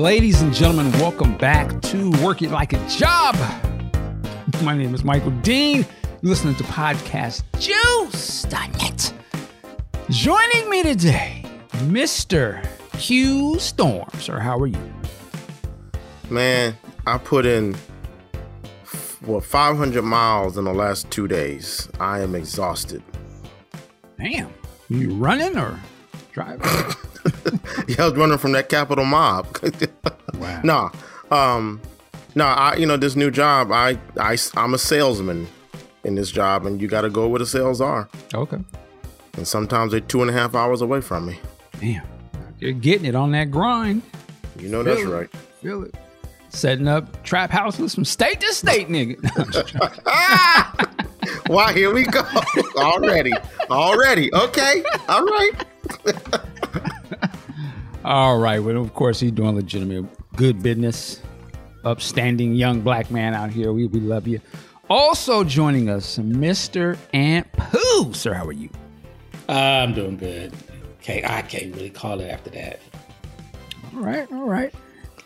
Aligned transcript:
Ladies 0.00 0.40
and 0.40 0.50
gentlemen, 0.54 0.90
welcome 0.92 1.36
back 1.36 1.82
to 1.82 2.10
Work 2.24 2.40
It 2.40 2.50
Like 2.50 2.72
a 2.72 2.88
Job. 2.88 3.36
My 4.62 4.74
name 4.74 4.94
is 4.94 5.04
Michael 5.04 5.30
Dean. 5.42 5.84
You're 6.22 6.30
listening 6.30 6.54
to 6.54 6.64
podcast 6.64 7.42
Juice.net. 7.58 9.12
Joining 10.08 10.70
me 10.70 10.82
today, 10.84 11.44
Mr. 11.82 12.66
Q 12.92 13.58
Storm. 13.58 14.08
Sir, 14.20 14.38
how 14.38 14.58
are 14.60 14.68
you? 14.68 14.92
Man, 16.30 16.74
I 17.06 17.18
put 17.18 17.44
in 17.44 17.76
well 19.26 19.42
500 19.42 20.00
miles 20.00 20.56
in 20.56 20.64
the 20.64 20.72
last 20.72 21.10
two 21.10 21.28
days. 21.28 21.90
I 22.00 22.20
am 22.20 22.34
exhausted. 22.34 23.02
Damn. 24.18 24.50
You 24.88 25.10
running 25.10 25.58
or 25.58 25.78
driving? 26.32 26.94
yeah, 27.88 27.96
I 27.98 28.04
was 28.08 28.14
running 28.14 28.38
from 28.38 28.52
that 28.52 28.68
capital 28.68 29.04
mob. 29.04 29.58
wow. 30.34 30.60
Nah, 30.62 30.90
um, 31.30 31.80
no, 32.34 32.44
I 32.44 32.76
you 32.76 32.86
know 32.86 32.96
this 32.96 33.16
new 33.16 33.30
job. 33.30 33.72
I 33.72 33.98
I 34.18 34.36
I'm 34.56 34.74
a 34.74 34.78
salesman 34.78 35.46
in 36.04 36.14
this 36.14 36.30
job, 36.30 36.66
and 36.66 36.80
you 36.80 36.88
got 36.88 37.02
to 37.02 37.10
go 37.10 37.28
where 37.28 37.38
the 37.38 37.46
sales 37.46 37.80
are. 37.80 38.08
Okay. 38.34 38.58
And 39.36 39.46
sometimes 39.46 39.92
they're 39.92 40.00
two 40.00 40.22
and 40.22 40.30
a 40.30 40.32
half 40.32 40.54
hours 40.54 40.82
away 40.82 41.00
from 41.00 41.26
me. 41.26 41.38
Damn. 41.80 42.06
You're 42.58 42.72
getting 42.72 43.06
it 43.06 43.14
on 43.14 43.32
that 43.32 43.50
grind. 43.50 44.02
You 44.58 44.68
know 44.68 44.82
that's 44.82 45.00
it. 45.00 45.06
right. 45.06 45.30
Feel 45.62 45.84
it. 45.84 45.94
Setting 46.50 46.88
up 46.88 47.22
trap 47.22 47.50
houses 47.50 47.94
from 47.94 48.04
state 48.04 48.40
to 48.40 48.52
state, 48.52 48.88
nigga. 48.88 49.16
Why? 51.46 51.72
Here 51.72 51.92
we 51.92 52.04
go 52.04 52.22
already. 52.76 53.32
Already. 53.70 54.34
Okay. 54.34 54.82
All 55.08 55.24
right. 55.24 55.52
All 58.04 58.38
right. 58.38 58.58
Well, 58.60 58.78
of 58.78 58.94
course, 58.94 59.20
he's 59.20 59.32
doing 59.32 59.54
legitimate 59.56 60.06
good 60.36 60.62
business. 60.62 61.20
Upstanding 61.84 62.54
young 62.54 62.80
black 62.80 63.10
man 63.10 63.34
out 63.34 63.50
here. 63.50 63.72
We, 63.72 63.86
we 63.86 64.00
love 64.00 64.26
you. 64.26 64.40
Also 64.88 65.44
joining 65.44 65.88
us, 65.88 66.18
Mr. 66.18 66.98
Ant 67.14 67.50
Pooh. 67.52 68.12
Sir, 68.12 68.34
how 68.34 68.46
are 68.46 68.52
you? 68.52 68.68
I'm 69.48 69.94
doing 69.94 70.16
good. 70.16 70.52
Okay, 71.00 71.22
I 71.24 71.42
can't 71.42 71.74
really 71.74 71.90
call 71.90 72.20
it 72.20 72.28
after 72.28 72.50
that. 72.50 72.80
All 73.94 74.00
right. 74.02 74.30
All 74.32 74.46
right. 74.46 74.74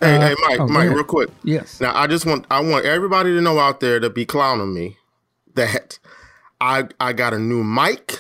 Hey, 0.01 0.17
Uh, 0.17 0.21
hey, 0.29 0.35
Mike, 0.49 0.61
oh, 0.61 0.69
Mike, 0.69 0.91
real 0.91 1.05
quick. 1.05 1.31
Yes. 1.45 1.81
Now, 1.81 1.93
I 1.97 2.07
just 2.07 2.27
want 2.27 2.47
I 2.51 2.61
want 2.61 2.85
everybody 2.85 3.33
to 3.33 3.41
know 3.41 3.59
out 3.59 3.81
there 3.81 3.99
to 4.01 4.11
be 4.11 4.25
clowning 4.27 4.73
me 4.75 4.97
that 5.55 5.99
I 6.61 6.89
I 7.01 7.13
got 7.13 7.33
a 7.35 7.39
new 7.39 7.65
mic. 7.65 8.19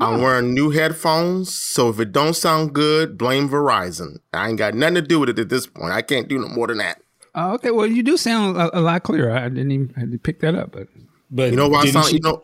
I'm 0.00 0.20
wearing 0.22 0.54
new 0.54 0.70
headphones, 0.70 1.54
so 1.54 1.88
if 1.90 2.00
it 2.00 2.12
don't 2.12 2.34
sound 2.34 2.72
good, 2.72 3.18
blame 3.18 3.48
Verizon. 3.48 4.18
I 4.32 4.48
ain't 4.48 4.58
got 4.58 4.74
nothing 4.74 4.94
to 4.96 5.02
do 5.02 5.20
with 5.20 5.28
it 5.28 5.38
at 5.38 5.48
this 5.50 5.66
point. 5.66 5.92
I 5.92 6.02
can't 6.02 6.28
do 6.28 6.38
no 6.38 6.48
more 6.48 6.66
than 6.66 6.78
that. 6.78 7.00
Uh, 7.34 7.52
okay. 7.54 7.70
Well, 7.70 7.86
you 7.86 8.02
do 8.02 8.16
sound 8.16 8.56
a, 8.56 8.78
a 8.78 8.80
lot 8.80 9.02
clearer. 9.02 9.36
I 9.36 9.48
didn't 9.48 9.70
even 9.72 9.94
I 9.96 10.00
didn't 10.00 10.22
pick 10.22 10.40
that 10.40 10.54
up, 10.54 10.72
but 10.72 10.88
But 11.30 11.50
You 11.50 11.56
know 11.56 11.68
why 11.68 11.80
I 11.80 11.84
didn't 11.84 12.02
sound 12.02 12.12
you 12.12 12.20
know 12.20 12.42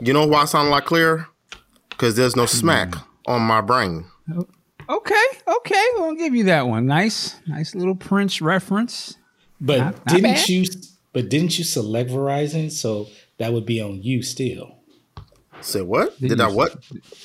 you 0.00 0.12
know 0.12 0.26
why 0.26 0.42
I 0.42 0.44
sound 0.46 0.68
a 0.68 0.70
lot 0.70 0.84
clearer? 0.86 1.26
Because 1.90 2.16
there's 2.16 2.34
no 2.36 2.46
smack 2.46 2.94
on 3.26 3.42
my 3.42 3.60
brain. 3.60 4.06
okay. 4.88 5.24
Okay. 5.46 5.84
We'll 5.96 6.14
give 6.14 6.34
you 6.34 6.44
that 6.44 6.66
one. 6.66 6.86
Nice. 6.86 7.36
Nice 7.46 7.74
little 7.74 7.94
Prince 7.94 8.40
reference. 8.40 9.16
But 9.60 9.78
Not- 9.78 9.94
not 9.94 10.06
didn't 10.06 10.22
bad. 10.22 10.48
you? 10.48 10.64
But 11.12 11.28
didn't 11.28 11.58
you 11.58 11.64
select 11.64 12.10
Verizon? 12.10 12.70
So 12.72 13.08
that 13.38 13.52
would 13.52 13.66
be 13.66 13.80
on 13.80 14.02
you 14.02 14.22
still. 14.22 14.76
Say 15.62 15.82
what? 15.82 16.18
Did 16.20 16.40
I 16.40 16.48
you- 16.48 16.54
what? 16.56 16.76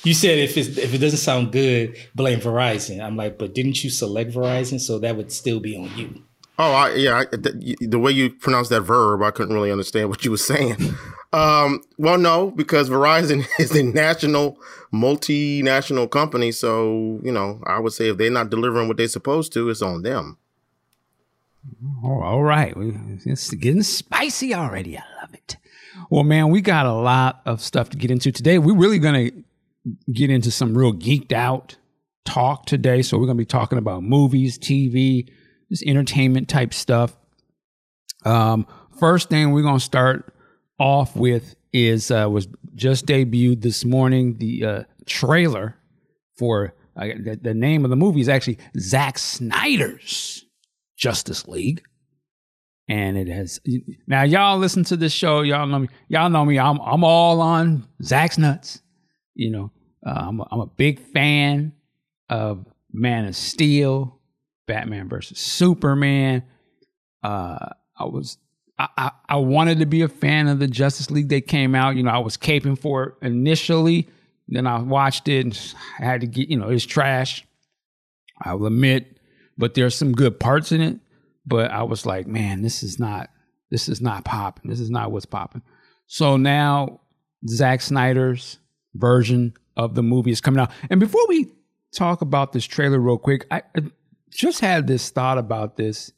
You 0.04 0.14
said 0.14 0.38
if 0.38 0.56
it's, 0.56 0.76
if 0.78 0.94
it 0.94 0.98
doesn't 0.98 1.18
sound 1.18 1.52
good, 1.52 1.96
blame 2.14 2.40
Verizon. 2.40 3.00
I'm 3.04 3.16
like, 3.16 3.38
but 3.38 3.54
didn't 3.54 3.82
you 3.84 3.90
select 3.90 4.32
Verizon? 4.32 4.80
So 4.80 4.98
that 5.00 5.16
would 5.16 5.32
still 5.32 5.60
be 5.60 5.76
on 5.76 5.90
you. 5.96 6.22
Oh, 6.60 6.72
I, 6.72 6.94
yeah. 6.94 7.18
I, 7.18 7.24
the, 7.26 7.76
the 7.80 7.98
way 8.00 8.10
you 8.10 8.30
pronounce 8.30 8.68
that 8.70 8.80
verb, 8.80 9.22
I 9.22 9.30
couldn't 9.30 9.54
really 9.54 9.70
understand 9.70 10.08
what 10.08 10.24
you 10.24 10.32
were 10.32 10.36
saying. 10.36 10.76
um, 11.32 11.82
well, 11.98 12.18
no, 12.18 12.50
because 12.50 12.90
Verizon 12.90 13.46
is 13.60 13.74
a 13.76 13.82
national, 13.84 14.58
multinational 14.92 16.10
company. 16.10 16.50
So, 16.50 17.20
you 17.22 17.30
know, 17.30 17.60
I 17.64 17.78
would 17.78 17.92
say 17.92 18.08
if 18.10 18.16
they're 18.16 18.30
not 18.30 18.50
delivering 18.50 18.88
what 18.88 18.96
they're 18.96 19.06
supposed 19.08 19.52
to, 19.52 19.68
it's 19.70 19.82
on 19.82 20.02
them. 20.02 20.36
Oh, 22.02 22.22
all 22.22 22.42
right. 22.42 22.72
It's 23.24 23.50
getting 23.54 23.82
spicy 23.82 24.54
already. 24.54 24.96
I 24.98 25.02
love 25.20 25.34
it. 25.34 25.56
Well, 26.10 26.24
man, 26.24 26.50
we 26.50 26.60
got 26.60 26.86
a 26.86 26.92
lot 26.92 27.40
of 27.46 27.60
stuff 27.60 27.90
to 27.90 27.96
get 27.96 28.10
into 28.10 28.32
today. 28.32 28.58
We're 28.58 28.76
really 28.76 28.98
going 28.98 29.30
to 29.30 29.44
get 30.12 30.30
into 30.30 30.50
some 30.50 30.76
real 30.76 30.92
geeked 30.92 31.32
out 31.32 31.76
talk 32.24 32.66
today. 32.66 33.02
So, 33.02 33.18
we're 33.18 33.26
going 33.26 33.36
to 33.36 33.42
be 33.42 33.46
talking 33.46 33.78
about 33.78 34.02
movies, 34.02 34.58
TV, 34.58 35.28
just 35.70 35.82
entertainment 35.84 36.48
type 36.48 36.74
stuff. 36.74 37.16
Um, 38.24 38.66
first 38.98 39.28
thing 39.28 39.52
we're 39.52 39.62
going 39.62 39.78
to 39.78 39.84
start 39.84 40.34
off 40.78 41.16
with 41.16 41.54
is 41.72 42.10
uh, 42.10 42.28
was 42.30 42.48
just 42.74 43.06
debuted 43.06 43.62
this 43.62 43.84
morning 43.84 44.38
the 44.38 44.64
uh, 44.64 44.82
trailer 45.06 45.76
for 46.36 46.74
uh, 46.96 47.06
the, 47.06 47.38
the 47.40 47.54
name 47.54 47.84
of 47.84 47.90
the 47.90 47.96
movie 47.96 48.20
is 48.20 48.28
actually 48.28 48.58
Zack 48.78 49.18
Snyder's 49.18 50.44
Justice 50.96 51.46
League. 51.46 51.82
And 52.88 53.18
it 53.18 53.28
has 53.28 53.60
now 54.06 54.22
y'all 54.22 54.58
listen 54.58 54.82
to 54.84 54.96
this 54.96 55.12
show. 55.12 55.42
Y'all 55.42 55.66
know 55.66 55.80
me. 55.80 55.88
Y'all 56.08 56.30
know 56.30 56.44
me. 56.44 56.58
I'm 56.58 56.80
I'm 56.80 57.04
all 57.04 57.40
on 57.42 57.86
Zack's 58.02 58.38
nuts. 58.38 58.80
You 59.34 59.50
know, 59.50 59.70
uh, 60.06 60.24
I'm 60.28 60.40
a, 60.40 60.48
I'm 60.50 60.60
a 60.60 60.66
big 60.66 60.98
fan 61.12 61.72
of 62.30 62.64
Man 62.90 63.26
of 63.26 63.36
Steel, 63.36 64.18
Batman 64.66 65.08
versus 65.08 65.38
Superman. 65.38 66.44
Uh, 67.22 67.70
I 67.98 68.04
was 68.04 68.38
I, 68.78 68.88
I 68.96 69.10
I 69.28 69.36
wanted 69.36 69.80
to 69.80 69.86
be 69.86 70.00
a 70.00 70.08
fan 70.08 70.48
of 70.48 70.58
the 70.58 70.66
Justice 70.66 71.10
League. 71.10 71.28
They 71.28 71.42
came 71.42 71.74
out. 71.74 71.96
You 71.96 72.04
know, 72.04 72.10
I 72.10 72.18
was 72.18 72.38
caping 72.38 72.78
for 72.78 73.04
it 73.04 73.14
initially. 73.26 74.08
Then 74.48 74.66
I 74.66 74.80
watched 74.80 75.28
it 75.28 75.44
and 75.44 75.74
I 75.98 76.04
had 76.06 76.20
to 76.22 76.26
get. 76.26 76.48
You 76.48 76.56
know, 76.56 76.70
it's 76.70 76.86
trash. 76.86 77.44
I 78.40 78.54
will 78.54 78.68
admit, 78.68 79.18
but 79.58 79.74
there's 79.74 79.94
some 79.94 80.12
good 80.12 80.40
parts 80.40 80.72
in 80.72 80.80
it. 80.80 80.98
But 81.48 81.70
I 81.70 81.82
was 81.82 82.04
like, 82.04 82.26
man, 82.26 82.62
this 82.62 82.82
is 82.82 82.98
not 82.98 83.30
this 83.70 83.88
is 83.88 84.00
not 84.00 84.24
popping. 84.24 84.70
This 84.70 84.80
is 84.80 84.90
not 84.90 85.12
what's 85.12 85.26
popping. 85.26 85.62
So 86.06 86.36
now 86.36 87.00
Zack 87.46 87.80
Snyder's 87.80 88.58
version 88.94 89.54
of 89.76 89.94
the 89.94 90.02
movie 90.02 90.30
is 90.30 90.40
coming 90.40 90.60
out. 90.60 90.70
And 90.90 91.00
before 91.00 91.26
we 91.28 91.52
talk 91.94 92.20
about 92.20 92.52
this 92.52 92.64
trailer 92.64 92.98
real 92.98 93.18
quick, 93.18 93.46
I, 93.50 93.62
I 93.76 93.82
just 94.30 94.60
had 94.60 94.86
this 94.86 95.10
thought 95.10 95.38
about 95.38 95.76
this 95.76 96.12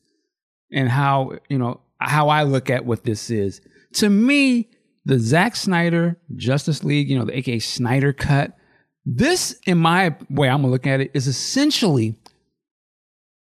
and 0.72 0.88
how, 0.88 1.32
you 1.48 1.58
know, 1.58 1.80
how 1.98 2.28
I 2.28 2.44
look 2.44 2.70
at 2.70 2.84
what 2.86 3.04
this 3.04 3.30
is. 3.30 3.60
To 3.94 4.08
me, 4.08 4.70
the 5.04 5.18
Zack 5.18 5.56
Snyder 5.56 6.18
Justice 6.36 6.84
League, 6.84 7.10
you 7.10 7.18
know, 7.18 7.24
the 7.24 7.36
aka 7.36 7.58
Snyder 7.58 8.12
cut, 8.12 8.56
this, 9.04 9.58
in 9.66 9.78
my 9.78 10.14
way, 10.28 10.48
I'm 10.48 10.60
gonna 10.60 10.70
look 10.70 10.86
at 10.86 11.00
it, 11.00 11.10
is 11.14 11.26
essentially 11.26 12.16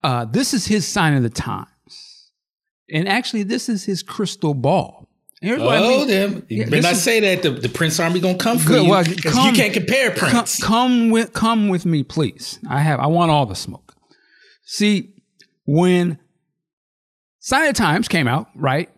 uh, 0.02 0.26
this 0.26 0.52
is 0.52 0.66
his 0.66 0.86
sign 0.86 1.14
of 1.14 1.22
the 1.22 1.30
times. 1.30 1.68
And 2.92 3.08
actually, 3.08 3.42
this 3.44 3.68
is 3.68 3.84
his 3.84 4.02
crystal 4.02 4.54
ball. 4.54 5.08
Here's 5.40 5.60
what 5.60 5.76
I 5.76 5.78
Oh, 5.84 5.98
mean. 5.98 6.08
them! 6.08 6.46
Yeah, 6.48 6.64
this 6.66 6.82
not 6.82 6.92
is- 6.94 7.02
say 7.02 7.20
that. 7.20 7.42
The, 7.42 7.50
the 7.50 7.68
Prince 7.68 7.98
Army 8.00 8.20
gonna 8.20 8.38
come 8.38 8.58
for 8.58 8.68
Good, 8.68 8.84
you. 8.84 8.90
well, 8.90 9.04
come- 9.04 9.48
you 9.48 9.52
can't 9.52 9.72
compare 9.74 10.10
Prince. 10.10 10.62
come 10.62 11.10
with 11.10 11.32
come 11.32 11.68
with 11.68 11.84
me, 11.84 12.02
please. 12.02 12.58
I 12.68 12.80
have 12.80 13.00
I 13.00 13.06
want 13.08 13.30
all 13.30 13.44
the 13.46 13.54
smoke. 13.54 13.94
See, 14.64 15.14
when 15.66 16.18
Sign 17.40 17.68
of 17.68 17.74
Times 17.74 18.08
came 18.08 18.26
out, 18.26 18.48
right? 18.54 18.88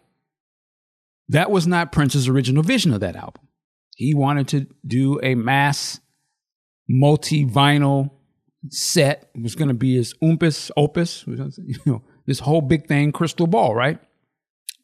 That 1.29 1.51
was 1.51 1.67
not 1.67 1.91
Prince's 1.91 2.29
original 2.29 2.63
vision 2.63 2.93
of 2.95 3.01
that 3.01 3.17
album. 3.17 3.43
He 3.97 4.15
wanted 4.15 4.47
to 4.49 4.67
do 4.87 5.19
a 5.25 5.35
mass 5.35 5.99
multi-vinyl 6.89 8.11
set. 8.71 9.31
It 9.35 9.43
was 9.43 9.55
going 9.57 9.69
to 9.69 9.75
be 9.75 9.97
his 9.97 10.15
umpus 10.22 10.71
opus, 10.77 11.25
you 11.27 11.77
know, 11.84 12.03
this 12.27 12.41
whole 12.41 12.61
big 12.61 12.87
thing, 12.87 13.13
crystal 13.13 13.47
ball, 13.47 13.75
right? 13.75 13.99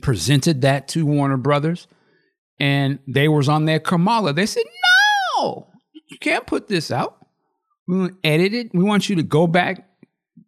Presented 0.00 0.62
that 0.62 0.89
to 0.89 1.06
Warner 1.06 1.37
Brothers, 1.37 1.87
and 2.59 2.99
they 3.06 3.29
was 3.29 3.49
on 3.49 3.65
their 3.65 3.81
Kamala. 3.81 4.33
They 4.33 4.47
said, 4.47 4.65
"No, 5.39 5.69
you 5.93 6.19
can't 6.19 6.47
put 6.47 6.69
this 6.69 6.91
out. 6.91 7.27
We 7.87 7.99
want 7.99 8.23
to 8.23 8.29
edit 8.29 8.55
it. 8.55 8.75
We 8.75 8.85
want 8.85 9.09
you 9.09 9.17
to 9.17 9.23
go 9.23 9.47
back, 9.47 9.89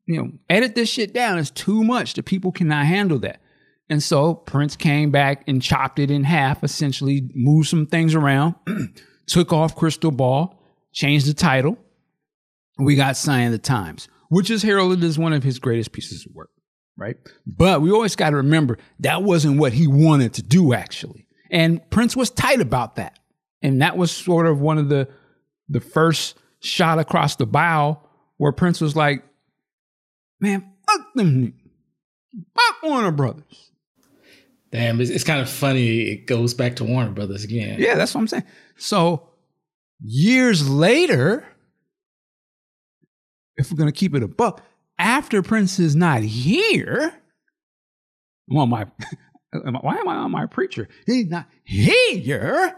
you 0.07 0.23
know, 0.23 0.33
edit 0.49 0.75
this 0.75 0.89
shit 0.89 1.13
down. 1.13 1.39
It's 1.39 1.51
too 1.51 1.85
much. 1.85 2.15
The 2.15 2.23
people 2.23 2.53
cannot 2.53 2.87
handle 2.87 3.19
that." 3.21 3.41
And 3.89 4.03
so 4.03 4.35
Prince 4.35 4.77
came 4.77 5.11
back 5.11 5.45
and 5.47 5.61
chopped 5.61 5.99
it 5.99 6.11
in 6.11 6.25
half, 6.25 6.65
essentially 6.65 7.29
moved 7.35 7.69
some 7.69 7.87
things 7.87 8.15
around, 8.15 8.55
took 9.27 9.53
off 9.53 9.77
Crystal 9.77 10.11
Ball, 10.11 10.59
changed 10.93 11.27
the 11.27 11.35
title. 11.35 11.77
We 12.79 12.97
got 12.97 13.17
Sign 13.17 13.47
of 13.47 13.53
the 13.53 13.59
Times, 13.59 14.09
which 14.31 14.51
is 14.51 14.63
heralded 14.63 15.05
as 15.05 15.19
one 15.19 15.33
of 15.33 15.43
his 15.43 15.59
greatest 15.59 15.93
pieces 15.93 16.27
of 16.27 16.35
work, 16.35 16.51
right? 16.97 17.17
But 17.47 17.81
we 17.81 17.91
always 17.91 18.17
got 18.17 18.31
to 18.31 18.37
remember 18.37 18.79
that 19.01 19.23
wasn't 19.23 19.59
what 19.59 19.73
he 19.73 19.87
wanted 19.87 20.35
to 20.35 20.43
do, 20.43 20.75
actually. 20.75 21.27
And 21.51 21.89
Prince 21.91 22.17
was 22.17 22.31
tight 22.31 22.61
about 22.61 22.97
that. 22.97 23.19
And 23.63 23.81
that 23.83 23.97
was 23.97 24.11
sort 24.11 24.47
of 24.47 24.61
one 24.61 24.79
of 24.79 24.89
the 24.89 25.09
the 25.69 25.81
first 25.81 26.37
shot 26.61 26.99
across 26.99 27.37
the 27.37 27.47
bow 27.47 28.01
where 28.37 28.53
Prince 28.53 28.81
was 28.81 28.95
like, 28.95 29.25
man, 30.41 30.75
Fuck 30.87 31.15
them. 31.15 31.55
Fuck 32.55 32.83
Warner 32.83 33.11
Brothers. 33.13 33.71
Damn, 34.73 35.01
it's, 35.01 35.11
it's 35.11 35.25
kind 35.25 35.41
of 35.41 35.49
funny. 35.49 36.03
It 36.11 36.27
goes 36.27 36.53
back 36.53 36.77
to 36.77 36.85
Warner 36.85 37.13
Brothers 37.13 37.45
again. 37.45 37.81
Yeah, 37.81 37.95
that's 37.95 38.15
what 38.15 38.23
I'm 38.23 38.29
saying. 38.29 38.45
So 38.77 39.29
years 40.03 40.69
later, 40.69 41.47
if 43.57 43.71
we're 43.71 43.79
gonna 43.79 43.93
keep 43.93 44.15
it 44.15 44.23
a 44.23 44.29
buck, 44.29 44.63
after 44.99 45.43
Prince 45.43 45.79
is 45.79 45.97
not 45.97 46.23
here, 46.23 47.15
on 48.51 48.69
my 48.69 48.87
why 49.53 49.97
am 49.97 50.09
I 50.09 50.17
on 50.17 50.31
my 50.31 50.47
preacher? 50.47 50.89
He's 51.07 51.27
not 51.29 51.47
here. 51.65 52.77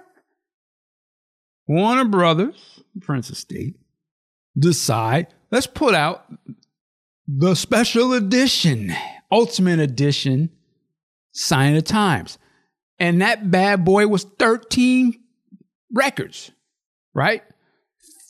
Warner 1.67 2.05
Brothers, 2.05 2.81
Prince 3.01 3.31
Estate, 3.31 3.77
decide 4.57 5.29
let's 5.51 5.67
put 5.67 5.95
out 5.95 6.27
the 7.27 7.55
special 7.55 8.13
edition, 8.13 8.95
ultimate 9.33 9.81
edition, 9.81 10.51
sign 11.33 11.77
of 11.77 11.85
times. 11.85 12.39
And 12.99 13.21
that 13.21 13.51
bad 13.51 13.85
boy 13.85 14.07
was 14.07 14.25
13 14.39 15.21
records, 15.93 16.51
right? 17.15 17.43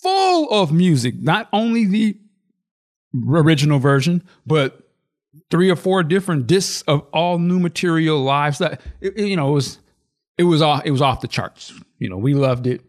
Full 0.03 0.51
of 0.51 0.73
music, 0.73 1.15
not 1.21 1.49
only 1.53 1.85
the 1.85 2.19
original 3.29 3.79
version, 3.79 4.23
but 4.47 4.87
three 5.51 5.71
or 5.71 5.77
four 5.77 6.03
different 6.03 6.47
discs 6.47 6.83
of 6.83 7.07
all 7.13 7.39
new 7.39 7.59
material 7.59 8.21
live 8.21 8.59
that 8.59 8.81
you 9.01 9.37
know 9.37 9.51
it 9.51 9.55
was 9.55 9.79
it 10.39 10.45
was 10.45 10.63
off 10.63 10.83
it 10.85 10.91
was 10.91 11.03
off 11.03 11.21
the 11.21 11.29
charts. 11.29 11.73
You 11.99 12.09
know 12.09 12.17
we 12.17 12.35
loved 12.35 12.67
it. 12.67 12.83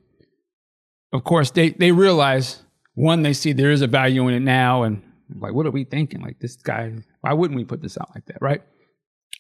Of 1.14 1.24
course 1.24 1.52
they 1.52 1.70
they 1.72 1.92
realize 1.92 2.62
one 2.96 3.22
they 3.22 3.34
see 3.34 3.54
there 3.54 3.72
is 3.72 3.82
a 3.82 3.88
value 3.88 4.28
in 4.28 4.34
it 4.34 4.40
now 4.42 4.84
and 4.84 5.02
like 5.40 5.54
what 5.54 5.66
are 5.66 5.72
we 5.72 5.84
thinking? 5.84 6.22
Like 6.22 6.40
this 6.40 6.56
guy 6.56 6.94
why 7.22 7.34
wouldn't 7.34 7.58
we 7.58 7.66
put 7.66 7.82
this 7.82 7.98
out 7.98 8.10
like 8.16 8.26
that 8.26 8.38
right? 8.42 8.62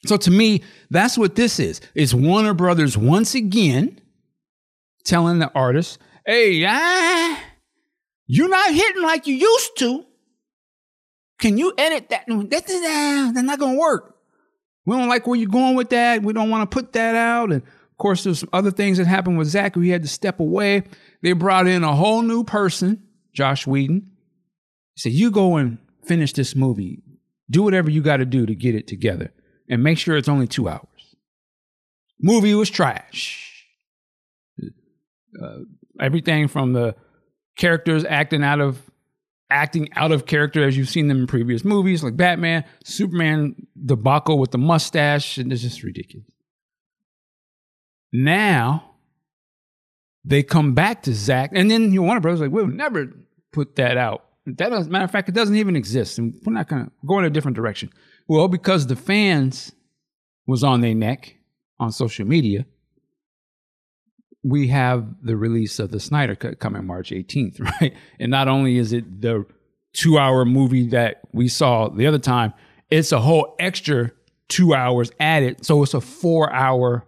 So 0.05 0.17
to 0.17 0.31
me 0.31 0.63
that's 0.89 1.17
what 1.17 1.35
this 1.35 1.59
is. 1.59 1.81
It's 1.95 2.13
warner 2.13 2.53
brothers 2.53 2.97
once 2.97 3.35
again 3.35 3.99
telling 5.05 5.39
the 5.39 5.51
artist 5.53 5.99
hey 6.25 6.65
ah, 6.65 7.41
you're 8.25 8.49
not 8.49 8.73
hitting 8.73 9.01
like 9.01 9.25
you 9.25 9.35
used 9.35 9.77
to 9.79 10.05
can 11.39 11.57
you 11.57 11.73
edit 11.77 12.09
that? 12.09 12.25
That's, 12.27 12.73
not 13.43 13.59
going 13.59 13.75
to 13.75 13.79
work. 13.79 14.15
We 14.85 14.95
don't 14.95 15.09
like 15.09 15.27
where 15.27 15.37
you're 15.37 15.49
going 15.49 15.75
with 15.75 15.89
that. 15.89 16.23
We 16.23 16.33
don't 16.33 16.49
want 16.49 16.69
to 16.69 16.73
put 16.73 16.93
that 16.93 17.15
out. 17.15 17.51
And 17.51 17.61
of 17.61 17.97
course, 17.97 18.23
there's 18.23 18.39
some 18.39 18.49
other 18.53 18.71
things 18.71 18.97
that 18.97 19.05
happened 19.05 19.37
with 19.37 19.47
Zack. 19.47 19.75
He 19.75 19.89
had 19.89 20.03
to 20.03 20.07
step 20.07 20.39
away. 20.39 20.83
They 21.21 21.33
brought 21.33 21.67
in 21.67 21.83
a 21.83 21.95
whole 21.95 22.21
new 22.21 22.43
person, 22.43 23.03
Josh 23.33 23.67
Whedon. 23.67 24.11
He 24.95 25.01
said, 25.01 25.11
You 25.11 25.29
go 25.29 25.57
and 25.57 25.77
finish 26.05 26.33
this 26.33 26.55
movie. 26.55 27.03
Do 27.49 27.63
whatever 27.63 27.89
you 27.89 28.01
got 28.01 28.17
to 28.17 28.25
do 28.25 28.45
to 28.45 28.55
get 28.55 28.75
it 28.75 28.87
together 28.87 29.31
and 29.69 29.83
make 29.83 29.97
sure 29.97 30.17
it's 30.17 30.29
only 30.29 30.47
two 30.47 30.67
hours. 30.67 31.15
Movie 32.19 32.55
was 32.55 32.69
trash. 32.69 33.65
Uh, 35.41 35.59
everything 35.99 36.47
from 36.47 36.73
the 36.73 36.95
characters 37.57 38.05
acting 38.05 38.43
out 38.43 38.59
of 38.59 38.81
acting 39.49 39.89
out 39.95 40.11
of 40.11 40.25
character 40.25 40.65
as 40.65 40.77
you've 40.77 40.89
seen 40.89 41.07
them 41.07 41.21
in 41.21 41.27
previous 41.27 41.63
movies 41.63 42.03
like 42.03 42.17
Batman, 42.17 42.65
Superman 42.83 43.55
debacle 43.85 44.39
with 44.39 44.51
the 44.51 44.57
mustache, 44.57 45.37
and 45.37 45.51
it's 45.51 45.61
just 45.61 45.83
ridiculous. 45.83 46.27
Now 48.11 48.95
they 50.25 50.43
come 50.43 50.73
back 50.73 51.03
to 51.03 51.13
Zack, 51.13 51.51
and 51.53 51.71
then 51.71 51.93
you 51.93 52.01
Warner 52.01 52.19
Brothers 52.19 52.41
like, 52.41 52.51
we'll 52.51 52.67
never 52.67 53.13
put 53.53 53.75
that 53.77 53.97
out. 53.97 54.25
That 54.45 54.69
does, 54.69 54.87
matter 54.89 55.05
of 55.05 55.11
fact, 55.11 55.29
it 55.29 55.35
doesn't 55.35 55.55
even 55.55 55.75
exist, 55.75 56.17
and 56.17 56.37
we're 56.45 56.53
not 56.53 56.67
gonna 56.67 56.91
go 57.05 57.19
in 57.19 57.25
a 57.25 57.29
different 57.29 57.55
direction. 57.55 57.89
Well, 58.27 58.47
because 58.47 58.87
the 58.87 58.95
fans 58.95 59.71
was 60.45 60.63
on 60.63 60.81
their 60.81 60.95
neck 60.95 61.35
on 61.79 61.91
social 61.91 62.25
media, 62.25 62.65
we 64.47 64.67
have 64.69 65.05
the 65.21 65.35
release 65.35 65.79
of 65.79 65.91
the 65.91 65.99
Snyder 65.99 66.35
Cut 66.35 66.59
coming 66.59 66.85
March 66.85 67.11
18th, 67.11 67.59
right? 67.81 67.93
And 68.19 68.31
not 68.31 68.47
only 68.47 68.77
is 68.77 68.93
it 68.93 69.21
the 69.21 69.45
two 69.93 70.17
hour 70.17 70.45
movie 70.45 70.87
that 70.89 71.21
we 71.33 71.47
saw 71.47 71.89
the 71.89 72.07
other 72.07 72.19
time, 72.19 72.53
it's 72.89 73.11
a 73.11 73.19
whole 73.19 73.55
extra 73.59 74.11
two 74.47 74.73
hours 74.73 75.11
added. 75.19 75.65
So 75.65 75.83
it's 75.83 75.93
a 75.93 76.01
four 76.01 76.51
hour, 76.53 77.05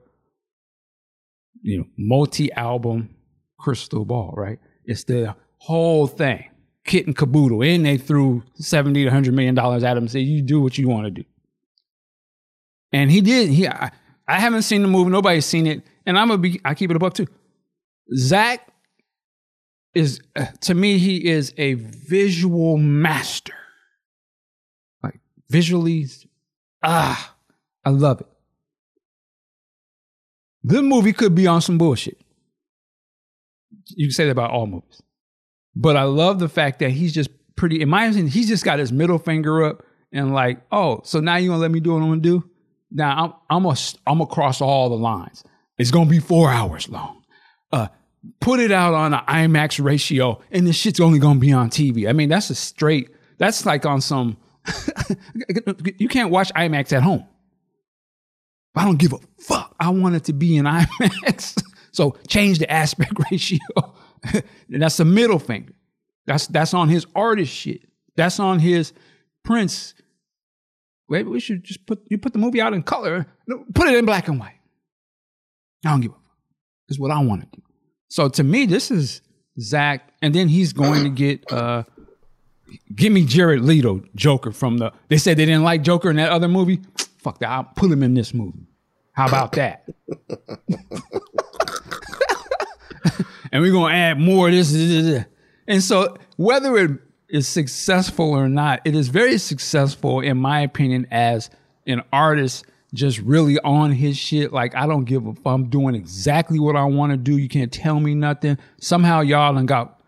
you 1.61 1.79
know, 1.79 1.85
multi 1.97 2.51
album 2.51 3.15
crystal 3.57 4.05
ball, 4.05 4.33
right? 4.35 4.59
It's 4.83 5.05
the 5.05 5.35
whole 5.57 6.07
thing, 6.07 6.49
kit 6.85 7.05
and 7.05 7.15
caboodle. 7.15 7.63
And 7.63 7.85
they 7.85 7.97
threw 7.97 8.43
70 8.55 9.01
to 9.03 9.05
100 9.05 9.33
million 9.33 9.55
dollars 9.55 9.83
at 9.83 9.95
him 9.95 10.03
and 10.03 10.11
said, 10.11 10.19
you 10.19 10.41
do 10.41 10.59
what 10.59 10.77
you 10.77 10.89
want 10.89 11.05
to 11.05 11.11
do. 11.11 11.23
And 12.91 13.11
he 13.11 13.21
did. 13.21 13.49
He, 13.49 13.67
I, 13.67 13.91
I 14.27 14.39
haven't 14.39 14.63
seen 14.63 14.81
the 14.81 14.87
movie. 14.87 15.11
Nobody's 15.11 15.45
seen 15.45 15.67
it. 15.67 15.83
And 16.09 16.17
I'm 16.17 16.27
gonna 16.27 16.39
be. 16.39 16.59
I 16.65 16.73
keep 16.73 16.89
it 16.89 16.95
above 16.95 17.13
too. 17.13 17.27
Zack 18.15 18.67
is 19.93 20.21
uh, 20.35 20.47
to 20.61 20.73
me. 20.73 20.97
He 20.97 21.27
is 21.29 21.53
a 21.55 21.75
visual 21.75 22.77
master. 22.77 23.53
Like 25.03 25.19
visually, 25.49 26.07
ah, 26.81 27.35
I 27.85 27.91
love 27.91 28.21
it. 28.21 28.27
The 30.63 30.81
movie 30.81 31.13
could 31.13 31.35
be 31.35 31.45
on 31.45 31.61
some 31.61 31.77
bullshit. 31.77 32.17
You 33.89 34.07
can 34.07 34.11
say 34.11 34.25
that 34.25 34.31
about 34.31 34.49
all 34.49 34.65
movies. 34.65 35.03
But 35.75 35.95
I 35.95 36.03
love 36.03 36.39
the 36.39 36.49
fact 36.49 36.79
that 36.79 36.89
he's 36.89 37.13
just 37.13 37.29
pretty, 37.55 37.81
in 37.81 37.89
my 37.89 38.05
opinion, 38.05 38.29
he's 38.29 38.47
just 38.47 38.65
got 38.65 38.79
his 38.79 38.91
middle 38.91 39.19
finger 39.19 39.63
up 39.63 39.83
and 40.11 40.33
like, 40.33 40.59
oh, 40.71 41.01
so 41.03 41.19
now 41.19 41.35
you 41.35 41.49
gonna 41.49 41.61
let 41.61 41.69
me 41.69 41.79
do 41.79 41.93
what 41.93 42.01
I'm 42.01 42.09
gonna 42.09 42.21
do? 42.21 42.49
Now 42.89 43.15
I'm 43.49 43.57
I'm 43.57 43.63
gonna 43.63 43.77
I'm 44.07 44.17
gonna 44.17 44.25
cross 44.25 44.59
all 44.59 44.89
the 44.89 44.95
lines. 44.95 45.43
It's 45.79 45.91
gonna 45.91 46.09
be 46.09 46.19
four 46.19 46.51
hours 46.51 46.87
long. 46.89 47.23
Uh, 47.71 47.87
put 48.39 48.59
it 48.59 48.71
out 48.71 48.93
on 48.93 49.13
an 49.13 49.21
IMAX 49.27 49.83
ratio, 49.83 50.41
and 50.51 50.67
this 50.67 50.75
shit's 50.75 50.99
only 50.99 51.17
gonna 51.17 51.39
be 51.39 51.51
on 51.51 51.69
TV. 51.69 52.07
I 52.07 52.13
mean, 52.13 52.29
that's 52.29 52.49
a 52.49 52.55
straight. 52.55 53.09
That's 53.37 53.65
like 53.65 53.85
on 53.85 54.01
some. 54.01 54.37
you 55.97 56.07
can't 56.07 56.29
watch 56.29 56.53
IMAX 56.53 56.93
at 56.93 57.01
home. 57.01 57.25
I 58.75 58.85
don't 58.85 58.97
give 58.99 59.13
a 59.13 59.17
fuck. 59.39 59.75
I 59.79 59.89
want 59.89 60.15
it 60.15 60.25
to 60.25 60.33
be 60.33 60.57
in 60.57 60.65
IMAX. 60.65 61.63
so 61.91 62.17
change 62.27 62.59
the 62.59 62.71
aspect 62.71 63.13
ratio. 63.31 63.59
that's 64.69 64.97
the 64.97 65.05
middle 65.05 65.39
finger. 65.39 65.73
That's 66.27 66.45
that's 66.47 66.73
on 66.73 66.89
his 66.89 67.07
artist 67.15 67.51
shit. 67.51 67.81
That's 68.15 68.39
on 68.39 68.59
his 68.59 68.93
Prince 69.43 69.95
Maybe 71.09 71.29
we 71.29 71.39
should 71.39 71.63
just 71.63 71.85
put 71.85 72.03
you 72.09 72.17
put 72.17 72.33
the 72.33 72.39
movie 72.39 72.61
out 72.61 72.73
in 72.73 72.83
color. 72.83 73.25
Put 73.73 73.87
it 73.87 73.95
in 73.95 74.05
black 74.05 74.27
and 74.27 74.39
white. 74.39 74.58
I 75.85 75.91
don't 75.91 76.01
give 76.01 76.11
a 76.11 76.13
fuck. 76.15 76.23
It's 76.89 76.99
what 76.99 77.11
I 77.11 77.19
want 77.19 77.41
to 77.41 77.47
do. 77.57 77.63
So 78.09 78.27
to 78.29 78.43
me, 78.43 78.65
this 78.65 78.91
is 78.91 79.21
Zack, 79.59 80.13
and 80.21 80.33
then 80.33 80.47
he's 80.47 80.73
going 80.73 81.03
to 81.03 81.09
get 81.09 81.51
uh 81.51 81.83
give 82.95 83.11
me 83.11 83.25
Jared 83.25 83.61
Leto 83.61 84.03
Joker 84.15 84.51
from 84.51 84.77
the 84.77 84.91
they 85.07 85.17
said 85.17 85.37
they 85.37 85.45
didn't 85.45 85.63
like 85.63 85.81
Joker 85.83 86.09
in 86.09 86.15
that 86.17 86.31
other 86.31 86.47
movie. 86.47 86.81
Fuck 87.19 87.39
that. 87.39 87.49
I'll 87.49 87.63
put 87.63 87.91
him 87.91 88.03
in 88.03 88.13
this 88.13 88.33
movie. 88.33 88.67
How 89.13 89.27
about 89.27 89.51
that? 89.53 89.85
and 93.51 93.61
we're 93.61 93.73
gonna 93.73 93.93
add 93.93 94.19
more 94.19 94.47
of 94.47 94.53
this. 94.53 95.25
And 95.67 95.83
so 95.83 96.17
whether 96.37 96.77
it 96.77 96.91
is 97.27 97.47
successful 97.47 98.31
or 98.31 98.47
not, 98.47 98.81
it 98.85 98.95
is 98.95 99.09
very 99.09 99.37
successful, 99.37 100.21
in 100.21 100.37
my 100.37 100.61
opinion, 100.61 101.07
as 101.11 101.49
an 101.85 102.01
artist 102.13 102.65
just 102.93 103.19
really 103.19 103.59
on 103.59 103.91
his 103.91 104.17
shit. 104.17 104.51
Like, 104.51 104.75
I 104.75 104.87
don't 104.87 105.05
give 105.05 105.25
a 105.25 105.33
fuck. 105.33 105.53
I'm 105.53 105.69
doing 105.69 105.95
exactly 105.95 106.59
what 106.59 106.75
I 106.75 106.83
want 106.85 107.11
to 107.11 107.17
do. 107.17 107.37
You 107.37 107.49
can't 107.49 107.71
tell 107.71 107.99
me 107.99 108.15
nothing. 108.15 108.57
Somehow 108.79 109.21
y'all 109.21 109.53
done 109.53 109.65
got, 109.65 110.01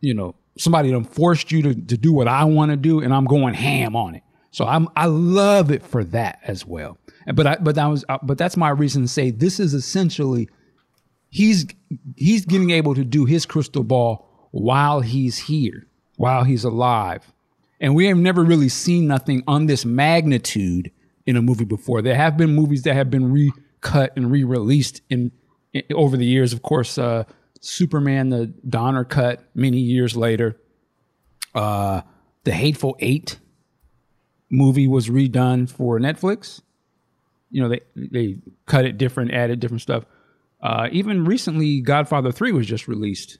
you 0.00 0.14
know, 0.14 0.34
somebody 0.58 0.90
done 0.90 1.04
forced 1.04 1.52
you 1.52 1.62
to, 1.62 1.74
to 1.74 1.96
do 1.96 2.12
what 2.12 2.28
I 2.28 2.44
want 2.44 2.70
to 2.70 2.76
do, 2.76 3.00
and 3.00 3.12
I'm 3.14 3.24
going 3.24 3.54
ham 3.54 3.96
on 3.96 4.14
it. 4.14 4.22
So 4.50 4.66
I'm 4.66 4.88
I 4.94 5.06
love 5.06 5.70
it 5.70 5.82
for 5.82 6.04
that 6.04 6.40
as 6.44 6.66
well. 6.66 6.98
But 7.34 7.46
I 7.46 7.56
but 7.56 7.74
that 7.76 7.86
was 7.86 8.04
uh, 8.10 8.18
but 8.22 8.36
that's 8.36 8.56
my 8.56 8.68
reason 8.68 9.02
to 9.02 9.08
say 9.08 9.30
this 9.30 9.58
is 9.58 9.72
essentially 9.72 10.50
he's 11.30 11.66
he's 12.16 12.44
getting 12.44 12.68
able 12.68 12.94
to 12.94 13.04
do 13.04 13.24
his 13.24 13.46
crystal 13.46 13.82
ball 13.82 14.28
while 14.50 15.00
he's 15.00 15.38
here 15.38 15.86
while 16.16 16.44
he's 16.44 16.64
alive. 16.64 17.32
And 17.80 17.94
we 17.94 18.06
have 18.06 18.16
never 18.16 18.44
really 18.44 18.68
seen 18.68 19.08
nothing 19.08 19.42
on 19.48 19.66
this 19.66 19.84
magnitude 19.84 20.92
in 21.26 21.36
a 21.36 21.42
movie 21.42 21.64
before. 21.64 22.02
There 22.02 22.14
have 22.14 22.36
been 22.36 22.54
movies 22.54 22.82
that 22.82 22.94
have 22.94 23.10
been 23.10 23.32
recut 23.32 24.12
and 24.16 24.30
re-released 24.30 25.02
in, 25.08 25.32
in 25.72 25.82
over 25.94 26.16
the 26.16 26.24
years. 26.24 26.52
Of 26.52 26.62
course, 26.62 26.98
uh, 26.98 27.24
Superman, 27.60 28.30
the 28.30 28.46
Donner 28.68 29.04
cut, 29.04 29.44
many 29.54 29.78
years 29.78 30.16
later. 30.16 30.56
Uh, 31.54 32.02
the 32.44 32.52
Hateful 32.52 32.96
Eight 32.98 33.38
movie 34.50 34.88
was 34.88 35.08
redone 35.08 35.70
for 35.70 35.98
Netflix. 36.00 36.60
You 37.50 37.62
know, 37.62 37.68
they 37.68 37.80
they 37.94 38.38
cut 38.66 38.84
it 38.84 38.98
different, 38.98 39.32
added 39.32 39.60
different 39.60 39.82
stuff. 39.82 40.04
Uh, 40.60 40.88
even 40.92 41.24
recently, 41.24 41.80
Godfather 41.80 42.32
Three 42.32 42.52
was 42.52 42.66
just 42.66 42.88
released. 42.88 43.38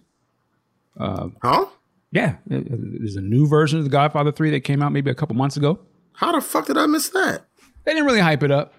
Uh, 0.99 1.29
huh? 1.43 1.67
Yeah, 2.13 2.37
there's 2.47 3.17
a 3.17 3.23
new 3.23 3.47
version 3.49 3.79
of 3.79 3.85
The 3.85 3.91
Godfather 3.91 4.33
3 4.33 4.51
that 4.51 4.61
came 4.61 4.83
out 4.83 4.93
maybe 4.93 5.11
a 5.11 5.15
couple 5.15 5.35
months 5.35 5.57
ago. 5.57 5.81
How 6.13 6.31
the 6.33 6.43
fuck 6.43 6.67
did 6.67 6.77
I 6.77 6.85
miss 6.85 7.09
that? 7.09 7.47
They 7.85 7.93
didn't 7.93 8.07
really 8.07 8.21
hype 8.21 8.43
it 8.43 8.51
up, 8.51 8.75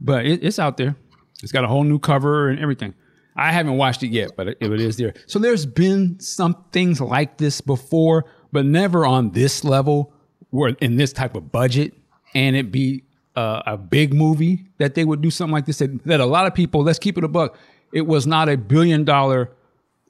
but 0.00 0.26
it, 0.26 0.44
it's 0.44 0.58
out 0.58 0.76
there. 0.76 0.96
It's 1.42 1.52
got 1.52 1.64
a 1.64 1.68
whole 1.68 1.84
new 1.84 1.98
cover 1.98 2.48
and 2.48 2.58
everything. 2.58 2.94
I 3.36 3.52
haven't 3.52 3.76
watched 3.76 4.02
it 4.02 4.08
yet, 4.08 4.32
but 4.36 4.48
it, 4.48 4.58
it 4.60 4.80
is 4.80 4.96
there. 4.96 5.14
So 5.26 5.38
there's 5.38 5.64
been 5.64 6.18
some 6.18 6.64
things 6.72 7.00
like 7.00 7.38
this 7.38 7.60
before, 7.60 8.24
but 8.50 8.64
never 8.64 9.06
on 9.06 9.30
this 9.30 9.62
level, 9.62 10.12
where 10.50 10.70
in 10.80 10.96
this 10.96 11.12
type 11.12 11.36
of 11.36 11.52
budget, 11.52 11.94
and 12.34 12.56
it 12.56 12.72
be 12.72 13.04
uh, 13.36 13.62
a 13.66 13.78
big 13.78 14.12
movie 14.12 14.66
that 14.78 14.94
they 14.94 15.04
would 15.04 15.20
do 15.20 15.30
something 15.30 15.52
like 15.52 15.66
this. 15.66 15.78
That, 15.78 16.02
that 16.04 16.20
a 16.20 16.26
lot 16.26 16.46
of 16.46 16.54
people, 16.54 16.82
let's 16.82 16.98
keep 16.98 17.16
it 17.16 17.24
a 17.24 17.28
buck. 17.28 17.56
It 17.92 18.06
was 18.06 18.26
not 18.26 18.48
a 18.48 18.56
billion 18.56 19.04
dollar 19.04 19.52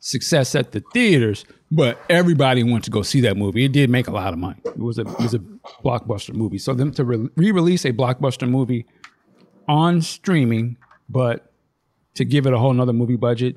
success 0.00 0.54
at 0.54 0.73
the 0.73 0.82
theaters, 0.92 1.44
but 1.70 2.00
everybody 2.08 2.62
went 2.62 2.84
to 2.84 2.90
go 2.90 3.02
see 3.02 3.20
that 3.22 3.37
movie. 3.37 3.64
It 3.64 3.72
did 3.72 3.90
make 3.90 4.08
a 4.08 4.10
lot 4.10 4.32
of 4.32 4.38
money. 4.38 4.60
It 4.64 4.78
was 4.78 4.98
a 4.98 5.02
it 5.02 5.18
was 5.18 5.34
a 5.34 5.40
blockbuster 5.84 6.34
movie. 6.34 6.58
So 6.58 6.75
them 6.75 6.92
to 6.92 7.04
re 7.04 7.28
release 7.37 7.84
a 7.84 7.92
blockbuster 7.92 8.48
movie 8.48 8.87
on 9.66 10.00
streaming, 10.00 10.76
but 11.08 11.52
to 12.14 12.25
give 12.25 12.46
it 12.46 12.52
a 12.52 12.58
whole 12.58 12.72
nother 12.72 12.92
movie 12.92 13.16
budget, 13.16 13.56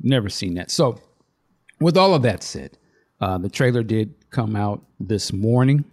never 0.00 0.28
seen 0.28 0.54
that. 0.54 0.70
So 0.70 1.00
with 1.80 1.96
all 1.96 2.14
of 2.14 2.22
that 2.22 2.42
said, 2.42 2.78
uh, 3.20 3.38
the 3.38 3.48
trailer 3.48 3.82
did 3.82 4.14
come 4.30 4.54
out 4.54 4.84
this 5.00 5.32
morning, 5.32 5.84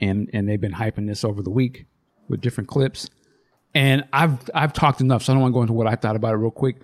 and 0.00 0.28
and 0.32 0.48
they've 0.48 0.60
been 0.60 0.72
hyping 0.72 1.06
this 1.06 1.24
over 1.24 1.42
the 1.42 1.50
week 1.50 1.86
with 2.28 2.40
different 2.40 2.68
clips. 2.68 3.08
And 3.74 4.04
I've 4.12 4.50
I've 4.54 4.72
talked 4.72 5.00
enough, 5.00 5.22
so 5.22 5.32
I 5.32 5.34
don't 5.34 5.42
want 5.42 5.52
to 5.52 5.56
go 5.56 5.62
into 5.62 5.72
what 5.72 5.86
I 5.86 5.94
thought 5.94 6.16
about 6.16 6.34
it 6.34 6.38
real 6.38 6.50
quick. 6.50 6.76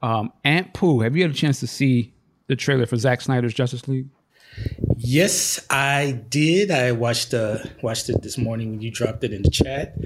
Um, 0.00 0.32
Aunt 0.44 0.72
Pooh, 0.74 1.00
have 1.00 1.16
you 1.16 1.22
had 1.22 1.32
a 1.32 1.34
chance 1.34 1.58
to 1.60 1.66
see 1.66 2.14
the 2.48 2.56
trailer 2.56 2.86
for 2.86 2.96
Zack 2.96 3.20
Snyder's 3.20 3.54
Justice 3.54 3.86
League? 3.86 4.08
Yes, 4.96 5.64
I 5.70 6.20
did. 6.28 6.70
I 6.70 6.92
watched 6.92 7.32
uh 7.32 7.58
watched 7.82 8.08
it 8.08 8.22
this 8.22 8.36
morning 8.36 8.70
when 8.72 8.80
you 8.80 8.90
dropped 8.90 9.22
it 9.22 9.32
in 9.32 9.42
the 9.42 9.50
chat. 9.50 9.96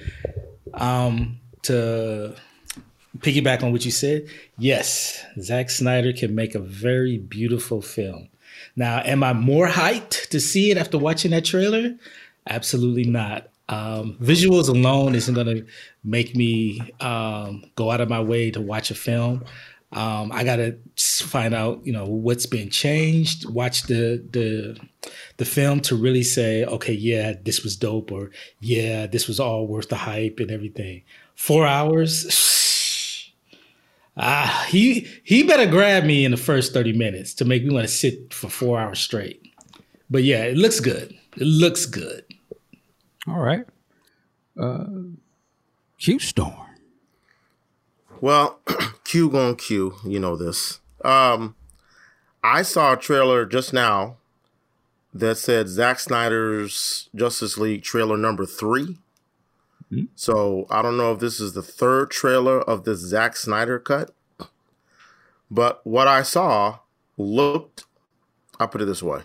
Um, 0.74 1.40
to 1.62 2.34
piggyback 3.18 3.62
on 3.62 3.72
what 3.72 3.84
you 3.84 3.90
said, 3.90 4.28
yes, 4.58 5.24
Zack 5.40 5.70
Snyder 5.70 6.12
can 6.12 6.34
make 6.34 6.54
a 6.54 6.58
very 6.58 7.18
beautiful 7.18 7.80
film. 7.80 8.28
Now, 8.76 9.00
am 9.04 9.22
I 9.22 9.32
more 9.32 9.68
hyped 9.68 10.28
to 10.28 10.40
see 10.40 10.70
it 10.70 10.76
after 10.76 10.98
watching 10.98 11.30
that 11.30 11.44
trailer? 11.44 11.94
Absolutely 12.48 13.04
not. 13.04 13.48
Um, 13.68 14.16
visuals 14.20 14.68
alone 14.68 15.14
isn't 15.14 15.34
going 15.34 15.46
to 15.46 15.66
make 16.04 16.34
me 16.34 16.92
um, 17.00 17.64
go 17.76 17.90
out 17.90 18.00
of 18.00 18.08
my 18.08 18.20
way 18.20 18.50
to 18.50 18.60
watch 18.60 18.90
a 18.90 18.94
film. 18.94 19.44
Um, 19.92 20.32
I 20.32 20.42
gotta 20.42 20.78
find 20.96 21.54
out, 21.54 21.84
you 21.84 21.92
know, 21.92 22.06
what's 22.06 22.46
been 22.46 22.70
changed. 22.70 23.48
Watch 23.48 23.82
the 23.84 24.24
the 24.30 24.78
the 25.36 25.44
film 25.44 25.80
to 25.80 25.96
really 25.96 26.22
say, 26.22 26.64
okay, 26.64 26.94
yeah, 26.94 27.34
this 27.42 27.62
was 27.62 27.76
dope, 27.76 28.10
or 28.10 28.30
yeah, 28.60 29.06
this 29.06 29.28
was 29.28 29.38
all 29.38 29.66
worth 29.66 29.90
the 29.90 29.96
hype 29.96 30.38
and 30.38 30.50
everything. 30.50 31.02
Four 31.34 31.66
hours. 31.66 32.48
Ah, 34.14 34.66
he 34.68 35.08
he 35.24 35.42
better 35.42 35.64
grab 35.64 36.04
me 36.04 36.26
in 36.26 36.32
the 36.32 36.36
first 36.36 36.74
thirty 36.74 36.92
minutes 36.92 37.32
to 37.32 37.46
make 37.46 37.64
me 37.64 37.72
want 37.72 37.86
to 37.86 37.92
sit 37.92 38.34
for 38.34 38.50
four 38.50 38.78
hours 38.78 39.00
straight. 39.00 39.40
But 40.10 40.22
yeah, 40.22 40.44
it 40.44 40.58
looks 40.58 40.80
good. 40.80 41.14
It 41.38 41.46
looks 41.46 41.86
good. 41.86 42.22
All 43.26 43.40
right. 43.40 43.64
Uh, 44.60 44.84
Q 45.98 46.18
Storm. 46.18 46.66
Well, 48.20 48.60
Q 49.12 49.28
going 49.28 49.56
Q, 49.56 49.96
you 50.04 50.18
know 50.18 50.36
this. 50.36 50.80
Um, 51.04 51.54
I 52.42 52.62
saw 52.62 52.94
a 52.94 52.96
trailer 52.96 53.44
just 53.44 53.74
now 53.74 54.16
that 55.12 55.36
said 55.36 55.68
Zack 55.68 56.00
Snyder's 56.00 57.10
Justice 57.14 57.58
League 57.58 57.82
trailer 57.82 58.16
number 58.16 58.46
3 58.46 58.96
mm-hmm. 59.92 60.04
So 60.14 60.66
I 60.70 60.80
don't 60.80 60.96
know 60.96 61.12
if 61.12 61.18
this 61.20 61.40
is 61.40 61.52
the 61.52 61.60
third 61.60 62.10
trailer 62.10 62.62
of 62.62 62.84
the 62.84 62.94
Zack 62.94 63.36
Snyder 63.36 63.78
cut, 63.78 64.14
but 65.50 65.86
what 65.86 66.08
I 66.08 66.22
saw 66.22 66.78
looked. 67.18 67.84
I'll 68.58 68.68
put 68.68 68.80
it 68.80 68.86
this 68.86 69.02
way: 69.02 69.24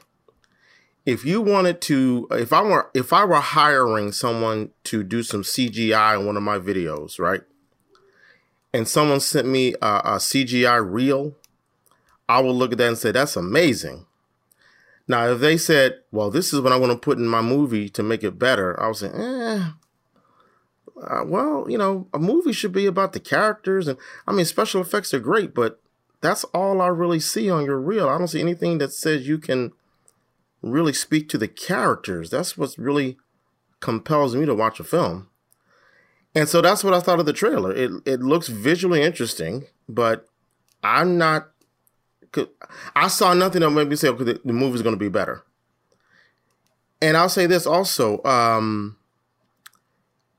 if 1.05 1.23
you 1.23 1.39
wanted 1.39 1.79
to, 1.83 2.27
if 2.31 2.51
I 2.51 2.61
were, 2.61 2.91
if 2.93 3.13
I 3.13 3.23
were 3.23 3.35
hiring 3.35 4.11
someone 4.11 4.71
to 4.83 5.01
do 5.01 5.23
some 5.23 5.43
CGI 5.43 6.19
in 6.19 6.25
one 6.25 6.35
of 6.35 6.43
my 6.43 6.59
videos, 6.59 7.19
right? 7.19 7.43
And 8.73 8.87
someone 8.87 9.19
sent 9.19 9.47
me 9.47 9.73
a, 9.81 10.01
a 10.03 10.15
CGI 10.17 10.85
reel, 10.87 11.35
I 12.29 12.41
will 12.41 12.55
look 12.55 12.71
at 12.71 12.77
that 12.79 12.87
and 12.87 12.97
say, 12.97 13.11
that's 13.11 13.35
amazing. 13.35 14.05
Now, 15.07 15.27
if 15.27 15.39
they 15.39 15.57
said, 15.57 16.01
well, 16.11 16.29
this 16.29 16.53
is 16.53 16.59
what 16.59 16.73
I 16.73 16.77
want 16.77 16.91
to 16.91 16.97
put 16.97 17.17
in 17.17 17.27
my 17.27 17.41
movie 17.41 17.87
to 17.89 18.03
make 18.03 18.23
it 18.23 18.37
better, 18.37 18.79
I 18.79 18.87
would 18.87 18.97
say, 18.97 19.09
eh, 19.13 19.69
uh, 21.01 21.23
well, 21.25 21.65
you 21.69 21.77
know, 21.77 22.07
a 22.13 22.19
movie 22.19 22.51
should 22.51 22.73
be 22.73 22.85
about 22.85 23.13
the 23.13 23.19
characters. 23.19 23.87
And 23.87 23.97
I 24.27 24.33
mean, 24.33 24.45
special 24.45 24.81
effects 24.81 25.13
are 25.13 25.19
great, 25.19 25.53
but 25.53 25.79
that's 26.21 26.43
all 26.45 26.81
I 26.81 26.87
really 26.87 27.19
see 27.19 27.49
on 27.49 27.65
your 27.65 27.79
reel. 27.79 28.09
I 28.09 28.17
don't 28.17 28.27
see 28.27 28.41
anything 28.41 28.79
that 28.79 28.91
says 28.91 29.27
you 29.27 29.37
can 29.37 29.71
really 30.61 30.93
speak 30.93 31.29
to 31.29 31.37
the 31.37 31.47
characters. 31.47 32.29
That's 32.29 32.57
what 32.57 32.75
really 32.77 33.17
compels 33.79 34.35
me 34.35 34.45
to 34.45 34.55
watch 34.55 34.79
a 34.79 34.83
film. 34.83 35.29
And 36.37 36.47
so 36.47 36.61
that's 36.61 36.83
what 36.83 36.93
I 36.93 36.99
thought 36.99 37.19
of 37.19 37.25
the 37.25 37.33
trailer. 37.33 37.73
It 37.73 37.89
it 38.05 38.19
looks 38.19 38.47
visually 38.47 39.01
interesting, 39.01 39.65
but 39.89 40.29
I'm 40.83 41.17
not. 41.17 41.49
I 42.95 43.07
saw 43.07 43.33
nothing 43.33 43.61
that 43.61 43.71
made 43.71 43.89
me 43.89 43.95
say, 43.95 44.09
okay, 44.09 44.37
the, 44.45 44.53
movie's 44.53 44.83
going 44.83 44.93
to 44.93 44.99
be 44.99 45.09
better. 45.09 45.43
And 47.01 47.17
I'll 47.17 47.27
say 47.27 47.47
this 47.47 47.65
also. 47.65 48.23
Um, 48.23 48.97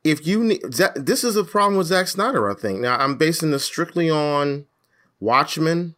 if 0.05 0.25
you 0.25 0.45
need, 0.45 0.63
this 0.95 1.25
is 1.25 1.35
a 1.35 1.43
problem 1.43 1.77
with 1.77 1.89
Zack 1.89 2.07
Snyder, 2.07 2.49
I 2.49 2.55
think. 2.55 2.79
Now, 2.79 2.97
I'm 2.97 3.17
basing 3.17 3.51
this 3.51 3.65
strictly 3.65 4.09
on 4.09 4.67
Watchmen 5.19 5.97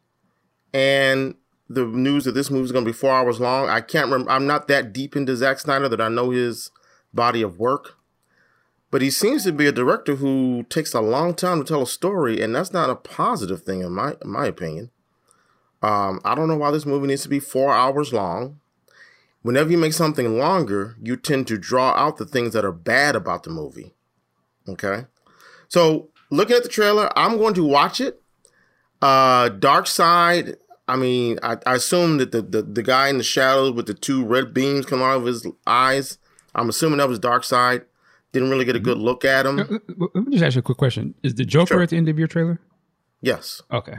and 0.73 1.35
the 1.69 1.85
news 1.85 2.25
that 2.25 2.33
this 2.33 2.51
movie 2.51 2.65
is 2.65 2.73
going 2.73 2.87
to 2.87 2.91
be 2.91 2.97
four 2.97 3.13
hours 3.13 3.39
long. 3.39 3.69
I 3.69 3.83
can't 3.83 4.11
remember. 4.11 4.31
I'm 4.31 4.47
not 4.47 4.67
that 4.69 4.95
deep 4.95 5.15
into 5.15 5.37
Zack 5.37 5.59
Snyder 5.59 5.91
that 5.91 6.01
I 6.01 6.09
know 6.09 6.31
his 6.31 6.71
body 7.13 7.43
of 7.43 7.59
work 7.59 8.00
but 8.91 9.03
he 9.03 9.11
seems 9.11 9.45
to 9.45 9.53
be 9.53 9.67
a 9.67 9.73
director 9.73 10.17
who 10.17 10.65
takes 10.65 10.95
a 10.95 11.01
long 11.01 11.35
time 11.35 11.59
to 11.59 11.65
tell 11.65 11.83
a 11.83 11.87
story, 11.87 12.41
and 12.41 12.55
that's 12.55 12.73
not 12.73 12.91
a 12.91 12.97
positive 12.97 13.63
thing 13.63 13.81
in 13.81 13.93
my 13.93 14.17
in 14.23 14.31
my 14.31 14.47
opinion. 14.47 14.91
Um, 15.83 16.21
I 16.25 16.35
don't 16.35 16.49
know 16.49 16.57
why 16.57 16.71
this 16.71 16.87
movie 16.87 17.07
needs 17.07 17.23
to 17.23 17.29
be 17.29 17.41
four 17.41 17.73
hours 17.73 18.13
long. 18.13 18.61
Whenever 19.43 19.71
you 19.71 19.79
make 19.79 19.95
something 19.95 20.39
longer, 20.39 20.97
you 21.01 21.17
tend 21.17 21.47
to 21.47 21.57
draw 21.57 21.93
out 21.93 22.19
the 22.19 22.27
things 22.27 22.53
that 22.53 22.65
are 22.65 22.73
bad 22.73 23.17
about 23.17 23.45
the 23.45 23.51
movie. 23.51 23.95
Okay, 24.69 25.07
so 25.69 26.11
looking 26.31 26.57
at 26.57 26.63
the 26.63 26.69
trailer, 26.69 27.11
I'm 27.17 27.39
going 27.39 27.55
to 27.55 27.65
watch 27.65 28.01
it. 28.01 28.21
Uh, 29.01 29.85
side. 29.85 30.57
I 30.87 30.97
mean, 30.97 31.39
I, 31.43 31.57
I 31.65 31.77
assume 31.77 32.19
that 32.19 32.33
the, 32.33 32.43
the 32.43 32.63
the 32.63 32.83
guy 32.83 33.09
in 33.09 33.19
the 33.19 33.25
shadows 33.25 33.73
with 33.73 33.87
the 33.87 33.95
two 33.95 34.25
red 34.25 34.53
beams 34.53 34.85
coming 34.85 35.07
out 35.07 35.19
of 35.19 35.25
his 35.25 35.47
eyes. 35.65 36.19
I'm 36.55 36.69
assuming 36.69 36.99
that 36.99 37.09
was 37.09 37.21
Darkseid. 37.21 37.85
Didn't 38.33 38.51
really 38.51 38.65
get 38.65 38.77
a 38.77 38.81
good 38.81 38.99
look 38.99 39.25
at 39.25 39.47
him. 39.47 39.57
Let 39.57 40.15
me 40.15 40.33
just 40.33 40.45
ask 40.45 40.55
you 40.55 40.61
a 40.61 40.63
quick 40.63 40.79
question: 40.79 41.15
Is 41.23 41.35
the 41.35 41.45
Joker 41.45 41.75
sure. 41.75 41.83
at 41.83 41.91
the 41.91 41.97
end 41.97 42.09
of 42.09 42.19
your 42.19 42.29
trailer? 42.29 42.61
Yes. 43.21 43.61
Okay. 43.73 43.99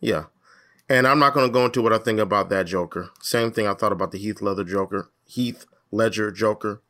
Yeah, 0.00 0.24
and 0.88 1.06
I'm 1.06 1.18
not 1.18 1.34
going 1.34 1.46
to 1.46 1.52
go 1.52 1.64
into 1.64 1.82
what 1.82 1.92
I 1.92 1.98
think 1.98 2.18
about 2.18 2.48
that 2.50 2.66
Joker. 2.66 3.10
Same 3.20 3.50
thing 3.50 3.66
I 3.66 3.74
thought 3.74 3.92
about 3.92 4.12
the 4.12 4.18
Heath 4.18 4.40
Ledger 4.40 4.64
Joker. 4.64 5.10
Heath 5.24 5.66
Ledger 5.90 6.30
Joker. 6.30 6.82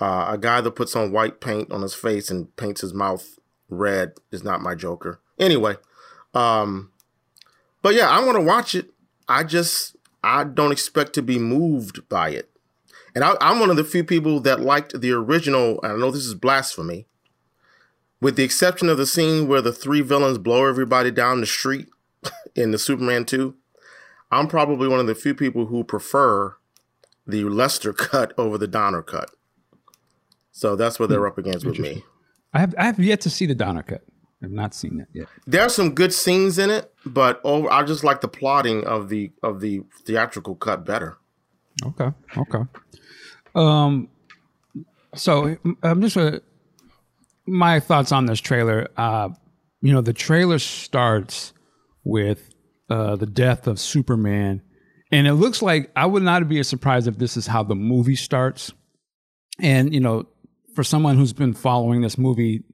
Uh, 0.00 0.26
a 0.30 0.38
guy 0.38 0.60
that 0.60 0.72
puts 0.72 0.96
on 0.96 1.12
white 1.12 1.40
paint 1.40 1.70
on 1.70 1.82
his 1.82 1.94
face 1.94 2.30
and 2.30 2.54
paints 2.56 2.80
his 2.80 2.92
mouth 2.92 3.38
red 3.68 4.12
is 4.30 4.42
not 4.42 4.60
my 4.60 4.74
Joker. 4.74 5.20
Anyway, 5.38 5.76
um, 6.34 6.90
but 7.82 7.94
yeah, 7.94 8.08
I 8.08 8.24
want 8.24 8.36
to 8.36 8.42
watch 8.42 8.74
it. 8.74 8.90
I 9.28 9.44
just 9.44 9.96
I 10.22 10.44
don't 10.44 10.72
expect 10.72 11.12
to 11.14 11.22
be 11.22 11.38
moved 11.38 12.08
by 12.08 12.30
it. 12.30 12.50
And 13.14 13.24
I, 13.24 13.36
am 13.40 13.60
one 13.60 13.70
of 13.70 13.76
the 13.76 13.84
few 13.84 14.04
people 14.04 14.40
that 14.40 14.60
liked 14.60 15.00
the 15.00 15.12
original. 15.12 15.80
I 15.82 15.88
know 15.88 16.10
this 16.10 16.24
is 16.24 16.34
blasphemy, 16.34 17.06
with 18.20 18.36
the 18.36 18.44
exception 18.44 18.88
of 18.88 18.96
the 18.96 19.06
scene 19.06 19.48
where 19.48 19.60
the 19.60 19.72
three 19.72 20.00
villains 20.00 20.38
blow 20.38 20.64
everybody 20.66 21.10
down 21.10 21.40
the 21.40 21.46
street 21.46 21.88
in 22.54 22.70
the 22.70 22.78
Superman 22.78 23.24
2. 23.24 23.54
I'm 24.30 24.48
probably 24.48 24.88
one 24.88 25.00
of 25.00 25.06
the 25.06 25.14
few 25.14 25.34
people 25.34 25.66
who 25.66 25.84
prefer 25.84 26.56
the 27.26 27.44
Lester 27.44 27.92
cut 27.92 28.32
over 28.38 28.56
the 28.56 28.66
Donner 28.66 29.02
cut. 29.02 29.30
So 30.50 30.76
that's 30.76 30.98
what 30.98 31.08
they're 31.08 31.20
hmm. 31.20 31.26
up 31.26 31.38
against 31.38 31.66
with 31.66 31.78
me. 31.78 32.04
I 32.54 32.60
have 32.60 32.74
I 32.76 32.84
have 32.84 32.98
yet 32.98 33.22
to 33.22 33.30
see 33.30 33.46
the 33.46 33.54
Donner 33.54 33.82
cut. 33.82 34.02
I've 34.42 34.50
not 34.50 34.74
seen 34.74 34.98
that 34.98 35.08
yet. 35.12 35.28
There 35.46 35.62
are 35.62 35.68
some 35.68 35.94
good 35.94 36.12
scenes 36.12 36.58
in 36.58 36.68
it, 36.68 36.92
but 37.06 37.40
over, 37.44 37.70
I 37.70 37.84
just 37.84 38.04
like 38.04 38.20
the 38.20 38.28
plotting 38.28 38.84
of 38.84 39.08
the 39.08 39.30
of 39.42 39.60
the 39.60 39.82
theatrical 40.04 40.56
cut 40.56 40.84
better. 40.84 41.16
Okay. 41.84 42.10
Okay. 42.36 42.62
Um, 43.54 44.08
so 45.14 45.56
I'm 45.82 46.00
just 46.00 46.16
uh, 46.16 46.40
my 47.46 47.80
thoughts 47.80 48.12
on 48.12 48.26
this 48.26 48.40
trailer. 48.40 48.88
Uh, 48.96 49.30
you 49.80 49.92
know, 49.92 50.00
the 50.00 50.12
trailer 50.12 50.58
starts 50.58 51.52
with 52.04 52.50
uh, 52.88 53.16
the 53.16 53.26
death 53.26 53.66
of 53.66 53.78
Superman, 53.78 54.62
and 55.10 55.26
it 55.26 55.34
looks 55.34 55.60
like 55.60 55.90
I 55.94 56.06
would 56.06 56.22
not 56.22 56.48
be 56.48 56.62
surprised 56.62 57.08
if 57.08 57.18
this 57.18 57.36
is 57.36 57.46
how 57.46 57.62
the 57.62 57.74
movie 57.74 58.16
starts. 58.16 58.72
And, 59.60 59.92
you 59.92 60.00
know, 60.00 60.26
for 60.74 60.82
someone 60.82 61.16
who's 61.16 61.34
been 61.34 61.52
following 61.52 62.00
this 62.00 62.16
movie 62.16 62.64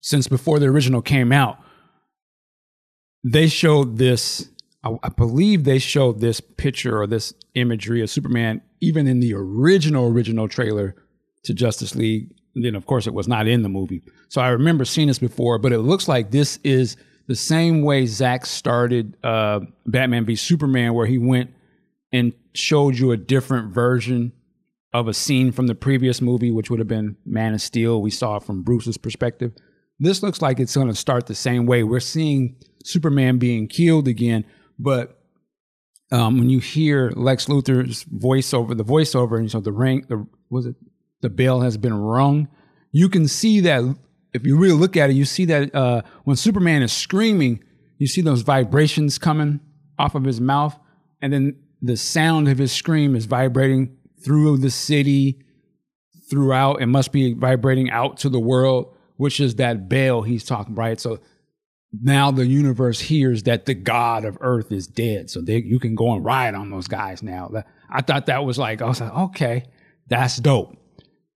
since 0.00 0.26
before 0.28 0.58
the 0.58 0.66
original 0.66 1.02
came 1.02 1.32
out, 1.32 1.58
they 3.22 3.48
showed 3.48 3.98
this, 3.98 4.48
I, 4.84 4.96
I 5.02 5.08
believe 5.08 5.64
they 5.64 5.78
showed 5.78 6.20
this 6.20 6.40
picture 6.40 7.00
or 7.00 7.06
this 7.06 7.34
imagery 7.54 8.02
of 8.02 8.10
Superman 8.10 8.60
even 8.80 9.06
in 9.06 9.20
the 9.20 9.34
original, 9.34 10.08
original 10.08 10.46
trailer 10.48 10.94
to 11.44 11.54
Justice 11.54 11.94
League. 11.94 12.34
And 12.54 12.64
then, 12.64 12.74
of 12.74 12.86
course, 12.86 13.06
it 13.06 13.14
was 13.14 13.26
not 13.26 13.48
in 13.48 13.62
the 13.62 13.68
movie. 13.68 14.02
So 14.28 14.40
I 14.40 14.48
remember 14.48 14.84
seeing 14.84 15.08
this 15.08 15.18
before, 15.18 15.58
but 15.58 15.72
it 15.72 15.80
looks 15.80 16.06
like 16.06 16.30
this 16.30 16.58
is 16.62 16.96
the 17.26 17.34
same 17.34 17.82
way 17.82 18.06
Zack 18.06 18.46
started 18.46 19.16
uh, 19.24 19.60
Batman 19.86 20.26
v 20.26 20.36
Superman, 20.36 20.94
where 20.94 21.06
he 21.06 21.18
went 21.18 21.50
and 22.12 22.32
showed 22.52 22.96
you 22.96 23.10
a 23.10 23.16
different 23.16 23.72
version 23.72 24.32
of 24.92 25.08
a 25.08 25.14
scene 25.14 25.50
from 25.50 25.66
the 25.66 25.74
previous 25.74 26.20
movie, 26.20 26.52
which 26.52 26.70
would 26.70 26.78
have 26.78 26.86
been 26.86 27.16
Man 27.24 27.54
of 27.54 27.60
Steel. 27.60 28.00
We 28.00 28.10
saw 28.10 28.36
it 28.36 28.44
from 28.44 28.62
Bruce's 28.62 28.96
perspective. 28.96 29.52
This 29.98 30.22
looks 30.22 30.40
like 30.40 30.60
it's 30.60 30.76
going 30.76 30.88
to 30.88 30.94
start 30.94 31.26
the 31.26 31.34
same 31.34 31.66
way. 31.66 31.82
We're 31.82 32.00
seeing 32.00 32.56
Superman 32.84 33.38
being 33.38 33.66
killed 33.66 34.06
again, 34.06 34.44
but 34.78 35.18
um, 36.12 36.38
when 36.38 36.50
you 36.50 36.60
hear 36.60 37.12
Lex 37.16 37.46
Luthor's 37.46 38.04
voiceover, 38.04 38.76
the 38.76 38.84
voiceover, 38.84 39.38
and 39.38 39.50
so 39.50 39.60
the 39.60 39.72
ring, 39.72 40.04
the 40.08 40.26
was 40.50 40.66
it 40.66 40.76
the 41.22 41.30
bell 41.30 41.60
has 41.62 41.76
been 41.76 41.94
rung, 41.94 42.48
you 42.92 43.08
can 43.08 43.26
see 43.26 43.60
that 43.60 43.82
if 44.32 44.44
you 44.44 44.56
really 44.56 44.76
look 44.76 44.96
at 44.96 45.10
it, 45.10 45.14
you 45.14 45.24
see 45.24 45.46
that 45.46 45.74
uh, 45.74 46.02
when 46.24 46.36
Superman 46.36 46.82
is 46.82 46.92
screaming, 46.92 47.62
you 47.98 48.06
see 48.06 48.20
those 48.20 48.42
vibrations 48.42 49.16
coming 49.16 49.60
off 49.98 50.14
of 50.14 50.24
his 50.24 50.40
mouth, 50.40 50.78
and 51.22 51.32
then 51.32 51.56
the 51.80 51.96
sound 51.96 52.48
of 52.48 52.58
his 52.58 52.72
scream 52.72 53.14
is 53.14 53.26
vibrating 53.26 53.96
through 54.24 54.58
the 54.58 54.70
city, 54.70 55.40
throughout. 56.30 56.80
It 56.82 56.86
must 56.86 57.12
be 57.12 57.32
vibrating 57.34 57.90
out 57.90 58.18
to 58.18 58.28
the 58.28 58.40
world, 58.40 58.94
which 59.16 59.40
is 59.40 59.56
that 59.56 59.88
bell 59.88 60.22
he's 60.22 60.44
talking, 60.44 60.74
right? 60.74 61.00
So 61.00 61.20
now 62.02 62.30
the 62.30 62.46
universe 62.46 63.00
hears 63.00 63.44
that 63.44 63.66
the 63.66 63.74
god 63.74 64.24
of 64.24 64.38
earth 64.40 64.72
is 64.72 64.86
dead. 64.86 65.30
So 65.30 65.40
they, 65.40 65.58
you 65.58 65.78
can 65.78 65.94
go 65.94 66.12
and 66.12 66.24
ride 66.24 66.54
on 66.54 66.70
those 66.70 66.88
guys 66.88 67.22
now. 67.22 67.50
I 67.90 68.02
thought 68.02 68.26
that 68.26 68.44
was 68.44 68.58
like, 68.58 68.82
I 68.82 68.86
was 68.86 69.00
like, 69.00 69.12
okay, 69.12 69.64
that's 70.08 70.36
dope. 70.38 70.76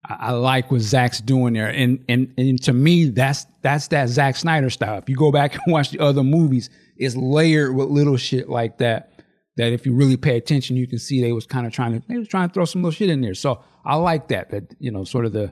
I, 0.05 0.15
I 0.19 0.31
like 0.31 0.71
what 0.71 0.81
Zack's 0.81 1.19
doing 1.21 1.53
there. 1.53 1.69
And, 1.69 2.03
and, 2.09 2.33
and 2.37 2.61
to 2.63 2.73
me, 2.73 3.05
that's, 3.05 3.45
that's 3.61 3.87
that 3.89 4.09
Zack 4.09 4.35
Snyder 4.35 4.69
style. 4.69 4.97
If 4.97 5.09
you 5.09 5.15
go 5.15 5.31
back 5.31 5.53
and 5.65 5.73
watch 5.73 5.91
the 5.91 5.99
other 5.99 6.23
movies, 6.23 6.69
it's 6.97 7.15
layered 7.15 7.75
with 7.75 7.89
little 7.89 8.17
shit 8.17 8.49
like 8.49 8.77
that. 8.79 9.13
That 9.57 9.73
if 9.73 9.87
you 9.87 9.93
really 9.93 10.17
pay 10.17 10.37
attention, 10.37 10.77
you 10.77 10.87
can 10.87 10.99
see 10.99 11.19
they 11.19 11.31
was 11.31 11.47
kind 11.47 11.65
of 11.65 11.73
trying 11.73 11.99
to, 11.99 12.07
they 12.07 12.19
was 12.19 12.27
trying 12.27 12.47
to 12.47 12.53
throw 12.53 12.65
some 12.65 12.83
little 12.83 12.95
shit 12.95 13.09
in 13.09 13.21
there. 13.21 13.33
So 13.33 13.63
I 13.83 13.95
like 13.95 14.27
that, 14.27 14.51
that, 14.51 14.75
you 14.77 14.91
know, 14.91 15.03
sort 15.03 15.25
of 15.25 15.33
the, 15.33 15.51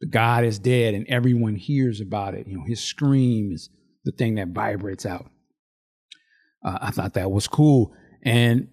the 0.00 0.06
God 0.06 0.44
is 0.44 0.58
dead 0.58 0.92
and 0.92 1.06
everyone 1.08 1.54
hears 1.54 2.02
about 2.02 2.34
it. 2.34 2.46
You 2.46 2.58
know, 2.58 2.64
his 2.66 2.80
scream 2.80 3.52
is, 3.52 3.70
the 4.06 4.12
thing 4.12 4.36
that 4.36 4.48
vibrates 4.48 5.04
out. 5.04 5.26
Uh, 6.64 6.78
I 6.80 6.90
thought 6.92 7.14
that 7.14 7.30
was 7.30 7.46
cool. 7.48 7.92
And 8.22 8.68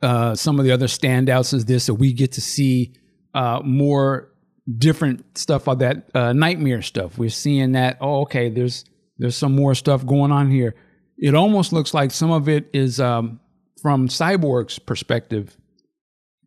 uh, 0.00 0.34
some 0.36 0.58
of 0.58 0.64
the 0.64 0.72
other 0.72 0.86
standouts 0.86 1.52
is 1.52 1.66
this 1.66 1.86
that 1.86 1.94
we 1.94 2.12
get 2.12 2.32
to 2.32 2.40
see 2.40 2.94
uh, 3.34 3.60
more 3.64 4.32
different 4.78 5.36
stuff 5.36 5.68
of 5.68 5.80
that 5.80 6.08
uh, 6.14 6.32
nightmare 6.32 6.82
stuff. 6.82 7.18
We're 7.18 7.30
seeing 7.30 7.72
that, 7.72 7.98
oh, 8.00 8.22
okay, 8.22 8.48
there's 8.48 8.86
there's 9.18 9.36
some 9.36 9.54
more 9.54 9.74
stuff 9.74 10.06
going 10.06 10.32
on 10.32 10.50
here. 10.50 10.74
It 11.18 11.34
almost 11.34 11.72
looks 11.72 11.94
like 11.94 12.10
some 12.10 12.32
of 12.32 12.48
it 12.48 12.68
is 12.72 12.98
um, 12.98 13.40
from 13.80 14.08
Cyborg's 14.08 14.78
perspective, 14.78 15.56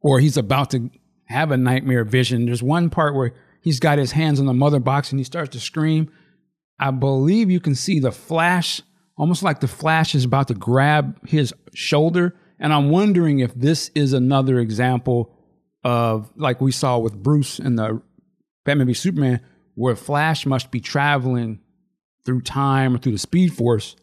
or 0.02 0.20
he's 0.20 0.36
about 0.36 0.72
to 0.72 0.90
have 1.28 1.52
a 1.52 1.58
nightmare 1.58 2.04
vision. 2.04 2.46
There's 2.46 2.64
one 2.64 2.90
part 2.90 3.16
where 3.16 3.34
he's 3.62 3.80
got 3.80 3.98
his 3.98 4.14
hands 4.14 4.40
on 4.40 4.46
the 4.46 4.54
mother 4.54 4.80
box 4.80 5.12
and 5.12 5.20
he 5.20 5.24
starts 5.24 5.52
to 5.52 5.60
scream 5.60 6.12
I 6.80 6.92
believe 6.92 7.50
you 7.50 7.60
can 7.60 7.76
see 7.76 8.00
the 8.00 8.12
flash, 8.12 8.82
almost 9.18 9.44
like 9.44 9.60
the 9.60 9.68
flash 9.68 10.14
is 10.16 10.26
about 10.26 10.48
to 10.50 10.54
grab 10.54 11.28
his 11.28 11.54
shoulder. 11.74 12.36
And 12.60 12.74
I'm 12.74 12.90
wondering 12.90 13.40
if 13.40 13.54
this 13.54 13.92
is 13.96 14.14
another 14.14 14.60
example 14.60 15.34
of 15.84 16.32
like 16.36 16.60
we 16.62 16.72
saw 16.72 16.98
with 16.98 17.16
Bruce 17.22 17.60
in 17.60 17.76
the 17.76 18.02
Batman 18.66 18.88
v 18.88 18.94
Superman, 18.94 19.42
where 19.76 19.96
Flash 19.96 20.46
must 20.46 20.72
be 20.72 20.80
traveling 20.80 21.60
through 22.26 22.42
time 22.42 22.96
or 22.96 22.98
through 22.98 23.14
the 23.14 23.18
Speed 23.18 23.54
Force, 23.54 23.96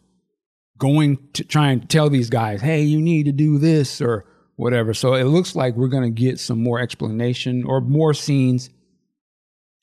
going 0.77 1.19
to 1.33 1.43
try 1.43 1.69
and 1.69 1.87
tell 1.89 2.09
these 2.09 2.29
guys, 2.29 2.61
hey, 2.61 2.81
you 2.81 2.99
need 2.99 3.25
to 3.25 3.31
do 3.31 3.59
this 3.59 4.01
or 4.01 4.25
whatever. 4.55 4.93
So 4.93 5.13
it 5.13 5.25
looks 5.25 5.55
like 5.55 5.75
we're 5.75 5.87
going 5.87 6.03
to 6.03 6.21
get 6.21 6.39
some 6.39 6.63
more 6.63 6.79
explanation 6.79 7.63
or 7.65 7.81
more 7.81 8.13
scenes 8.13 8.69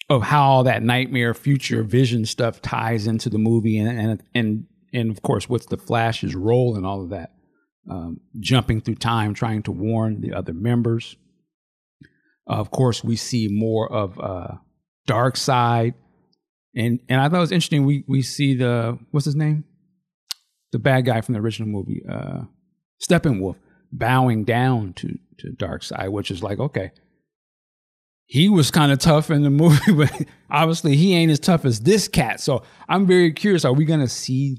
of 0.09 0.23
how 0.23 0.63
that 0.65 0.83
nightmare 0.83 1.35
future 1.35 1.83
vision 1.83 2.27
stuff 2.27 2.61
ties 2.61 3.07
into 3.07 3.31
the 3.31 3.39
movie 3.39 3.79
and 3.79 3.89
and 3.99 4.23
and 4.35 4.67
and 4.93 5.11
of 5.11 5.23
course 5.23 5.49
what's 5.49 5.67
the 5.67 5.77
flash's 5.77 6.35
role 6.35 6.77
in 6.77 6.85
all 6.85 7.03
of 7.03 7.11
that 7.11 7.33
um, 7.91 8.21
jumping 8.39 8.81
through 8.81 8.97
time 8.97 9.35
trying 9.35 9.63
to 9.65 9.73
warn 9.73 10.21
the 10.21 10.33
other 10.33 10.53
members. 10.53 11.17
Uh, 12.49 12.55
of 12.55 12.71
course 12.71 13.03
we 13.05 13.17
see 13.17 13.49
more 13.51 13.91
of 13.93 14.19
uh, 14.21 14.57
Side, 15.35 15.95
and 16.75 17.01
and 17.09 17.21
i 17.21 17.29
thought 17.29 17.37
it 17.37 17.41
was 17.41 17.53
interesting 17.53 17.85
we 17.85 18.05
we 18.07 18.23
see 18.23 18.55
the 18.55 18.99
what's 19.11 19.27
his 19.27 19.37
name? 19.37 19.65
The 20.71 20.79
bad 20.79 21.05
guy 21.05 21.21
from 21.21 21.35
the 21.35 21.41
original 21.41 21.69
movie 21.69 22.03
uh 22.09 22.43
steppenwolf 23.03 23.57
bowing 23.91 24.45
down 24.45 24.95
to 24.95 25.19
to 25.39 25.49
Darkseid 25.51 26.11
which 26.11 26.31
is 26.31 26.43
like 26.43 26.61
okay 26.61 26.93
he 28.33 28.49
was 28.49 28.71
kind 28.71 28.91
of 28.91 28.99
tough 28.99 29.31
in 29.31 29.43
the 29.43 29.51
movie, 29.51 29.93
but 29.95 30.11
obviously 30.51 30.97
he 30.97 31.15
ain't 31.15 31.31
as 31.31 31.39
tough 31.39 31.67
as 31.67 31.81
this 31.81 32.09
cat. 32.09 32.41
So 32.41 32.63
I'm 32.89 33.07
very 33.07 33.31
curious. 33.31 33.67
Are 33.67 33.75
we 33.75 33.85
gonna 33.85 34.09
see 34.09 34.57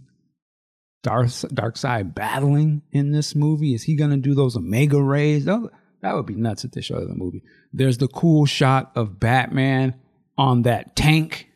Dark 1.02 1.26
Darkseid 1.26 2.14
battling 2.14 2.84
in 2.92 3.12
this 3.12 3.34
movie? 3.34 3.74
Is 3.74 3.82
he 3.82 3.96
gonna 3.96 4.18
do 4.18 4.36
those 4.36 4.56
Omega 4.56 5.02
rays? 5.02 5.46
That, 5.46 5.68
that 6.04 6.14
would 6.14 6.28
be 6.28 6.36
nuts 6.36 6.64
if 6.64 6.70
they 6.70 6.82
show 6.82 7.00
in 7.00 7.08
the 7.08 7.16
movie. 7.16 7.42
There's 7.74 7.98
the 7.98 8.08
cool 8.08 8.46
shot 8.46 8.92
of 8.94 9.20
Batman 9.20 9.96
on 10.38 10.62
that 10.62 10.96
tank, 10.96 11.50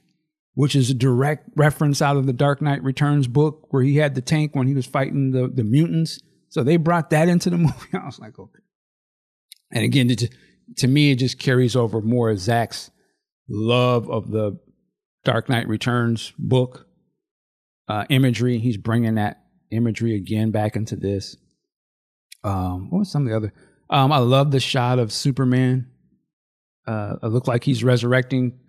which 0.56 0.76
is 0.76 0.90
a 0.90 0.96
direct 0.96 1.48
reference 1.56 2.02
out 2.02 2.18
of 2.18 2.26
the 2.26 2.34
Dark 2.34 2.64
Knight 2.64 2.82
Returns 2.82 3.28
book, 3.28 3.68
where 3.70 3.84
he 3.84 3.98
had 3.98 4.16
the 4.16 4.22
tank 4.22 4.56
when 4.56 4.66
he 4.66 4.74
was 4.74 4.88
fighting 4.88 5.34
the 5.34 5.50
the 5.50 5.64
mutants. 5.64 6.20
So 6.50 6.64
they 6.64 6.78
brought 6.78 7.12
that 7.12 7.30
into 7.30 7.52
the 7.52 7.58
movie. 7.60 7.94
I 7.94 8.08
was 8.08 8.18
like, 8.18 8.40
okay. 8.40 8.60
And 9.72 9.84
again, 9.84 10.08
to 10.78 10.88
me, 10.88 11.12
it 11.12 11.16
just 11.16 11.40
carries 11.40 11.76
over 11.76 12.02
more 12.02 12.30
of 12.30 12.40
Zack's 12.40 12.92
love 13.50 14.10
of 14.10 14.32
the 14.32 14.60
Dark 15.24 15.50
Knight 15.50 15.68
Returns 15.68 16.34
book 16.38 16.88
uh, 17.88 18.06
imagery. 18.10 18.60
He's 18.60 18.78
bringing 18.78 19.16
that 19.16 19.44
imagery 19.72 20.16
again 20.16 20.52
back 20.52 20.76
into 20.76 20.96
this. 20.96 21.38
Um, 22.44 22.90
what 22.90 23.00
was 23.00 23.12
some 23.12 23.24
of 23.24 23.30
the 23.30 23.36
other? 23.36 23.54
Um, 23.90 24.12
I 24.12 24.18
love 24.18 24.52
the 24.52 24.60
shot 24.60 25.00
of 25.00 25.12
Superman. 25.12 25.90
Uh, 26.86 27.16
it 27.24 27.28
looks 27.28 27.48
like 27.48 27.64
he's 27.64 27.84
resurrecting, 27.84 28.60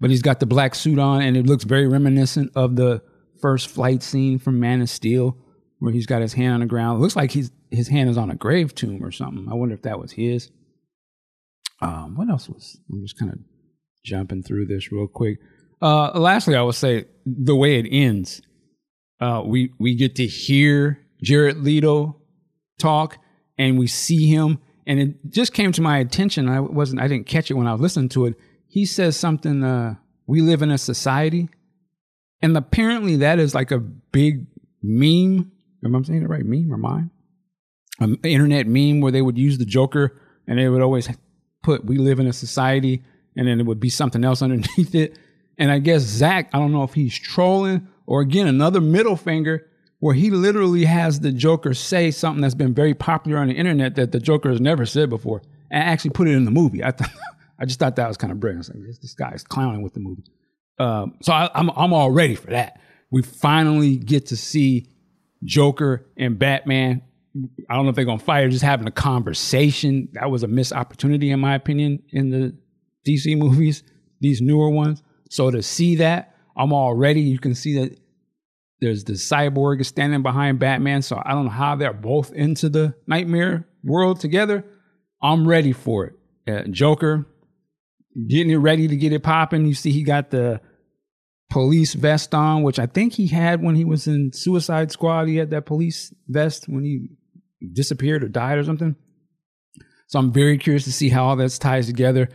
but 0.00 0.10
he's 0.10 0.22
got 0.22 0.40
the 0.40 0.46
black 0.46 0.74
suit 0.74 0.98
on, 0.98 1.22
and 1.22 1.36
it 1.36 1.46
looks 1.46 1.64
very 1.64 1.86
reminiscent 1.86 2.52
of 2.54 2.76
the 2.76 3.02
first 3.40 3.68
flight 3.68 4.02
scene 4.02 4.38
from 4.38 4.60
Man 4.60 4.82
of 4.82 4.90
Steel, 4.90 5.36
where 5.78 5.92
he's 5.92 6.06
got 6.06 6.22
his 6.22 6.34
hand 6.34 6.54
on 6.54 6.60
the 6.60 6.66
ground. 6.66 6.98
It 6.98 7.02
looks 7.02 7.16
like 7.16 7.30
he's 7.30 7.50
his 7.70 7.88
hand 7.88 8.10
is 8.10 8.18
on 8.18 8.30
a 8.30 8.34
grave 8.34 8.74
tomb 8.74 9.02
or 9.02 9.10
something. 9.10 9.48
I 9.50 9.54
wonder 9.54 9.74
if 9.74 9.82
that 9.82 9.98
was 9.98 10.12
his. 10.12 10.50
Um, 11.82 12.14
what 12.14 12.30
else 12.30 12.48
was? 12.48 12.78
I'm 12.90 13.02
just 13.02 13.18
kind 13.18 13.32
of 13.32 13.38
jumping 14.04 14.42
through 14.42 14.66
this 14.66 14.92
real 14.92 15.08
quick. 15.08 15.38
Uh, 15.80 16.18
lastly, 16.18 16.54
I 16.54 16.62
would 16.62 16.76
say 16.76 17.06
the 17.26 17.56
way 17.56 17.78
it 17.78 17.88
ends, 17.90 18.40
uh, 19.20 19.42
we 19.44 19.72
we 19.78 19.96
get 19.96 20.14
to 20.16 20.26
hear 20.26 21.00
Jared 21.22 21.58
Leto 21.58 22.20
talk, 22.78 23.18
and 23.58 23.78
we 23.78 23.88
see 23.88 24.28
him, 24.28 24.60
and 24.86 25.00
it 25.00 25.30
just 25.30 25.52
came 25.52 25.72
to 25.72 25.82
my 25.82 25.98
attention. 25.98 26.48
I 26.48 26.60
wasn't, 26.60 27.00
I 27.00 27.08
didn't 27.08 27.26
catch 27.26 27.50
it 27.50 27.54
when 27.54 27.66
I 27.66 27.72
was 27.72 27.80
listening 27.80 28.08
to 28.10 28.26
it. 28.26 28.34
He 28.68 28.86
says 28.86 29.16
something. 29.16 29.64
Uh, 29.64 29.96
we 30.26 30.40
live 30.40 30.62
in 30.62 30.70
a 30.70 30.78
society, 30.78 31.48
and 32.40 32.56
apparently 32.56 33.16
that 33.16 33.40
is 33.40 33.54
like 33.54 33.72
a 33.72 33.80
big 33.80 34.46
meme. 34.82 35.50
Am 35.84 35.96
I 35.96 36.02
saying 36.02 36.22
it 36.22 36.28
right? 36.28 36.44
Meme 36.44 36.72
or 36.72 36.78
mine? 36.78 37.10
An 37.98 38.18
internet 38.22 38.68
meme 38.68 39.00
where 39.00 39.12
they 39.12 39.22
would 39.22 39.36
use 39.36 39.58
the 39.58 39.64
Joker, 39.64 40.20
and 40.46 40.60
they 40.60 40.68
would 40.68 40.80
always 40.80 41.08
put 41.62 41.84
we 41.84 41.98
live 41.98 42.20
in 42.20 42.26
a 42.26 42.32
society 42.32 43.02
and 43.36 43.48
then 43.48 43.60
it 43.60 43.66
would 43.66 43.80
be 43.80 43.88
something 43.88 44.24
else 44.24 44.42
underneath 44.42 44.94
it. 44.94 45.18
And 45.58 45.70
I 45.70 45.78
guess 45.78 46.02
Zack, 46.02 46.50
I 46.52 46.58
don't 46.58 46.72
know 46.72 46.82
if 46.82 46.94
he's 46.94 47.18
trolling 47.18 47.88
or 48.06 48.20
again 48.20 48.46
another 48.46 48.80
middle 48.80 49.16
finger 49.16 49.68
where 50.00 50.14
he 50.14 50.30
literally 50.30 50.84
has 50.84 51.20
the 51.20 51.30
Joker 51.30 51.74
say 51.74 52.10
something 52.10 52.42
that's 52.42 52.56
been 52.56 52.74
very 52.74 52.94
popular 52.94 53.38
on 53.38 53.48
the 53.48 53.54
internet 53.54 53.94
that 53.94 54.10
the 54.10 54.18
Joker 54.18 54.50
has 54.50 54.60
never 54.60 54.84
said 54.84 55.08
before 55.08 55.42
and 55.70 55.82
actually 55.82 56.10
put 56.10 56.26
it 56.26 56.32
in 56.32 56.44
the 56.44 56.50
movie. 56.50 56.84
I 56.84 56.90
th- 56.90 57.10
I 57.58 57.64
just 57.64 57.78
thought 57.78 57.94
that 57.96 58.08
was 58.08 58.16
kind 58.16 58.32
of 58.32 58.40
brilliant. 58.40 58.68
Like, 58.74 58.84
this, 58.84 58.98
this 58.98 59.14
guy 59.14 59.30
is 59.30 59.44
clowning 59.44 59.82
with 59.82 59.94
the 59.94 60.00
movie. 60.00 60.24
Um, 60.80 61.16
so 61.22 61.32
I, 61.32 61.48
I'm 61.54 61.70
I'm 61.70 61.92
all 61.92 62.10
ready 62.10 62.34
for 62.34 62.50
that. 62.50 62.80
We 63.10 63.22
finally 63.22 63.96
get 63.96 64.26
to 64.26 64.36
see 64.36 64.88
Joker 65.44 66.04
and 66.16 66.38
Batman 66.38 67.02
I 67.68 67.74
don't 67.74 67.84
know 67.84 67.90
if 67.90 67.96
they're 67.96 68.04
gonna 68.04 68.22
or 68.26 68.48
just 68.48 68.64
having 68.64 68.86
a 68.86 68.92
conversation. 68.92 70.08
That 70.12 70.30
was 70.30 70.42
a 70.42 70.48
missed 70.48 70.72
opportunity, 70.72 71.30
in 71.30 71.40
my 71.40 71.54
opinion, 71.54 72.02
in 72.10 72.30
the 72.30 72.56
DC 73.06 73.36
movies, 73.38 73.82
these 74.20 74.40
newer 74.40 74.68
ones. 74.68 75.02
So 75.30 75.50
to 75.50 75.62
see 75.62 75.96
that, 75.96 76.34
I'm 76.56 76.72
already, 76.72 77.22
you 77.22 77.38
can 77.38 77.54
see 77.54 77.78
that 77.80 77.98
there's 78.80 79.04
the 79.04 79.14
cyborg 79.14 79.84
standing 79.86 80.22
behind 80.22 80.58
Batman. 80.58 81.02
So 81.02 81.20
I 81.24 81.32
don't 81.32 81.44
know 81.44 81.50
how 81.50 81.76
they're 81.76 81.92
both 81.92 82.32
into 82.32 82.68
the 82.68 82.94
nightmare 83.06 83.66
world 83.82 84.20
together. 84.20 84.64
I'm 85.22 85.46
ready 85.46 85.72
for 85.72 86.06
it. 86.06 86.14
Uh, 86.46 86.68
Joker, 86.68 87.26
getting 88.28 88.50
it 88.50 88.56
ready 88.56 88.88
to 88.88 88.96
get 88.96 89.12
it 89.12 89.22
popping. 89.22 89.64
You 89.64 89.74
see, 89.74 89.92
he 89.92 90.02
got 90.02 90.30
the 90.30 90.60
police 91.48 91.94
vest 91.94 92.34
on, 92.34 92.62
which 92.62 92.78
I 92.78 92.86
think 92.86 93.12
he 93.12 93.28
had 93.28 93.62
when 93.62 93.76
he 93.76 93.84
was 93.84 94.06
in 94.06 94.32
Suicide 94.32 94.90
Squad. 94.90 95.28
He 95.28 95.36
had 95.36 95.50
that 95.50 95.64
police 95.64 96.12
vest 96.28 96.68
when 96.68 96.82
he 96.82 97.08
disappeared 97.72 98.24
or 98.24 98.28
died 98.28 98.58
or 98.58 98.64
something. 98.64 98.96
So 100.06 100.18
I'm 100.18 100.32
very 100.32 100.58
curious 100.58 100.84
to 100.84 100.92
see 100.92 101.08
how 101.08 101.24
all 101.24 101.36
that 101.36 101.50
ties 101.52 101.86
together. 101.86 102.28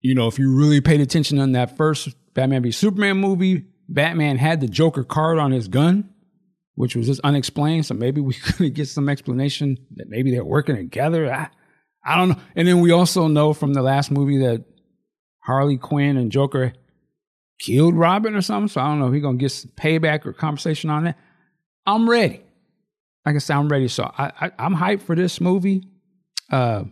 You 0.00 0.14
know, 0.14 0.26
if 0.26 0.38
you 0.38 0.52
really 0.52 0.80
paid 0.80 1.00
attention 1.00 1.38
on 1.38 1.52
that 1.52 1.76
first 1.76 2.08
Batman 2.34 2.62
v 2.62 2.72
Superman 2.72 3.18
movie, 3.18 3.66
Batman 3.88 4.38
had 4.38 4.60
the 4.60 4.66
Joker 4.66 5.04
card 5.04 5.38
on 5.38 5.52
his 5.52 5.68
gun, 5.68 6.08
which 6.74 6.96
was 6.96 7.06
just 7.06 7.20
unexplained. 7.22 7.86
So 7.86 7.94
maybe 7.94 8.20
we 8.20 8.34
could 8.56 8.74
get 8.74 8.88
some 8.88 9.08
explanation 9.08 9.78
that 9.96 10.08
maybe 10.08 10.30
they're 10.30 10.44
working 10.44 10.76
together. 10.76 11.32
I, 11.32 11.48
I 12.04 12.16
don't 12.16 12.30
know. 12.30 12.40
And 12.56 12.66
then 12.66 12.80
we 12.80 12.92
also 12.92 13.28
know 13.28 13.52
from 13.52 13.74
the 13.74 13.82
last 13.82 14.10
movie 14.10 14.38
that 14.38 14.64
Harley 15.40 15.76
Quinn 15.76 16.16
and 16.16 16.32
Joker 16.32 16.72
killed 17.60 17.94
Robin 17.94 18.34
or 18.34 18.42
something. 18.42 18.68
So 18.68 18.80
I 18.80 18.88
don't 18.88 19.00
know 19.00 19.08
if 19.08 19.14
he's 19.14 19.22
gonna 19.22 19.38
get 19.38 19.50
some 19.50 19.70
payback 19.76 20.26
or 20.26 20.32
conversation 20.32 20.90
on 20.90 21.04
that. 21.04 21.18
I'm 21.86 22.08
ready. 22.08 22.42
Like 23.24 23.34
I 23.34 23.38
said, 23.38 23.56
I'm 23.56 23.68
ready. 23.68 23.88
So 23.88 24.10
I, 24.16 24.32
I 24.40 24.50
I'm 24.58 24.74
hyped 24.74 25.02
for 25.02 25.14
this 25.14 25.40
movie. 25.40 25.84
Uh, 26.50 26.84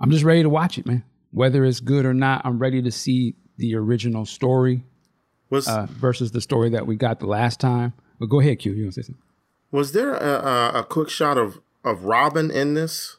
I'm 0.00 0.10
just 0.10 0.24
ready 0.24 0.42
to 0.42 0.48
watch 0.48 0.78
it, 0.78 0.86
man. 0.86 1.04
Whether 1.32 1.64
it's 1.64 1.80
good 1.80 2.06
or 2.06 2.14
not, 2.14 2.42
I'm 2.44 2.58
ready 2.58 2.82
to 2.82 2.90
see 2.90 3.34
the 3.58 3.74
original 3.74 4.24
story 4.24 4.84
Was 5.50 5.68
uh, 5.68 5.86
versus 5.90 6.32
the 6.32 6.40
story 6.40 6.70
that 6.70 6.86
we 6.86 6.96
got 6.96 7.20
the 7.20 7.26
last 7.26 7.60
time. 7.60 7.92
But 8.18 8.26
go 8.26 8.40
ahead, 8.40 8.58
Q. 8.58 8.72
You 8.72 8.84
want 8.84 8.94
to 8.94 9.02
say 9.02 9.06
something? 9.06 9.22
was 9.70 9.92
there 9.92 10.14
a, 10.14 10.80
a, 10.80 10.84
quick 10.84 11.10
shot 11.10 11.36
of 11.36 11.60
of 11.84 12.04
Robin 12.04 12.50
in 12.50 12.74
this? 12.74 13.18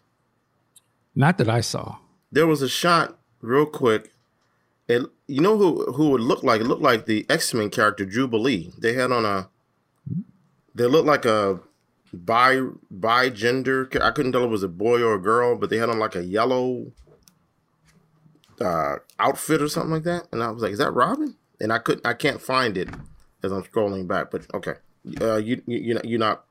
Not 1.16 1.38
that 1.38 1.50
I 1.50 1.62
saw. 1.62 1.98
There 2.32 2.48
was 2.48 2.62
a 2.62 2.70
shot 2.70 3.18
real 3.42 3.66
quick. 3.66 4.12
It 4.88 5.04
you 5.28 5.42
know 5.42 5.58
who 5.58 5.92
who 5.94 6.16
it 6.16 6.22
looked 6.22 6.44
like? 6.44 6.62
It 6.62 6.66
looked 6.66 6.82
like 6.82 7.06
the 7.06 7.26
X 7.30 7.54
Men 7.54 7.70
character 7.70 8.06
Jubilee. 8.06 8.72
They 8.78 8.94
had 8.94 9.12
on 9.12 9.26
a. 9.26 9.50
They 10.78 10.86
looked 10.86 11.08
like 11.08 11.26
a 11.26 11.60
bi 12.14 12.62
bi 12.92 13.30
gender. 13.30 13.90
I 14.02 14.12
couldn't 14.12 14.32
tell 14.34 14.44
if 14.44 14.48
it 14.48 14.52
was 14.52 14.64
a 14.64 14.68
boy 14.68 15.02
or 15.02 15.16
a 15.16 15.20
girl, 15.22 15.58
but 15.58 15.70
they 15.70 15.78
had 15.78 15.90
on 15.90 16.00
like 16.00 16.16
a 16.16 16.24
yellow 16.24 16.92
uh, 18.62 18.96
outfit 19.20 19.62
or 19.62 19.68
something 19.68 19.92
like 19.92 20.04
that. 20.04 20.28
And 20.32 20.44
I 20.44 20.52
was 20.52 20.64
like, 20.64 20.72
"Is 20.72 20.80
that 20.80 20.92
Robin?" 20.92 21.36
And 21.60 21.74
I 21.74 21.80
couldn't. 21.80 22.06
I 22.06 22.14
can't 22.14 22.42
find 22.42 22.78
it 22.78 22.90
as 23.44 23.52
I'm 23.52 23.64
scrolling 23.64 24.08
back. 24.08 24.32
But 24.32 24.46
okay, 24.54 24.74
uh, 25.22 25.38
you 25.38 25.62
you 25.66 25.80
you're 25.80 25.96
not 25.96 26.06
you're 26.06 26.20
not, 26.20 26.46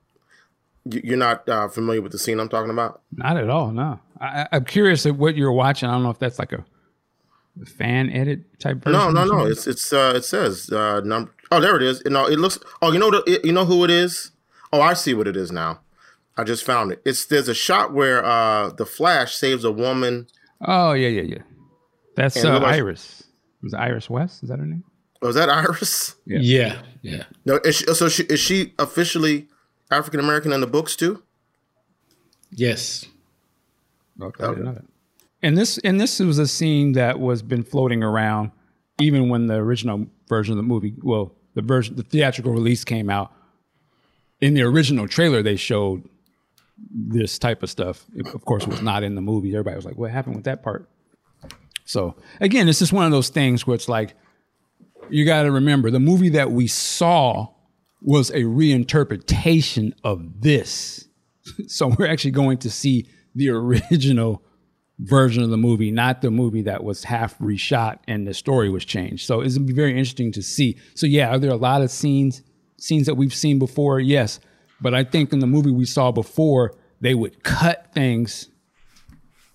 you- 0.90 1.00
you're 1.04 1.16
not 1.18 1.48
uh, 1.48 1.68
familiar 1.68 2.02
with 2.02 2.12
the 2.12 2.18
scene 2.18 2.38
I'm 2.40 2.48
talking 2.48 2.70
about. 2.70 3.02
Not 3.12 3.36
at 3.36 3.48
all. 3.50 3.70
No. 3.72 4.00
I, 4.20 4.48
I'm 4.52 4.64
curious 4.64 5.04
at 5.06 5.16
what 5.16 5.36
you're 5.36 5.52
watching. 5.52 5.88
I 5.88 5.92
don't 5.92 6.02
know 6.02 6.10
if 6.10 6.18
that's 6.18 6.38
like 6.38 6.52
a, 6.52 6.64
fan 7.66 8.10
edit 8.10 8.58
type. 8.60 8.84
No, 8.86 9.10
no, 9.10 9.24
no. 9.24 9.46
It's 9.46 9.66
it's 9.66 9.92
uh 9.92 10.12
it 10.16 10.24
says 10.24 10.70
uh 10.70 11.00
number 11.04 11.32
Oh, 11.50 11.61
there 11.61 11.76
it 11.76 11.82
is. 11.82 12.02
No, 12.06 12.26
it 12.26 12.38
looks 12.38 12.59
Oh, 12.82 12.92
you 12.92 12.98
know 12.98 13.11
the, 13.11 13.22
it- 13.26 13.44
you 13.44 13.52
know 13.52 13.64
who 13.64 13.85
it 13.85 13.90
is? 13.90 14.32
Oh, 14.72 14.80
I 14.80 14.94
see 14.94 15.14
what 15.14 15.26
it 15.28 15.37
is 15.37 15.52
now. 15.52 15.80
I 16.37 16.44
just 16.44 16.64
found 16.64 16.92
it. 16.92 17.00
It's 17.04 17.24
there's 17.26 17.48
a 17.48 17.54
shot 17.54 17.92
where 17.94 18.24
uh 18.24 18.70
the 18.70 18.85
Flash 18.87 19.35
saves 19.35 19.64
a 19.64 19.70
woman. 19.72 20.26
Oh 20.61 20.92
yeah, 20.92 21.09
yeah, 21.09 21.22
yeah. 21.22 21.42
That's 22.16 22.37
And 22.37 22.46
uh, 22.46 22.61
like- 22.61 22.74
Iris. 22.74 23.22
Was 23.62 23.72
it 23.72 23.78
Iris 23.78 24.09
West? 24.11 24.42
Is 24.42 24.48
that 24.50 24.59
her 24.59 24.66
name? 24.66 24.85
Was 25.22 25.35
that 25.37 25.48
Iris? 25.48 26.14
Yeah. 26.26 26.38
Yeah, 26.40 26.78
yeah. 27.02 27.22
No, 27.44 27.59
is 27.64 27.76
she, 27.76 27.87
so 27.94 28.09
she 28.09 28.24
is 28.24 28.38
she 28.40 28.74
officially 28.78 29.48
African 29.90 30.20
American 30.20 30.52
in 30.52 30.61
the 30.61 30.66
books 30.66 30.94
too? 30.96 31.22
Yes. 32.50 33.06
Okay, 34.20 34.44
I 34.44 34.48
didn't 34.48 34.64
know 34.64 34.72
that. 34.74 34.85
And 35.42 35.56
this 35.56 35.78
and 35.78 36.00
this 36.00 36.18
was 36.20 36.38
a 36.38 36.46
scene 36.46 36.92
that 36.92 37.20
was 37.20 37.42
been 37.42 37.62
floating 37.62 38.02
around 38.02 38.50
even 39.00 39.28
when 39.28 39.46
the 39.46 39.54
original 39.54 40.06
version 40.28 40.52
of 40.52 40.56
the 40.56 40.62
movie, 40.62 40.94
well, 41.02 41.32
the 41.57 41.62
version 41.62 41.97
the 41.97 42.03
theatrical 42.05 42.53
release 42.53 42.85
came 42.85 43.11
out. 43.11 43.33
In 44.40 44.55
the 44.55 44.62
original 44.62 45.09
trailer, 45.09 45.42
they 45.42 45.57
showed 45.57 46.09
this 46.92 47.38
type 47.38 47.62
of 47.62 47.71
stuff. 47.71 48.05
It, 48.14 48.27
of 48.35 48.45
course, 48.45 48.66
was 48.66 48.83
not 48.83 49.03
in 49.03 49.14
the 49.14 49.23
movie. 49.23 49.51
Everybody 49.53 49.77
was 49.77 49.87
like, 49.87 49.97
"What 49.97 50.11
happened 50.12 50.37
with 50.37 50.45
that 50.45 50.62
part?" 50.62 50.88
So 51.87 52.14
again, 52.40 52.69
it's 52.69 52.79
just 52.79 52.92
one 52.92 53.07
of 53.07 53.11
those 53.11 53.31
things 53.31 53.66
where 53.66 53.75
it's 53.75 53.88
like 53.88 54.14
you 55.09 55.25
got 55.25 55.45
to 55.45 55.51
remember 55.51 55.90
the 55.90 55.99
movie 55.99 56.29
that 56.31 56.53
we 56.53 56.66
saw 56.66 57.49
was 58.03 58.31
a 58.31 58.42
reinterpretation 58.42 59.92
of 60.05 60.40
this. 60.40 61.03
So 61.69 61.87
we're 61.97 62.09
actually 62.09 62.33
going 62.33 62.59
to 62.59 62.71
see 62.71 63.09
the 63.37 63.51
original 63.51 64.42
version 64.98 65.42
of 65.42 65.50
the 65.50 65.56
movie, 65.56 65.90
not 65.90 66.22
the 66.22 66.30
movie 66.30 66.62
that 66.62 66.82
was 66.82 67.04
half 67.04 67.38
reshot 67.38 67.98
and 68.09 68.26
the 68.26 68.35
story 68.35 68.70
was 68.70 68.85
changed. 68.85 69.26
So 69.26 69.40
it's 69.40 69.56
gonna 69.56 69.66
be 69.66 69.74
very 69.74 69.92
interesting 69.92 70.32
to 70.32 70.42
see. 70.42 70.78
So 70.94 71.06
yeah, 71.06 71.28
are 71.28 71.38
there 71.38 71.50
a 71.50 71.56
lot 71.56 71.82
of 71.82 71.90
scenes 71.90 72.42
scenes 72.78 73.06
that 73.06 73.14
we've 73.14 73.35
seen 73.35 73.59
before? 73.59 74.00
Yes. 74.00 74.40
But 74.80 74.94
I 74.94 75.04
think 75.04 75.32
in 75.32 75.38
the 75.38 75.46
movie 75.46 75.70
we 75.70 75.87
saw 75.87 76.12
before, 76.12 76.74
they 77.00 77.14
would 77.14 77.42
cut 77.42 77.92
things 77.94 78.48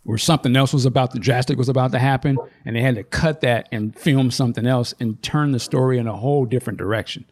or 0.05 0.17
something 0.17 0.55
else 0.55 0.73
was 0.73 0.85
about 0.85 1.11
to 1.11 1.19
drastic 1.19 1.57
was 1.57 1.69
about 1.69 1.91
to 1.91 1.99
happen, 1.99 2.37
and 2.65 2.75
they 2.75 2.81
had 2.81 2.95
to 2.95 3.03
cut 3.03 3.41
that 3.41 3.69
and 3.71 3.95
film 3.97 4.31
something 4.31 4.65
else 4.65 4.95
and 4.99 5.21
turn 5.21 5.51
the 5.51 5.59
story 5.59 5.99
in 5.99 6.07
a 6.07 6.15
whole 6.15 6.45
different 6.45 6.79
direction. 6.79 7.25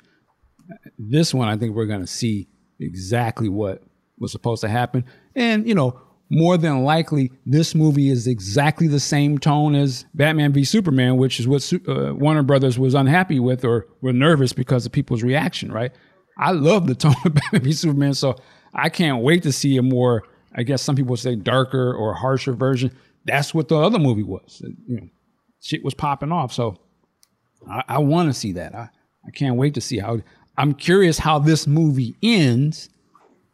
This 0.97 1.33
one, 1.33 1.47
I 1.47 1.57
think 1.57 1.75
we're 1.75 1.87
going 1.87 2.01
to 2.01 2.07
see 2.07 2.47
exactly 2.79 3.49
what 3.49 3.81
was 4.19 4.31
supposed 4.31 4.61
to 4.61 4.67
happen, 4.67 5.03
and 5.35 5.67
you 5.67 5.73
know, 5.73 5.99
more 6.29 6.57
than 6.57 6.83
likely, 6.83 7.31
this 7.45 7.73
movie 7.73 8.09
is 8.09 8.27
exactly 8.27 8.87
the 8.87 8.99
same 8.99 9.39
tone 9.39 9.73
as 9.73 10.05
Batman 10.13 10.53
v 10.53 10.63
Superman, 10.63 11.17
which 11.17 11.39
is 11.39 11.47
what 11.47 11.71
uh, 11.87 12.13
Warner 12.13 12.43
Brothers 12.43 12.77
was 12.77 12.93
unhappy 12.93 13.39
with 13.39 13.65
or 13.65 13.87
were 14.01 14.13
nervous 14.13 14.53
because 14.53 14.85
of 14.85 14.91
people's 14.91 15.23
reaction. 15.23 15.71
Right? 15.71 15.91
I 16.37 16.51
love 16.51 16.87
the 16.87 16.95
tone 16.95 17.15
of 17.25 17.33
Batman 17.33 17.63
v 17.63 17.73
Superman, 17.73 18.13
so 18.13 18.35
I 18.73 18.89
can't 18.89 19.23
wait 19.23 19.43
to 19.43 19.51
see 19.51 19.77
a 19.77 19.81
more, 19.81 20.23
I 20.55 20.63
guess 20.63 20.83
some 20.83 20.95
people 20.95 21.17
say 21.17 21.35
darker 21.35 21.93
or 21.93 22.13
harsher 22.13 22.53
version. 22.53 22.95
That's 23.25 23.53
what 23.53 23.67
the 23.67 23.77
other 23.77 23.99
movie 23.99 24.23
was. 24.23 24.61
You 24.87 24.97
know, 24.97 25.07
shit 25.61 25.83
was 25.83 25.93
popping 25.93 26.31
off. 26.31 26.53
So 26.53 26.77
I, 27.69 27.83
I 27.87 27.97
want 27.99 28.29
to 28.29 28.33
see 28.33 28.53
that. 28.53 28.75
I, 28.75 28.89
I 29.25 29.31
can't 29.31 29.55
wait 29.55 29.73
to 29.73 29.81
see 29.81 29.97
how. 29.97 30.21
I'm 30.57 30.73
curious 30.73 31.17
how 31.17 31.39
this 31.39 31.65
movie 31.65 32.17
ends 32.21 32.89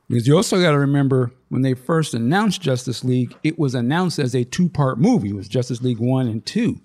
because 0.08 0.28
you 0.28 0.36
also 0.36 0.62
got 0.62 0.72
to 0.72 0.80
remember 0.80 1.32
when 1.50 1.62
they 1.62 1.74
first 1.74 2.14
announced 2.14 2.62
Justice 2.62 3.04
League, 3.04 3.36
it 3.44 3.58
was 3.58 3.74
announced 3.76 4.20
as 4.20 4.36
a 4.36 4.44
two 4.44 4.70
part 4.70 5.00
movie. 5.00 5.30
It 5.30 5.36
was 5.36 5.48
Justice 5.48 5.82
League 5.82 6.00
1 6.00 6.28
and 6.28 6.46
2. 6.46 6.80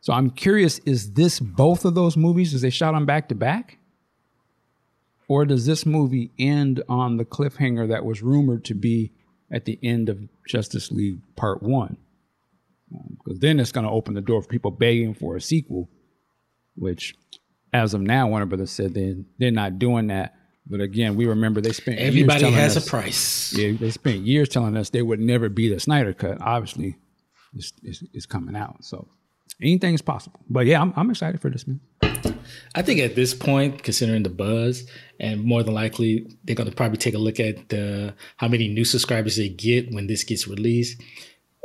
So 0.00 0.12
I'm 0.12 0.30
curious 0.30 0.78
is 0.80 1.12
this 1.12 1.40
both 1.40 1.84
of 1.84 1.94
those 1.94 2.16
movies? 2.16 2.54
Is 2.54 2.62
they 2.62 2.70
shot 2.70 2.92
them 2.92 3.06
back 3.06 3.28
to 3.28 3.34
back? 3.34 3.78
Or 5.28 5.46
does 5.46 5.64
this 5.64 5.86
movie 5.86 6.30
end 6.38 6.82
on 6.88 7.16
the 7.16 7.24
cliffhanger 7.24 7.88
that 7.88 8.04
was 8.04 8.22
rumored 8.22 8.64
to 8.66 8.74
be 8.74 9.12
at 9.50 9.64
the 9.64 9.78
end 9.82 10.08
of 10.08 10.18
Justice 10.46 10.90
League 10.90 11.20
Part 11.36 11.62
1? 11.62 11.96
Because 12.90 13.36
um, 13.36 13.38
then 13.38 13.58
it's 13.58 13.72
going 13.72 13.86
to 13.86 13.92
open 13.92 14.14
the 14.14 14.20
door 14.20 14.42
for 14.42 14.48
people 14.48 14.70
begging 14.70 15.14
for 15.14 15.36
a 15.36 15.40
sequel, 15.40 15.88
which, 16.76 17.14
as 17.72 17.94
of 17.94 18.02
now, 18.02 18.28
Warner 18.28 18.44
Brothers 18.44 18.72
said 18.72 18.92
they, 18.92 19.16
they're 19.38 19.50
not 19.50 19.78
doing 19.78 20.08
that. 20.08 20.34
But 20.66 20.80
again, 20.80 21.16
we 21.16 21.26
remember 21.26 21.60
they 21.60 21.72
spent 21.72 21.98
Everybody 21.98 22.50
has 22.50 22.76
us- 22.76 22.86
a 22.86 22.90
price. 22.90 23.52
yeah, 23.56 23.72
they 23.72 23.90
spent 23.90 24.20
years 24.20 24.48
telling 24.48 24.76
us 24.76 24.90
they 24.90 25.02
would 25.02 25.20
never 25.20 25.48
be 25.48 25.68
the 25.68 25.80
Snyder 25.80 26.12
cut. 26.12 26.38
Obviously, 26.40 26.96
it's, 27.54 27.72
it's, 27.82 28.02
it's 28.12 28.26
coming 28.26 28.54
out. 28.56 28.84
So 28.84 29.08
anything 29.60 29.94
is 29.94 30.02
possible. 30.02 30.40
But 30.48 30.66
yeah, 30.66 30.80
I'm, 30.80 30.92
I'm 30.96 31.10
excited 31.10 31.40
for 31.40 31.50
this, 31.50 31.66
man. 31.66 31.80
I 32.74 32.82
think 32.82 33.00
at 33.00 33.14
this 33.14 33.34
point, 33.34 33.82
considering 33.82 34.22
the 34.22 34.28
buzz, 34.30 34.88
and 35.18 35.42
more 35.42 35.62
than 35.62 35.74
likely 35.74 36.26
they're 36.44 36.56
going 36.56 36.68
to 36.70 36.74
probably 36.74 36.96
take 36.98 37.14
a 37.14 37.18
look 37.18 37.40
at 37.40 37.68
the 37.68 38.14
how 38.36 38.48
many 38.48 38.68
new 38.68 38.84
subscribers 38.84 39.36
they 39.36 39.48
get 39.48 39.92
when 39.92 40.06
this 40.06 40.22
gets 40.24 40.46
released. 40.48 41.00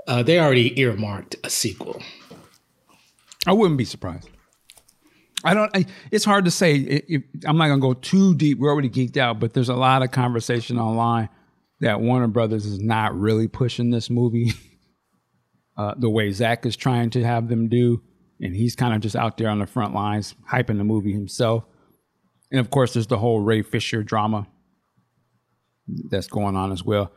Uh, 0.07 0.23
they 0.23 0.39
already 0.39 0.79
earmarked 0.79 1.35
a 1.43 1.49
sequel. 1.49 2.01
I 3.45 3.53
wouldn't 3.53 3.77
be 3.77 3.85
surprised. 3.85 4.29
I 5.43 5.53
don't. 5.53 5.75
I, 5.75 5.85
it's 6.11 6.25
hard 6.25 6.45
to 6.45 6.51
say. 6.51 6.75
It, 6.75 7.05
it, 7.07 7.23
I'm 7.45 7.57
not 7.57 7.67
gonna 7.67 7.81
go 7.81 7.93
too 7.93 8.35
deep. 8.35 8.59
We're 8.59 8.71
already 8.71 8.89
geeked 8.89 9.17
out, 9.17 9.39
but 9.39 9.53
there's 9.53 9.69
a 9.69 9.75
lot 9.75 10.01
of 10.01 10.11
conversation 10.11 10.79
online 10.79 11.29
that 11.79 12.01
Warner 12.01 12.27
Brothers 12.27 12.65
is 12.65 12.79
not 12.79 13.17
really 13.17 13.47
pushing 13.47 13.91
this 13.91 14.09
movie 14.09 14.53
uh, 15.77 15.93
the 15.97 16.09
way 16.09 16.31
Zack 16.31 16.65
is 16.65 16.75
trying 16.75 17.11
to 17.11 17.23
have 17.23 17.49
them 17.49 17.69
do, 17.69 18.01
and 18.41 18.55
he's 18.55 18.75
kind 18.75 18.95
of 18.95 19.01
just 19.01 19.15
out 19.15 19.37
there 19.37 19.49
on 19.49 19.59
the 19.59 19.67
front 19.67 19.93
lines 19.93 20.33
hyping 20.51 20.77
the 20.77 20.83
movie 20.83 21.13
himself. 21.13 21.65
And 22.49 22.59
of 22.59 22.71
course, 22.71 22.93
there's 22.93 23.07
the 23.07 23.17
whole 23.17 23.41
Ray 23.41 23.61
Fisher 23.61 24.03
drama 24.03 24.47
that's 26.09 26.27
going 26.27 26.55
on 26.55 26.71
as 26.71 26.83
well. 26.83 27.11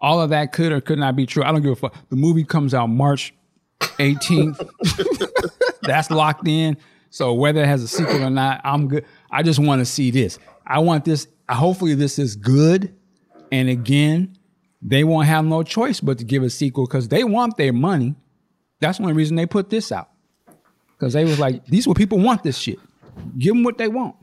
All 0.00 0.20
of 0.20 0.30
that 0.30 0.52
could 0.52 0.72
or 0.72 0.80
could 0.80 0.98
not 0.98 1.14
be 1.14 1.26
true. 1.26 1.42
I 1.44 1.52
don't 1.52 1.62
give 1.62 1.72
a 1.72 1.76
fuck. 1.76 1.94
The 2.08 2.16
movie 2.16 2.44
comes 2.44 2.72
out 2.72 2.86
March 2.86 3.34
18th. 3.80 4.66
That's 5.82 6.10
locked 6.10 6.48
in. 6.48 6.76
So 7.10 7.34
whether 7.34 7.62
it 7.62 7.66
has 7.66 7.82
a 7.82 7.88
sequel 7.88 8.24
or 8.24 8.30
not, 8.30 8.60
I'm 8.64 8.88
good. 8.88 9.04
I 9.30 9.42
just 9.42 9.58
want 9.58 9.80
to 9.80 9.84
see 9.84 10.10
this. 10.10 10.38
I 10.66 10.78
want 10.78 11.04
this. 11.04 11.26
Hopefully, 11.48 11.94
this 11.94 12.18
is 12.18 12.36
good. 12.36 12.94
And 13.50 13.68
again, 13.68 14.38
they 14.80 15.02
won't 15.02 15.26
have 15.26 15.44
no 15.44 15.62
choice 15.62 16.00
but 16.00 16.18
to 16.18 16.24
give 16.24 16.42
a 16.42 16.50
sequel 16.50 16.86
because 16.86 17.08
they 17.08 17.24
want 17.24 17.56
their 17.56 17.72
money. 17.72 18.14
That's 18.80 19.00
one 19.00 19.14
reason 19.14 19.36
they 19.36 19.46
put 19.46 19.70
this 19.70 19.90
out. 19.92 20.08
Because 20.98 21.12
they 21.12 21.24
was 21.24 21.38
like, 21.38 21.64
these 21.66 21.86
what 21.86 21.96
people 21.96 22.18
want 22.18 22.42
this 22.42 22.56
shit. 22.56 22.78
Give 23.36 23.54
them 23.54 23.64
what 23.64 23.76
they 23.76 23.88
want. 23.88 24.16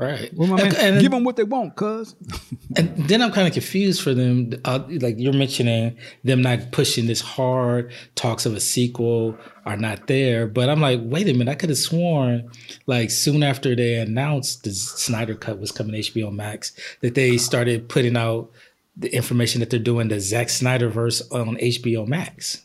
Right. 0.00 0.32
Well, 0.34 0.48
my 0.48 0.56
man, 0.56 0.66
And- 0.68 0.76
and- 0.76 1.00
give 1.00 1.10
them 1.10 1.24
what 1.24 1.36
they 1.36 1.44
want, 1.44 1.76
cuz. 1.76 2.14
And 2.76 2.96
then 2.96 3.20
I'm 3.20 3.32
kind 3.32 3.46
of 3.48 3.52
confused 3.52 4.00
for 4.00 4.14
them. 4.14 4.52
Uh, 4.64 4.84
like 4.88 5.16
you're 5.18 5.32
mentioning 5.32 5.96
them 6.22 6.40
not 6.40 6.70
pushing 6.70 7.06
this 7.06 7.20
hard. 7.20 7.92
Talks 8.14 8.46
of 8.46 8.54
a 8.54 8.60
sequel 8.60 9.36
are 9.66 9.76
not 9.76 10.06
there. 10.06 10.46
But 10.46 10.68
I'm 10.70 10.80
like, 10.80 11.00
wait 11.02 11.28
a 11.28 11.32
minute. 11.32 11.50
I 11.50 11.56
could 11.56 11.68
have 11.68 11.78
sworn, 11.78 12.48
like 12.86 13.10
soon 13.10 13.42
after 13.42 13.74
they 13.74 13.96
announced 13.96 14.62
the 14.64 14.70
Snyder 14.70 15.34
Cut 15.34 15.58
was 15.58 15.72
coming 15.72 15.92
to 15.92 15.98
HBO 16.12 16.32
Max, 16.32 16.72
that 17.00 17.14
they 17.16 17.36
started 17.38 17.88
putting 17.88 18.16
out 18.16 18.50
the 18.96 19.12
information 19.14 19.60
that 19.60 19.70
they're 19.70 19.80
doing 19.80 20.08
the 20.08 20.20
Zack 20.20 20.48
Snyder 20.48 20.88
verse 20.88 21.20
on 21.32 21.56
HBO 21.56 22.06
Max. 22.06 22.62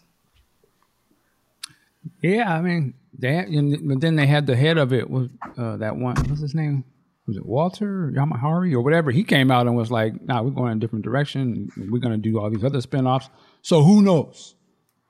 Yeah, 2.22 2.54
I 2.56 2.62
mean, 2.62 2.94
they 3.18 3.44
but 3.84 4.02
then 4.02 4.16
they 4.16 4.28
had 4.28 4.46
the 4.48 4.56
head 4.56 4.78
of 4.78 4.94
it 4.94 5.10
was 5.10 5.30
uh, 5.58 5.78
that 5.78 5.96
one. 5.98 6.16
What's 6.28 6.42
his 6.42 6.54
name? 6.56 6.84
Was 7.28 7.38
it 7.38 7.46
Walter 7.46 8.12
Yamahari 8.16 8.74
or 8.74 8.82
whatever? 8.82 9.12
He 9.12 9.24
came 9.24 9.50
out 9.50 9.68
and 9.68 9.76
was 9.76 9.92
like, 9.92 10.22
"Nah, 10.24 10.44
we're 10.44 10.52
going 10.52 10.72
in 10.72 10.78
a 10.78 10.82
different 10.82 11.04
direction. 11.06 11.70
We're 11.76 12.00
going 12.00 12.14
to 12.14 12.18
do 12.18 12.40
all 12.40 12.50
these 12.50 12.64
other 12.64 12.80
spinoffs." 12.80 13.30
So 13.62 13.84
who 13.84 14.02
knows? 14.02 14.56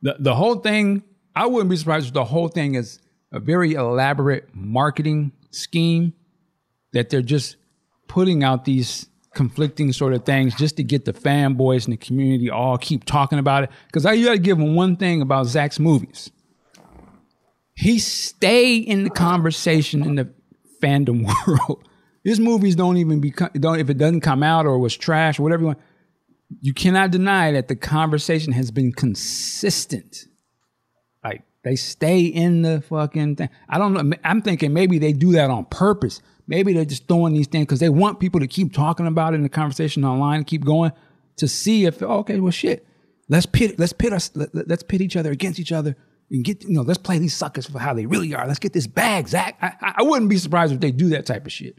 the 0.01 0.15
The 0.19 0.36
whole 0.36 0.56
thing, 0.56 1.04
I 1.36 1.45
wouldn't 1.45 1.69
be 1.69 1.75
surprised 1.75 2.08
if 2.08 2.13
the 2.13 2.25
whole 2.25 2.47
thing 2.47 2.75
is 2.75 2.99
a 3.32 3.39
very 3.39 3.73
elaborate 3.73 4.47
marketing 4.54 5.34
scheme 5.51 6.13
that 6.93 7.10
they're 7.10 7.21
just 7.21 7.58
putting 8.08 8.43
out 8.43 8.65
these 8.65 9.08
conflicting 9.34 9.91
sort 9.91 10.13
of 10.13 10.23
things 10.23 10.56
just 10.56 10.78
to 10.78 10.84
get 10.84 11.04
the 11.04 11.12
fanboys 11.12 11.84
and 11.84 11.91
the 11.91 11.97
community 11.97 12.49
all 12.49 12.78
keep 12.78 13.04
talking 13.04 13.39
about 13.39 13.65
it. 13.65 13.69
Because 13.88 14.06
I 14.06 14.21
got 14.21 14.34
to 14.34 14.39
give 14.39 14.58
them 14.58 14.75
one 14.75 14.95
thing 14.95 15.21
about 15.21 15.47
Zack's 15.47 15.80
movies 15.80 16.32
he 17.75 17.99
stay 17.99 18.78
in 18.78 19.04
the 19.04 19.10
conversation 19.10 20.04
in 20.04 20.15
the 20.15 20.30
fandom 20.82 21.25
world. 21.47 21.88
His 22.26 22.40
movies 22.40 22.76
don't 22.76 22.98
even 22.98 23.22
become 23.22 23.52
don't 23.54 23.80
if 23.80 23.88
it 23.92 24.00
doesn't 24.00 24.22
come 24.22 24.42
out 24.42 24.66
or 24.66 24.80
was 24.80 24.98
trash 24.98 25.40
or 25.40 25.44
whatever 25.44 25.62
you 25.62 25.68
want. 25.68 25.80
You 26.60 26.74
cannot 26.74 27.12
deny 27.12 27.52
that 27.52 27.68
the 27.68 27.76
conversation 27.76 28.52
has 28.54 28.72
been 28.72 28.92
consistent. 28.92 30.26
Like 31.24 31.44
they 31.64 31.76
stay 31.76 32.22
in 32.22 32.64
the 32.64 32.82
fucking 32.82 33.36
thing. 33.36 33.50
I 33.70 33.78
don't 33.78 33.94
know. 33.94 34.18
I'm 34.24 34.42
thinking 34.42 34.74
maybe 34.74 34.98
they 34.98 35.14
do 35.14 35.34
that 35.34 35.52
on 35.52 35.66
purpose. 35.66 36.20
Maybe 36.48 36.74
they're 36.74 36.84
just 36.84 37.08
throwing 37.08 37.34
these 37.34 37.46
things 37.46 37.68
because 37.68 37.80
they 37.80 37.90
want 37.90 38.20
people 38.20 38.40
to 38.40 38.48
keep 38.48 38.74
talking 38.74 39.06
about 39.06 39.34
it 39.34 39.38
in 39.38 39.44
the 39.44 39.50
conversation 39.50 40.04
online, 40.04 40.46
keep 40.46 40.66
going 40.66 40.94
to 41.38 41.48
see 41.48 41.86
if 41.86 42.02
oh, 42.02 42.18
okay, 42.20 42.40
well, 42.40 42.52
shit. 42.52 42.88
Let's 43.30 43.46
pit. 43.46 43.78
Let's 43.78 43.94
pit 43.94 44.14
us. 44.14 44.32
Let, 44.34 44.72
us 44.72 44.82
pit 44.82 45.02
each 45.02 45.16
other 45.16 45.32
against 45.32 45.60
each 45.60 45.72
other 45.72 45.96
and 46.32 46.44
get 46.44 46.64
you 46.64 46.74
know. 46.74 46.82
Let's 46.82 46.98
play 46.98 47.20
these 47.20 47.36
suckers 47.36 47.68
for 47.68 47.78
how 47.78 47.94
they 47.94 48.08
really 48.08 48.34
are. 48.34 48.48
Let's 48.48 48.60
get 48.60 48.74
this 48.74 48.88
bag, 48.88 49.28
Zack. 49.28 49.58
I- 49.62 49.94
I 49.98 50.04
wouldn't 50.04 50.30
be 50.30 50.38
surprised 50.38 50.74
if 50.74 50.80
they 50.80 50.92
do 50.92 51.10
that 51.10 51.28
type 51.28 51.46
of 51.46 51.52
shit 51.52 51.78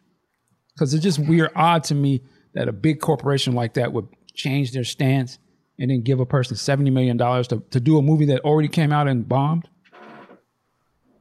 because 0.77 0.93
it's 0.93 1.03
just 1.03 1.19
weird, 1.19 1.51
odd 1.57 1.85
to 1.85 1.95
me 1.95 2.23
that 2.55 2.69
a 2.69 2.73
big 2.73 3.01
corporation 3.01 3.55
like 3.55 3.75
that 3.75 3.93
would 3.93 4.07
change 4.35 4.73
their 4.73 4.85
stance 4.85 5.39
and 5.79 5.91
then 5.91 6.03
give 6.03 6.21
a 6.21 6.27
person 6.27 6.57
seventy 6.57 6.91
million 6.91 7.17
dollars 7.17 7.49
to, 7.49 7.63
to 7.71 7.81
do 7.81 7.99
a 7.99 8.03
movie 8.03 8.27
that 8.27 8.41
already 8.43 8.69
came 8.69 8.93
out 8.93 9.09
and 9.09 9.29
bombed, 9.29 9.69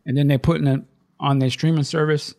and 0.05 0.17
then 0.17 0.27
they're 0.27 0.39
putting 0.39 0.67
it 0.67 0.81
on 1.19 1.39
their 1.39 1.49
streaming 1.49 1.83
service. 1.83 2.33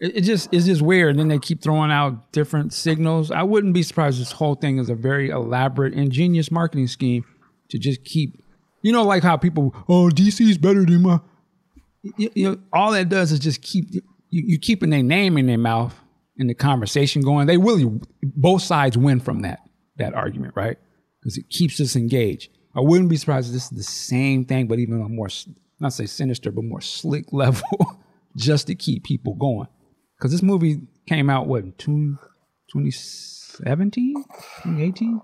It, 0.00 0.16
it 0.16 0.20
just 0.22 0.52
it's 0.52 0.66
just 0.66 0.82
weird. 0.82 1.10
And 1.10 1.18
then 1.18 1.28
they 1.28 1.38
keep 1.38 1.62
throwing 1.62 1.92
out 1.92 2.32
different 2.32 2.72
signals. 2.72 3.30
I 3.30 3.42
wouldn't 3.42 3.74
be 3.74 3.82
surprised. 3.82 4.20
This 4.20 4.32
whole 4.32 4.54
thing 4.54 4.78
is 4.78 4.90
a 4.90 4.94
very 4.94 5.30
elaborate, 5.30 5.94
ingenious 5.94 6.50
marketing 6.50 6.88
scheme 6.88 7.24
to 7.68 7.78
just 7.78 8.04
keep, 8.04 8.42
you 8.82 8.92
know, 8.92 9.04
like 9.04 9.22
how 9.22 9.36
people, 9.36 9.74
oh, 9.88 10.08
DC's 10.08 10.58
better 10.58 10.84
than 10.84 11.02
my 11.02 11.20
you, 12.02 12.30
you 12.34 12.50
know, 12.50 12.58
all 12.72 12.92
that 12.92 13.08
does 13.08 13.32
is 13.32 13.38
just 13.38 13.62
keep 13.62 13.86
you, 14.30 14.42
you 14.46 14.58
keeping 14.58 14.90
their 14.90 15.02
name 15.02 15.36
in 15.38 15.46
their 15.46 15.58
mouth 15.58 15.94
and 16.38 16.48
the 16.48 16.54
conversation 16.54 17.22
going. 17.22 17.46
They 17.46 17.58
really 17.58 18.00
both 18.22 18.62
sides 18.62 18.96
win 18.96 19.20
from 19.20 19.42
that 19.42 19.60
that 19.96 20.14
argument, 20.14 20.54
right? 20.56 20.78
Because 21.20 21.36
it 21.36 21.48
keeps 21.50 21.80
us 21.80 21.96
engaged. 21.96 22.50
I 22.74 22.80
wouldn't 22.80 23.10
be 23.10 23.16
surprised 23.16 23.48
if 23.48 23.52
this 23.54 23.64
is 23.64 23.70
the 23.76 23.82
same 23.82 24.44
thing, 24.44 24.66
but 24.68 24.78
even 24.78 25.02
on 25.02 25.14
more 25.14 25.28
not 25.80 25.92
say 25.92 26.06
sinister, 26.06 26.50
but 26.52 26.64
more 26.64 26.80
slick 26.80 27.26
level, 27.32 27.98
just 28.36 28.66
to 28.68 28.74
keep 28.74 29.04
people 29.04 29.34
going. 29.34 29.66
Because 30.16 30.30
this 30.30 30.42
movie 30.42 30.82
came 31.08 31.28
out 31.30 31.46
what 31.46 31.64
in 31.64 31.72
two- 31.72 32.18
2017, 32.72 34.14
2018? 34.62 35.20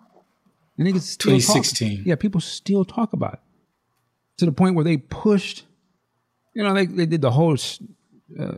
And 0.78 0.86
niggas 0.86 1.00
still 1.02 1.32
talk- 1.32 1.40
2016. 1.46 2.02
yeah, 2.04 2.16
people 2.16 2.40
still 2.40 2.84
talk 2.84 3.12
about 3.12 3.34
it 3.34 3.40
to 4.38 4.44
the 4.46 4.52
point 4.52 4.74
where 4.74 4.84
they 4.84 4.96
pushed. 4.98 5.64
You 6.54 6.62
know, 6.62 6.74
they 6.74 6.86
they 6.86 7.06
did 7.06 7.22
the 7.22 7.30
whole 7.30 7.56
uh, 8.38 8.52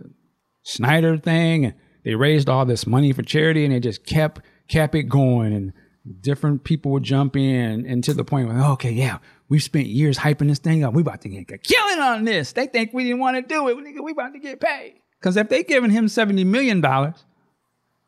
Snyder 0.68 1.16
thing, 1.16 1.64
and 1.64 1.74
they 2.04 2.14
raised 2.14 2.48
all 2.48 2.66
this 2.66 2.86
money 2.86 3.12
for 3.12 3.22
charity, 3.22 3.64
and 3.64 3.72
they 3.72 3.80
just 3.80 4.04
kept 4.04 4.42
kept 4.68 4.94
it 4.94 5.04
going, 5.04 5.54
and 5.54 5.72
different 6.20 6.62
people 6.62 6.92
would 6.92 7.04
jump 7.04 7.36
in, 7.36 7.86
and 7.86 8.04
to 8.04 8.12
the 8.12 8.22
point 8.22 8.48
where 8.48 8.62
okay, 8.72 8.90
yeah, 8.90 9.18
we've 9.48 9.62
spent 9.62 9.86
years 9.86 10.18
hyping 10.18 10.48
this 10.48 10.58
thing 10.58 10.84
up, 10.84 10.92
we 10.92 11.00
about 11.00 11.22
to 11.22 11.30
get 11.30 11.62
killing 11.62 12.00
on 12.00 12.24
this. 12.24 12.52
They 12.52 12.66
think 12.66 12.92
we 12.92 13.04
didn't 13.04 13.20
want 13.20 13.36
to 13.36 13.42
do 13.42 13.68
it, 13.68 14.02
we 14.02 14.12
about 14.12 14.34
to 14.34 14.38
get 14.38 14.60
paid. 14.60 15.00
Because 15.18 15.38
if 15.38 15.48
they 15.48 15.64
giving 15.64 15.90
him 15.90 16.06
seventy 16.06 16.44
million 16.44 16.82
dollars, 16.82 17.24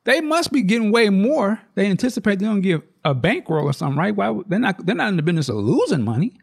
they 0.05 0.21
must 0.21 0.53
be 0.53 0.61
getting 0.61 0.93
way 0.93 1.09
more. 1.09 1.61
They 1.77 1.87
anticipate 1.87 2.41
they're 2.41 2.49
gonna 2.51 2.61
give 2.61 2.83
a 3.07 3.15
bankroll 3.15 3.65
or 3.65 3.73
something, 3.73 3.99
right? 3.99 4.15
Why 4.15 4.39
they're 4.47 4.59
not 4.59 4.85
they're 4.85 4.95
not 4.95 5.09
in 5.09 5.17
the 5.17 5.23
business 5.23 5.49
of 5.49 5.57
losing 5.57 6.05
money. 6.05 6.39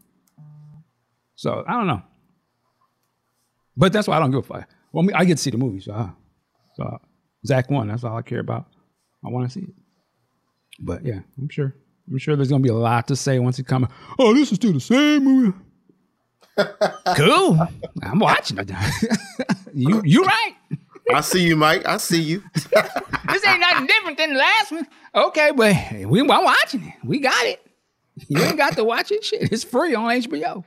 So 1.35 1.63
I 1.67 1.73
don't 1.73 1.85
know. 1.85 2.01
But 3.75 3.93
that's 3.93 4.07
why 4.07 4.17
I 4.17 4.19
don't 4.19 4.31
give 4.31 4.39
a 4.39 4.43
fuck. 4.43 4.69
Well, 4.91 5.03
I, 5.03 5.07
mean, 5.07 5.15
I 5.15 5.25
get 5.25 5.37
to 5.37 5.43
see 5.43 5.49
the 5.49 5.57
movie, 5.57 5.81
so, 5.81 5.93
I, 5.93 6.09
so 6.75 6.99
Zack 7.45 7.69
won. 7.69 7.87
That's 7.87 8.03
all 8.03 8.17
I 8.17 8.21
care 8.21 8.39
about. 8.39 8.67
I 9.25 9.29
want 9.29 9.49
to 9.49 9.53
see 9.53 9.65
it. 9.65 9.73
But 10.79 11.05
yeah, 11.05 11.19
I'm 11.39 11.49
sure. 11.49 11.75
I'm 12.09 12.17
sure 12.17 12.35
there's 12.35 12.49
gonna 12.49 12.63
be 12.63 12.69
a 12.69 12.73
lot 12.73 13.07
to 13.09 13.15
say 13.15 13.39
once 13.39 13.59
it 13.59 13.67
comes. 13.67 13.87
Oh, 14.17 14.33
this 14.33 14.51
is 14.51 14.55
still 14.55 14.73
the 14.73 14.79
same 14.79 15.23
movie. 15.23 15.57
cool. 17.15 17.59
I'm 18.01 18.19
watching 18.19 18.57
it. 18.59 18.71
you 19.73 20.01
you 20.05 20.23
right. 20.23 20.53
I 21.13 21.21
see 21.21 21.45
you, 21.45 21.55
Mike. 21.55 21.85
I 21.85 21.97
see 21.97 22.21
you. 22.21 22.43
This 23.29 23.45
ain't 23.45 23.59
nothing 23.59 23.87
different 23.87 24.17
than 24.17 24.33
the 24.33 24.39
last 24.39 24.71
one. 24.71 24.87
Okay, 25.13 25.51
but 25.53 25.75
we 26.07 26.21
I'm 26.21 26.27
watching 26.27 26.83
it. 26.83 26.93
We 27.03 27.19
got 27.19 27.45
it. 27.45 27.59
You 28.29 28.41
ain't 28.41 28.55
got 28.55 28.77
to 28.77 28.85
watch 28.85 29.11
it. 29.11 29.25
Shit, 29.25 29.51
it's 29.51 29.65
free 29.65 29.93
on 29.95 30.21
HBO. 30.21 30.63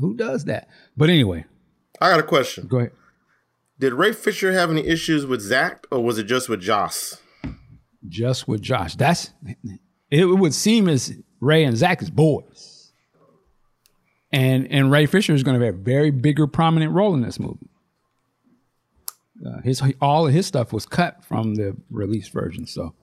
Who 0.00 0.14
does 0.14 0.46
that? 0.46 0.68
But 0.96 1.10
anyway, 1.10 1.44
I 2.00 2.10
got 2.10 2.20
a 2.20 2.24
question. 2.24 2.66
go 2.66 2.78
ahead. 2.78 2.92
Did 3.78 3.92
Ray 3.94 4.12
Fisher 4.12 4.52
have 4.52 4.70
any 4.70 4.86
issues 4.86 5.26
with 5.26 5.40
Zack, 5.40 5.86
or 5.90 6.02
was 6.02 6.18
it 6.18 6.24
just 6.24 6.48
with 6.48 6.60
Joss? 6.60 7.20
Just 8.08 8.46
with 8.46 8.62
Josh. 8.62 8.94
That's 8.94 9.30
it 10.10 10.24
would 10.26 10.54
seem 10.54 10.88
as 10.88 11.12
Ray 11.40 11.64
and 11.64 11.76
Zack 11.76 12.02
is 12.02 12.10
boys. 12.10 12.92
And 14.30 14.70
and 14.70 14.90
Ray 14.90 15.06
Fisher 15.06 15.34
is 15.34 15.42
going 15.42 15.58
to 15.58 15.64
have 15.64 15.74
a 15.74 15.78
very 15.78 16.10
bigger 16.10 16.46
prominent 16.46 16.92
role 16.92 17.14
in 17.14 17.22
this 17.22 17.40
movie. 17.40 17.68
Uh, 19.44 19.60
his 19.62 19.82
all 20.00 20.26
of 20.26 20.32
his 20.32 20.46
stuff 20.46 20.72
was 20.72 20.86
cut 20.86 21.24
from 21.24 21.56
the 21.56 21.76
release 21.90 22.28
version, 22.28 22.66
so 22.66 22.94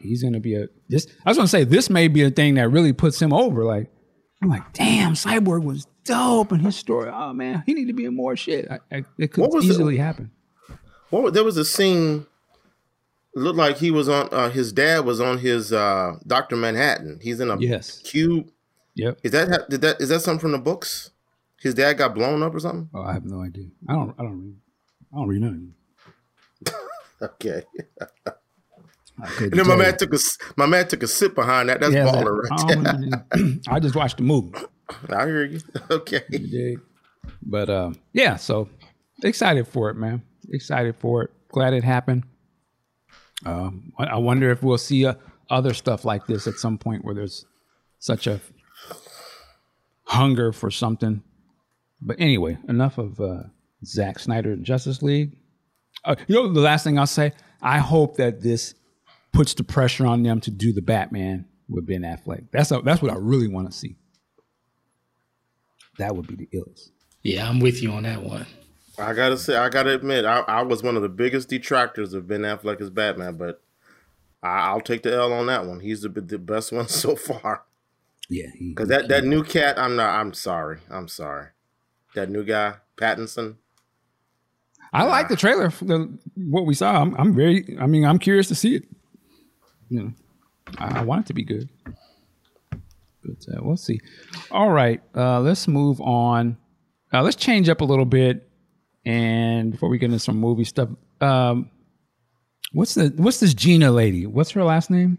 he's 0.00 0.22
going 0.22 0.34
to 0.34 0.40
be 0.40 0.54
a 0.54 0.68
this. 0.88 1.06
I 1.24 1.30
was 1.30 1.36
going 1.36 1.46
to 1.46 1.50
say 1.50 1.64
this 1.64 1.88
may 1.88 2.08
be 2.08 2.22
a 2.22 2.30
thing 2.30 2.54
that 2.54 2.68
really 2.68 2.92
puts 2.92 3.20
him 3.20 3.32
over. 3.32 3.64
Like 3.64 3.90
I'm 4.42 4.48
like, 4.50 4.72
damn, 4.72 5.14
Cyborg 5.14 5.64
was 5.64 5.86
dope 6.04 6.52
in 6.52 6.60
his 6.60 6.76
story. 6.76 7.10
Oh 7.12 7.32
man, 7.32 7.62
he 7.66 7.74
need 7.74 7.86
to 7.86 7.92
be 7.92 8.04
in 8.04 8.14
more 8.14 8.36
shit. 8.36 8.70
I, 8.70 8.80
I, 8.92 9.04
it 9.18 9.32
could 9.32 9.42
What 9.42 9.52
was 9.52 9.64
it? 9.66 9.70
easily 9.70 9.96
happen. 9.96 10.30
What 11.10 11.32
there 11.34 11.44
was 11.44 11.56
a 11.56 11.64
scene. 11.64 12.26
Looked 13.34 13.58
like 13.58 13.76
he 13.76 13.90
was 13.90 14.08
on. 14.08 14.28
Uh, 14.32 14.48
his 14.48 14.72
dad 14.72 15.04
was 15.04 15.20
on 15.20 15.38
his 15.38 15.70
uh, 15.72 16.16
Doctor 16.26 16.56
Manhattan. 16.56 17.18
He's 17.22 17.38
in 17.40 17.50
a 17.50 17.58
Yes. 17.58 17.98
cube. 17.98 18.50
Yep. 18.94 19.18
Is 19.24 19.32
that 19.32 19.68
did 19.68 19.82
that 19.82 20.00
is 20.00 20.08
that 20.08 20.20
something 20.20 20.40
from 20.40 20.52
the 20.52 20.58
books? 20.58 21.10
His 21.60 21.74
dad 21.74 21.94
got 21.98 22.14
blown 22.14 22.42
up 22.42 22.54
or 22.54 22.60
something? 22.60 22.88
Oh, 22.94 23.02
I 23.02 23.12
have 23.12 23.24
no 23.26 23.42
idea. 23.42 23.66
I 23.88 23.92
don't. 23.92 24.14
I 24.18 24.22
don't 24.22 24.40
read. 24.42 24.56
I 25.12 25.16
don't 25.18 25.28
read 25.28 25.40
nothing. 25.42 25.74
Okay. 27.22 27.62
And 29.38 29.52
then 29.52 29.66
my 29.66 29.76
man 29.76 29.96
took 29.96 30.12
a 30.12 30.18
my 30.56 30.66
man 30.66 30.86
took 30.88 31.02
a 31.02 31.06
sip 31.06 31.34
behind 31.34 31.68
that. 31.70 31.80
That's 31.80 31.94
Yeah, 31.94 32.06
baller 32.06 32.42
that- 32.42 33.24
right 33.30 33.30
there. 33.64 33.74
I, 33.74 33.80
just 33.80 33.94
watched 33.94 34.18
the 34.18 34.22
movie. 34.22 34.52
I 35.10 35.24
hear 35.26 35.44
you. 35.44 35.60
Okay. 35.90 36.76
But 37.42 37.70
uh, 37.70 37.90
yeah, 38.12 38.36
so 38.36 38.68
excited 39.22 39.66
for 39.66 39.88
it, 39.90 39.94
man. 39.96 40.22
Excited 40.50 40.96
for 40.96 41.22
it. 41.24 41.30
Glad 41.50 41.72
it 41.74 41.82
happened. 41.84 42.24
Um, 43.44 43.92
I 43.98 44.04
I 44.04 44.16
wonder 44.16 44.50
if 44.50 44.62
we'll 44.62 44.78
see 44.78 45.06
uh, 45.06 45.14
other 45.50 45.72
stuff 45.74 46.04
like 46.04 46.26
this 46.26 46.46
at 46.46 46.54
some 46.54 46.76
point 46.78 47.04
where 47.04 47.14
there's 47.14 47.44
such 47.98 48.26
a 48.26 48.40
hunger 50.04 50.52
for 50.52 50.70
something. 50.70 51.22
But 52.00 52.16
anyway, 52.20 52.58
enough 52.68 52.98
of 52.98 53.20
uh, 53.20 53.44
Zack 53.84 54.18
Snyder 54.18 54.52
and 54.52 54.64
Justice 54.64 55.02
League. 55.02 55.36
Uh, 56.04 56.16
you 56.28 56.34
know, 56.34 56.52
the 56.52 56.60
last 56.60 56.84
thing 56.84 56.98
I'll 56.98 57.06
say, 57.06 57.32
I 57.62 57.78
hope 57.78 58.16
that 58.16 58.42
this 58.42 58.74
puts 59.32 59.54
the 59.54 59.64
pressure 59.64 60.06
on 60.06 60.22
them 60.22 60.40
to 60.40 60.50
do 60.50 60.72
the 60.72 60.82
Batman 60.82 61.46
with 61.68 61.86
Ben 61.86 62.02
Affleck. 62.02 62.46
That's 62.52 62.70
a, 62.70 62.80
that's 62.80 63.02
what 63.02 63.10
I 63.10 63.16
really 63.16 63.48
want 63.48 63.70
to 63.70 63.76
see. 63.76 63.96
That 65.98 66.14
would 66.16 66.26
be 66.26 66.36
the 66.36 66.48
illest. 66.56 66.90
Yeah, 67.22 67.48
I'm 67.48 67.60
with 67.60 67.82
you 67.82 67.90
on 67.92 68.04
that 68.04 68.22
one. 68.22 68.46
I 68.98 69.12
gotta 69.12 69.36
say, 69.36 69.56
I 69.56 69.68
gotta 69.68 69.94
admit, 69.94 70.24
I, 70.24 70.40
I 70.40 70.62
was 70.62 70.82
one 70.82 70.96
of 70.96 71.02
the 71.02 71.08
biggest 71.08 71.48
detractors 71.48 72.14
of 72.14 72.26
Ben 72.26 72.42
Affleck 72.42 72.80
as 72.80 72.88
Batman, 72.88 73.36
but 73.36 73.62
I, 74.42 74.72
will 74.72 74.80
take 74.80 75.02
the 75.02 75.14
L 75.14 75.32
on 75.32 75.46
that 75.46 75.66
one. 75.66 75.80
He's 75.80 76.02
the, 76.02 76.08
the 76.08 76.38
best 76.38 76.72
one 76.72 76.88
so 76.88 77.16
far. 77.16 77.64
Yeah, 78.28 78.48
because 78.58 78.88
that 78.88 79.08
that 79.08 79.24
new 79.24 79.44
cat, 79.44 79.78
I'm 79.78 79.94
not. 79.94 80.08
I'm 80.18 80.34
sorry. 80.34 80.80
I'm 80.90 81.06
sorry. 81.06 81.48
That 82.14 82.28
new 82.28 82.42
guy, 82.42 82.74
Pattinson. 82.96 83.56
I 84.92 85.04
nah. 85.04 85.10
like 85.10 85.28
the 85.28 85.36
trailer. 85.36 85.68
The, 85.68 86.18
what 86.34 86.66
we 86.66 86.74
saw, 86.74 87.00
I'm, 87.00 87.14
I'm 87.16 87.34
very. 87.34 87.76
I 87.78 87.86
mean, 87.86 88.04
I'm 88.04 88.18
curious 88.18 88.48
to 88.48 88.56
see 88.56 88.76
it. 88.76 88.84
You 89.88 90.00
know, 90.00 90.12
I, 90.78 91.00
I 91.00 91.02
want 91.02 91.22
it 91.22 91.26
to 91.28 91.34
be 91.34 91.44
good. 91.44 91.68
But 91.84 93.46
uh, 93.52 93.60
we'll 93.62 93.76
see. 93.76 94.00
All 94.50 94.70
right, 94.70 95.00
uh, 95.14 95.40
let's 95.40 95.66
move 95.66 96.00
on. 96.00 96.56
Uh, 97.12 97.22
let's 97.22 97.36
change 97.36 97.68
up 97.68 97.80
a 97.80 97.84
little 97.84 98.04
bit, 98.04 98.48
and 99.04 99.72
before 99.72 99.88
we 99.88 99.98
get 99.98 100.06
into 100.06 100.18
some 100.18 100.38
movie 100.38 100.64
stuff, 100.64 100.88
um, 101.20 101.70
what's 102.72 102.94
the 102.94 103.12
what's 103.16 103.40
this 103.40 103.54
Gina 103.54 103.90
lady? 103.90 104.26
What's 104.26 104.50
her 104.52 104.64
last 104.64 104.90
name? 104.90 105.18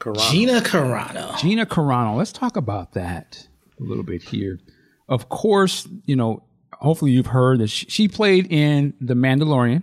Carano. 0.00 0.30
Gina 0.30 0.60
Carano. 0.60 1.38
Gina 1.38 1.66
Carano. 1.66 2.16
Let's 2.16 2.32
talk 2.32 2.56
about 2.56 2.92
that 2.92 3.46
a 3.80 3.82
little 3.82 4.04
bit 4.04 4.22
here. 4.22 4.60
Of 5.08 5.28
course, 5.28 5.88
you 6.04 6.16
know, 6.16 6.44
hopefully 6.72 7.12
you've 7.12 7.26
heard 7.26 7.60
that 7.60 7.68
she, 7.68 8.08
played 8.08 8.50
in 8.50 8.94
The 9.00 9.14
Mandalorian. 9.14 9.82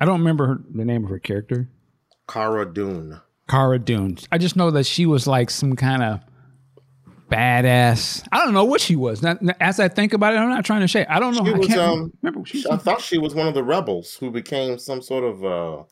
I 0.00 0.04
don't 0.04 0.20
remember 0.20 0.46
her, 0.46 0.60
the 0.72 0.84
name 0.84 1.04
of 1.04 1.10
her 1.10 1.18
character. 1.18 1.68
Cara 2.28 2.72
Dune. 2.72 3.20
Cara 3.48 3.78
Dune. 3.78 4.18
I 4.30 4.38
just 4.38 4.56
know 4.56 4.70
that 4.70 4.86
she 4.86 5.06
was 5.06 5.26
like 5.26 5.50
some 5.50 5.74
kind 5.74 6.02
of 6.02 6.20
badass. 7.30 8.26
I 8.32 8.44
don't 8.44 8.54
know 8.54 8.64
what 8.64 8.80
she 8.80 8.96
was. 8.96 9.22
Now, 9.22 9.38
as 9.60 9.80
I 9.80 9.88
think 9.88 10.12
about 10.12 10.34
it, 10.34 10.38
I'm 10.38 10.48
not 10.48 10.64
trying 10.64 10.80
to 10.80 10.88
say. 10.88 11.06
I 11.06 11.18
don't 11.20 11.34
know. 11.34 11.44
She 11.44 11.52
I 11.52 11.58
was, 11.58 11.76
um, 11.76 12.12
remember. 12.22 12.46
She 12.46 12.58
was 12.58 12.66
I 12.66 12.76
thought 12.76 13.00
she 13.00 13.18
was 13.18 13.34
one 13.34 13.46
of 13.46 13.54
the 13.54 13.64
rebels 13.64 14.16
who 14.16 14.30
became 14.30 14.78
some 14.78 15.02
sort 15.02 15.24
of 15.24 15.44
uh, 15.44 15.82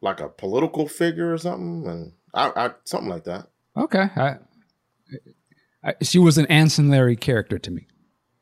like 0.00 0.20
a 0.20 0.28
political 0.28 0.88
figure 0.88 1.32
or 1.32 1.38
something, 1.38 1.86
and 1.86 2.12
I, 2.34 2.66
I 2.66 2.70
something 2.84 3.10
like 3.10 3.24
that. 3.24 3.48
Okay, 3.76 4.08
I, 4.16 4.36
I, 5.84 5.94
she 6.02 6.18
was 6.18 6.38
an 6.38 6.46
ancillary 6.46 7.16
character 7.16 7.58
to 7.58 7.70
me. 7.70 7.86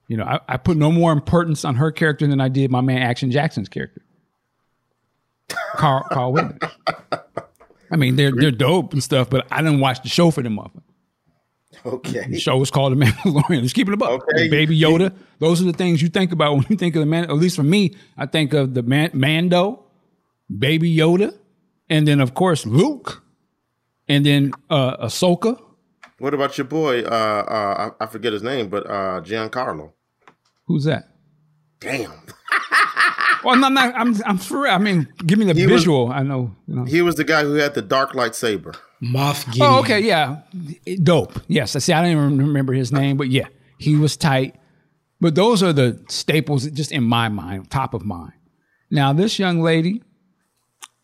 You 0.09 0.19
know, 0.19 0.25
I, 0.25 0.41
I 0.49 0.57
put 0.59 0.77
no 0.77 0.93
more 0.93 1.13
importance 1.13 1.65
on 1.65 1.77
her 1.77 1.91
character 1.91 2.27
than 2.27 2.41
I 2.41 2.49
did 2.49 2.71
my 2.71 2.83
man 2.83 3.03
Action 3.03 3.31
Jackson's 3.31 3.69
character, 3.69 4.03
Carl 5.77 6.05
Carl 6.11 6.33
Weathers. 6.33 6.59
I 7.91 7.97
mean, 7.97 8.17
they're 8.17 8.33
they're 8.33 8.51
dope 8.51 8.93
and 8.93 9.03
stuff, 9.03 9.31
but 9.31 9.47
I 9.51 9.63
didn't 9.63 9.81
watch 9.81 10.03
the 10.03 10.09
show 10.09 10.31
for 10.31 10.43
them. 10.43 10.59
Okay. 11.87 12.27
The 12.29 12.41
show 12.41 12.57
was 12.57 12.71
called 12.71 12.93
The 12.93 13.05
Mandalorian. 13.05 13.61
Let's 13.61 13.73
keep 13.73 13.89
it 13.89 13.95
above. 13.95 14.23
Okay. 14.23 14.49
Baby 14.49 14.79
Yoda. 14.79 15.15
Those 15.39 15.61
are 15.61 15.65
the 15.65 15.73
things 15.73 16.01
you 16.01 16.09
think 16.09 16.33
about 16.33 16.55
when 16.55 16.67
you 16.69 16.77
think 16.77 16.97
of 16.97 17.01
the 17.01 17.07
man. 17.07 17.25
At 17.25 17.35
least 17.35 17.57
for 17.57 17.63
me, 17.63 17.95
I 18.17 18.27
think 18.27 18.55
of 18.55 18.75
the 18.75 18.83
man, 18.83 19.11
Mando, 19.13 19.85
Baby 20.57 20.95
Yoda, 20.97 21.37
and 21.91 22.09
then 22.09 22.21
of 22.21 22.35
course 22.35 22.65
Luke, 22.65 23.23
and 24.09 24.25
then 24.25 24.53
uh, 24.71 25.07
Ahsoka. 25.07 25.61
What 26.19 26.33
about 26.33 26.57
your 26.57 26.67
boy? 26.67 27.03
Uh, 27.03 27.09
uh, 27.09 27.91
I, 28.01 28.05
I 28.05 28.07
forget 28.07 28.33
his 28.33 28.43
name, 28.43 28.69
but 28.69 28.87
uh, 28.87 29.21
Giancarlo. 29.21 29.93
Who's 30.67 30.85
that? 30.85 31.09
Damn. 31.81 32.13
well, 33.45 33.65
I'm 33.65 33.75
not. 33.75 33.95
I'm. 33.95 34.15
I'm 34.25 34.39
for 34.39 34.63
real. 34.63 34.73
I 34.73 34.79
mean, 34.79 35.09
give 35.27 35.39
me 35.39 35.45
the 35.47 35.55
he 35.55 35.67
visual. 35.67 36.09
Was, 36.09 36.17
I 36.17 36.23
know, 36.23 36.55
you 36.67 36.75
know. 36.75 36.85
He 36.85 37.03
was 37.03 37.17
the 37.17 37.25
guy 37.25 37.43
who 37.43 37.55
had 37.55 37.75
the 37.75 37.83
dark 37.83 38.13
lightsaber. 38.13 38.77
Moff 39.03 39.45
Gideon. 39.47 39.67
Oh, 39.67 39.79
okay, 39.81 40.01
yeah, 40.01 40.41
dope. 41.03 41.41
Yes, 41.49 41.77
I 41.77 41.79
see. 41.79 41.93
I 41.93 42.03
don't 42.03 42.11
even 42.11 42.39
remember 42.39 42.73
his 42.73 42.93
name, 42.93 43.17
but 43.17 43.29
yeah, 43.29 43.49
he 43.79 43.97
was 43.97 44.17
tight. 44.17 44.57
But 45.21 45.35
those 45.35 45.63
are 45.63 45.73
the 45.73 46.03
staples, 46.09 46.67
just 46.71 46.93
in 46.93 47.05
my 47.05 47.29
mind, 47.29 47.71
top 47.71 47.95
of 47.95 48.05
mind. 48.05 48.33
Now, 48.91 49.13
this 49.13 49.39
young 49.39 49.61
lady, 49.61 50.03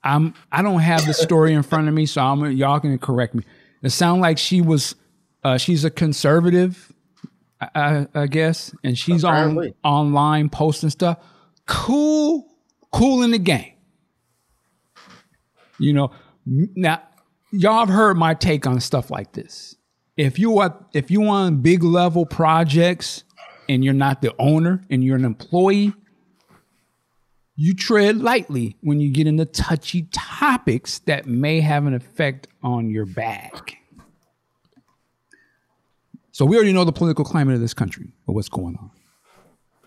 I'm 0.03 0.35
I 0.51 0.63
don't 0.63 0.81
have 0.81 1.07
the 1.07 1.15
story 1.15 1.53
in 1.53 1.63
front 1.63 1.89
of 1.89 1.95
me, 1.95 2.07
so 2.07 2.23
I'm 2.23 2.53
y'all 2.53 2.81
can 2.81 2.99
correct 2.99 3.35
me. 3.35 3.45
It 3.83 3.91
sounds 3.91 4.21
like 4.21 4.39
she 4.39 4.61
was 4.61 4.95
uh, 5.43 5.59
she's 5.59 5.85
a 5.85 5.91
conservative, 5.91 6.93
I, 7.61 8.07
I 8.15 8.27
guess, 8.27 8.75
and 8.85 8.97
she's 8.97 9.25
Apparently. 9.25 9.75
on 9.85 10.09
online 10.09 10.49
posting 10.51 10.91
stuff. 10.91 11.19
Cool, 11.71 12.49
cool 12.91 13.23
in 13.23 13.31
the 13.31 13.39
game. 13.39 13.75
You 15.79 15.93
know, 15.93 16.11
now 16.45 17.01
y'all 17.53 17.79
have 17.79 17.89
heard 17.89 18.17
my 18.17 18.35
take 18.35 18.67
on 18.67 18.81
stuff 18.81 19.09
like 19.09 19.33
this. 19.33 19.77
If 20.17 20.39
you 20.39 20.59
are 20.59 20.77
if 20.93 21.13
you 21.13 21.21
want 21.21 21.63
big 21.63 21.85
level 21.85 22.27
projects 22.27 23.23
and 23.69 23.85
you're 23.85 23.95
not 23.95 24.21
the 24.21 24.35
owner 24.41 24.83
and 24.91 25.05
you're 25.05 25.15
an 25.15 25.25
employee, 25.25 25.95
you 27.55 27.73
tread 27.73 28.17
lightly 28.17 28.77
when 28.81 28.99
you 28.99 29.13
get 29.13 29.29
into 29.29 29.45
touchy 29.45 30.09
topics 30.13 30.99
that 31.01 31.27
may 31.27 31.61
have 31.61 31.87
an 31.87 31.95
effect 31.95 32.49
on 32.65 32.91
your 32.91 33.07
bag. 33.07 33.77
So 36.33 36.45
we 36.45 36.57
already 36.57 36.73
know 36.73 36.85
the 36.85 36.93
political 36.93 37.25
climate 37.25 37.55
of 37.55 37.61
this 37.61 37.75
country 37.75 38.13
or 38.27 38.35
what's 38.35 38.49
going 38.49 38.77
on. 38.77 38.91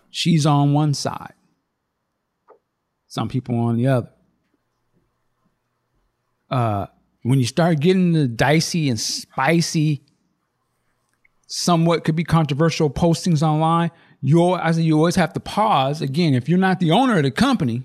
She's 0.08 0.46
on 0.46 0.72
one 0.72 0.94
side, 0.94 1.34
some 3.14 3.28
people 3.28 3.56
on 3.56 3.76
the 3.76 3.86
other. 3.86 4.10
Uh, 6.50 6.86
when 7.22 7.38
you 7.38 7.46
start 7.46 7.78
getting 7.78 8.12
the 8.12 8.26
dicey 8.26 8.88
and 8.88 8.98
spicy, 8.98 10.02
somewhat 11.46 12.02
could 12.02 12.16
be 12.16 12.24
controversial 12.24 12.90
postings 12.90 13.40
online, 13.40 13.92
you 14.20 14.58
you 14.74 14.96
always 14.96 15.14
have 15.14 15.32
to 15.32 15.40
pause. 15.40 16.02
Again, 16.02 16.34
if 16.34 16.48
you're 16.48 16.58
not 16.58 16.80
the 16.80 16.90
owner 16.90 17.16
of 17.16 17.22
the 17.22 17.30
company, 17.30 17.84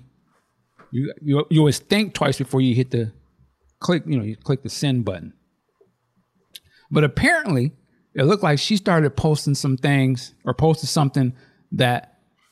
you, 0.90 1.14
you 1.22 1.46
you 1.48 1.60
always 1.60 1.78
think 1.78 2.12
twice 2.12 2.38
before 2.38 2.60
you 2.60 2.74
hit 2.74 2.90
the 2.90 3.12
click. 3.78 4.02
You 4.06 4.18
know, 4.18 4.24
you 4.24 4.36
click 4.36 4.64
the 4.64 4.68
send 4.68 5.04
button. 5.04 5.32
But 6.90 7.04
apparently, 7.04 7.70
it 8.14 8.24
looked 8.24 8.42
like 8.42 8.58
she 8.58 8.76
started 8.76 9.16
posting 9.16 9.54
some 9.54 9.76
things 9.76 10.34
or 10.44 10.54
posted 10.54 10.88
something 10.88 11.34
that 11.70 12.09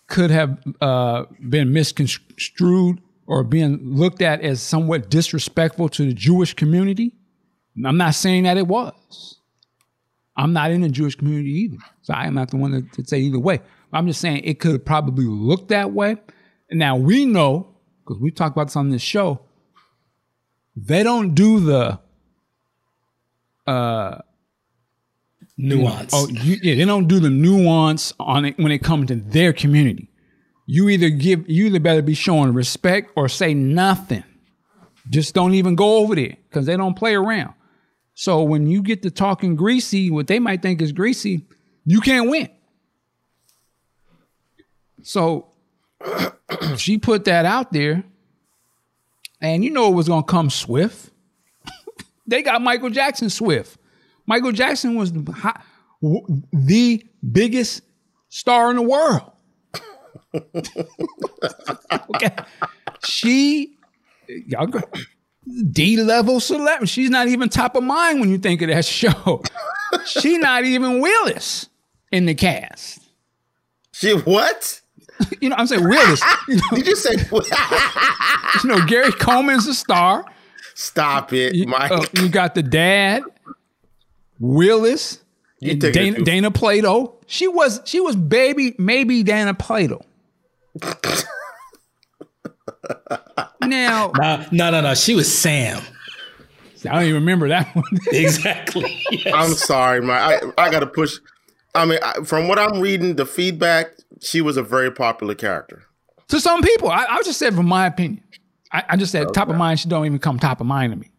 could 0.08 0.30
have 0.30 0.58
uh, 0.80 1.24
been 1.48 1.72
misconstrued 1.72 3.00
or 3.26 3.44
being 3.44 3.78
looked 3.94 4.22
at 4.22 4.40
as 4.40 4.60
somewhat 4.60 5.10
disrespectful 5.10 5.88
to 5.90 6.06
the 6.06 6.14
Jewish 6.14 6.54
community. 6.54 7.14
I'm 7.86 7.98
not 7.98 8.14
saying 8.14 8.44
that 8.44 8.56
it 8.56 8.66
was. 8.66 9.36
I'm 10.36 10.52
not 10.52 10.70
in 10.70 10.80
the 10.80 10.88
Jewish 10.88 11.14
community 11.14 11.50
either. 11.50 11.78
So 12.02 12.14
I 12.14 12.26
am 12.26 12.34
not 12.34 12.50
the 12.50 12.56
one 12.56 12.72
to, 12.72 12.82
to 13.02 13.08
say 13.08 13.18
either 13.20 13.38
way. 13.38 13.60
I'm 13.92 14.06
just 14.06 14.20
saying 14.20 14.42
it 14.44 14.60
could 14.60 14.72
have 14.72 14.84
probably 14.84 15.24
looked 15.24 15.68
that 15.68 15.92
way. 15.92 16.16
And 16.70 16.78
now 16.78 16.96
we 16.96 17.24
know, 17.24 17.74
because 18.04 18.20
we 18.20 18.30
talked 18.30 18.56
about 18.56 18.68
this 18.68 18.76
on 18.76 18.90
this 18.90 19.02
show, 19.02 19.40
they 20.76 21.02
don't 21.02 21.34
do 21.34 21.60
the 21.60 22.00
uh, 23.66 24.18
nuance. 25.58 26.12
Oh, 26.14 26.28
you, 26.28 26.58
yeah, 26.62 26.76
they 26.76 26.84
don't 26.84 27.08
do 27.08 27.20
the 27.20 27.28
nuance 27.28 28.14
on 28.18 28.44
it 28.44 28.56
when 28.58 28.72
it 28.72 28.78
comes 28.78 29.08
to 29.08 29.16
their 29.16 29.52
community. 29.52 30.10
You 30.64 30.88
either 30.88 31.10
give, 31.10 31.48
you 31.48 31.66
either 31.66 31.80
better 31.80 32.02
be 32.02 32.14
showing 32.14 32.54
respect 32.54 33.10
or 33.16 33.28
say 33.28 33.52
nothing. 33.54 34.24
Just 35.10 35.34
don't 35.34 35.54
even 35.54 35.74
go 35.74 35.96
over 35.98 36.14
there 36.14 36.36
because 36.48 36.66
they 36.66 36.76
don't 36.76 36.94
play 36.94 37.14
around. 37.14 37.54
So 38.14 38.42
when 38.42 38.66
you 38.66 38.82
get 38.82 39.02
to 39.02 39.10
talking 39.10 39.56
greasy, 39.56 40.10
what 40.10 40.26
they 40.26 40.38
might 40.38 40.60
think 40.60 40.82
is 40.82 40.92
greasy, 40.92 41.46
you 41.84 42.00
can't 42.00 42.28
win. 42.28 42.50
So 45.02 45.52
she 46.76 46.98
put 46.98 47.24
that 47.24 47.46
out 47.46 47.72
there, 47.72 48.04
and 49.40 49.64
you 49.64 49.70
know 49.70 49.88
it 49.88 49.94
was 49.94 50.08
gonna 50.08 50.24
come 50.24 50.50
swift. 50.50 51.10
they 52.26 52.42
got 52.42 52.60
Michael 52.60 52.90
Jackson 52.90 53.30
swift. 53.30 53.77
Michael 54.28 54.52
Jackson 54.52 54.94
was 54.94 55.10
the, 55.10 55.54
the 56.52 57.02
biggest 57.32 57.80
star 58.28 58.68
in 58.68 58.76
the 58.76 58.82
world. 58.82 59.32
okay. 62.14 62.36
She, 63.02 63.78
y'all 64.28 64.66
go, 64.66 64.82
D 65.70 65.96
level 66.02 66.40
celebrity. 66.40 66.86
She's 66.86 67.08
not 67.08 67.28
even 67.28 67.48
top 67.48 67.74
of 67.74 67.82
mind 67.82 68.20
when 68.20 68.28
you 68.28 68.36
think 68.36 68.60
of 68.60 68.68
that 68.68 68.84
show. 68.84 69.42
She's 70.04 70.38
not 70.38 70.66
even 70.66 71.00
Willis 71.00 71.70
in 72.12 72.26
the 72.26 72.34
cast. 72.34 73.00
She 73.92 74.12
what? 74.12 74.82
you 75.40 75.48
know, 75.48 75.56
I'm 75.56 75.66
saying 75.66 75.88
Willis. 75.88 76.22
You 76.48 76.56
know, 76.56 76.62
Did 76.74 76.86
you 76.86 76.96
say? 76.96 77.14
you 78.62 78.68
know, 78.68 78.84
Gary 78.84 79.10
Coleman's 79.12 79.66
a 79.66 79.74
star. 79.74 80.26
Stop 80.74 81.32
it, 81.32 81.54
you, 81.54 81.66
Mike. 81.66 81.90
Uh, 81.90 82.04
you 82.12 82.28
got 82.28 82.54
the 82.54 82.62
dad, 82.62 83.22
Willis, 84.40 85.20
You 85.60 85.76
take 85.76 85.92
Dana, 85.94 86.22
Dana 86.22 86.50
Plato. 86.50 87.18
She 87.26 87.48
was 87.48 87.80
she 87.84 88.00
was 88.00 88.16
baby 88.16 88.74
maybe 88.78 89.22
Dana 89.22 89.54
Plato. 89.54 90.04
now, 93.62 94.12
no, 94.16 94.46
no, 94.52 94.70
no, 94.70 94.80
no. 94.80 94.94
She 94.94 95.14
was 95.14 95.32
Sam. 95.32 95.82
I 96.84 96.94
don't 96.94 97.02
even 97.02 97.14
remember 97.14 97.48
that 97.48 97.74
one. 97.74 97.84
exactly. 98.12 99.02
Yes. 99.10 99.34
I'm 99.34 99.54
sorry, 99.54 100.00
man. 100.00 100.16
I, 100.56 100.66
I 100.66 100.70
got 100.70 100.80
to 100.80 100.86
push. 100.86 101.18
I 101.74 101.84
mean, 101.84 101.98
I, 102.02 102.22
from 102.24 102.48
what 102.48 102.58
I'm 102.58 102.80
reading, 102.80 103.16
the 103.16 103.26
feedback, 103.26 103.88
she 104.20 104.40
was 104.40 104.56
a 104.56 104.62
very 104.62 104.90
popular 104.90 105.34
character. 105.34 105.82
To 106.28 106.40
some 106.40 106.62
people, 106.62 106.88
I, 106.90 107.04
I 107.08 107.22
just 107.22 107.38
said 107.38 107.54
from 107.54 107.66
my 107.66 107.86
opinion. 107.86 108.22
I, 108.72 108.84
I 108.90 108.96
just 108.96 109.12
said 109.12 109.24
okay. 109.24 109.32
top 109.32 109.48
of 109.48 109.56
mind. 109.56 109.80
She 109.80 109.88
don't 109.88 110.06
even 110.06 110.18
come 110.18 110.38
top 110.38 110.60
of 110.60 110.66
mind 110.66 110.92
to 110.92 110.98
me. 110.98 111.10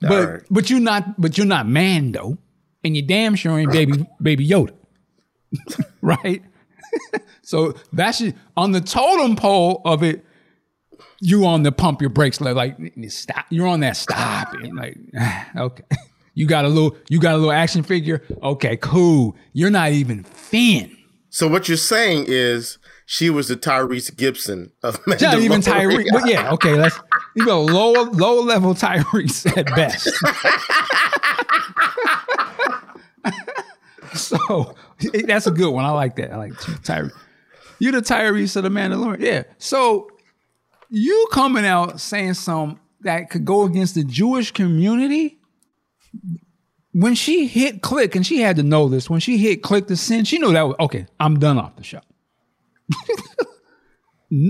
But 0.00 0.28
right. 0.28 0.42
but 0.50 0.70
you're 0.70 0.80
not 0.80 1.20
but 1.20 1.38
you're 1.38 1.46
not 1.46 1.66
Mando, 1.66 2.36
and 2.84 2.96
you 2.96 3.02
damn 3.02 3.34
sure 3.34 3.58
ain't 3.58 3.72
baby 3.72 4.06
baby 4.20 4.46
Yoda, 4.46 4.74
right? 6.02 6.42
so 7.42 7.74
that's 7.92 8.22
on 8.56 8.72
the 8.72 8.80
totem 8.80 9.36
pole 9.36 9.80
of 9.84 10.02
it. 10.02 10.24
You 11.20 11.46
on 11.46 11.62
the 11.62 11.72
pump 11.72 12.00
your 12.00 12.10
brakes 12.10 12.40
like 12.40 12.76
stop. 13.08 13.46
You're 13.50 13.66
on 13.66 13.80
that 13.80 13.96
stop. 13.96 14.52
And 14.54 14.76
like 14.76 14.98
okay, 15.56 15.84
you 16.34 16.46
got 16.46 16.64
a 16.64 16.68
little 16.68 16.96
you 17.08 17.20
got 17.20 17.34
a 17.34 17.38
little 17.38 17.52
action 17.52 17.82
figure. 17.82 18.22
Okay, 18.42 18.76
cool. 18.76 19.36
You're 19.52 19.70
not 19.70 19.92
even 19.92 20.22
Finn. 20.24 20.96
So 21.30 21.48
what 21.48 21.66
you're 21.66 21.76
saying 21.76 22.26
is 22.28 22.78
she 23.06 23.28
was 23.28 23.48
the 23.48 23.56
Tyrese 23.56 24.16
Gibson 24.16 24.70
of. 24.82 25.00
Not 25.06 25.40
even 25.40 25.60
Tyrese, 25.60 26.06
but 26.12 26.28
yeah, 26.28 26.52
okay, 26.52 26.74
let's 26.74 26.98
you 27.34 27.44
go 27.44 27.62
low 27.62 27.92
low 27.92 28.40
level 28.42 28.74
Tyrese 28.74 29.56
at 29.56 29.66
best. 29.74 30.10
so 34.14 34.74
that's 35.26 35.46
a 35.46 35.50
good 35.50 35.70
one. 35.70 35.84
I 35.84 35.90
like 35.90 36.16
that. 36.16 36.32
I 36.32 36.36
like 36.36 36.52
Tyrese. 36.52 37.12
You 37.78 37.90
the 37.90 38.00
Tyrese 38.00 38.56
of 38.56 38.62
the 38.62 38.68
Mandalorian, 38.68 39.20
yeah. 39.20 39.42
So 39.58 40.08
you 40.90 41.26
coming 41.32 41.66
out 41.66 42.00
saying 42.00 42.34
something 42.34 42.78
that 43.00 43.30
could 43.30 43.44
go 43.44 43.64
against 43.64 43.94
the 43.94 44.04
Jewish 44.04 44.52
community. 44.52 45.38
When 46.92 47.16
she 47.16 47.48
hit 47.48 47.82
click, 47.82 48.14
and 48.14 48.24
she 48.24 48.40
had 48.40 48.54
to 48.56 48.62
know 48.62 48.88
this, 48.88 49.10
when 49.10 49.18
she 49.18 49.36
hit 49.36 49.64
click 49.64 49.88
to 49.88 49.96
send, 49.96 50.28
she 50.28 50.38
knew 50.38 50.52
that 50.52 50.62
was 50.62 50.76
okay. 50.78 51.06
I'm 51.18 51.40
done 51.40 51.58
off 51.58 51.74
the 51.74 51.82
show. 51.82 52.00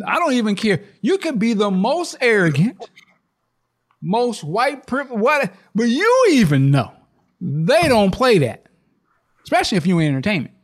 I 0.06 0.18
don't 0.18 0.34
even 0.34 0.54
care. 0.54 0.82
You 1.00 1.16
could 1.16 1.38
be 1.38 1.54
the 1.54 1.70
most 1.70 2.16
arrogant, 2.20 2.76
most 4.02 4.44
white 4.44 4.86
privilege, 4.86 5.20
what, 5.20 5.52
but 5.74 5.84
you 5.84 6.26
even 6.32 6.70
know 6.70 6.92
they 7.40 7.88
don't 7.88 8.10
play 8.10 8.38
that, 8.38 8.63
especially 9.44 9.78
if 9.78 9.86
you 9.86 9.98
in 9.98 10.08
entertainment. 10.08 10.54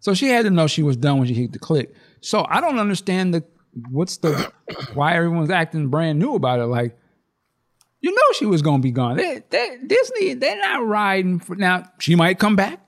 So 0.00 0.14
she 0.14 0.28
had 0.28 0.44
to 0.46 0.50
know 0.50 0.66
she 0.66 0.82
was 0.82 0.96
done 0.96 1.18
when 1.18 1.28
she 1.28 1.34
hit 1.34 1.52
the 1.52 1.58
click. 1.58 1.94
So 2.20 2.44
I 2.48 2.60
don't 2.60 2.78
understand 2.78 3.34
the 3.34 3.44
what's 3.90 4.16
the 4.16 4.52
why 4.94 5.14
everyone's 5.14 5.50
acting 5.50 5.88
brand 5.88 6.18
new 6.18 6.34
about 6.34 6.58
it. 6.58 6.66
Like, 6.66 6.98
you 8.00 8.10
know, 8.10 8.22
she 8.34 8.46
was 8.46 8.62
gonna 8.62 8.82
be 8.82 8.90
gone. 8.90 9.16
They, 9.16 9.42
they, 9.48 9.78
Disney, 9.86 10.34
they're 10.34 10.58
not 10.58 10.84
riding 10.84 11.38
for 11.38 11.54
now. 11.54 11.84
She 12.00 12.16
might 12.16 12.38
come 12.38 12.56
back, 12.56 12.80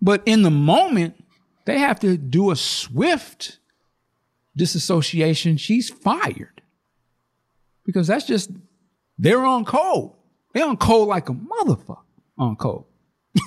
but 0.00 0.22
in 0.24 0.42
the 0.42 0.50
moment, 0.50 1.22
they 1.66 1.78
have 1.78 2.00
to 2.00 2.16
do 2.16 2.50
a 2.50 2.56
swift 2.56 3.58
disassociation. 4.56 5.58
She's 5.58 5.90
fired 5.90 6.62
because 7.84 8.06
that's 8.06 8.24
just 8.24 8.50
they're 9.18 9.44
on 9.44 9.64
cold. 9.66 10.16
They're 10.54 10.66
on 10.66 10.76
cold 10.78 11.08
like 11.08 11.28
a 11.28 11.34
motherfucker 11.34 12.03
on 12.38 12.56
code. 12.56 12.84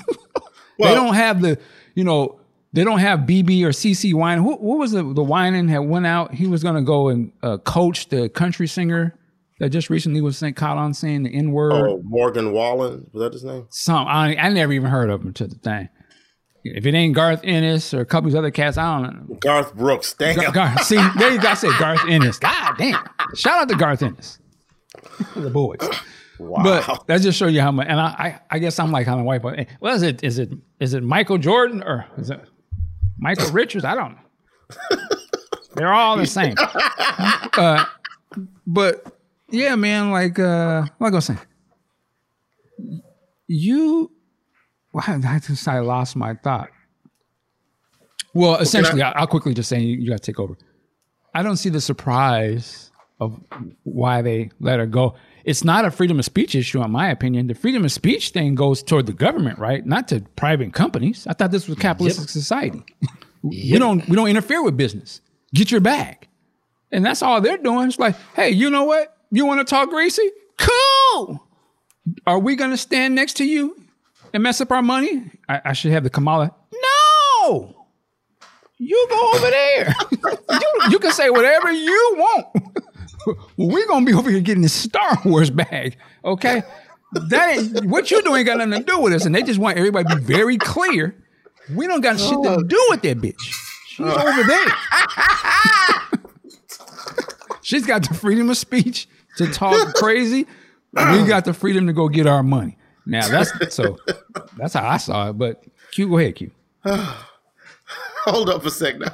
well, 0.79 0.89
they 0.89 0.95
don't 0.95 1.15
have 1.15 1.41
the, 1.41 1.59
you 1.95 2.03
know, 2.03 2.39
they 2.73 2.83
don't 2.83 2.99
have 2.99 3.21
BeBe 3.21 3.63
or 3.63 3.69
CeCe 3.69 4.13
Wine. 4.13 4.39
Who, 4.39 4.55
what 4.55 4.77
was 4.77 4.91
the 4.91 5.01
the 5.01 5.23
Winan 5.23 5.69
had 5.69 5.79
went 5.79 6.05
out? 6.05 6.33
He 6.33 6.47
was 6.47 6.63
gonna 6.63 6.81
go 6.81 7.07
and 7.09 7.31
uh, 7.41 7.57
coach 7.59 8.09
the 8.09 8.29
country 8.29 8.67
singer 8.67 9.17
that 9.59 9.69
just 9.69 9.89
recently 9.89 10.21
was 10.21 10.38
sent 10.38 10.55
caught 10.55 10.77
on 10.77 10.93
saying 10.93 11.23
the 11.23 11.33
N 11.33 11.51
word. 11.51 11.73
Oh, 11.73 12.01
Morgan 12.03 12.51
Wallen 12.51 13.09
was 13.11 13.23
that 13.23 13.33
his 13.33 13.43
name? 13.43 13.67
Some 13.69 14.07
I, 14.07 14.35
I 14.35 14.49
never 14.49 14.73
even 14.73 14.89
heard 14.89 15.09
of 15.09 15.21
him 15.21 15.33
to 15.33 15.47
the 15.47 15.55
thing. 15.55 15.89
If 16.63 16.85
it 16.85 16.93
ain't 16.93 17.15
Garth 17.15 17.41
Ennis 17.43 17.93
or 17.93 18.01
a 18.01 18.05
couple 18.05 18.27
of 18.27 18.33
these 18.33 18.38
other 18.38 18.51
cats, 18.51 18.77
I 18.77 19.01
don't 19.01 19.29
know. 19.29 19.35
Garth 19.35 19.73
Brooks, 19.73 20.13
damn. 20.13 20.35
Gar- 20.35 20.51
Gar- 20.51 20.77
see, 20.79 20.97
there 21.17 21.31
you 21.31 21.39
go. 21.41 21.49
I 21.49 21.53
said 21.53 21.71
Garth 21.79 22.01
Ennis. 22.07 22.39
God 22.39 22.75
damn. 22.77 23.03
Shout 23.35 23.61
out 23.61 23.69
to 23.69 23.75
Garth 23.75 24.03
Ennis. 24.03 24.39
the 25.35 25.49
boys. 25.49 25.79
Wow. 26.39 26.63
But 26.63 27.07
that 27.07 27.21
just 27.21 27.38
show 27.38 27.47
you 27.47 27.61
how 27.61 27.71
much. 27.71 27.88
And 27.89 27.99
I, 27.99 28.05
I, 28.05 28.39
I 28.51 28.59
guess 28.59 28.79
I'm 28.79 28.91
like 28.91 29.05
kind 29.05 29.19
of 29.19 29.25
white 29.25 29.41
boy. 29.41 29.65
Well, 29.79 29.95
is 29.95 30.03
it? 30.03 30.23
Is 30.23 30.39
it? 30.39 30.51
Is 30.79 30.93
it 30.93 31.03
Michael 31.03 31.38
Jordan 31.38 31.83
or 31.83 32.05
is 32.17 32.29
it 32.29 32.41
Michael 33.17 33.51
Richards? 33.51 33.85
I 33.85 33.95
don't 33.95 34.15
know. 34.15 34.97
They're 35.75 35.93
all 35.93 36.17
the 36.17 36.27
same. 36.27 36.55
Uh, 37.57 37.83
but 38.67 39.19
yeah, 39.49 39.73
man. 39.73 40.11
Like, 40.11 40.38
uh, 40.38 40.85
what 40.99 41.11
I 41.11 41.19
say? 41.19 41.38
You 43.47 44.11
well, 44.93 45.03
I 45.27 45.39
just 45.39 45.67
I 45.67 45.79
lost 45.79 46.15
my 46.15 46.35
thought. 46.35 46.69
Well, 48.33 48.57
essentially, 48.57 49.01
I, 49.01 49.19
will 49.19 49.27
quickly 49.27 49.53
just 49.53 49.69
say 49.69 49.79
you, 49.79 49.97
you 49.97 50.09
got 50.09 50.21
to 50.21 50.31
take 50.31 50.39
over. 50.39 50.55
I 51.33 51.43
don't 51.43 51.57
see 51.57 51.69
the 51.69 51.81
surprise 51.81 52.91
of 53.19 53.39
why 53.83 54.21
they 54.21 54.51
let 54.59 54.79
her 54.79 54.85
go. 54.85 55.15
It's 55.47 55.63
not 55.63 55.85
a 55.85 55.91
freedom 55.91 56.19
of 56.19 56.25
speech 56.25 56.55
issue, 56.55 56.83
in 56.83 56.91
my 56.91 57.09
opinion. 57.09 57.47
The 57.47 57.55
freedom 57.55 57.85
of 57.85 57.91
speech 57.93 58.31
thing 58.31 58.53
goes 58.53 58.83
toward 58.83 59.05
the 59.05 59.13
government, 59.13 59.57
right? 59.59 59.85
Not 59.85 60.09
to 60.09 60.19
private 60.35 60.73
companies. 60.73 61.25
I 61.25 61.31
thought 61.31 61.51
this 61.51 61.69
was 61.69 61.77
a 61.77 61.79
capitalistic 61.79 62.23
yep. 62.23 62.29
society. 62.29 62.83
yep. 63.01 63.13
We 63.43 63.79
don't 63.79 64.09
we 64.09 64.17
don't 64.17 64.27
interfere 64.27 64.61
with 64.61 64.75
business. 64.75 65.21
Get 65.53 65.71
your 65.71 65.79
bag, 65.79 66.27
and 66.91 67.05
that's 67.05 67.21
all 67.21 67.39
they're 67.39 67.57
doing. 67.57 67.87
It's 67.87 67.97
like, 67.97 68.17
hey, 68.35 68.49
you 68.49 68.69
know 68.69 68.83
what? 68.83 69.15
You 69.31 69.45
want 69.45 69.61
to 69.61 69.63
talk 69.63 69.89
greasy? 69.89 70.29
Cool. 70.57 71.41
Are 72.25 72.39
we 72.39 72.57
going 72.57 72.71
to 72.71 72.77
stand 72.77 73.15
next 73.15 73.35
to 73.35 73.45
you 73.45 73.81
and 74.33 74.43
mess 74.43 74.59
up 74.59 74.69
our 74.73 74.81
money? 74.81 75.31
I, 75.47 75.61
I 75.63 75.73
should 75.73 75.93
have 75.93 76.03
the 76.03 76.09
Kamala. 76.09 76.53
No, 77.45 77.73
you 78.77 79.07
go 79.09 79.31
over 79.35 79.49
there. 79.49 79.95
you, 80.11 80.91
you 80.91 80.99
can 80.99 81.13
say 81.13 81.29
whatever 81.29 81.71
you 81.71 82.15
want. 82.17 82.47
Well, 83.36 83.67
we're 83.69 83.88
gonna 83.88 84.05
be 84.05 84.13
over 84.13 84.30
here 84.30 84.39
getting 84.39 84.63
the 84.63 84.69
Star 84.69 85.17
Wars 85.25 85.49
bag, 85.49 85.97
okay? 86.23 86.63
That 87.13 87.57
ain't 87.57 87.86
what 87.86 88.11
you're 88.11 88.21
doing 88.21 88.45
got 88.45 88.57
nothing 88.57 88.84
to 88.84 88.84
do 88.84 88.99
with 88.99 89.13
us, 89.13 89.25
and 89.25 89.34
they 89.34 89.43
just 89.43 89.59
want 89.59 89.78
everybody 89.78 90.07
to 90.09 90.15
be 90.17 90.23
very 90.23 90.57
clear. 90.57 91.15
We 91.73 91.88
don't 91.88 92.01
got 92.01 92.19
shit 92.19 92.41
to 92.43 92.49
oh. 92.49 92.63
do 92.63 92.88
with 92.89 93.01
that 93.01 93.17
bitch. 93.17 93.41
She's 93.88 94.05
oh. 94.05 94.28
over 94.28 94.43
there. 94.43 94.65
She's 97.61 97.86
got 97.86 98.07
the 98.07 98.13
freedom 98.13 98.49
of 98.49 98.55
speech 98.57 99.09
to 99.38 99.51
talk 99.51 99.93
crazy. 99.95 100.47
We 100.93 101.25
got 101.25 101.43
the 101.43 101.53
freedom 101.53 101.88
to 101.88 101.93
go 101.93 102.07
get 102.07 102.25
our 102.25 102.43
money. 102.43 102.78
Now 103.05 103.28
that's 103.28 103.75
so 103.75 103.97
that's 104.57 104.73
how 104.73 104.88
I 104.88 104.97
saw 104.97 105.30
it. 105.30 105.34
But 105.34 105.63
Q, 105.91 106.09
go 106.09 106.17
ahead, 106.17 106.36
Q. 106.36 106.51
Hold 108.25 108.49
up 108.49 108.65
a 108.65 108.71
second. 108.71 109.09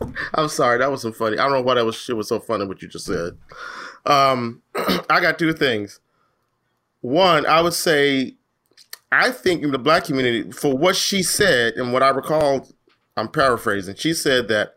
I'm 0.34 0.48
sorry, 0.48 0.78
that 0.78 0.90
was 0.90 1.02
some 1.02 1.12
funny. 1.12 1.38
I 1.38 1.44
don't 1.44 1.52
know 1.52 1.62
why 1.62 1.74
that 1.74 1.84
was 1.84 1.96
shit 1.96 2.16
was 2.16 2.28
so 2.28 2.40
funny 2.40 2.66
what 2.66 2.82
you 2.82 2.88
just 2.88 3.06
said. 3.06 3.36
Um, 4.04 4.62
I 5.10 5.20
got 5.20 5.38
two 5.38 5.52
things. 5.52 6.00
One, 7.00 7.46
I 7.46 7.60
would 7.60 7.74
say, 7.74 8.34
I 9.12 9.30
think 9.30 9.62
in 9.62 9.70
the 9.70 9.78
black 9.78 10.04
community, 10.04 10.50
for 10.50 10.76
what 10.76 10.96
she 10.96 11.22
said 11.22 11.74
and 11.74 11.92
what 11.92 12.02
I 12.02 12.08
recall, 12.08 12.68
I'm 13.16 13.28
paraphrasing. 13.28 13.94
She 13.94 14.12
said 14.12 14.48
that 14.48 14.74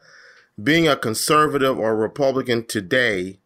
being 0.61 0.87
a 0.87 0.95
conservative 0.95 1.77
or 1.77 1.95
Republican 1.95 2.65
today, 2.65 3.39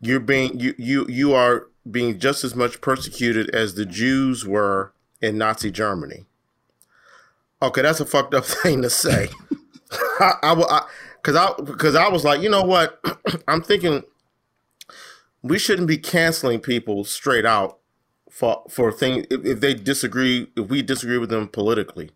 you're 0.00 0.20
being 0.20 0.58
you 0.58 0.74
you 0.78 1.06
you 1.08 1.34
are 1.34 1.68
being 1.90 2.18
just 2.18 2.44
as 2.44 2.54
much 2.54 2.80
persecuted 2.80 3.54
as 3.54 3.74
the 3.74 3.86
Jews 3.86 4.46
were 4.46 4.92
in 5.20 5.38
Nazi 5.38 5.70
Germany. 5.70 6.26
Okay, 7.60 7.82
that's 7.82 8.00
a 8.00 8.06
fucked 8.06 8.34
up 8.34 8.44
thing 8.62 8.82
to 8.82 8.90
say. 8.90 9.28
I, 10.20 10.86
because 11.16 11.36
I 11.36 11.52
because 11.62 11.94
I, 11.94 12.04
I 12.04 12.08
was 12.08 12.24
like, 12.24 12.40
you 12.40 12.50
know 12.50 12.62
what? 12.62 13.00
I'm 13.48 13.62
thinking 13.62 14.02
we 15.42 15.58
shouldn't 15.58 15.88
be 15.88 15.98
canceling 15.98 16.60
people 16.60 17.04
straight 17.04 17.44
out 17.46 17.78
for 18.30 18.64
for 18.70 18.90
things 18.90 19.26
if, 19.30 19.44
if 19.44 19.60
they 19.60 19.74
disagree 19.74 20.48
if 20.56 20.68
we 20.68 20.82
disagree 20.82 21.18
with 21.18 21.30
them 21.30 21.48
politically. 21.48 22.10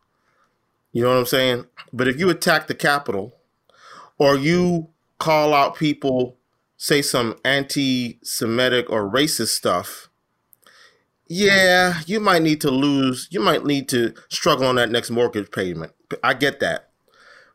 You 0.92 1.02
know 1.02 1.10
what 1.10 1.18
I'm 1.18 1.26
saying? 1.26 1.66
But 1.92 2.08
if 2.08 2.18
you 2.18 2.30
attack 2.30 2.68
the 2.68 2.74
Capitol 2.74 3.34
or 4.18 4.36
you 4.36 4.88
call 5.18 5.52
out 5.52 5.76
people 5.76 6.36
say 6.78 7.02
some 7.02 7.36
anti-Semitic 7.44 8.88
or 8.90 9.10
racist 9.10 9.48
stuff, 9.48 10.08
yeah, 11.28 12.00
you 12.06 12.20
might 12.20 12.42
need 12.42 12.60
to 12.62 12.70
lose. 12.70 13.28
You 13.30 13.40
might 13.40 13.64
need 13.64 13.88
to 13.90 14.14
struggle 14.30 14.66
on 14.66 14.76
that 14.76 14.90
next 14.90 15.10
mortgage 15.10 15.50
payment. 15.50 15.92
I 16.22 16.34
get 16.34 16.60
that. 16.60 16.90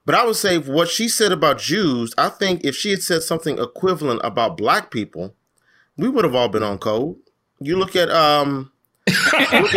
But 0.05 0.15
I 0.15 0.25
would 0.25 0.35
say 0.35 0.57
what 0.57 0.89
she 0.89 1.07
said 1.07 1.31
about 1.31 1.59
Jews, 1.59 2.13
I 2.17 2.29
think 2.29 2.63
if 2.63 2.75
she 2.75 2.89
had 2.91 3.03
said 3.03 3.21
something 3.23 3.59
equivalent 3.59 4.21
about 4.23 4.57
black 4.57 4.89
people, 4.91 5.35
we 5.97 6.09
would 6.09 6.25
have 6.25 6.33
all 6.35 6.49
been 6.49 6.63
on 6.63 6.79
code. 6.79 7.17
You 7.59 7.77
look 7.77 7.95
at 7.95 8.09
um 8.09 8.71
I, 9.07 9.73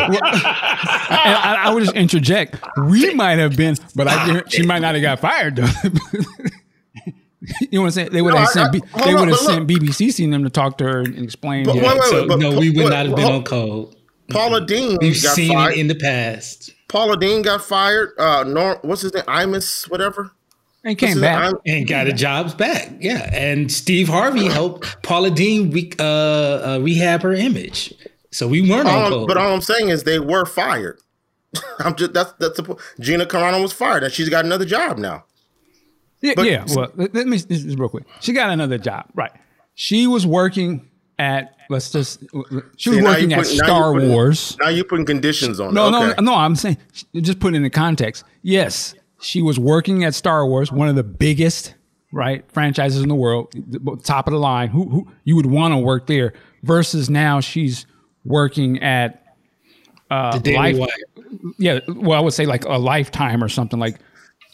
I, 1.60 1.74
would 1.74 1.82
just 1.84 1.96
interject. 1.96 2.56
We 2.76 3.14
might 3.14 3.38
have 3.38 3.56
been, 3.56 3.76
but 3.94 4.06
I 4.06 4.42
she 4.48 4.64
might 4.64 4.80
not 4.80 4.94
have 4.94 5.02
got 5.02 5.20
fired 5.20 5.56
though. 5.56 5.66
you 7.70 7.80
want 7.80 7.92
to 7.92 8.00
say 8.00 8.08
they 8.08 8.22
would 8.22 8.34
have 8.34 8.54
no, 8.54 8.70
sent 8.70 8.76
I, 8.76 8.80
I, 8.94 9.04
they 9.06 9.14
would 9.14 9.28
have 9.28 9.38
sent 9.38 9.68
BBC 9.68 10.12
seen 10.12 10.30
them 10.30 10.44
to 10.44 10.50
talk 10.50 10.78
to 10.78 10.84
her 10.84 11.00
and 11.00 11.18
explain. 11.18 11.64
But, 11.64 11.76
yeah, 11.76 11.82
wait, 11.82 12.00
wait, 12.00 12.10
so, 12.10 12.28
but, 12.28 12.38
no, 12.38 12.58
we 12.58 12.70
would 12.70 12.90
not 12.90 13.06
have 13.06 13.16
been 13.16 13.32
on 13.32 13.44
code. 13.44 13.94
Paula 14.30 14.64
Deen. 14.64 14.98
We've 15.00 15.16
seen 15.16 15.52
fired. 15.52 15.72
it 15.74 15.78
in 15.80 15.88
the 15.88 15.94
past. 15.94 16.73
Paula 16.88 17.16
Deen 17.16 17.42
got 17.42 17.62
fired. 17.62 18.10
Uh, 18.18 18.44
Nor- 18.46 18.78
what's 18.82 19.02
his 19.02 19.14
name? 19.14 19.24
Imus, 19.24 19.90
whatever. 19.90 20.32
And 20.84 20.98
came 20.98 21.18
back 21.18 21.54
and 21.66 21.88
got 21.88 22.08
a 22.08 22.12
jobs 22.12 22.52
back. 22.52 22.92
Yeah, 23.00 23.30
and 23.32 23.72
Steve 23.72 24.06
Harvey 24.06 24.46
helped 24.46 25.02
Paula 25.02 25.30
Deen 25.30 25.70
re- 25.70 25.92
uh, 25.98 26.04
uh, 26.04 26.78
rehab 26.82 27.22
her 27.22 27.32
image. 27.32 27.94
So 28.30 28.46
we 28.48 28.68
weren't 28.68 28.86
all, 28.86 29.04
on 29.04 29.10
code. 29.10 29.28
But 29.28 29.38
all 29.38 29.54
I'm 29.54 29.62
saying 29.62 29.88
is 29.88 30.02
they 30.02 30.18
were 30.18 30.44
fired. 30.44 31.00
I'm 31.78 31.94
just 31.94 32.12
that's 32.12 32.32
that's 32.38 32.56
the 32.58 32.64
point. 32.64 32.80
Gina 33.00 33.24
Carano 33.24 33.62
was 33.62 33.72
fired, 33.72 34.04
and 34.04 34.12
she's 34.12 34.28
got 34.28 34.44
another 34.44 34.66
job 34.66 34.98
now. 34.98 35.24
Yeah, 36.20 36.32
but, 36.36 36.46
yeah. 36.46 36.64
Well, 36.74 36.90
let, 36.96 37.14
let 37.14 37.26
me 37.26 37.38
this 37.38 37.64
is 37.64 37.76
real 37.76 37.88
quick. 37.88 38.04
She 38.20 38.32
got 38.32 38.50
another 38.50 38.76
job, 38.76 39.06
right? 39.14 39.32
She 39.74 40.06
was 40.06 40.26
working 40.26 40.88
at 41.18 41.56
let's 41.68 41.90
just 41.90 42.20
she 42.76 42.90
was 42.90 42.98
See, 42.98 43.02
working 43.02 43.32
at 43.32 43.46
Star 43.46 43.92
putting, 43.92 44.10
Wars. 44.10 44.56
Now 44.60 44.68
you're 44.68 44.84
putting 44.84 45.06
conditions 45.06 45.60
on. 45.60 45.74
No, 45.74 45.86
okay. 45.86 46.14
no, 46.18 46.32
no. 46.32 46.34
I'm 46.34 46.56
saying 46.56 46.78
just 47.14 47.40
putting 47.40 47.56
in 47.56 47.62
the 47.62 47.70
context. 47.70 48.24
Yes, 48.42 48.94
she 49.20 49.42
was 49.42 49.58
working 49.58 50.04
at 50.04 50.14
Star 50.14 50.46
Wars, 50.46 50.70
one 50.70 50.88
of 50.88 50.96
the 50.96 51.04
biggest 51.04 51.74
right 52.12 52.44
franchises 52.50 53.02
in 53.02 53.08
the 53.08 53.14
world, 53.14 53.52
top 54.04 54.26
of 54.26 54.32
the 54.32 54.38
line. 54.38 54.68
Who 54.68 54.88
who 54.88 55.08
you 55.24 55.36
would 55.36 55.46
want 55.46 55.72
to 55.72 55.78
work 55.78 56.06
there? 56.06 56.32
Versus 56.62 57.10
now 57.10 57.40
she's 57.40 57.86
working 58.24 58.82
at 58.82 59.24
uh, 60.10 60.32
the 60.32 60.40
Daily 60.40 60.74
Life, 60.74 60.90
Yeah, 61.58 61.80
well, 61.88 62.18
I 62.18 62.22
would 62.22 62.32
say 62.32 62.46
like 62.46 62.64
a 62.64 62.78
Lifetime 62.78 63.42
or 63.42 63.48
something 63.48 63.78
like. 63.78 63.98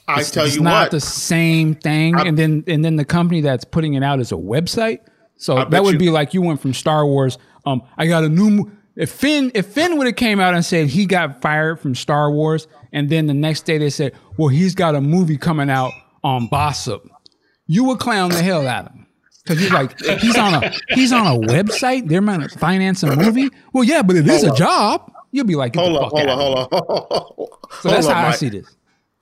I 0.09 0.25
tell 0.25 0.47
it's 0.47 0.57
you 0.57 0.63
not 0.63 0.87
what, 0.87 0.91
the 0.91 1.01
same 1.01 1.77
thing. 1.77 2.17
I, 2.17 2.23
and 2.23 2.37
then 2.37 2.65
and 2.67 2.85
then 2.85 2.97
the 2.97 3.05
company 3.05 3.43
that's 3.43 3.65
putting 3.65 3.95
it 3.95 4.03
out 4.03 4.19
is 4.19 4.33
a 4.33 4.37
website. 4.37 4.99
So 5.41 5.65
that 5.65 5.83
would 5.83 5.95
you, 5.95 5.99
be 5.99 6.11
like 6.11 6.35
you 6.35 6.43
went 6.43 6.61
from 6.61 6.75
Star 6.75 7.07
Wars. 7.07 7.39
Um, 7.65 7.83
I 7.97 8.07
got 8.07 8.25
a 8.25 8.29
new. 8.29 8.71
If 8.95 9.11
Finn 9.11 9.51
if 9.55 9.67
Finn 9.67 9.97
would 9.97 10.07
have 10.07 10.17
came 10.17 10.39
out 10.39 10.55
and 10.55 10.63
said 10.63 10.89
he 10.89 11.07
got 11.07 11.41
fired 11.41 11.81
from 11.81 11.95
Star 11.95 12.31
Wars, 12.31 12.69
and 12.93 13.09
then 13.09 13.27
the 13.27 13.33
next 13.33 13.63
day 13.63 13.79
they 13.79 13.89
said, 13.89 14.13
well, 14.37 14.49
he's 14.49 14.75
got 14.75 14.95
a 14.95 15.01
movie 15.01 15.39
coming 15.39 15.71
out 15.71 15.93
on 16.23 16.47
Bossip, 16.49 17.09
you 17.67 17.85
would 17.85 17.99
clown 17.99 18.31
the 18.31 18.43
hell 18.43 18.69
out 18.69 18.87
of 18.87 18.93
him. 18.93 19.07
Because 19.43 19.63
you're 19.63 19.73
like, 19.73 19.99
he's 20.21 20.37
on 20.37 20.63
a 20.63 20.73
he's 20.91 21.13
on 21.13 21.27
a 21.27 21.47
website. 21.47 22.07
They're 22.07 22.21
going 22.21 22.41
to 22.41 22.59
finance 22.59 23.03
a 23.03 23.17
movie. 23.17 23.49
Well, 23.73 23.85
yeah, 23.85 24.03
but 24.03 24.17
it 24.17 24.29
is 24.29 24.45
a 24.45 24.55
job. 24.55 25.11
You'll 25.33 25.47
be 25.47 25.55
like, 25.55 25.75
hold 25.75 25.97
on, 25.97 26.11
hold 26.11 26.29
on, 26.29 26.39
hold 26.39 26.59
on, 26.59 26.69
hold 26.71 27.07
on. 27.11 27.71
So 27.81 27.89
that's 27.89 28.07
how 28.07 28.29
I 28.29 28.33
see 28.33 28.51
this. 28.51 28.67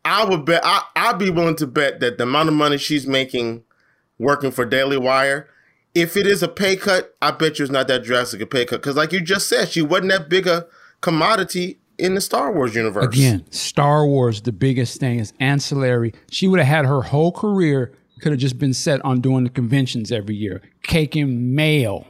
I 0.04 0.24
would 0.24 0.44
bet 0.44 0.62
I, 0.64 0.82
I'd 0.96 1.18
be 1.18 1.30
willing 1.30 1.56
to 1.56 1.66
bet 1.66 2.00
that 2.00 2.18
the 2.18 2.24
amount 2.24 2.48
of 2.48 2.54
money 2.56 2.78
she's 2.78 3.06
making 3.06 3.62
working 4.18 4.50
for 4.50 4.64
Daily 4.64 4.96
Wire, 4.96 5.48
if 5.94 6.16
it 6.16 6.26
is 6.26 6.42
a 6.42 6.48
pay 6.48 6.76
cut, 6.76 7.16
I 7.20 7.30
bet 7.30 7.58
you 7.58 7.64
it's 7.64 7.72
not 7.72 7.88
that 7.88 8.04
drastic 8.04 8.40
a 8.40 8.46
pay 8.46 8.64
cut. 8.64 8.82
Because 8.82 8.96
like 8.96 9.12
you 9.12 9.20
just 9.20 9.48
said, 9.48 9.68
she 9.68 9.82
wasn't 9.82 10.10
that 10.10 10.28
big 10.28 10.46
a 10.46 10.66
commodity 11.00 11.78
in 11.98 12.14
the 12.14 12.20
Star 12.20 12.52
Wars 12.52 12.74
universe. 12.74 13.04
Again, 13.04 13.50
Star 13.50 14.06
Wars, 14.06 14.42
the 14.42 14.52
biggest 14.52 15.00
thing 15.00 15.18
is 15.18 15.32
ancillary. 15.40 16.14
She 16.30 16.46
would 16.46 16.60
have 16.60 16.68
had 16.68 16.86
her 16.86 17.02
whole 17.02 17.32
career 17.32 17.92
could 18.20 18.32
have 18.32 18.40
just 18.40 18.58
been 18.58 18.74
set 18.74 19.04
on 19.04 19.20
doing 19.20 19.44
the 19.44 19.50
conventions 19.50 20.10
every 20.10 20.34
year, 20.34 20.62
caking 20.82 21.54
mail, 21.54 22.06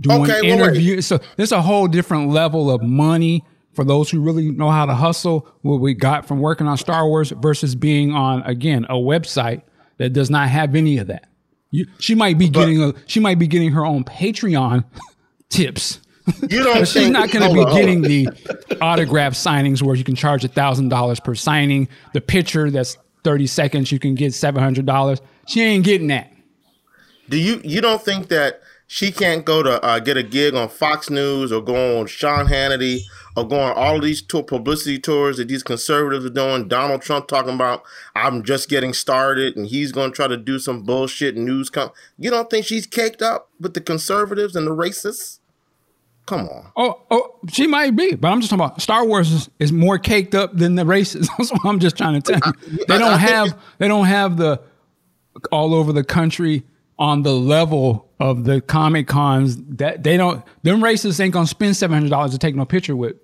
doing 0.00 0.22
okay, 0.22 0.48
interviews. 0.48 1.10
Well, 1.10 1.20
so 1.20 1.26
there's 1.36 1.52
a 1.52 1.62
whole 1.62 1.88
different 1.88 2.30
level 2.30 2.70
of 2.70 2.82
money 2.82 3.44
for 3.74 3.84
those 3.84 4.10
who 4.10 4.20
really 4.20 4.50
know 4.50 4.70
how 4.70 4.86
to 4.86 4.94
hustle. 4.94 5.46
What 5.62 5.80
we 5.80 5.94
got 5.94 6.26
from 6.26 6.40
working 6.40 6.66
on 6.66 6.78
Star 6.78 7.06
Wars 7.06 7.30
versus 7.30 7.74
being 7.74 8.12
on 8.12 8.42
again 8.42 8.86
a 8.88 8.94
website 8.94 9.62
that 9.98 10.10
does 10.10 10.30
not 10.30 10.48
have 10.48 10.74
any 10.74 10.98
of 10.98 11.06
that. 11.08 11.28
You, 11.70 11.86
she 11.98 12.14
might 12.14 12.38
be 12.38 12.48
but, 12.48 12.60
getting 12.60 12.82
a 12.82 12.94
she 13.06 13.20
might 13.20 13.38
be 13.38 13.46
getting 13.46 13.72
her 13.72 13.84
own 13.84 14.04
Patreon 14.04 14.84
tips. 15.48 16.00
You 16.48 16.62
don't 16.62 16.78
she's 16.78 16.92
think, 16.92 17.12
not 17.12 17.30
going 17.30 17.48
to 17.48 17.54
be 17.54 17.64
on, 17.64 17.74
getting 17.74 18.02
the 18.02 18.28
autograph 18.80 19.34
signings 19.34 19.82
where 19.82 19.94
you 19.94 20.04
can 20.04 20.14
charge 20.16 20.44
a 20.44 20.48
thousand 20.48 20.88
dollars 20.88 21.20
per 21.20 21.34
signing. 21.34 21.88
The 22.14 22.20
picture 22.20 22.70
that's 22.70 22.98
30 23.24 23.46
seconds, 23.46 23.92
you 23.92 23.98
can 23.98 24.14
get 24.14 24.32
$700. 24.32 25.20
She 25.46 25.62
ain't 25.62 25.84
getting 25.84 26.08
that. 26.08 26.32
Do 27.28 27.38
you, 27.38 27.60
you 27.64 27.80
don't 27.80 28.00
think 28.00 28.28
that 28.28 28.60
she 28.86 29.10
can't 29.10 29.44
go 29.44 29.62
to 29.62 29.82
uh, 29.84 29.98
get 29.98 30.16
a 30.16 30.22
gig 30.22 30.54
on 30.54 30.68
Fox 30.68 31.10
News 31.10 31.52
or 31.52 31.60
go 31.60 32.00
on 32.00 32.06
Sean 32.06 32.46
Hannity 32.46 33.00
or 33.36 33.46
going 33.46 33.72
all 33.74 33.96
of 33.96 34.02
these 34.02 34.22
tour, 34.22 34.42
publicity 34.42 34.98
tours 34.98 35.36
that 35.36 35.48
these 35.48 35.62
conservatives 35.62 36.24
are 36.24 36.30
doing. 36.30 36.68
Donald 36.68 37.02
Trump 37.02 37.28
talking 37.28 37.54
about 37.54 37.82
I'm 38.14 38.42
just 38.42 38.68
getting 38.68 38.94
started 38.94 39.56
and 39.56 39.66
he's 39.66 39.92
going 39.92 40.10
to 40.10 40.16
try 40.16 40.26
to 40.26 40.38
do 40.38 40.58
some 40.58 40.82
bullshit 40.82 41.36
news. 41.36 41.68
Com- 41.68 41.92
you 42.18 42.30
don't 42.30 42.48
think 42.48 42.64
she's 42.64 42.86
caked 42.86 43.20
up 43.20 43.50
with 43.60 43.74
the 43.74 43.80
conservatives 43.80 44.56
and 44.56 44.66
the 44.66 44.74
racists? 44.74 45.40
Come 46.24 46.48
on. 46.48 46.72
Oh, 46.76 47.02
oh, 47.10 47.38
she 47.48 47.68
might 47.68 47.94
be, 47.94 48.16
but 48.16 48.28
I'm 48.28 48.40
just 48.40 48.50
talking 48.50 48.64
about 48.64 48.82
Star 48.82 49.06
Wars 49.06 49.30
is, 49.30 49.50
is 49.60 49.70
more 49.70 49.98
caked 49.98 50.34
up 50.34 50.56
than 50.56 50.74
the 50.74 50.82
racists. 50.82 51.28
That's 51.38 51.52
what 51.52 51.64
I'm 51.64 51.78
just 51.78 51.96
trying 51.96 52.20
to 52.20 52.32
tell 52.32 52.52
you. 52.52 52.84
They 52.88 52.98
don't 52.98 53.18
have 53.18 53.56
they 53.78 53.86
don't 53.86 54.06
have 54.06 54.36
the 54.36 54.60
all 55.52 55.74
over 55.74 55.92
the 55.92 56.02
country 56.02 56.64
on 56.98 57.22
the 57.22 57.32
level 57.32 58.08
of 58.18 58.44
the 58.44 58.60
comic 58.60 59.06
cons 59.06 59.56
that 59.76 60.02
they 60.02 60.16
don't 60.16 60.42
them 60.62 60.80
racists 60.80 61.20
ain't 61.20 61.34
gonna 61.34 61.46
spend 61.46 61.76
seven 61.76 61.94
hundred 61.94 62.10
dollars 62.10 62.32
to 62.32 62.38
take 62.38 62.54
no 62.54 62.64
picture 62.64 62.96
with 62.96 63.16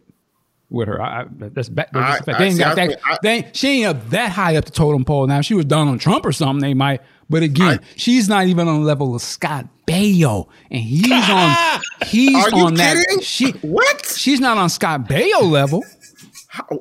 with 0.73 0.89
her. 0.89 1.01
I, 1.01 1.27
that's, 1.31 1.69
that's 1.69 1.91
I, 1.95 2.19
they 2.39 2.47
ain't 2.47 2.59
got 2.59 2.77
that. 2.77 2.99
I, 3.05 3.19
they 3.23 3.51
she 3.53 3.83
ain't 3.83 3.97
up 3.97 4.11
that 4.11 4.33
high 4.33 4.57
up 4.57 4.65
the 4.65 4.71
totem 4.71 5.05
pole. 5.05 5.27
Now, 5.27 5.39
if 5.41 5.45
she 5.45 5.55
was 5.55 5.67
Donald 5.67 6.01
Trump 6.01 6.25
or 6.25 6.33
something, 6.33 6.63
they 6.63 6.75
might. 6.75 7.03
But 7.29 7.43
again, 7.43 7.79
I, 7.81 7.87
she's 7.97 8.29
not 8.29 8.47
even 8.47 8.69
on 8.69 8.81
the 8.81 8.87
level 8.87 9.15
of 9.15 9.23
Scott 9.23 9.67
Baio, 9.87 10.49
and 10.71 10.81
he's 10.81 11.31
on. 11.31 11.81
He's 12.07 12.35
Are 12.35 12.55
on 12.55 12.75
that. 12.75 12.97
Kidding? 12.97 13.21
She 13.23 13.51
what? 13.63 14.05
She's 14.07 14.41
not 14.41 14.59
on 14.59 14.69
Scott 14.69 15.09
Baio 15.09 15.51
level. 15.51 15.85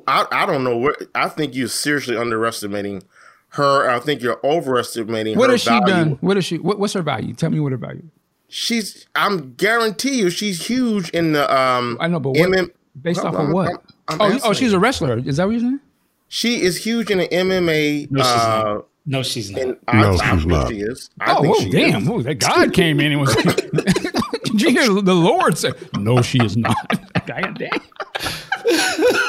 I, 0.06 0.26
I 0.30 0.46
don't 0.46 0.64
know 0.64 0.76
where. 0.76 0.96
I 1.14 1.28
think 1.28 1.54
you're 1.54 1.68
seriously 1.68 2.16
underestimating 2.16 3.02
her. 3.50 3.88
I 3.88 3.98
think 4.00 4.20
you're 4.20 4.40
overestimating. 4.44 5.38
What 5.38 5.50
has 5.50 5.62
she 5.62 5.70
value. 5.70 5.86
done? 5.86 6.18
What 6.20 6.36
is 6.36 6.44
she? 6.44 6.58
What, 6.58 6.78
what's 6.78 6.92
her 6.92 7.02
value? 7.02 7.34
Tell 7.34 7.50
me 7.50 7.60
what 7.60 7.72
her 7.72 7.78
value. 7.78 8.08
She's. 8.48 9.06
I'm 9.14 9.54
guarantee 9.54 10.18
you, 10.18 10.28
she's 10.28 10.66
huge 10.66 11.08
in 11.10 11.32
the. 11.32 11.54
um 11.54 11.96
I 12.00 12.08
know, 12.08 12.20
but 12.20 12.30
what, 12.30 12.50
MM, 12.50 12.70
based 13.00 13.20
off 13.20 13.34
of 13.34 13.50
what? 13.50 13.82
I'm, 14.08 14.20
I'm 14.20 14.32
oh, 14.32 14.40
oh, 14.44 14.52
she's 14.52 14.72
a 14.72 14.78
wrestler. 14.78 15.18
Is 15.18 15.36
that 15.36 15.46
what 15.46 15.52
you're 15.52 15.60
saying? 15.60 15.80
She 16.28 16.62
is 16.62 16.84
huge 16.84 17.10
in 17.10 17.18
the 17.18 17.28
MMA. 17.28 18.10
No, 18.10 18.22
she's 18.22 18.32
uh, 18.32 18.62
not. 18.62 18.86
No, 19.04 19.22
she's 19.22 19.50
not. 19.50 19.78
I, 19.88 20.00
no, 20.00 20.14
I, 20.14 20.36
she's 20.36 20.46
not. 20.46 20.68
She 20.68 20.80
is. 20.80 21.10
I 21.20 21.32
oh, 21.36 21.42
oh 21.44 21.70
damn! 21.70 22.08
Oh, 22.08 22.22
that 22.22 22.36
God 22.36 22.72
came 22.72 23.00
in 23.00 23.12
and 23.12 23.20
was. 23.20 23.34
like, 23.44 23.56
Did 24.44 24.62
you 24.62 24.70
hear 24.70 25.02
the 25.02 25.14
Lord 25.14 25.58
say, 25.58 25.72
"No, 25.98 26.22
she 26.22 26.38
is 26.38 26.56
not"? 26.56 26.76
God 27.26 27.58
damn. 27.58 27.70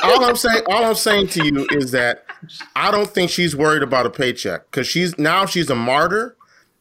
all 0.03 0.23
I'm 0.23 0.35
saying, 0.35 0.63
all 0.67 0.85
I'm 0.85 0.95
saying 0.95 1.27
to 1.29 1.45
you 1.45 1.67
is 1.71 1.91
that 1.91 2.25
I 2.75 2.91
don't 2.91 3.09
think 3.09 3.31
she's 3.31 3.55
worried 3.55 3.83
about 3.83 4.05
a 4.05 4.09
paycheck 4.09 4.69
because 4.69 4.87
she's 4.87 5.17
now 5.17 5.45
she's 5.45 5.69
a 5.69 5.75
martyr, 5.75 6.37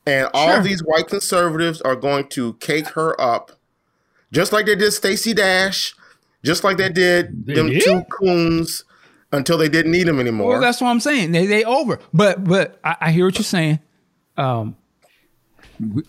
and 0.07 0.28
all 0.35 0.55
sure. 0.55 0.62
these 0.62 0.80
white 0.80 1.09
conservatives 1.09 1.80
are 1.80 1.97
going 1.97 2.28
to 2.28 2.55
cake 2.55 2.89
her 2.89 3.18
up, 3.20 3.53
just 4.33 4.53
like 4.53 4.66
they 4.66 4.76
did 4.76 4.93
Stacey 4.93 5.33
Dash, 5.33 5.95
just 6.45 6.64
like 6.64 6.76
they 6.76 6.88
did 6.88 7.47
they 7.47 7.55
them 7.55 7.68
did? 7.68 7.82
two 7.82 8.03
coons 8.11 8.84
until 9.32 9.59
they 9.59 9.68
didn't 9.68 9.93
need 9.93 10.07
them 10.07 10.20
anymore. 10.20 10.53
Well, 10.53 10.61
that's 10.61 10.80
what 10.80 10.88
I'm 10.88 11.01
saying. 11.01 11.32
They 11.32 11.47
they 11.47 11.64
over. 11.64 11.99
But 12.12 12.45
but 12.45 12.78
I, 12.84 12.97
I 13.01 13.12
hear 13.12 13.24
what 13.24 13.36
you're 13.36 13.45
saying. 13.45 13.80
Um, 14.36 14.76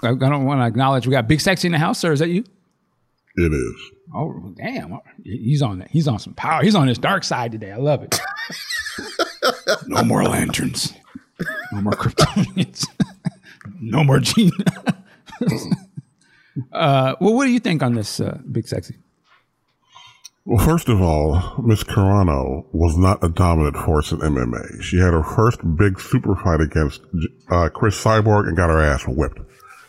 I 0.04 0.14
don't 0.14 0.46
want 0.46 0.62
to 0.62 0.66
acknowledge 0.66 1.08
we 1.08 1.12
got 1.12 1.28
Big 1.28 1.42
Sexy 1.42 1.68
in 1.68 1.72
the 1.72 1.80
house, 1.80 2.00
sir. 2.00 2.14
Is 2.14 2.20
that 2.20 2.30
you? 2.30 2.44
It 3.36 3.52
is. 3.52 3.92
Oh 4.14 4.54
damn! 4.58 5.00
He's 5.24 5.62
on 5.62 5.86
he's 5.90 6.08
on 6.08 6.20
some 6.20 6.34
power. 6.34 6.62
He's 6.62 6.76
on 6.76 6.88
his 6.88 7.00
dark 7.00 7.24
side 7.24 7.52
today. 7.52 7.72
I 7.72 7.78
love 7.78 8.04
it. 8.04 8.20
no 9.88 10.04
more 10.04 10.24
lanterns. 10.24 10.94
No 11.72 11.82
more 11.82 11.94
Kryptonians. 11.94 12.86
no 13.80 14.04
more 14.04 14.20
Gina. 14.20 14.54
uh, 16.72 17.16
well, 17.20 17.34
what 17.34 17.46
do 17.46 17.52
you 17.52 17.60
think 17.60 17.82
on 17.82 17.96
this, 17.96 18.20
uh, 18.20 18.38
Big 18.52 18.68
Sexy? 18.68 18.96
Well, 20.46 20.66
first 20.66 20.90
of 20.90 21.02
all, 21.02 21.56
Miss 21.64 21.84
Carano 21.84 22.66
was 22.74 22.98
not 22.98 23.24
a 23.24 23.30
dominant 23.30 23.78
force 23.78 24.12
in 24.12 24.20
MMA. 24.20 24.82
She 24.82 24.98
had 24.98 25.14
her 25.14 25.24
first 25.24 25.60
big 25.78 26.02
super 26.02 26.36
fight 26.36 26.60
against 26.60 27.02
uh, 27.50 27.70
Cris 27.70 28.02
Cyborg 28.02 28.48
and 28.48 28.58
got 28.58 28.70
her 28.70 28.82
ass 28.82 29.04
whipped, 29.08 29.40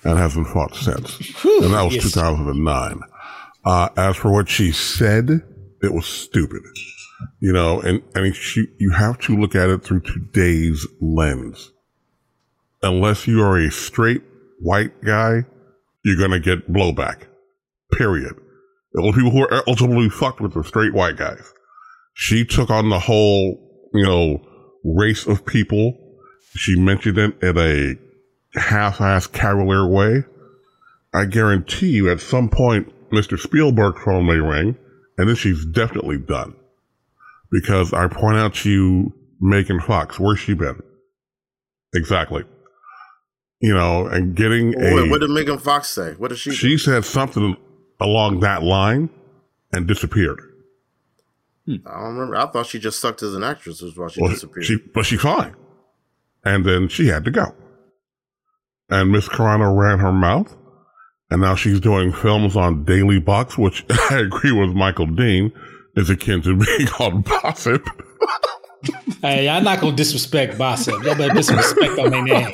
and 0.04 0.16
hasn't 0.16 0.46
fought 0.46 0.76
since. 0.76 1.18
and 1.44 1.74
that 1.74 1.82
was 1.82 1.96
yes. 1.96 2.12
2009. 2.12 3.00
Uh, 3.64 3.88
as 3.96 4.16
for 4.16 4.30
what 4.30 4.48
she 4.48 4.70
said, 4.70 5.42
it 5.82 5.92
was 5.92 6.06
stupid. 6.06 6.62
You 7.40 7.52
know, 7.52 7.80
and, 7.80 8.02
and 8.14 8.34
she, 8.34 8.66
you 8.78 8.90
have 8.92 9.18
to 9.20 9.36
look 9.36 9.56
at 9.56 9.70
it 9.70 9.82
through 9.82 10.00
today's 10.00 10.86
lens. 11.00 11.72
Unless 12.82 13.26
you 13.26 13.42
are 13.42 13.58
a 13.58 13.70
straight 13.70 14.22
white 14.60 15.02
guy, 15.02 15.44
you're 16.04 16.18
going 16.18 16.30
to 16.30 16.40
get 16.40 16.70
blowback. 16.70 17.22
Period. 17.92 18.34
The 18.94 19.02
only 19.02 19.12
people 19.12 19.32
who 19.32 19.42
are 19.42 19.64
ultimately 19.66 20.08
fucked 20.08 20.40
with 20.40 20.56
are 20.56 20.62
straight 20.62 20.94
white 20.94 21.16
guys. 21.16 21.52
She 22.14 22.44
took 22.44 22.70
on 22.70 22.90
the 22.90 23.00
whole, 23.00 23.88
you 23.92 24.04
know, 24.04 24.40
race 24.84 25.26
of 25.26 25.44
people. 25.44 25.98
She 26.54 26.78
mentioned 26.78 27.18
it 27.18 27.42
in 27.42 27.58
a 27.58 28.58
half-assed 28.58 29.32
cavalier 29.32 29.86
way. 29.86 30.24
I 31.12 31.24
guarantee 31.24 31.90
you 31.90 32.10
at 32.10 32.20
some 32.20 32.48
point, 32.48 32.92
Mr. 33.10 33.38
Spielberg's 33.38 34.00
phone 34.02 34.26
may 34.26 34.36
ring, 34.36 34.76
and 35.18 35.28
then 35.28 35.36
she's 35.36 35.64
definitely 35.66 36.18
done. 36.18 36.54
Because 37.50 37.92
I 37.92 38.06
point 38.06 38.36
out 38.36 38.54
to 38.56 38.70
you, 38.70 39.12
Megan 39.40 39.80
Fox, 39.80 40.20
where's 40.20 40.38
she 40.38 40.54
been? 40.54 40.80
Exactly. 41.94 42.44
You 43.60 43.74
know, 43.74 44.06
and 44.06 44.36
getting 44.36 44.74
a. 44.80 44.94
Wait, 44.94 45.10
what 45.10 45.20
did 45.20 45.30
Megan 45.30 45.58
Fox 45.58 45.88
say? 45.88 46.12
What 46.12 46.28
did 46.28 46.38
she? 46.38 46.52
She 46.52 46.76
said 46.78 47.04
something 47.04 47.56
along 48.00 48.40
that 48.40 48.62
line 48.62 49.10
and 49.72 49.86
disappeared. 49.86 50.40
Hmm. 51.66 51.76
I 51.86 51.92
don't 52.00 52.14
remember. 52.16 52.36
I 52.36 52.46
thought 52.46 52.66
she 52.66 52.78
just 52.78 53.00
sucked 53.00 53.22
as 53.22 53.34
an 53.34 53.42
actress 53.42 53.80
was 53.80 53.96
why 53.96 54.08
she 54.08 54.20
Well, 54.20 54.30
disappeared. 54.32 54.64
She, 54.66 54.76
but 54.94 55.04
she's 55.06 55.20
fine. 55.20 55.54
And 56.44 56.64
then 56.64 56.88
she 56.88 57.06
had 57.08 57.24
to 57.24 57.30
go. 57.30 57.54
And 58.90 59.10
Miss 59.10 59.28
Carano 59.28 59.74
ran 59.76 59.98
her 60.00 60.12
mouth. 60.12 60.54
And 61.30 61.40
now 61.40 61.54
she's 61.54 61.80
doing 61.80 62.12
films 62.12 62.54
on 62.54 62.84
Daily 62.84 63.18
Box, 63.18 63.56
which 63.56 63.84
I 64.10 64.18
agree 64.18 64.52
with 64.52 64.76
Michael 64.76 65.06
Dean 65.06 65.52
is 65.96 66.10
akin 66.10 66.42
to 66.42 66.54
being 66.76 66.86
called 66.86 67.24
Gossip. 67.24 67.82
Hey, 69.22 69.48
I'm 69.48 69.64
not 69.64 69.80
gonna 69.80 69.96
disrespect 69.96 70.58
Bossip. 70.58 71.02
Y'all 71.02 71.14
better 71.16 71.32
disrespect 71.32 71.98
on 71.98 72.10
their 72.10 72.22
name. 72.22 72.52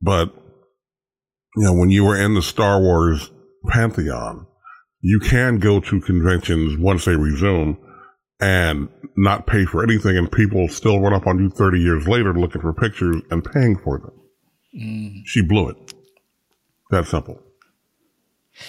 But, 0.00 0.32
you 1.56 1.64
know, 1.64 1.74
when 1.74 1.90
you 1.90 2.04
were 2.04 2.16
in 2.16 2.34
the 2.34 2.42
Star 2.42 2.80
Wars 2.80 3.30
pantheon, 3.68 4.46
you 5.00 5.18
can 5.18 5.58
go 5.58 5.80
to 5.80 6.00
conventions 6.00 6.76
once 6.78 7.04
they 7.04 7.16
resume 7.16 7.78
and 8.40 8.88
not 9.16 9.46
pay 9.46 9.64
for 9.64 9.82
anything, 9.82 10.16
and 10.16 10.30
people 10.30 10.68
still 10.68 11.00
run 11.00 11.12
up 11.12 11.26
on 11.26 11.38
you 11.38 11.50
30 11.50 11.78
years 11.78 12.08
later 12.08 12.32
looking 12.32 12.62
for 12.62 12.72
pictures 12.72 13.16
and 13.30 13.44
paying 13.44 13.76
for 13.78 13.98
them. 13.98 14.12
Mm. 14.74 15.22
She 15.26 15.42
blew 15.42 15.68
it. 15.68 15.94
That 16.90 17.06
simple. 17.06 17.42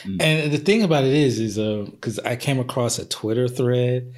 Mm. 0.04 0.22
And 0.22 0.52
the 0.52 0.58
thing 0.58 0.84
about 0.84 1.04
it 1.04 1.14
is, 1.14 1.40
is 1.40 1.58
uh, 1.58 1.86
because 1.90 2.20
I 2.20 2.36
came 2.36 2.60
across 2.60 3.00
a 3.00 3.06
Twitter 3.06 3.48
thread, 3.48 4.14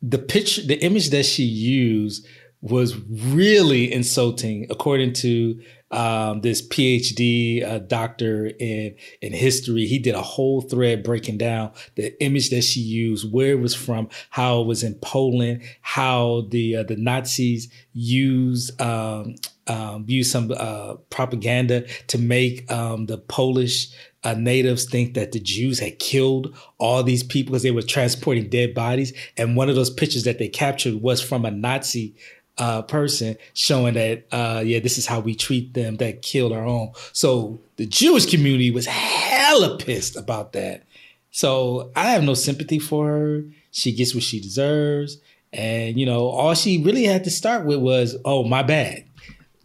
the 0.00 0.18
picture, 0.18 0.62
the 0.62 0.82
image 0.82 1.10
that 1.10 1.24
she 1.24 1.44
used 1.44 2.26
was 2.60 2.96
really 3.08 3.92
insulting, 3.92 4.66
according 4.70 5.12
to 5.12 5.60
um, 5.94 6.40
this 6.40 6.60
PhD 6.66 7.64
uh, 7.64 7.78
doctor 7.78 8.46
in 8.46 8.96
in 9.22 9.32
history. 9.32 9.86
He 9.86 9.98
did 9.98 10.14
a 10.14 10.22
whole 10.22 10.60
thread 10.60 11.04
breaking 11.04 11.38
down 11.38 11.70
the 11.94 12.20
image 12.22 12.50
that 12.50 12.62
she 12.62 12.80
used, 12.80 13.32
where 13.32 13.52
it 13.52 13.60
was 13.60 13.74
from, 13.74 14.08
how 14.30 14.60
it 14.60 14.66
was 14.66 14.82
in 14.82 14.96
Poland, 14.96 15.62
how 15.80 16.46
the 16.50 16.76
uh, 16.76 16.82
the 16.82 16.96
Nazis 16.96 17.70
used 17.92 18.80
um, 18.80 19.36
um, 19.68 20.04
used 20.08 20.32
some 20.32 20.52
uh, 20.54 20.94
propaganda 21.10 21.86
to 22.08 22.18
make 22.18 22.70
um, 22.70 23.06
the 23.06 23.18
Polish 23.18 23.88
uh, 24.24 24.34
natives 24.34 24.86
think 24.86 25.14
that 25.14 25.32
the 25.32 25.40
Jews 25.40 25.78
had 25.78 25.98
killed 26.00 26.56
all 26.78 27.02
these 27.02 27.22
people 27.22 27.52
because 27.52 27.62
they 27.62 27.70
were 27.70 27.82
transporting 27.82 28.48
dead 28.48 28.74
bodies. 28.74 29.12
And 29.36 29.56
one 29.56 29.68
of 29.68 29.76
those 29.76 29.90
pictures 29.90 30.24
that 30.24 30.38
they 30.38 30.48
captured 30.48 31.02
was 31.02 31.22
from 31.22 31.44
a 31.44 31.50
Nazi 31.50 32.14
uh, 32.58 32.82
person 32.82 33.36
showing 33.52 33.94
that, 33.94 34.26
uh, 34.32 34.62
yeah, 34.64 34.78
this 34.78 34.98
is 34.98 35.06
how 35.06 35.20
we 35.20 35.34
treat 35.34 35.74
them 35.74 35.96
that 35.96 36.22
killed 36.22 36.52
our 36.52 36.64
own. 36.64 36.92
So 37.12 37.60
the 37.76 37.86
Jewish 37.86 38.26
community 38.26 38.70
was 38.70 38.86
hella 38.86 39.76
pissed 39.78 40.16
about 40.16 40.52
that. 40.52 40.84
So 41.30 41.90
I 41.96 42.10
have 42.10 42.22
no 42.22 42.34
sympathy 42.34 42.78
for 42.78 43.08
her. 43.08 43.44
She 43.72 43.92
gets 43.92 44.14
what 44.14 44.22
she 44.22 44.40
deserves. 44.40 45.18
And, 45.52 45.98
you 45.98 46.06
know, 46.06 46.26
all 46.28 46.54
she 46.54 46.82
really 46.82 47.04
had 47.04 47.24
to 47.24 47.30
start 47.30 47.64
with 47.64 47.78
was, 47.80 48.16
oh, 48.24 48.44
my 48.44 48.62
bad. 48.62 49.04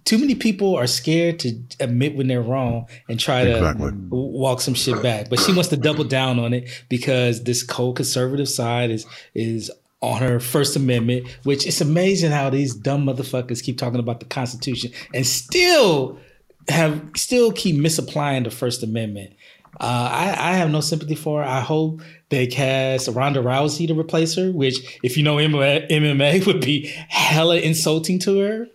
Too 0.06 0.18
many 0.18 0.34
people 0.34 0.76
are 0.76 0.88
scared 0.88 1.38
to 1.40 1.60
admit 1.80 2.16
when 2.16 2.28
they're 2.28 2.42
wrong 2.42 2.88
and 3.08 3.20
try 3.20 3.44
to 3.44 3.58
Exactly. 3.58 3.92
walk 4.10 4.62
some 4.62 4.74
shit 4.74 5.04
back. 5.04 5.30
But 5.30 5.40
she 5.40 5.54
wants 5.54 5.70
to 5.70 5.78
double 5.78 6.04
down 6.04 6.40
on 6.40 6.54
it 6.54 6.68
because 6.90 7.44
this 7.44 7.62
cold 7.62 7.98
conservative 7.98 8.50
side 8.50 8.90
is 8.90 9.06
is 9.36 9.70
on 10.02 10.22
her 10.22 10.40
First 10.40 10.76
Amendment, 10.76 11.28
which 11.44 11.68
it's 11.68 11.82
amazing 11.82 12.32
how 12.32 12.50
these 12.50 12.74
dumb 12.74 13.06
motherfuckers 13.06 13.64
keep 13.64 13.78
talking 13.78 14.00
about 14.00 14.20
the 14.20 14.26
Constitution 14.26 14.92
and 15.14 15.26
still 15.26 16.20
have 16.68 17.02
still 17.16 17.52
keep 17.52 17.76
misapplying 17.76 18.44
the 18.44 18.52
First 18.52 18.84
Amendment. 18.84 19.34
Uh, 19.80 20.10
I, 20.12 20.52
I 20.52 20.54
have 20.54 20.72
no 20.72 20.82
sympathy 20.82 21.16
for 21.16 21.42
her. 21.42 21.48
I 21.48 21.62
hope 21.62 22.02
they 22.30 22.48
cast 22.48 23.08
Ronda 23.08 23.42
Rousey 23.42 23.88
to 23.88 23.98
replace 23.98 24.36
her, 24.36 24.52
which, 24.52 25.00
if 25.04 25.16
you 25.16 25.24
know 25.24 25.36
MMA, 25.36 25.90
MMA 25.90 26.46
would 26.48 26.62
be 26.62 26.88
hella 27.08 27.58
insulting 27.58 28.20
to 28.20 28.40
her, 28.40 28.68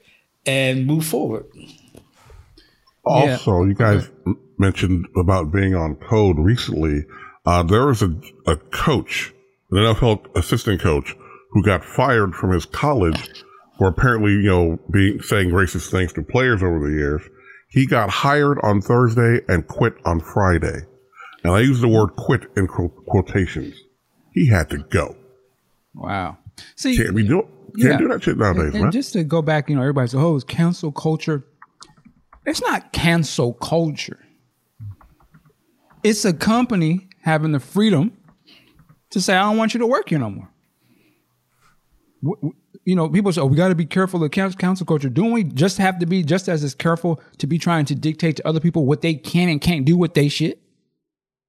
and 0.47 0.87
move 0.87 1.05
forward. 1.05 1.47
Also, 3.05 3.65
you 3.65 3.75
guys 3.75 4.09
mentioned 4.57 5.07
about 5.17 5.53
being 5.53 5.75
on 5.75 5.97
code 5.97 6.39
recently. 6.39 7.05
Uh, 7.45 7.63
there 7.63 7.87
was 7.87 8.03
a, 8.03 8.15
a 8.47 8.57
coach, 8.57 9.34
an 9.77 9.95
NFL 9.95 10.37
assistant 10.37 10.81
coach, 10.81 11.15
who 11.51 11.63
got 11.63 11.85
fired 11.85 12.35
from 12.35 12.53
his 12.53 12.67
college 12.67 13.45
for 13.79 13.89
apparently, 13.89 14.33
you 14.33 14.43
know, 14.43 14.79
being 14.91 15.21
saying 15.23 15.51
racist 15.51 15.91
things 15.91 16.13
to 16.15 16.23
players 16.23 16.63
over 16.63 16.79
the 16.81 16.95
years. 16.97 17.23
He 17.69 17.87
got 17.87 18.09
hired 18.11 18.59
on 18.63 18.81
Thursday 18.81 19.41
and 19.49 19.67
quit 19.67 19.95
on 20.05 20.21
Friday. 20.21 20.83
And 21.43 21.53
I 21.53 21.61
use 21.61 21.81
the 21.81 21.89
word 21.89 22.11
quit 22.17 22.43
in 22.57 22.67
quotations. 22.69 23.75
He 24.33 24.49
had 24.49 24.71
to 24.71 24.79
go. 24.79 25.17
Wow. 25.95 26.39
See, 26.77 26.97
Can't 26.97 27.15
be 27.17 27.27
do 27.27 27.43
can't 27.43 27.51
Yeah. 27.77 27.97
do 27.99 28.09
that 28.09 28.23
shit 28.23 28.39
nowadays, 28.39 28.67
and, 28.67 28.75
and 28.75 28.83
man. 28.85 28.93
just 28.93 29.13
to 29.15 29.25
go 29.25 29.43
back, 29.43 29.69
you 29.69 29.75
know, 29.75 29.83
everybody's 29.83 30.15
oh, 30.15 30.37
it's 30.37 30.45
cancel 30.45 30.93
culture. 30.93 31.45
It's 32.47 32.63
not 32.63 32.93
cancel 32.93 33.55
culture. 33.55 34.21
It's 36.05 36.25
a 36.25 36.33
company 36.33 37.09
having 37.23 37.53
the 37.53 37.61
freedom 37.61 38.17
to 39.15 39.21
say, 39.21 39.35
I 39.35 39.43
don't 39.43 39.57
want 39.57 39.75
you 39.75 39.81
to 39.81 39.87
work 39.87 40.11
here 40.11 40.19
no 40.19 40.31
more. 40.31 40.51
You 42.85 42.95
know, 42.95 43.09
people 43.09 43.33
say, 43.33 43.41
oh, 43.41 43.47
we 43.47 43.57
got 43.57 43.69
to 43.69 43.75
be 43.75 43.87
careful 43.87 44.23
of 44.23 44.31
cancel 44.31 44.87
culture. 44.87 45.09
Don't 45.09 45.33
we 45.33 45.45
just 45.45 45.79
have 45.79 45.99
to 45.99 46.07
be 46.07 46.23
just 46.23 46.49
as 46.49 46.63
as 46.63 46.75
careful 46.75 47.21
to 47.39 47.47
be 47.47 47.59
trying 47.59 47.87
to 47.87 47.95
dictate 47.95 48.37
to 48.37 48.47
other 48.47 48.61
people 48.61 48.87
what 48.87 49.01
they 49.01 49.15
can 49.15 49.49
and 49.49 49.61
can't 49.61 49.85
do 49.85 49.97
with 49.97 50.15
they 50.15 50.29
shit? 50.29 50.61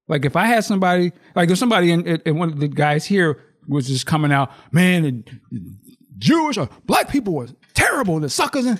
Like 0.07 0.25
if 0.25 0.35
I 0.35 0.45
had 0.45 0.63
somebody, 0.63 1.11
like 1.35 1.49
if 1.49 1.57
somebody 1.57 1.91
in, 1.91 2.05
in 2.07 2.37
one 2.37 2.49
of 2.49 2.59
the 2.59 2.67
guys 2.67 3.05
here 3.05 3.41
was 3.67 3.87
just 3.87 4.05
coming 4.05 4.31
out, 4.31 4.51
man, 4.71 5.25
Jewish 6.17 6.57
or 6.57 6.69
black 6.85 7.09
people 7.09 7.33
was 7.33 7.53
terrible, 7.73 8.19
the 8.19 8.29
suckers, 8.29 8.65
and 8.65 8.79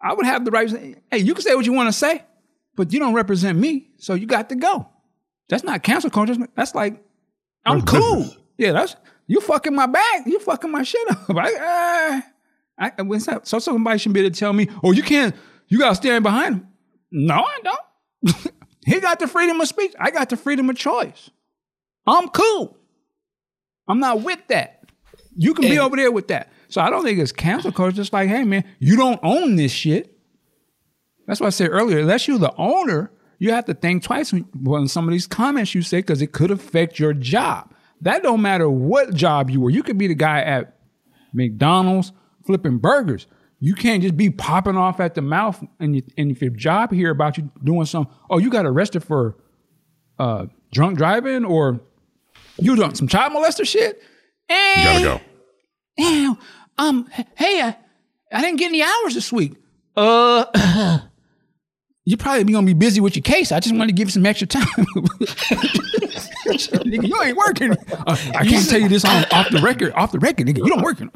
I 0.00 0.14
would 0.14 0.26
have 0.26 0.44
the 0.44 0.50
right 0.50 0.68
to 0.68 0.74
say, 0.74 0.94
hey, 1.10 1.18
you 1.18 1.34
can 1.34 1.42
say 1.42 1.54
what 1.54 1.66
you 1.66 1.72
want 1.72 1.88
to 1.88 1.92
say, 1.92 2.24
but 2.76 2.92
you 2.92 2.98
don't 2.98 3.14
represent 3.14 3.58
me, 3.58 3.88
so 3.98 4.14
you 4.14 4.26
got 4.26 4.48
to 4.50 4.56
go. 4.56 4.88
That's 5.48 5.64
not 5.64 5.82
cancel 5.82 6.10
culture. 6.10 6.36
That's 6.54 6.74
like, 6.74 7.02
I'm 7.64 7.82
cool. 7.82 8.16
business. 8.16 8.36
Yeah, 8.58 8.72
that's 8.72 8.96
you 9.26 9.40
fucking 9.40 9.74
my 9.74 9.86
back. 9.86 10.26
You 10.26 10.40
fucking 10.40 10.70
my 10.70 10.82
shit 10.82 11.10
up. 11.10 11.30
I, 11.36 12.22
uh, 12.78 12.90
I, 12.98 13.02
when 13.02 13.20
so 13.20 13.40
so 13.44 13.58
somebody 13.58 13.98
should 13.98 14.12
be 14.12 14.20
able 14.20 14.30
to 14.30 14.38
tell 14.38 14.52
me, 14.52 14.68
oh, 14.82 14.92
you 14.92 15.02
can't, 15.02 15.34
you 15.68 15.78
got 15.78 15.90
to 15.90 15.94
stand 15.94 16.22
behind 16.22 16.56
him. 16.56 16.68
No, 17.12 17.34
I 17.34 17.58
don't. 17.62 18.52
he 18.86 19.00
got 19.00 19.18
the 19.18 19.26
freedom 19.26 19.60
of 19.60 19.68
speech. 19.68 19.92
I 19.98 20.10
got 20.10 20.28
the 20.30 20.36
freedom 20.36 20.68
of 20.70 20.76
choice. 20.76 21.30
I'm 22.06 22.28
cool. 22.28 22.76
I'm 23.88 24.00
not 24.00 24.22
with 24.22 24.40
that. 24.48 24.84
You 25.36 25.54
can 25.54 25.68
be 25.68 25.78
over 25.78 25.96
there 25.96 26.10
with 26.10 26.28
that. 26.28 26.52
So 26.68 26.80
I 26.80 26.90
don't 26.90 27.04
think 27.04 27.18
it's 27.18 27.32
cancel 27.32 27.72
culture. 27.72 27.96
Just 27.96 28.12
like, 28.12 28.28
hey 28.28 28.44
man, 28.44 28.64
you 28.78 28.96
don't 28.96 29.20
own 29.22 29.56
this 29.56 29.72
shit. 29.72 30.16
That's 31.26 31.40
what 31.40 31.48
I 31.48 31.50
said 31.50 31.70
earlier. 31.70 31.98
Unless 32.00 32.26
you're 32.26 32.38
the 32.38 32.54
owner, 32.56 33.12
you 33.40 33.50
have 33.50 33.64
to 33.64 33.74
think 33.74 34.04
twice 34.04 34.32
when, 34.32 34.42
when 34.62 34.86
some 34.86 35.08
of 35.08 35.12
these 35.12 35.26
comments 35.26 35.74
you 35.74 35.82
say 35.82 35.98
because 35.98 36.22
it 36.22 36.30
could 36.30 36.52
affect 36.52 36.98
your 37.00 37.12
job. 37.12 37.74
That 38.02 38.22
don't 38.22 38.40
matter 38.40 38.70
what 38.70 39.14
job 39.14 39.50
you 39.50 39.60
were. 39.60 39.70
You 39.70 39.82
could 39.82 39.98
be 39.98 40.06
the 40.06 40.14
guy 40.14 40.40
at 40.42 40.76
McDonald's 41.34 42.12
flipping 42.46 42.78
burgers. 42.78 43.26
You 43.58 43.74
can't 43.74 44.02
just 44.02 44.16
be 44.16 44.30
popping 44.30 44.76
off 44.76 45.00
at 45.00 45.14
the 45.14 45.20
mouth 45.22 45.62
and 45.78 45.96
you, 45.96 46.02
and 46.16 46.30
if 46.30 46.40
your 46.40 46.50
job 46.50 46.92
hear 46.92 47.10
about 47.10 47.36
you 47.36 47.50
doing 47.62 47.84
something, 47.86 48.14
oh, 48.30 48.38
you 48.38 48.48
got 48.50 48.64
arrested 48.64 49.02
for 49.04 49.36
uh, 50.18 50.46
drunk 50.72 50.96
driving 50.96 51.44
or 51.44 51.80
you 52.58 52.76
doing 52.76 52.94
some 52.94 53.08
child 53.08 53.32
molester 53.32 53.66
shit. 53.66 54.00
Eh, 54.48 54.74
You 54.78 54.84
gotta 54.84 55.04
go. 55.04 55.20
Damn. 55.98 56.38
Um. 56.78 57.06
Hey, 57.36 57.60
I, 57.62 57.76
I 58.32 58.40
didn't 58.40 58.58
get 58.58 58.68
any 58.68 58.82
hours 58.82 59.14
this 59.14 59.30
week. 59.32 59.54
Uh. 59.96 60.98
You 62.06 62.16
probably 62.16 62.44
be 62.44 62.52
gonna 62.52 62.66
be 62.66 62.72
busy 62.72 63.00
with 63.00 63.14
your 63.14 63.22
case. 63.22 63.52
I 63.52 63.60
just 63.60 63.74
want 63.74 63.88
to 63.88 63.94
give 63.94 64.08
you 64.08 64.12
some 64.12 64.26
extra 64.26 64.46
time. 64.46 64.64
nigga, 66.46 67.06
you 67.06 67.22
ain't 67.22 67.36
working. 67.36 67.72
Uh, 67.72 68.16
I 68.34 68.46
can't 68.46 68.68
tell 68.68 68.80
you 68.80 68.88
this 68.88 69.04
on 69.04 69.24
off 69.32 69.50
the 69.50 69.60
record. 69.60 69.92
Off 69.92 70.12
the 70.12 70.18
record, 70.18 70.46
nigga, 70.46 70.58
you 70.58 70.68
don't 70.68 70.82
working. 70.82 71.10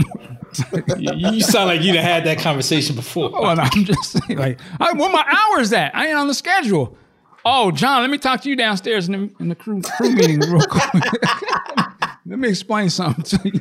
You, 0.98 1.32
you 1.32 1.40
sound 1.40 1.68
like 1.68 1.82
you'd 1.82 1.96
have 1.96 2.04
had 2.04 2.24
that 2.24 2.38
conversation 2.38 2.94
before. 2.94 3.30
oh, 3.34 3.46
and 3.46 3.60
I'm 3.60 3.84
just 3.84 4.12
saying, 4.12 4.38
like, 4.38 4.60
I, 4.78 4.92
where 4.92 5.10
my 5.10 5.24
hours 5.26 5.72
at? 5.72 5.94
I 5.96 6.08
ain't 6.08 6.16
on 6.16 6.28
the 6.28 6.34
schedule. 6.34 6.96
Oh, 7.44 7.70
John, 7.70 8.00
let 8.00 8.10
me 8.10 8.18
talk 8.18 8.40
to 8.42 8.48
you 8.48 8.56
downstairs 8.56 9.08
in 9.08 9.12
the, 9.12 9.34
in 9.40 9.48
the 9.48 9.54
crew, 9.54 9.82
crew 9.82 10.12
meeting 10.12 10.40
real 10.40 10.62
quick. 10.62 10.84
let 12.26 12.38
me 12.38 12.48
explain 12.48 12.88
something 12.88 13.24
to 13.24 13.50
you. 13.50 13.60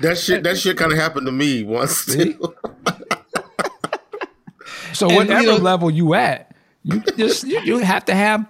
That 0.00 0.16
shit 0.16 0.42
that 0.44 0.56
shit 0.56 0.78
kind 0.78 0.92
of 0.92 0.98
happened 0.98 1.26
to 1.26 1.32
me 1.32 1.62
once 1.62 2.06
too. 2.06 2.54
So 4.92 5.08
And, 5.08 5.16
whatever 5.16 5.40
you 5.42 5.46
know- 5.48 5.56
level 5.56 5.90
you 5.90 6.14
at, 6.14 6.54
you 6.82 7.00
just 7.16 7.44
you, 7.44 7.60
you 7.60 7.78
have 7.78 8.04
to 8.06 8.14
have. 8.14 8.46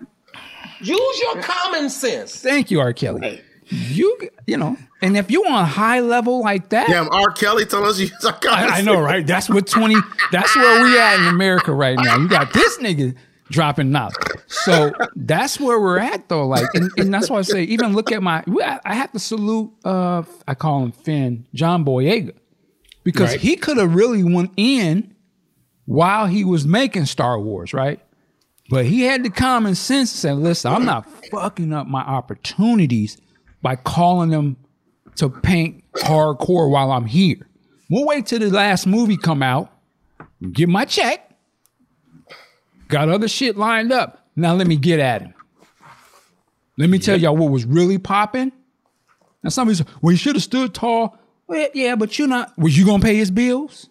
Use 0.82 1.20
your 1.20 1.42
common 1.42 1.90
sense. 1.90 2.36
Thank 2.40 2.70
you, 2.70 2.80
R. 2.80 2.92
Kelly. 2.92 3.42
You 3.68 4.18
you 4.46 4.56
know, 4.56 4.76
and 5.02 5.16
if 5.16 5.30
you 5.30 5.44
on 5.46 5.64
high 5.66 6.00
level 6.00 6.40
like 6.40 6.70
that, 6.70 6.88
Damn, 6.88 7.08
R. 7.10 7.30
Kelly 7.32 7.64
telling 7.66 7.88
us 7.88 8.00
you 8.00 8.08
I, 8.22 8.78
I 8.78 8.80
know, 8.80 9.00
right? 9.00 9.24
That's 9.26 9.48
what 9.48 9.66
twenty. 9.66 9.96
That's 10.32 10.56
where 10.56 10.82
we 10.82 10.98
at 10.98 11.20
in 11.20 11.26
America 11.28 11.72
right 11.72 11.96
now. 12.00 12.16
You 12.16 12.28
got 12.28 12.52
this 12.52 12.78
nigga 12.78 13.14
dropping 13.48 13.90
knowledge. 13.92 14.14
So 14.48 14.92
that's 15.14 15.60
where 15.60 15.78
we're 15.78 15.98
at, 15.98 16.28
though. 16.28 16.46
Like, 16.46 16.66
and, 16.74 16.90
and 16.96 17.12
that's 17.14 17.28
why 17.30 17.38
I 17.38 17.42
say, 17.42 17.62
even 17.64 17.92
look 17.94 18.10
at 18.10 18.22
my. 18.22 18.42
I 18.60 18.80
I 18.84 18.94
have 18.94 19.12
to 19.12 19.18
salute. 19.20 19.72
uh 19.84 20.22
I 20.48 20.54
call 20.54 20.82
him 20.82 20.92
Finn 20.92 21.46
John 21.54 21.84
Boyega 21.84 22.32
because 23.04 23.30
Right. 23.32 23.40
he 23.40 23.54
could 23.56 23.76
have 23.76 23.94
really 23.94 24.24
went 24.24 24.52
in 24.56 25.14
while 25.90 26.26
he 26.26 26.44
was 26.44 26.64
making 26.64 27.04
Star 27.04 27.40
Wars, 27.40 27.74
right? 27.74 27.98
But 28.68 28.86
he 28.86 29.02
had 29.02 29.24
the 29.24 29.30
common 29.30 29.74
sense 29.74 30.12
and 30.12 30.18
said, 30.20 30.36
listen, 30.36 30.72
I'm 30.72 30.84
not 30.84 31.04
fucking 31.32 31.72
up 31.72 31.88
my 31.88 32.02
opportunities 32.02 33.18
by 33.60 33.74
calling 33.74 34.30
them 34.30 34.56
to 35.16 35.28
paint 35.28 35.82
hardcore 35.94 36.70
while 36.70 36.92
I'm 36.92 37.06
here. 37.06 37.44
We'll 37.90 38.06
wait 38.06 38.26
till 38.26 38.38
the 38.38 38.50
last 38.50 38.86
movie 38.86 39.16
come 39.16 39.42
out, 39.42 39.72
get 40.52 40.68
my 40.68 40.84
check, 40.84 41.28
got 42.86 43.08
other 43.08 43.26
shit 43.26 43.56
lined 43.56 43.90
up. 43.90 44.28
Now 44.36 44.54
let 44.54 44.68
me 44.68 44.76
get 44.76 45.00
at 45.00 45.22
him. 45.22 45.34
Let 46.78 46.88
me 46.88 47.00
tell 47.00 47.18
y'all 47.18 47.36
what 47.36 47.50
was 47.50 47.64
really 47.64 47.98
popping. 47.98 48.52
Now 49.42 49.50
somebody 49.50 49.74
said, 49.78 49.88
well, 50.00 50.12
he 50.12 50.16
should 50.16 50.36
have 50.36 50.44
stood 50.44 50.72
tall. 50.72 51.18
Well, 51.48 51.68
yeah, 51.74 51.96
but 51.96 52.16
you're 52.16 52.28
not. 52.28 52.56
Was 52.56 52.78
you 52.78 52.86
gonna 52.86 53.02
pay 53.02 53.16
his 53.16 53.32
bills? 53.32 53.88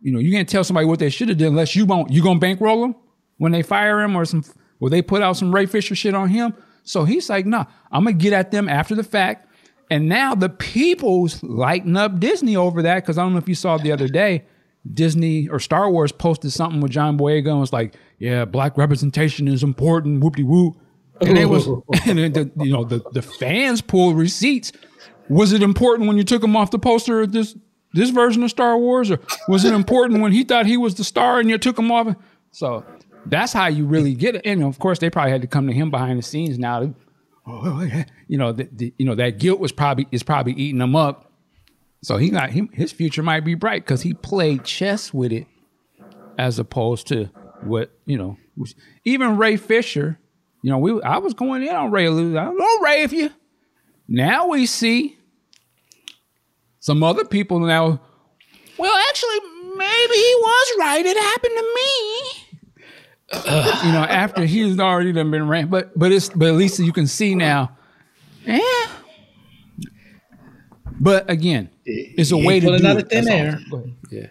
You 0.00 0.12
know, 0.12 0.18
you 0.18 0.32
can't 0.32 0.48
tell 0.48 0.64
somebody 0.64 0.86
what 0.86 0.98
they 0.98 1.10
should 1.10 1.28
have 1.28 1.38
done 1.38 1.48
unless 1.48 1.74
you 1.74 1.84
won't. 1.84 2.10
You 2.10 2.22
gonna 2.22 2.38
bankroll 2.38 2.82
them 2.82 2.94
when 3.38 3.52
they 3.52 3.62
fire 3.62 4.00
him 4.00 4.16
or 4.16 4.24
some? 4.24 4.44
Will 4.80 4.90
they 4.90 5.02
put 5.02 5.22
out 5.22 5.36
some 5.36 5.52
Ray 5.52 5.66
Fisher 5.66 5.94
shit 5.94 6.14
on 6.14 6.28
him? 6.28 6.54
So 6.84 7.04
he's 7.04 7.28
like, 7.28 7.46
nah, 7.46 7.64
I'm 7.90 8.04
gonna 8.04 8.14
get 8.14 8.32
at 8.32 8.50
them 8.50 8.68
after 8.68 8.94
the 8.94 9.02
fact. 9.02 9.46
And 9.90 10.08
now 10.08 10.34
the 10.34 10.48
people's 10.48 11.42
lighting 11.42 11.96
up 11.96 12.20
Disney 12.20 12.56
over 12.56 12.82
that 12.82 12.96
because 12.96 13.18
I 13.18 13.22
don't 13.22 13.32
know 13.32 13.38
if 13.38 13.48
you 13.48 13.54
saw 13.54 13.78
the 13.78 13.92
other 13.92 14.08
day, 14.08 14.44
Disney 14.92 15.48
or 15.48 15.58
Star 15.58 15.90
Wars 15.90 16.12
posted 16.12 16.52
something 16.52 16.80
with 16.80 16.92
John 16.92 17.18
Boyega 17.18 17.50
and 17.50 17.60
was 17.60 17.72
like, 17.72 17.94
yeah, 18.18 18.44
black 18.44 18.76
representation 18.76 19.48
is 19.48 19.62
important, 19.62 20.22
whoop 20.22 20.36
de 20.36 20.42
whoop. 20.42 20.76
And 21.20 21.36
it 21.36 21.46
was, 21.46 21.66
and 22.06 22.18
then 22.18 22.32
the, 22.32 22.50
you 22.58 22.72
know, 22.72 22.84
the, 22.84 23.02
the 23.12 23.22
fans 23.22 23.80
pulled 23.80 24.16
receipts. 24.16 24.72
Was 25.28 25.52
it 25.52 25.62
important 25.62 26.08
when 26.08 26.16
you 26.16 26.24
took 26.24 26.42
him 26.42 26.56
off 26.56 26.70
the 26.70 26.78
poster 26.78 27.22
at 27.22 27.32
this 27.32 27.56
this 27.92 28.10
version 28.10 28.42
of 28.42 28.50
Star 28.50 28.76
Wars, 28.78 29.10
or 29.10 29.18
was 29.48 29.64
it 29.64 29.72
important 29.72 30.20
when 30.20 30.32
he 30.32 30.44
thought 30.44 30.66
he 30.66 30.76
was 30.76 30.94
the 30.94 31.04
star 31.04 31.40
and 31.40 31.48
you 31.48 31.58
took 31.58 31.78
him 31.78 31.90
off? 31.90 32.14
So 32.50 32.84
that's 33.26 33.52
how 33.52 33.66
you 33.66 33.86
really 33.86 34.14
get 34.14 34.36
it. 34.36 34.42
And 34.44 34.62
of 34.62 34.78
course, 34.78 34.98
they 34.98 35.10
probably 35.10 35.32
had 35.32 35.42
to 35.42 35.46
come 35.46 35.66
to 35.66 35.72
him 35.72 35.90
behind 35.90 36.18
the 36.18 36.22
scenes 36.22 36.58
now. 36.58 36.80
To, 36.80 36.94
oh, 37.46 37.82
yeah. 37.82 38.04
you 38.26 38.38
know, 38.38 38.52
the, 38.52 38.68
the, 38.72 38.94
you 38.98 39.06
know 39.06 39.14
that 39.14 39.38
guilt 39.38 39.60
was 39.60 39.72
probably 39.72 40.06
is 40.10 40.22
probably 40.22 40.52
eating 40.52 40.80
him 40.80 40.96
up. 40.96 41.32
So 42.02 42.16
he 42.16 42.30
got 42.30 42.50
him. 42.50 42.68
His 42.72 42.92
future 42.92 43.22
might 43.22 43.44
be 43.44 43.54
bright 43.54 43.84
because 43.84 44.02
he 44.02 44.14
played 44.14 44.64
chess 44.64 45.12
with 45.12 45.32
it, 45.32 45.46
as 46.38 46.58
opposed 46.58 47.08
to 47.08 47.30
what 47.62 47.90
you 48.06 48.16
know. 48.16 48.36
Even 49.04 49.36
Ray 49.36 49.56
Fisher, 49.56 50.18
you 50.62 50.70
know, 50.70 50.78
we 50.78 51.00
I 51.02 51.18
was 51.18 51.34
going 51.34 51.62
in 51.62 51.74
on 51.74 51.90
Ray. 51.90 52.04
I 52.04 52.10
don't 52.10 52.58
know 52.58 52.80
Ray 52.82 53.02
if 53.02 53.12
you. 53.12 53.30
Now 54.06 54.48
we 54.48 54.66
see 54.66 55.17
some 56.88 57.02
other 57.02 57.24
people 57.26 57.60
now. 57.60 58.00
Well, 58.78 58.96
actually, 59.10 59.40
maybe 59.76 60.14
he 60.14 60.34
was 60.40 60.72
right. 60.80 61.04
It 61.04 61.16
happened 61.18 61.52
to 61.58 61.66
me. 61.76 61.90
you 63.86 63.92
know, 63.92 64.04
after 64.08 64.46
he's 64.46 64.80
already 64.80 65.12
done 65.12 65.30
been 65.30 65.46
ran, 65.46 65.68
but 65.68 65.96
but 65.98 66.12
it's 66.12 66.30
but 66.30 66.48
at 66.48 66.54
least 66.54 66.78
you 66.78 66.94
can 66.94 67.06
see 67.06 67.34
now. 67.34 67.76
Yeah. 68.46 68.62
But 70.98 71.30
again, 71.30 71.68
it's 71.84 72.32
a 72.32 72.38
He 72.38 72.46
way 72.46 72.58
to 72.60 72.66
pulling 72.66 72.80
do 72.80 72.88
out 72.88 72.96
it. 72.96 73.10
thin 73.10 73.28
air. 73.28 73.60
Yeah. 74.10 74.28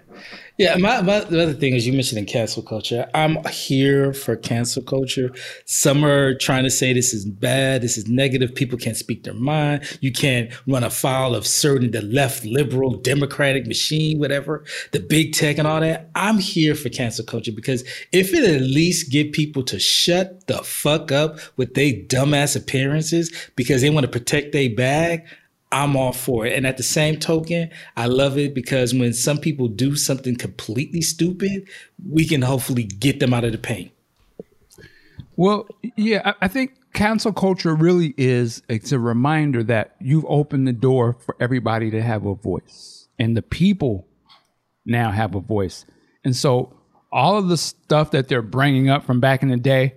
Yeah, 0.58 0.76
my, 0.78 1.04
my 1.04 1.20
the 1.20 1.44
other 1.44 1.54
thing 1.54 1.76
is 1.76 1.86
you 1.86 1.94
mentioned 1.94 2.18
in 2.18 2.26
cancel 2.26 2.64
culture. 2.64 3.08
I'm 3.14 3.38
here 3.46 4.12
for 4.12 4.36
cancel 4.36 4.82
culture. 4.82 5.32
Some 5.66 6.04
are 6.04 6.34
trying 6.34 6.64
to 6.64 6.72
say 6.72 6.94
this 6.94 7.14
is 7.14 7.26
bad, 7.26 7.84
this 7.84 7.96
is 7.96 8.08
negative. 8.08 8.56
People 8.56 8.80
can't 8.80 8.98
speak 8.98 9.24
their 9.24 9.36
mind. 9.36 9.84
You 10.02 10.12
can't 10.12 10.52
run 10.66 10.84
afoul 10.84 11.36
of 11.36 11.46
certain 11.46 11.92
the 11.92 12.02
left 12.02 12.44
liberal 12.44 12.96
democratic 12.96 13.68
machine, 13.68 14.18
whatever, 14.18 14.64
the 14.94 15.00
big 15.00 15.34
tech 15.34 15.60
and 15.60 15.68
all 15.68 15.80
that. 15.82 16.10
I'm 16.16 16.40
here 16.40 16.74
for 16.74 16.90
cancel 16.90 17.24
culture 17.24 17.52
because 17.52 17.84
if 18.12 18.34
it 18.34 18.44
at 18.44 18.62
least 18.62 19.12
get 19.12 19.34
people 19.34 19.62
to 19.66 19.78
shut 19.78 20.48
the 20.48 20.58
fuck 20.64 21.12
up 21.12 21.38
with 21.58 21.76
they 21.76 21.94
dumbass 21.94 22.56
appearances 22.56 23.32
because 23.56 23.84
they 23.84 23.92
want 23.92 24.08
to 24.08 24.12
protect 24.12 24.54
their 24.54 24.72
bag, 24.72 25.24
I'm 25.72 25.96
all 25.96 26.14
for 26.14 26.46
it. 26.46 26.54
And 26.54 26.66
at 26.66 26.78
the 26.78 26.84
same 26.84 27.20
token, 27.20 27.70
I 27.98 28.06
love 28.06 28.38
it 28.38 28.54
because 28.54 28.94
when 28.94 29.14
some 29.14 29.38
people 29.38 29.68
do 29.68 29.96
something 29.96 30.36
completely 30.36 31.02
stupid, 31.02 31.68
we 32.10 32.26
can 32.26 32.42
hopefully 32.42 32.84
get 32.84 33.20
them 33.20 33.34
out 33.34 33.44
of 33.44 33.52
the 33.52 33.58
pain. 33.58 33.92
Well, 35.36 35.68
yeah, 35.96 36.34
I, 36.42 36.48
think 36.48 36.76
cancel 36.94 37.32
culture 37.32 37.76
really 37.76 38.16
is 38.18 38.64
it's 38.70 38.92
a 38.92 38.98
reminder 38.98 39.64
that 39.66 39.96
you've 40.00 40.26
opened 40.28 40.68
the 40.68 40.74
door 40.74 41.18
for 41.20 41.36
everybody 41.40 41.92
to 41.92 42.02
have 42.02 42.26
a 42.26 42.34
voice. 42.34 43.08
And 43.20 43.36
the 43.36 43.42
people 43.42 44.08
now 44.86 45.12
have 45.12 45.36
a 45.36 45.40
voice. 45.40 45.86
And 46.24 46.36
so 46.36 46.74
all 47.12 47.38
of 47.38 47.50
the 47.50 47.58
stuff 47.58 48.12
that 48.12 48.30
they're 48.30 48.42
bringing 48.42 48.90
up 48.90 49.06
from 49.06 49.20
back 49.20 49.44
in 49.44 49.50
the 49.50 49.58
day, 49.58 49.96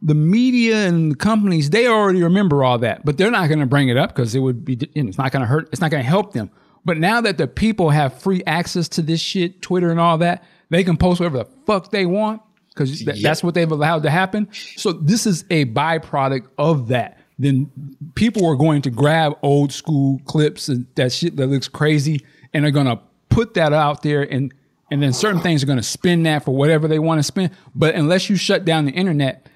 the 0.00 0.14
media 0.14 0.86
and 0.86 1.12
the 1.12 1.16
companies, 1.16 1.70
they 1.70 1.86
already 1.86 2.22
remember 2.22 2.62
all 2.62 2.78
that, 2.78 3.04
but 3.04 3.18
they're 3.18 3.30
not 3.30 3.48
going 3.48 3.60
to 3.60 3.66
bring 3.66 3.88
it 3.88 3.96
up 3.96 4.14
because 4.14 4.34
it 4.34 4.40
would 4.40 4.64
be, 4.64 4.78
you 4.94 5.02
know, 5.02 5.08
it's 5.08 5.18
not 5.18 5.32
going 5.32 5.40
to 5.40 5.46
hurt, 5.46 5.68
it's 5.72 5.80
not 5.80 5.90
going 5.90 6.02
to 6.02 6.08
help 6.08 6.32
them. 6.32 6.50
But 6.84 6.98
now 6.98 7.20
that 7.20 7.38
the 7.38 7.46
people 7.46 7.90
have 7.90 8.20
free 8.20 8.42
access 8.46 8.88
to 8.90 9.02
this 9.02 9.20
shit, 9.20 9.60
Twitter 9.60 9.90
and 9.90 10.00
all 10.00 10.18
that, 10.18 10.44
they 10.70 10.84
can 10.84 10.96
post 10.96 11.20
whatever 11.20 11.38
the 11.38 11.48
fuck 11.66 11.90
they 11.90 12.06
want 12.06 12.42
because 12.68 13.04
that's 13.04 13.42
what 13.42 13.54
they've 13.54 13.70
allowed 13.70 14.04
to 14.04 14.10
happen. 14.10 14.48
So 14.52 14.92
this 14.92 15.26
is 15.26 15.44
a 15.50 15.64
byproduct 15.66 16.46
of 16.56 16.88
that. 16.88 17.18
Then 17.38 17.70
people 18.14 18.46
are 18.46 18.56
going 18.56 18.82
to 18.82 18.90
grab 18.90 19.36
old 19.42 19.72
school 19.72 20.20
clips 20.24 20.68
and 20.68 20.86
that 20.94 21.12
shit 21.12 21.36
that 21.36 21.48
looks 21.48 21.68
crazy 21.68 22.24
and 22.52 22.64
they're 22.64 22.70
going 22.70 22.86
to 22.86 23.00
put 23.28 23.54
that 23.54 23.72
out 23.72 24.02
there 24.02 24.22
and 24.22 24.52
and 24.90 25.02
then 25.02 25.12
certain 25.12 25.40
things 25.40 25.62
are 25.62 25.66
going 25.66 25.78
to 25.78 25.82
spin 25.82 26.22
that 26.22 26.44
for 26.44 26.52
whatever 26.52 26.88
they 26.88 26.98
want 26.98 27.18
to 27.18 27.22
spin. 27.22 27.50
But 27.74 27.94
unless 27.94 28.30
you 28.30 28.36
shut 28.36 28.64
down 28.64 28.86
the 28.86 28.92
internet, 28.92 29.46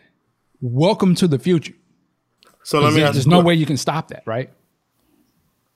welcome 0.62 1.14
to 1.16 1.28
the 1.28 1.38
future. 1.38 1.74
So 2.64 2.80
let 2.80 2.90
me 2.94 3.00
There's, 3.00 3.04
ask 3.08 3.12
there's 3.14 3.26
you. 3.26 3.30
no 3.32 3.40
way 3.40 3.54
you 3.54 3.66
can 3.66 3.76
stop 3.76 4.08
that, 4.08 4.22
right? 4.24 4.48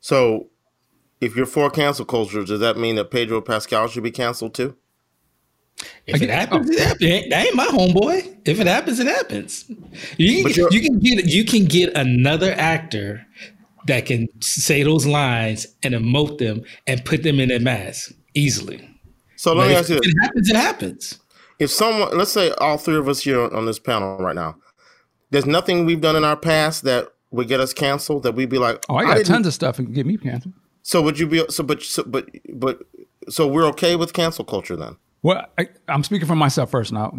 So, 0.01 0.47
if 1.21 1.35
you're 1.35 1.47
for 1.47 1.69
cancel 1.69 2.05
culture, 2.05 2.45
does 2.45 2.61
that 2.61 2.77
mean 2.79 2.95
that 2.97 3.11
Pedro 3.11 3.41
Pascal 3.41 3.89
should 3.89 4.05
be 4.05 4.11
canceled 4.13 4.55
too? 4.55 4.77
If 6.07 6.23
it 6.23 6.31
happens, 6.31 6.71
it 6.71 6.79
happens. 6.79 7.29
That 7.31 7.45
ain't 7.47 7.55
my 7.57 7.67
homeboy. 7.67 8.39
If 8.47 8.61
it 8.61 8.67
happens, 8.67 8.99
it 9.01 9.07
happens. 9.09 9.65
You 10.17 10.45
can, 10.45 10.53
you're- 10.71 10.81
can 10.81 10.99
get 11.01 11.27
you 11.27 11.45
can 11.45 11.65
get 11.67 11.95
another 11.97 12.53
actor 12.57 13.27
that 13.87 14.07
can 14.07 14.27
say 14.41 14.83
those 14.83 15.05
lines 15.07 15.67
and 15.83 15.95
emote 15.95 16.39
them 16.39 16.63
and 16.87 17.05
put 17.05 17.23
them 17.25 17.41
in 17.41 17.49
their 17.49 17.61
mask 17.61 18.13
easily. 18.35 18.89
So 19.37 19.53
let 19.53 19.65
But 19.65 19.67
me 19.69 19.73
if 19.75 19.79
ask 19.81 19.89
you: 19.91 19.97
it 20.03 20.15
happens, 20.23 20.49
it 20.51 20.57
happens. 20.57 21.19
if 21.59 21.71
someone, 21.71 22.17
let's 22.17 22.33
say 22.33 22.53
all 22.53 22.79
three 22.79 22.97
of 22.97 23.09
us 23.09 23.21
here 23.21 23.41
on 23.55 23.67
this 23.67 23.79
panel 23.79 24.17
right 24.19 24.35
now, 24.35 24.57
there's 25.31 25.47
nothing 25.47 25.85
we've 25.85 26.01
done 26.01 26.17
in 26.17 26.25
our 26.25 26.37
past 26.37 26.85
that 26.85 27.09
would 27.31 27.49
get 27.49 27.61
us 27.61 27.73
canceled. 27.73 28.23
That 28.23 28.33
we'd 28.35 28.49
be 28.49 28.59
like, 28.59 28.85
Oh, 28.89 28.97
I 28.97 29.05
got 29.05 29.15
didn't- 29.17 29.27
tons 29.29 29.47
of 29.47 29.55
stuff 29.55 29.79
and 29.79 29.93
get 29.95 30.07
me 30.07 30.17
canceled. 30.17 30.55
So 30.83 31.03
would 31.03 31.19
you 31.19 31.27
be 31.27 31.45
so? 31.49 31.65
But 31.65 31.83
so, 31.83 32.05
but 32.05 32.29
but 32.55 32.81
so 33.29 33.47
we're 33.49 33.67
okay 33.67 33.97
with 33.97 34.13
cancel 34.13 34.45
culture 34.45 34.77
then? 34.77 34.97
Well, 35.23 35.45
I, 35.59 35.69
I'm 35.89 36.05
speaking 36.05 36.29
for 36.29 36.37
myself 36.37 36.71
first 36.71 36.93
now. 36.93 37.13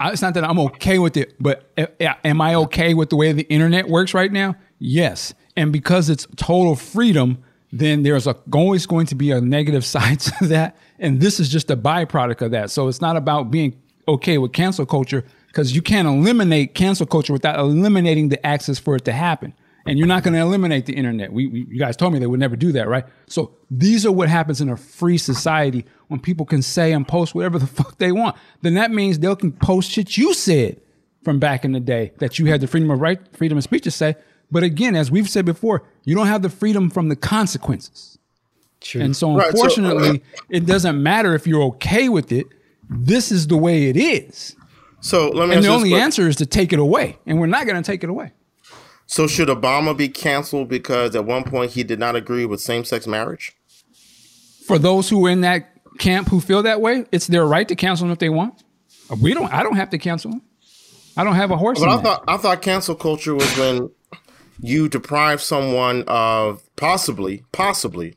I, 0.00 0.10
it's 0.10 0.20
not 0.22 0.34
that 0.34 0.42
I'm 0.44 0.58
okay 0.58 0.98
with 0.98 1.16
it, 1.16 1.34
but 1.40 1.70
a- 1.78 1.88
a- 2.04 2.26
am 2.26 2.40
I 2.40 2.54
okay 2.56 2.94
with 2.94 3.10
the 3.10 3.16
way 3.16 3.30
the 3.32 3.44
internet 3.48 3.88
works 3.88 4.12
right 4.12 4.32
now? 4.32 4.56
Yes. 4.80 5.34
And 5.56 5.72
because 5.72 6.10
it's 6.10 6.26
total 6.36 6.74
freedom, 6.74 7.38
then 7.72 8.02
there's 8.02 8.26
a, 8.26 8.36
always 8.52 8.86
going 8.86 9.06
to 9.06 9.14
be 9.14 9.30
a 9.30 9.40
negative 9.40 9.84
side 9.94 10.18
to 10.20 10.46
that. 10.48 10.76
And 10.98 11.20
this 11.20 11.38
is 11.38 11.48
just 11.48 11.70
a 11.70 11.76
byproduct 11.76 12.42
of 12.42 12.50
that. 12.50 12.70
So 12.72 12.88
it's 12.88 13.00
not 13.00 13.16
about 13.16 13.50
being 13.52 13.80
okay 14.08 14.36
with 14.38 14.52
cancel 14.52 14.84
culture 14.84 15.24
because 15.56 15.74
you 15.74 15.80
can't 15.80 16.06
eliminate 16.06 16.74
cancel 16.74 17.06
culture 17.06 17.32
without 17.32 17.58
eliminating 17.58 18.28
the 18.28 18.46
access 18.46 18.78
for 18.78 18.94
it 18.94 19.06
to 19.06 19.12
happen. 19.12 19.54
And 19.86 19.98
you're 19.98 20.06
not 20.06 20.22
going 20.22 20.34
to 20.34 20.40
eliminate 20.40 20.84
the 20.84 20.92
internet. 20.92 21.32
We, 21.32 21.46
we, 21.46 21.60
you 21.70 21.78
guys 21.78 21.96
told 21.96 22.12
me 22.12 22.18
they 22.18 22.26
would 22.26 22.40
never 22.40 22.56
do 22.56 22.72
that, 22.72 22.88
right? 22.88 23.06
So 23.26 23.54
these 23.70 24.04
are 24.04 24.12
what 24.12 24.28
happens 24.28 24.60
in 24.60 24.68
a 24.68 24.76
free 24.76 25.16
society 25.16 25.86
when 26.08 26.20
people 26.20 26.44
can 26.44 26.60
say 26.60 26.92
and 26.92 27.08
post 27.08 27.34
whatever 27.34 27.58
the 27.58 27.66
fuck 27.78 27.96
they 27.96 28.12
want. 28.12 28.36
Then 28.60 28.74
that 28.74 28.90
means 28.90 29.18
they 29.18 29.34
can 29.34 29.50
post 29.50 29.90
shit 29.90 30.18
you 30.18 30.34
said 30.34 30.78
from 31.24 31.38
back 31.38 31.64
in 31.64 31.72
the 31.72 31.80
day 31.80 32.12
that 32.18 32.38
you 32.38 32.44
had 32.46 32.60
the 32.60 32.66
freedom 32.66 32.90
of 32.90 33.00
right, 33.00 33.18
freedom 33.34 33.56
of 33.56 33.64
speech 33.64 33.84
to 33.84 33.90
say. 33.90 34.14
But 34.50 34.62
again, 34.62 34.94
as 34.94 35.10
we've 35.10 35.28
said 35.28 35.46
before, 35.46 35.84
you 36.04 36.14
don't 36.14 36.26
have 36.26 36.42
the 36.42 36.50
freedom 36.50 36.90
from 36.90 37.08
the 37.08 37.16
consequences. 37.16 38.18
True. 38.82 39.00
And 39.00 39.16
so, 39.16 39.34
Right, 39.34 39.44
so- 39.44 39.46
uh, 39.46 39.50
unfortunately, 39.52 40.22
it 40.50 40.66
doesn't 40.66 41.02
matter 41.02 41.34
if 41.34 41.46
you're 41.46 41.62
okay 41.62 42.10
with 42.10 42.30
it. 42.30 42.46
This 42.90 43.32
is 43.32 43.46
the 43.46 43.56
way 43.56 43.88
it 43.88 43.96
is. 43.96 44.54
So 45.06 45.28
let 45.28 45.48
me 45.48 45.54
And 45.54 45.64
the 45.64 45.68
only 45.68 45.94
answer 45.94 46.26
is 46.26 46.34
to 46.36 46.46
take 46.46 46.72
it 46.72 46.80
away. 46.80 47.16
And 47.26 47.38
we're 47.38 47.46
not 47.46 47.64
going 47.64 47.80
to 47.80 47.86
take 47.86 48.02
it 48.02 48.10
away. 48.10 48.32
So 49.06 49.28
should 49.28 49.46
Obama 49.46 49.96
be 49.96 50.08
canceled 50.08 50.68
because 50.68 51.14
at 51.14 51.24
one 51.24 51.44
point 51.44 51.70
he 51.70 51.84
did 51.84 52.00
not 52.00 52.16
agree 52.16 52.44
with 52.44 52.60
same-sex 52.60 53.06
marriage? 53.06 53.56
For 54.66 54.80
those 54.80 55.08
who 55.08 55.24
are 55.24 55.30
in 55.30 55.42
that 55.42 55.70
camp 55.98 56.26
who 56.26 56.40
feel 56.40 56.60
that 56.64 56.80
way, 56.80 57.04
it's 57.12 57.28
their 57.28 57.46
right 57.46 57.68
to 57.68 57.76
cancel 57.76 58.08
them 58.08 58.12
if 58.12 58.18
they 58.18 58.28
want. 58.28 58.64
We 59.22 59.32
don't. 59.32 59.52
I 59.52 59.62
don't 59.62 59.76
have 59.76 59.90
to 59.90 59.98
cancel 59.98 60.32
them. 60.32 60.42
I 61.16 61.22
don't 61.22 61.36
have 61.36 61.52
a 61.52 61.56
horse. 61.56 61.78
But 61.78 61.88
I 61.88 61.96
that. 61.96 62.02
thought 62.02 62.24
I 62.26 62.36
thought 62.36 62.60
cancel 62.60 62.96
culture 62.96 63.32
was 63.32 63.56
when 63.56 63.90
you 64.60 64.88
deprive 64.88 65.40
someone 65.40 66.02
of 66.08 66.68
possibly, 66.74 67.44
possibly 67.52 68.16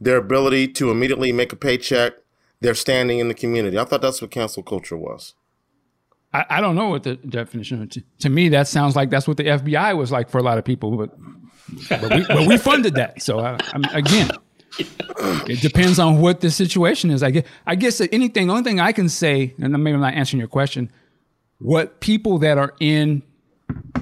their 0.00 0.16
ability 0.16 0.68
to 0.68 0.90
immediately 0.90 1.30
make 1.30 1.52
a 1.52 1.56
paycheck, 1.56 2.14
their 2.62 2.74
standing 2.74 3.18
in 3.18 3.28
the 3.28 3.34
community. 3.34 3.78
I 3.78 3.84
thought 3.84 4.00
that's 4.00 4.22
what 4.22 4.30
cancel 4.30 4.62
culture 4.62 4.96
was. 4.96 5.34
I, 6.32 6.44
I 6.48 6.60
don't 6.60 6.74
know 6.74 6.88
what 6.88 7.02
the 7.02 7.16
definition. 7.16 7.88
To, 7.88 8.02
to 8.20 8.28
me, 8.28 8.48
that 8.50 8.68
sounds 8.68 8.96
like 8.96 9.10
that's 9.10 9.26
what 9.26 9.36
the 9.36 9.44
FBI 9.44 9.96
was 9.96 10.12
like 10.12 10.30
for 10.30 10.38
a 10.38 10.42
lot 10.42 10.58
of 10.58 10.64
people. 10.64 10.96
But 10.96 11.18
but 11.88 12.14
we, 12.14 12.26
but 12.26 12.46
we 12.46 12.56
funded 12.56 12.94
that. 12.94 13.22
So 13.22 13.40
I, 13.40 13.58
again, 13.92 14.30
it 14.78 15.60
depends 15.60 15.98
on 15.98 16.20
what 16.20 16.40
the 16.40 16.50
situation 16.50 17.10
is. 17.10 17.22
I 17.22 17.30
guess 17.30 17.44
I 17.66 17.74
guess 17.74 18.00
anything. 18.00 18.46
The 18.46 18.52
only 18.52 18.64
thing 18.64 18.80
I 18.80 18.92
can 18.92 19.08
say, 19.08 19.54
and 19.60 19.72
maybe 19.72 19.94
I'm 19.94 20.00
not 20.00 20.14
answering 20.14 20.38
your 20.38 20.48
question. 20.48 20.90
What 21.58 22.00
people 22.00 22.38
that 22.38 22.58
are 22.58 22.74
in 22.80 23.22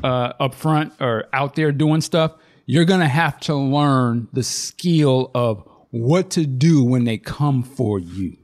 uh, 0.04 0.32
up 0.38 0.54
front 0.54 0.92
or 1.00 1.24
out 1.32 1.54
there 1.56 1.72
doing 1.72 2.00
stuff, 2.00 2.34
you're 2.66 2.84
gonna 2.84 3.08
have 3.08 3.40
to 3.40 3.54
learn 3.54 4.28
the 4.32 4.42
skill 4.42 5.30
of 5.34 5.66
what 5.90 6.30
to 6.30 6.46
do 6.46 6.84
when 6.84 7.04
they 7.04 7.18
come 7.18 7.62
for 7.62 7.98
you. 7.98 8.36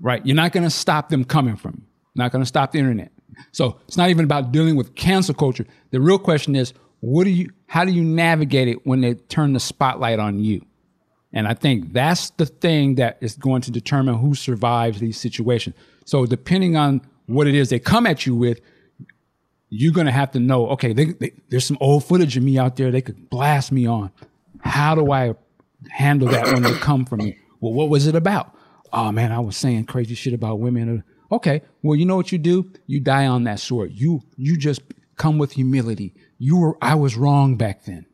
Right? 0.00 0.24
You're 0.24 0.36
not 0.36 0.52
gonna 0.52 0.70
stop 0.70 1.08
them 1.08 1.24
coming 1.24 1.56
from 1.56 1.82
you. 1.82 1.89
Not 2.20 2.32
gonna 2.32 2.46
stop 2.46 2.72
the 2.72 2.78
internet. 2.78 3.10
So 3.52 3.80
it's 3.88 3.96
not 3.96 4.10
even 4.10 4.24
about 4.24 4.52
dealing 4.52 4.76
with 4.76 4.94
cancel 4.94 5.34
culture. 5.34 5.66
The 5.90 6.00
real 6.00 6.18
question 6.18 6.54
is, 6.54 6.74
what 7.00 7.24
do 7.24 7.30
you? 7.30 7.50
How 7.66 7.84
do 7.84 7.92
you 7.92 8.04
navigate 8.04 8.68
it 8.68 8.86
when 8.86 9.00
they 9.00 9.14
turn 9.14 9.54
the 9.54 9.60
spotlight 9.60 10.18
on 10.18 10.38
you? 10.38 10.64
And 11.32 11.48
I 11.48 11.54
think 11.54 11.92
that's 11.92 12.30
the 12.30 12.46
thing 12.46 12.96
that 12.96 13.16
is 13.20 13.36
going 13.36 13.62
to 13.62 13.70
determine 13.70 14.16
who 14.16 14.34
survives 14.34 15.00
these 15.00 15.18
situations. 15.18 15.76
So 16.04 16.26
depending 16.26 16.76
on 16.76 17.00
what 17.26 17.46
it 17.46 17.54
is 17.54 17.70
they 17.70 17.78
come 17.78 18.06
at 18.06 18.26
you 18.26 18.34
with, 18.34 18.60
you're 19.68 19.92
going 19.92 20.06
to 20.06 20.12
have 20.12 20.32
to 20.32 20.40
know, 20.40 20.68
okay, 20.70 20.92
they, 20.92 21.12
they, 21.12 21.32
there's 21.48 21.64
some 21.64 21.78
old 21.80 22.04
footage 22.04 22.36
of 22.36 22.42
me 22.42 22.58
out 22.58 22.74
there 22.76 22.90
they 22.90 23.00
could 23.00 23.30
blast 23.30 23.70
me 23.70 23.86
on. 23.86 24.10
How 24.58 24.96
do 24.96 25.12
I 25.12 25.34
handle 25.88 26.28
that 26.28 26.46
when 26.46 26.62
they 26.64 26.74
come 26.74 27.06
for 27.06 27.16
me? 27.16 27.38
Well, 27.60 27.72
what 27.72 27.88
was 27.88 28.08
it 28.08 28.16
about? 28.16 28.54
Oh 28.92 29.12
man, 29.12 29.30
I 29.30 29.38
was 29.38 29.56
saying 29.56 29.84
crazy 29.84 30.16
shit 30.16 30.34
about 30.34 30.58
women. 30.58 31.04
Okay, 31.32 31.62
well, 31.82 31.96
you 31.96 32.04
know 32.06 32.16
what 32.16 32.32
you 32.32 32.38
do? 32.38 32.70
You 32.86 33.00
die 33.00 33.26
on 33.26 33.44
that 33.44 33.60
sword. 33.60 33.92
You 33.92 34.22
you 34.36 34.56
just 34.56 34.82
come 35.16 35.38
with 35.38 35.52
humility. 35.52 36.14
You 36.38 36.56
were 36.58 36.76
I 36.82 36.94
was 36.94 37.16
wrong 37.16 37.56
back 37.56 37.84
then. 37.84 38.06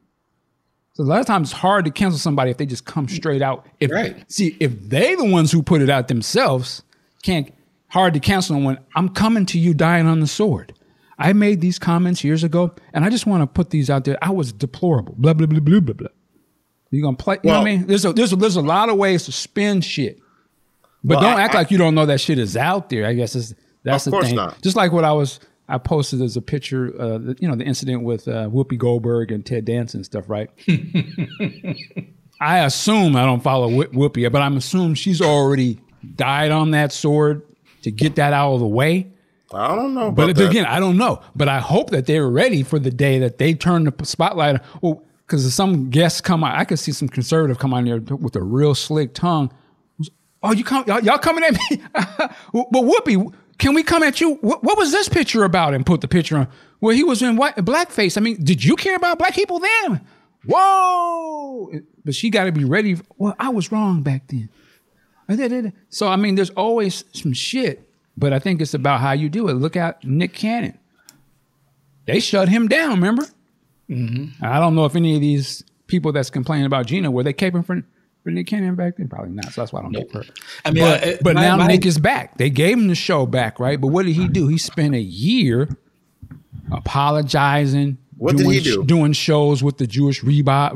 So 0.94 1.02
a 1.02 1.04
lot 1.04 1.20
of 1.20 1.26
times 1.26 1.50
it's 1.50 1.58
hard 1.60 1.84
to 1.84 1.90
cancel 1.90 2.18
somebody 2.18 2.50
if 2.50 2.56
they 2.56 2.66
just 2.66 2.86
come 2.86 3.06
straight 3.08 3.42
out. 3.42 3.66
If 3.80 3.90
Right. 3.90 4.30
see 4.30 4.56
if 4.60 4.88
they 4.88 5.14
the 5.14 5.24
ones 5.30 5.52
who 5.52 5.62
put 5.62 5.82
it 5.82 5.90
out 5.90 6.08
themselves, 6.08 6.82
can't 7.22 7.52
hard 7.88 8.14
to 8.14 8.20
cancel 8.20 8.54
them 8.56 8.64
when 8.64 8.78
I'm 8.94 9.10
coming 9.10 9.46
to 9.46 9.58
you 9.58 9.74
dying 9.74 10.06
on 10.06 10.20
the 10.20 10.26
sword. 10.26 10.72
I 11.18 11.32
made 11.32 11.60
these 11.62 11.78
comments 11.78 12.22
years 12.24 12.44
ago, 12.44 12.74
and 12.92 13.04
I 13.04 13.08
just 13.10 13.26
want 13.26 13.42
to 13.42 13.46
put 13.46 13.70
these 13.70 13.88
out 13.88 14.04
there. 14.04 14.18
I 14.20 14.30
was 14.30 14.52
deplorable. 14.52 15.14
Blah 15.16 15.32
blah 15.34 15.46
blah 15.46 15.60
blah 15.60 15.80
blah 15.80 15.94
blah. 15.94 16.08
You 16.90 17.02
gonna 17.02 17.16
play? 17.16 17.38
You 17.42 17.50
know 17.50 17.58
what 17.58 17.68
I 17.68 17.76
mean? 17.76 17.86
There's 17.86 18.04
a 18.04 18.12
there's 18.12 18.32
a, 18.32 18.36
there's 18.36 18.56
a 18.56 18.62
lot 18.62 18.88
of 18.88 18.96
ways 18.96 19.24
to 19.24 19.32
spin 19.32 19.80
shit, 19.80 20.18
but 21.04 21.16
Well, 21.18 21.20
don't 21.30 21.38
I- 21.38 21.42
act 21.42 21.54
I- 21.54 21.58
like 21.58 21.70
you 21.70 21.78
don't 21.78 21.94
know 21.94 22.06
that 22.06 22.20
shit 22.20 22.38
is 22.38 22.56
out 22.56 22.88
there. 22.90 23.06
I 23.06 23.14
guess 23.14 23.34
is 23.34 23.54
that's 23.84 24.06
Of 24.06 24.10
the 24.10 24.16
course 24.16 24.26
thing. 24.28 24.36
not. 24.36 24.60
Just 24.62 24.76
like 24.76 24.92
what 24.92 25.04
I 25.04 25.12
was 25.12 25.38
I 25.68 25.78
posted 25.78 26.22
as 26.22 26.36
a 26.36 26.42
picture, 26.42 26.92
uh, 27.00 27.18
the- 27.18 27.36
you 27.40 27.48
know, 27.48 27.56
the 27.56 27.64
incident 27.64 28.04
with 28.04 28.28
uh, 28.28 28.48
Whoopi 28.48 28.78
Goldberg 28.78 29.32
and 29.32 29.44
Ted 29.44 29.64
Danson 29.64 29.98
and 29.98 30.04
stuff, 30.06 30.28
right? 30.28 30.48
I 32.40 32.58
assume 32.60 33.16
I 33.16 33.24
don't 33.24 33.42
follow 33.42 33.68
Wh- 33.70 33.90
Whoopi, 33.92 34.30
but 34.30 34.42
I'm 34.42 34.56
assuming 34.56 34.94
she's 34.94 35.20
already 35.22 35.80
died 36.16 36.50
on 36.50 36.72
that 36.72 36.92
sword 36.92 37.42
to 37.82 37.90
get 37.90 38.16
that 38.16 38.32
out 38.32 38.52
of 38.54 38.60
the 38.60 38.66
way. 38.66 39.08
I 39.52 39.74
don't 39.74 39.94
know. 39.94 40.10
But 40.10 40.36
that. 40.36 40.50
again, 40.50 40.66
I 40.66 40.78
don't 40.80 40.96
know. 40.98 41.20
But 41.34 41.48
I 41.48 41.60
hope 41.60 41.90
that 41.90 42.06
they're 42.06 42.28
ready 42.28 42.62
for 42.62 42.78
the 42.78 42.90
day 42.90 43.18
that 43.20 43.38
they 43.38 43.54
turn 43.54 43.84
the 43.84 44.04
spotlight. 44.04 44.56
on- 44.56 44.60
Well, 44.82 45.02
because 45.26 45.52
some 45.54 45.88
guests 45.90 46.20
come 46.20 46.44
out, 46.44 46.56
I 46.56 46.64
could 46.64 46.78
see 46.78 46.92
some 46.92 47.08
conservative 47.08 47.58
come 47.58 47.72
on 47.74 47.84
there 47.84 47.98
with 48.00 48.36
a 48.36 48.42
real 48.42 48.74
slick 48.74 49.14
tongue. 49.14 49.50
Oh, 50.46 50.52
you 50.52 50.62
come, 50.62 50.84
y'all, 50.86 51.00
y'all 51.00 51.18
coming 51.18 51.42
at 51.42 51.54
me? 51.54 51.82
but 51.92 52.72
Whoopi, 52.72 53.34
can 53.58 53.74
we 53.74 53.82
come 53.82 54.04
at 54.04 54.20
you? 54.20 54.34
What, 54.36 54.62
what 54.62 54.78
was 54.78 54.92
this 54.92 55.08
picture 55.08 55.42
about? 55.42 55.74
And 55.74 55.84
put 55.84 56.00
the 56.02 56.08
picture 56.08 56.36
on. 56.36 56.48
Well, 56.80 56.94
he 56.94 57.02
was 57.02 57.20
in 57.20 57.36
white 57.36 57.56
blackface. 57.56 58.16
I 58.16 58.20
mean, 58.20 58.42
did 58.42 58.62
you 58.62 58.76
care 58.76 58.94
about 58.94 59.18
black 59.18 59.34
people 59.34 59.58
then? 59.58 60.02
Whoa! 60.44 61.72
But 62.04 62.14
she 62.14 62.30
got 62.30 62.44
to 62.44 62.52
be 62.52 62.64
ready. 62.64 62.96
Well, 63.18 63.34
I 63.40 63.48
was 63.48 63.72
wrong 63.72 64.02
back 64.02 64.28
then. 64.28 65.72
So 65.88 66.06
I 66.06 66.14
mean, 66.14 66.36
there's 66.36 66.50
always 66.50 67.04
some 67.12 67.32
shit, 67.32 67.88
but 68.16 68.32
I 68.32 68.38
think 68.38 68.60
it's 68.60 68.74
about 68.74 69.00
how 69.00 69.12
you 69.12 69.28
do 69.28 69.48
it. 69.48 69.54
Look 69.54 69.74
at 69.74 70.04
Nick 70.04 70.32
Cannon. 70.32 70.78
They 72.06 72.20
shut 72.20 72.48
him 72.48 72.68
down. 72.68 72.90
Remember? 72.90 73.26
Mm-hmm. 73.90 74.44
I 74.44 74.60
don't 74.60 74.76
know 74.76 74.84
if 74.84 74.94
any 74.94 75.16
of 75.16 75.20
these 75.20 75.64
people 75.88 76.12
that's 76.12 76.30
complaining 76.30 76.66
about 76.66 76.86
Gina 76.86 77.10
were 77.10 77.24
they 77.24 77.32
caping 77.32 77.66
for, 77.66 77.82
for 78.26 78.32
Nick 78.32 78.48
Cannon 78.48 78.74
back 78.74 78.96
then. 78.96 79.06
Probably 79.08 79.30
not. 79.30 79.52
So 79.52 79.60
that's 79.60 79.72
why 79.72 79.78
I 79.78 79.82
don't 79.84 79.94
cape 79.94 80.10
for 80.10 80.18
her. 80.24 80.32
I 80.64 80.72
mean, 80.72 80.82
But, 80.82 81.04
uh, 81.06 81.16
but 81.22 81.34
my- 81.36 81.42
now 81.42 81.56
my- 81.58 81.68
Nick 81.68 81.86
is 81.86 81.96
back. 81.96 82.36
They 82.38 82.50
gave 82.50 82.76
him 82.76 82.88
the 82.88 82.96
show 82.96 83.24
back, 83.24 83.60
right? 83.60 83.80
But 83.80 83.88
what 83.88 84.04
did 84.04 84.16
he 84.16 84.26
do? 84.26 84.48
He 84.48 84.58
spent 84.58 84.96
a 84.96 85.00
year 85.00 85.68
apologizing. 86.72 87.98
What 88.18 88.36
did 88.36 88.44
doing, 88.44 88.54
he 88.54 88.60
do? 88.60 88.84
Doing 88.84 89.12
shows 89.12 89.62
with 89.62 89.78
the 89.78 89.86
Jewish 89.86 90.24
reba, 90.24 90.72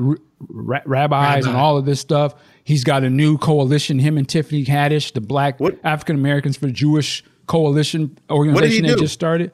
ra- 0.49 0.81
rabbis 0.85 1.47
and 1.47 1.57
all 1.57 1.77
of 1.77 1.87
this 1.87 1.99
stuff. 1.99 2.35
He's 2.63 2.85
got 2.85 3.03
a 3.03 3.11
new 3.11 3.39
coalition. 3.39 3.99
Him 3.99 4.17
and 4.19 4.29
Tiffany 4.29 4.65
Haddish, 4.65 5.13
the 5.13 5.21
Black 5.21 5.59
What- 5.59 5.79
African 5.83 6.17
Americans 6.17 6.57
for 6.57 6.69
Jewish 6.71 7.25
Coalition 7.47 8.17
organization 8.31 8.87
that 8.87 8.99
just 8.99 9.15
started. 9.15 9.51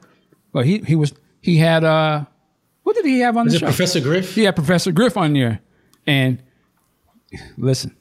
Well, 0.53 0.63
he 0.63 0.79
he 0.79 0.95
was 0.95 1.13
he 1.41 1.57
had 1.57 1.83
uh 1.83 2.25
what 2.83 2.95
did 2.95 3.05
he 3.05 3.21
have 3.21 3.35
on 3.37 3.47
Is 3.47 3.53
the 3.53 3.57
it 3.57 3.59
show? 3.61 3.65
Professor 3.65 3.99
Griff? 4.01 4.35
He 4.35 4.43
had 4.43 4.55
Professor 4.55 4.91
Griff 4.91 5.17
on 5.17 5.33
there. 5.33 5.61
And 6.05 6.41
listen, 7.57 7.95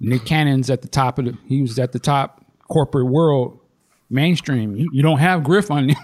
Nick 0.00 0.24
Cannon's 0.24 0.70
at 0.70 0.82
the 0.82 0.88
top 0.88 1.18
of 1.18 1.26
the, 1.26 1.38
he 1.46 1.62
was 1.62 1.78
at 1.78 1.92
the 1.92 1.98
top 1.98 2.44
corporate 2.68 3.06
world, 3.06 3.58
mainstream. 4.10 4.76
You, 4.76 4.90
you 4.92 5.02
don't 5.02 5.18
have 5.18 5.44
Griff 5.44 5.70
on 5.70 5.88
you. 5.90 5.94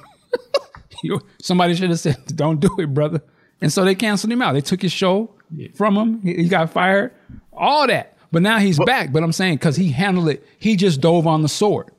you. 1.02 1.20
Somebody 1.42 1.74
should 1.74 1.90
have 1.90 2.00
said, 2.00 2.16
don't 2.34 2.60
do 2.60 2.70
it, 2.78 2.92
brother. 2.94 3.22
And 3.60 3.72
so 3.72 3.84
they 3.84 3.94
canceled 3.94 4.32
him 4.32 4.42
out. 4.42 4.52
They 4.52 4.60
took 4.60 4.82
his 4.82 4.92
show 4.92 5.30
from 5.74 5.96
him. 5.96 6.20
He, 6.22 6.34
he 6.34 6.48
got 6.48 6.70
fired, 6.70 7.12
all 7.52 7.86
that. 7.86 8.16
But 8.30 8.42
now 8.42 8.58
he's 8.58 8.78
back. 8.78 9.10
But 9.12 9.22
I'm 9.22 9.32
saying, 9.32 9.54
because 9.56 9.76
he 9.76 9.90
handled 9.90 10.28
it, 10.28 10.46
he 10.58 10.76
just 10.76 11.00
dove 11.00 11.26
on 11.26 11.42
the 11.42 11.48
sword. 11.48 11.90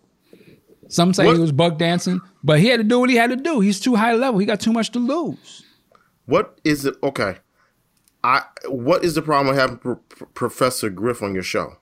Some 0.88 1.14
say 1.14 1.26
What- 1.26 1.36
he 1.36 1.42
was 1.42 1.52
buck 1.52 1.78
dancing, 1.78 2.22
but 2.44 2.60
he 2.60 2.68
had 2.68 2.78
to 2.78 2.84
do 2.84 3.00
what 3.00 3.10
he 3.10 3.16
had 3.16 3.30
to 3.32 3.36
do. 3.36 3.60
He's 3.60 3.80
too 3.80 3.96
high 3.96 4.14
level. 4.14 4.40
He 4.40 4.46
got 4.46 4.60
too 4.60 4.72
much 4.74 4.92
to 4.92 5.00
lose. 5.00 5.64
What 6.26 6.60
is 6.64 6.86
it? 6.86 6.96
Okay. 7.04 7.38
I 8.24 8.44
what 8.68 9.04
is 9.04 9.16
the 9.16 9.22
problem 9.22 9.48
with 9.48 9.58
having 9.58 9.78
Pro- 9.78 9.96
Pro- 9.96 10.28
Professor 10.28 10.90
Griff 10.90 11.22
on 11.22 11.34
your 11.34 11.44
show? 11.44 11.78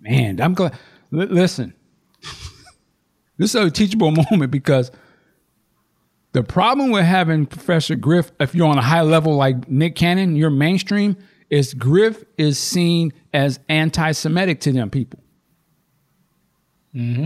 Man, 0.00 0.40
I'm 0.40 0.54
glad. 0.54 0.78
Li- 1.10 1.26
listen, 1.26 1.74
this 3.38 3.54
is 3.54 3.54
a 3.54 3.70
teachable 3.70 4.10
moment 4.30 4.50
because 4.50 4.90
the 6.32 6.42
problem 6.42 6.90
with 6.90 7.04
having 7.04 7.46
Professor 7.46 7.96
Griff, 7.96 8.30
if 8.38 8.54
you're 8.54 8.68
on 8.68 8.78
a 8.78 8.82
high 8.82 9.02
level 9.02 9.36
like 9.36 9.68
Nick 9.68 9.96
Cannon, 9.96 10.36
you're 10.36 10.50
mainstream, 10.50 11.16
is 11.50 11.74
Griff 11.74 12.22
is 12.38 12.58
seen 12.58 13.12
as 13.32 13.58
anti-Semitic 13.68 14.60
to 14.60 14.72
them 14.72 14.90
people. 14.90 15.20
Mm-hmm. 16.94 17.22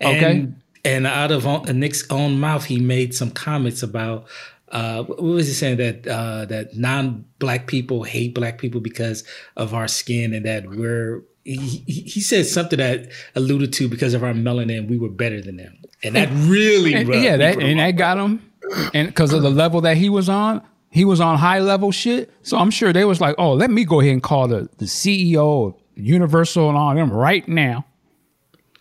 And, 0.00 0.16
Okay. 0.16 0.48
And 0.86 1.06
out 1.06 1.32
of 1.32 1.46
on, 1.46 1.80
Nick's 1.80 2.04
own 2.10 2.38
mouth, 2.38 2.66
he 2.66 2.78
made 2.78 3.14
some 3.14 3.30
comments 3.30 3.82
about 3.82 4.26
uh, 4.74 5.04
what 5.04 5.22
was 5.22 5.46
he 5.46 5.52
saying 5.54 5.78
that 5.78 6.06
uh, 6.06 6.44
that 6.46 6.76
non-black 6.76 7.66
people 7.66 8.02
hate 8.02 8.34
black 8.34 8.58
people 8.58 8.80
because 8.80 9.24
of 9.56 9.72
our 9.72 9.88
skin 9.88 10.34
and 10.34 10.44
that 10.44 10.68
we're 10.68 11.22
he, 11.44 11.82
he 11.86 12.20
said 12.20 12.46
something 12.46 12.78
that 12.78 13.10
alluded 13.34 13.72
to 13.74 13.88
because 13.88 14.14
of 14.14 14.24
our 14.24 14.32
melanin, 14.32 14.88
we 14.88 14.98
were 14.98 15.10
better 15.10 15.40
than 15.40 15.56
them, 15.56 15.76
and 16.02 16.16
that 16.16 16.28
really 16.32 16.94
And- 16.94 17.08
yeah, 17.14 17.36
that, 17.36 17.58
and 17.58 17.78
that 17.78 17.92
got 17.92 18.18
him, 18.18 18.50
and 18.92 19.08
because 19.08 19.32
of 19.32 19.42
the 19.42 19.50
level 19.50 19.80
that 19.82 19.96
he 19.96 20.08
was 20.08 20.28
on, 20.28 20.62
he 20.90 21.04
was 21.04 21.20
on 21.20 21.38
high 21.38 21.60
level 21.60 21.90
shit. 21.92 22.30
So 22.42 22.56
I'm 22.58 22.70
sure 22.70 22.92
they 22.92 23.04
was 23.04 23.20
like, 23.20 23.34
"Oh, 23.38 23.52
let 23.52 23.70
me 23.70 23.84
go 23.84 24.00
ahead 24.00 24.12
and 24.12 24.22
call 24.22 24.48
the 24.48 24.68
the 24.78 24.86
CEO 24.86 25.68
of 25.68 25.74
Universal 25.96 26.68
and 26.68 26.78
all 26.78 26.94
them 26.94 27.12
right 27.12 27.46
now," 27.46 27.84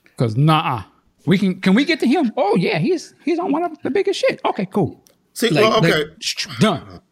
because 0.06 0.38
nah, 0.38 0.84
we 1.26 1.38
can 1.38 1.60
can 1.60 1.74
we 1.74 1.84
get 1.86 2.00
to 2.00 2.08
him? 2.08 2.32
Oh 2.38 2.56
yeah, 2.56 2.80
he's 2.80 3.14
he's 3.26 3.40
on 3.40 3.52
one 3.52 3.64
of 3.64 3.78
the 3.82 3.90
biggest 3.90 4.20
shit. 4.22 4.40
Okay, 4.46 4.66
cool, 4.68 5.03
See, 5.34 5.50
Like- 5.50 5.64
well, 5.64 5.82
like- 5.82 5.94
okay. 5.94 6.12
done. 6.60 7.02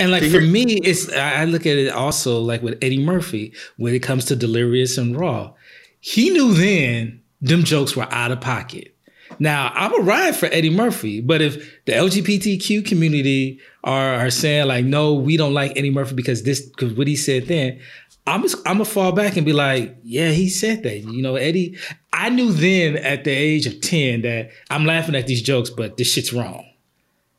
And 0.00 0.12
like 0.12 0.24
for 0.24 0.40
me, 0.40 0.62
it's 0.84 1.10
I 1.12 1.42
I 1.42 1.44
look 1.44 1.62
at 1.66 1.76
it 1.76 1.88
also 1.92 2.40
like 2.40 2.62
with 2.62 2.78
Eddie 2.82 3.02
Murphy 3.04 3.52
when 3.78 3.94
it 3.94 3.98
comes 4.00 4.24
to 4.26 4.36
Delirious 4.36 4.96
and 4.96 5.16
Raw. 5.18 5.54
He 6.00 6.30
knew 6.30 6.54
then 6.54 7.20
them 7.40 7.64
jokes 7.64 7.96
were 7.96 8.06
out 8.12 8.30
of 8.30 8.40
pocket. 8.40 8.94
Now 9.40 9.72
I'm 9.74 9.92
a 10.00 10.02
ride 10.04 10.36
for 10.36 10.46
Eddie 10.46 10.70
Murphy, 10.70 11.20
but 11.20 11.40
if 11.42 11.56
the 11.86 11.92
LGBTQ 11.92 12.84
community 12.86 13.60
are, 13.84 14.14
are 14.14 14.30
saying 14.30 14.66
like, 14.68 14.84
no, 14.84 15.14
we 15.14 15.36
don't 15.36 15.54
like 15.54 15.76
Eddie 15.76 15.90
Murphy 15.90 16.14
because 16.14 16.44
this 16.44 16.60
because 16.60 16.94
what 16.94 17.06
he 17.08 17.16
said 17.16 17.46
then, 17.46 17.80
I'm 18.26 18.42
just, 18.42 18.56
I'm 18.66 18.74
gonna 18.74 18.84
fall 18.84 19.12
back 19.12 19.36
and 19.36 19.44
be 19.44 19.52
like, 19.52 19.96
yeah, 20.04 20.30
he 20.30 20.48
said 20.48 20.82
that. 20.84 20.98
You 20.98 21.22
know, 21.22 21.34
Eddie. 21.36 21.76
I 22.12 22.30
knew 22.30 22.52
then 22.52 22.96
at 22.96 23.24
the 23.24 23.30
age 23.32 23.66
of 23.66 23.80
ten 23.80 24.22
that 24.22 24.50
I'm 24.70 24.84
laughing 24.86 25.14
at 25.16 25.26
these 25.26 25.42
jokes, 25.42 25.70
but 25.70 25.96
this 25.96 26.12
shit's 26.12 26.32
wrong. 26.32 26.64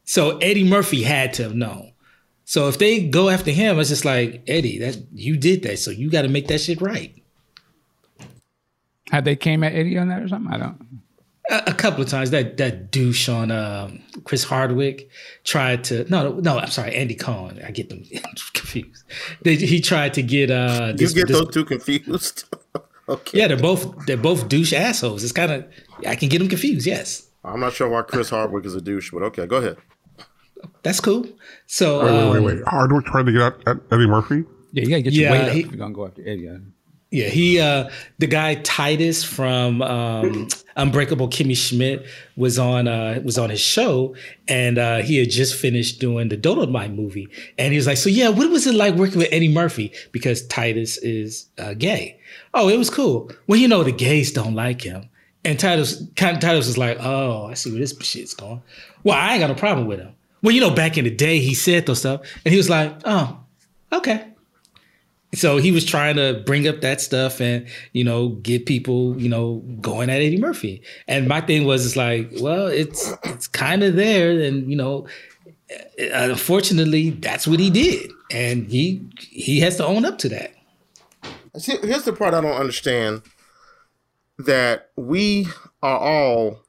So 0.09 0.39
Eddie 0.39 0.63
Murphy 0.63 1.03
had 1.03 1.33
to 1.35 1.43
have 1.43 1.53
known. 1.53 1.91
So 2.43 2.67
if 2.67 2.79
they 2.79 3.07
go 3.07 3.29
after 3.29 3.51
him, 3.51 3.79
it's 3.79 3.89
just 3.89 4.05
like 4.05 4.41
Eddie, 4.47 4.79
that 4.79 4.97
you 5.13 5.37
did 5.37 5.61
that, 5.61 5.77
so 5.77 5.91
you 5.91 6.09
got 6.09 6.23
to 6.23 6.27
make 6.27 6.47
that 6.47 6.61
shit 6.61 6.81
right. 6.81 7.13
Had 9.11 9.23
they 9.25 9.35
came 9.35 9.63
at 9.63 9.73
Eddie 9.73 9.99
on 9.99 10.07
that 10.07 10.23
or 10.23 10.27
something? 10.27 10.51
I 10.51 10.57
don't. 10.57 10.81
A, 11.51 11.63
a 11.67 11.73
couple 11.75 12.01
of 12.01 12.09
times 12.09 12.31
that 12.31 12.57
that 12.57 12.89
douche 12.89 13.29
on 13.29 13.51
um, 13.51 14.01
Chris 14.23 14.43
Hardwick 14.43 15.11
tried 15.43 15.83
to 15.85 16.09
no 16.09 16.33
no 16.39 16.57
I'm 16.57 16.69
sorry 16.71 16.95
Andy 16.95 17.13
Cohen 17.13 17.61
I 17.63 17.69
get 17.69 17.89
them 17.89 18.03
confused. 18.53 19.03
They, 19.43 19.57
he 19.57 19.79
tried 19.79 20.15
to 20.15 20.23
get 20.23 20.49
uh 20.49 20.87
You 20.93 20.97
this, 20.97 21.13
get 21.13 21.27
this- 21.27 21.37
those 21.39 21.53
two 21.53 21.65
confused. 21.65 22.45
okay. 23.09 23.37
yeah 23.39 23.47
they're 23.47 23.57
both 23.57 24.05
they're 24.07 24.17
both 24.17 24.47
douche 24.49 24.73
assholes. 24.73 25.23
It's 25.23 25.33
kind 25.33 25.51
of 25.51 25.65
I 26.07 26.15
can 26.15 26.29
get 26.29 26.39
them 26.39 26.49
confused. 26.49 26.87
Yes, 26.87 27.27
I'm 27.43 27.59
not 27.59 27.73
sure 27.73 27.87
why 27.89 28.01
Chris 28.01 28.31
Hardwick 28.31 28.65
is 28.65 28.73
a 28.73 28.81
douche, 28.81 29.11
but 29.11 29.21
okay, 29.23 29.45
go 29.45 29.57
ahead. 29.57 29.77
That's 30.83 30.99
cool. 30.99 31.25
So 31.67 31.99
Wait, 32.03 32.11
wait, 32.11 32.21
um, 32.39 32.45
wait, 32.45 32.55
wait. 32.57 32.67
Hardwick 32.67 33.05
tried 33.05 33.25
to 33.25 33.31
get 33.31 33.41
at, 33.41 33.67
at 33.67 33.77
Eddie 33.91 34.07
Murphy. 34.07 34.43
Yeah, 34.71 34.83
you 34.83 34.89
gotta 34.89 35.01
get 35.01 35.13
your 35.13 35.23
Yeah, 35.23 35.31
weight 35.31 35.47
up 35.49 35.53
he- 35.55 35.59
if 35.61 35.67
you're 35.67 35.77
gonna 35.77 35.93
go 35.93 36.05
after 36.05 36.21
Eddie. 36.21 36.41
yeah. 36.43 36.57
Yeah, 37.11 37.29
he 37.29 37.59
uh 37.59 37.89
the 38.19 38.27
guy 38.27 38.53
Titus 38.55 39.23
from 39.23 39.81
um 39.81 40.47
Unbreakable 40.75 41.27
Kimmy 41.29 41.57
Schmidt 41.57 42.05
was 42.37 42.59
on 42.59 42.87
uh 42.87 43.19
was 43.25 43.39
on 43.39 43.49
his 43.49 43.59
show 43.59 44.15
and 44.47 44.77
uh 44.77 44.97
he 44.99 45.17
had 45.17 45.31
just 45.31 45.55
finished 45.55 45.99
doing 45.99 46.29
the 46.29 46.37
Dolemite 46.37 46.93
movie 46.95 47.27
and 47.57 47.71
he 47.73 47.77
was 47.77 47.87
like, 47.87 47.97
So 47.97 48.09
yeah, 48.11 48.29
what 48.29 48.51
was 48.51 48.67
it 48.67 48.75
like 48.75 48.93
working 48.93 49.17
with 49.17 49.29
Eddie 49.31 49.51
Murphy? 49.51 49.91
Because 50.11 50.45
Titus 50.47 50.97
is 50.99 51.47
uh 51.57 51.73
gay. 51.73 52.19
Oh, 52.53 52.69
it 52.69 52.77
was 52.77 52.91
cool. 52.91 53.31
Well, 53.47 53.59
you 53.59 53.67
know 53.67 53.83
the 53.83 53.91
gays 53.91 54.31
don't 54.31 54.53
like 54.53 54.81
him. 54.83 55.09
And 55.43 55.59
Titus 55.59 56.03
kind 56.15 56.35
of 56.37 56.41
Titus 56.43 56.67
was 56.67 56.77
like, 56.77 56.99
Oh, 57.01 57.47
I 57.47 57.55
see 57.55 57.71
where 57.71 57.79
this 57.79 57.97
shit's 58.01 58.35
going. 58.35 58.61
Well, 59.03 59.17
I 59.17 59.31
ain't 59.33 59.39
got 59.39 59.47
no 59.47 59.55
problem 59.55 59.87
with 59.87 59.97
him. 59.99 60.13
Well, 60.41 60.53
you 60.53 60.61
know, 60.61 60.71
back 60.71 60.97
in 60.97 61.05
the 61.05 61.11
day 61.11 61.39
he 61.39 61.53
said 61.53 61.85
those 61.85 61.99
stuff 61.99 62.21
and 62.45 62.51
he 62.51 62.57
was 62.57 62.69
like, 62.69 62.95
Oh, 63.05 63.39
okay. 63.91 64.25
So 65.35 65.57
he 65.57 65.71
was 65.71 65.85
trying 65.85 66.15
to 66.15 66.41
bring 66.45 66.67
up 66.67 66.81
that 66.81 67.01
stuff 67.01 67.39
and, 67.39 67.67
you 67.93 68.03
know, 68.03 68.29
get 68.29 68.65
people, 68.65 69.19
you 69.21 69.29
know, 69.29 69.57
going 69.79 70.09
at 70.09 70.21
Eddie 70.21 70.39
Murphy. 70.39 70.81
And 71.07 71.27
my 71.27 71.39
thing 71.39 71.65
was, 71.65 71.85
it's 71.85 71.95
like, 71.95 72.31
well, 72.39 72.65
it's 72.65 73.13
it's 73.23 73.47
kind 73.47 73.83
of 73.83 73.95
there, 73.95 74.31
and 74.31 74.69
you 74.69 74.75
know, 74.75 75.07
uh, 75.71 75.75
unfortunately, 76.31 77.11
that's 77.11 77.47
what 77.47 77.59
he 77.59 77.69
did, 77.69 78.11
and 78.31 78.67
he 78.67 79.07
he 79.17 79.59
has 79.59 79.75
to 79.77 79.85
own 79.85 80.03
up 80.03 80.17
to 80.19 80.29
that. 80.29 80.53
See, 81.57 81.77
here's 81.77 82.03
the 82.03 82.13
part 82.13 82.33
I 82.33 82.41
don't 82.41 82.59
understand 82.59 83.21
that 84.39 84.89
we 84.95 85.47
are 85.83 85.99
all, 85.99 86.61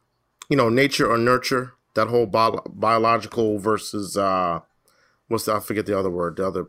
you 0.49 0.57
know, 0.57 0.69
nature 0.69 1.11
or 1.11 1.17
nurture, 1.17 1.73
that 1.95 2.09
whole 2.09 2.27
bio- 2.27 2.63
biological 2.69 3.59
versus, 3.59 4.17
uh, 4.17 4.61
what's 5.29 5.45
the, 5.45 5.55
I 5.55 5.61
forget 5.61 5.87
the 5.87 5.99
other 5.99 6.11
word, 6.11 6.37
the 6.37 6.47
other, 6.47 6.67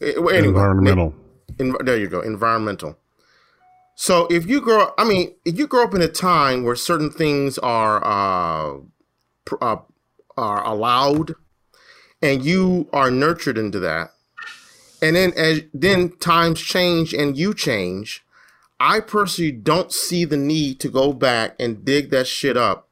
eh, 0.00 0.12
anyway, 0.16 0.38
Environmental. 0.38 1.14
En- 1.58 1.76
there 1.80 1.96
you 1.96 2.08
go, 2.08 2.20
environmental. 2.20 2.98
So 3.94 4.28
if 4.30 4.46
you 4.46 4.60
grow, 4.60 4.92
I 4.96 5.04
mean, 5.04 5.34
if 5.44 5.58
you 5.58 5.66
grow 5.66 5.82
up 5.82 5.94
in 5.94 6.02
a 6.02 6.08
time 6.08 6.62
where 6.62 6.76
certain 6.76 7.10
things 7.10 7.58
are 7.58 8.00
uh, 8.04 8.80
pr- 9.44 9.56
uh, 9.60 9.78
are 10.36 10.64
allowed, 10.64 11.34
and 12.22 12.44
you 12.44 12.88
are 12.92 13.10
nurtured 13.10 13.58
into 13.58 13.80
that, 13.80 14.10
and 15.02 15.16
then 15.16 15.32
as 15.36 15.62
then 15.74 16.10
times 16.18 16.60
change 16.60 17.12
and 17.12 17.36
you 17.36 17.52
change, 17.52 18.24
I 18.78 19.00
personally 19.00 19.50
don't 19.50 19.92
see 19.92 20.24
the 20.24 20.36
need 20.36 20.78
to 20.80 20.88
go 20.88 21.12
back 21.12 21.56
and 21.58 21.84
dig 21.84 22.10
that 22.10 22.28
shit 22.28 22.56
up 22.56 22.87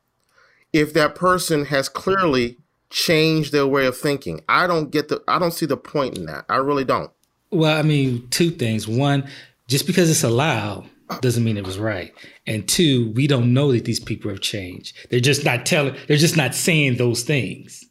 if 0.79 0.93
that 0.95 1.14
person 1.14 1.66
has 1.66 1.89
clearly 1.89 2.59
changed 2.91 3.53
their 3.53 3.66
way 3.66 3.87
of 3.87 3.97
thinking. 3.97 4.41
I 4.49 4.66
don't 4.66 4.91
get 4.91 5.09
the, 5.09 5.22
I 5.29 5.39
don't 5.39 5.53
see 5.53 5.66
the 5.66 5.77
point 5.77 6.16
in 6.16 6.27
that. 6.27 6.45
I 6.49 6.57
really 6.57 6.85
don't. 6.85 7.11
Well, 7.51 7.77
I 7.77 7.83
mean, 7.83 8.27
two 8.31 8.51
things. 8.51 8.87
One, 8.89 9.29
just 9.68 9.87
because 9.87 10.11
it's 10.11 10.24
allowed 10.24 10.89
doesn't 11.20 11.45
mean 11.45 11.57
it 11.57 11.64
was 11.64 11.79
right. 11.79 12.12
And 12.47 12.68
two, 12.68 13.11
we 13.12 13.27
don't 13.27 13.55
know 13.55 13.72
that 13.72 13.85
these 13.85 14.01
people 14.01 14.31
have 14.31 14.41
changed. 14.41 14.97
They're 15.11 15.20
just 15.20 15.45
not 15.45 15.64
telling. 15.66 15.97
They're 16.09 16.16
just 16.16 16.37
not 16.37 16.55
saying 16.55 16.97
those 16.97 17.22
things. 17.22 17.85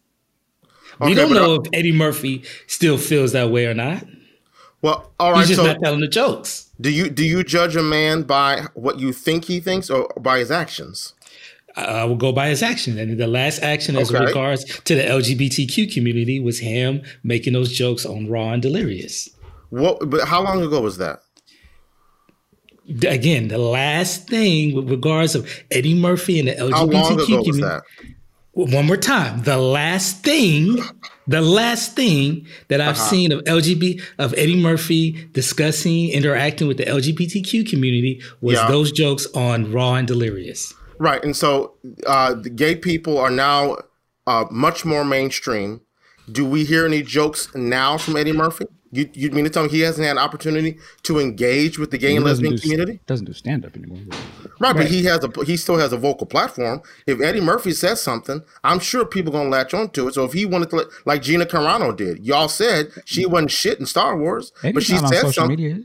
we 0.99 1.07
Okay, 1.07 1.15
don't 1.15 1.33
know 1.33 1.55
uh, 1.55 1.59
if 1.61 1.67
Eddie 1.73 1.93
Murphy 1.93 2.43
still 2.67 2.97
feels 2.97 3.31
that 3.31 3.49
way 3.51 3.65
or 3.65 3.73
not. 3.73 4.05
Well, 4.81 5.11
all 5.19 5.31
right. 5.31 5.39
He's 5.39 5.49
just 5.49 5.61
so 5.61 5.65
not 5.65 5.79
telling 5.81 6.01
the 6.01 6.07
jokes. 6.07 6.69
Do 6.79 6.91
you 6.91 7.09
do 7.09 7.25
you 7.25 7.43
judge 7.43 7.75
a 7.75 7.81
man 7.81 8.23
by 8.23 8.67
what 8.73 8.99
you 8.99 9.13
think 9.13 9.45
he 9.45 9.59
thinks 9.59 9.89
or 9.89 10.13
by 10.19 10.39
his 10.39 10.51
actions? 10.51 11.14
I 11.77 12.05
will 12.05 12.15
go 12.15 12.31
by 12.31 12.47
his 12.49 12.63
action. 12.63 12.97
And 12.97 13.17
the 13.17 13.27
last 13.27 13.61
action 13.61 13.97
as 13.97 14.09
Okay. 14.13 14.23
regards 14.25 14.63
to 14.85 14.95
the 14.95 15.03
LGBTQ 15.03 15.93
community 15.93 16.39
was 16.39 16.59
him 16.59 17.01
making 17.23 17.53
those 17.53 17.71
jokes 17.71 18.05
on 18.05 18.27
Raw 18.27 18.51
and 18.53 18.61
Delirious. 18.61 19.29
What? 19.71 20.09
But 20.09 20.27
how 20.27 20.41
long 20.43 20.61
ago 20.63 20.79
was 20.81 20.97
that? 20.97 21.19
Again, 23.07 23.47
the 23.47 23.57
last 23.57 24.27
thing 24.29 24.75
with 24.75 24.89
regards 24.91 25.33
of 25.33 25.49
Eddie 25.71 25.95
Murphy 25.95 26.39
and 26.39 26.47
the 26.47 26.53
LGBTQ 26.53 26.71
How 26.71 26.85
long 26.85 27.13
ago 27.13 27.25
community. 27.25 27.49
was 27.51 27.59
that? 27.61 27.83
One 28.51 28.85
more 28.85 28.95
time. 28.95 29.43
The 29.43 29.57
last 29.57 30.23
thing, 30.23 30.79
the 31.27 31.41
last 31.41 31.95
thing 31.95 32.45
that 32.69 32.79
I've 32.79 32.95
Uh-huh. 32.95 33.09
seen 33.09 33.31
of 33.33 33.41
LGBT 33.45 33.99
of 34.19 34.33
Eddie 34.37 34.55
Murphy 34.55 35.27
discussing, 35.33 36.09
interacting 36.09 36.67
with 36.67 36.77
the 36.77 36.85
LGBTQ 36.87 37.65
community 37.65 38.21
was 38.39 38.53
Yeah. 38.55 38.67
those 38.69 38.91
jokes 38.93 39.27
on 39.33 39.71
Raw 39.73 39.95
and 39.95 40.07
Delirious. 40.07 40.73
Right, 40.97 41.23
and 41.23 41.35
so 41.35 41.73
uh, 42.07 42.33
the 42.35 42.49
gay 42.49 42.75
people 42.75 43.17
are 43.17 43.29
now 43.31 43.77
uh, 44.27 44.45
much 44.51 44.85
more 44.85 45.03
mainstream. 45.05 45.81
Do 46.31 46.45
we 46.45 46.63
hear 46.65 46.85
any 46.85 47.03
jokes 47.03 47.53
now 47.53 47.97
from 47.97 48.15
Eddie 48.17 48.31
Murphy? 48.33 48.65
You 48.91 49.09
you 49.13 49.29
mean 49.31 49.43
to 49.43 49.49
tell 49.49 49.63
me 49.63 49.69
he 49.69 49.81
hasn't 49.81 50.05
had 50.05 50.13
an 50.13 50.17
opportunity 50.23 50.77
to 51.03 51.19
engage 51.19 51.77
with 51.77 51.91
the 51.91 51.97
gay 51.97 52.11
He 52.11 52.15
and 52.15 52.23
lesbian 52.25 52.55
do- 52.55 52.61
community? 52.61 53.01
Doesn't 53.05 53.25
do 53.25 53.33
stand 53.33 53.65
up 53.65 53.75
anymore. 53.75 53.99
Right, 54.59 54.75
but 54.75 54.87
he 54.87 55.03
has 55.03 55.21
a 55.23 55.43
he 55.43 55.57
still 55.57 55.77
has 55.77 55.91
a 55.91 55.97
vocal 55.97 56.25
platform. 56.25 56.81
If 57.05 57.19
Eddie 57.19 57.41
Murphy 57.41 57.71
says 57.71 58.01
something, 58.01 58.41
I'm 58.63 58.79
sure 58.79 59.03
people 59.05 59.33
gonna 59.33 59.49
latch 59.49 59.73
onto 59.73 60.07
it. 60.07 60.13
So 60.13 60.23
if 60.23 60.31
he 60.33 60.45
wanted 60.45 60.69
to, 60.69 60.89
like 61.05 61.21
Gina 61.21 61.45
Carano 61.45 61.95
did, 61.95 62.25
y'all 62.25 62.47
said 62.47 62.87
she 63.03 63.25
wasn't 63.25 63.51
shit 63.51 63.79
in 63.79 63.85
Star 63.85 64.17
Wars, 64.17 64.51
but 64.61 64.69
Eddie's 64.69 64.85
she 64.85 64.93
not 64.93 65.03
on 65.03 65.09
said 65.09 65.21
social 65.23 65.33
something. 65.43 65.57
media. 65.59 65.83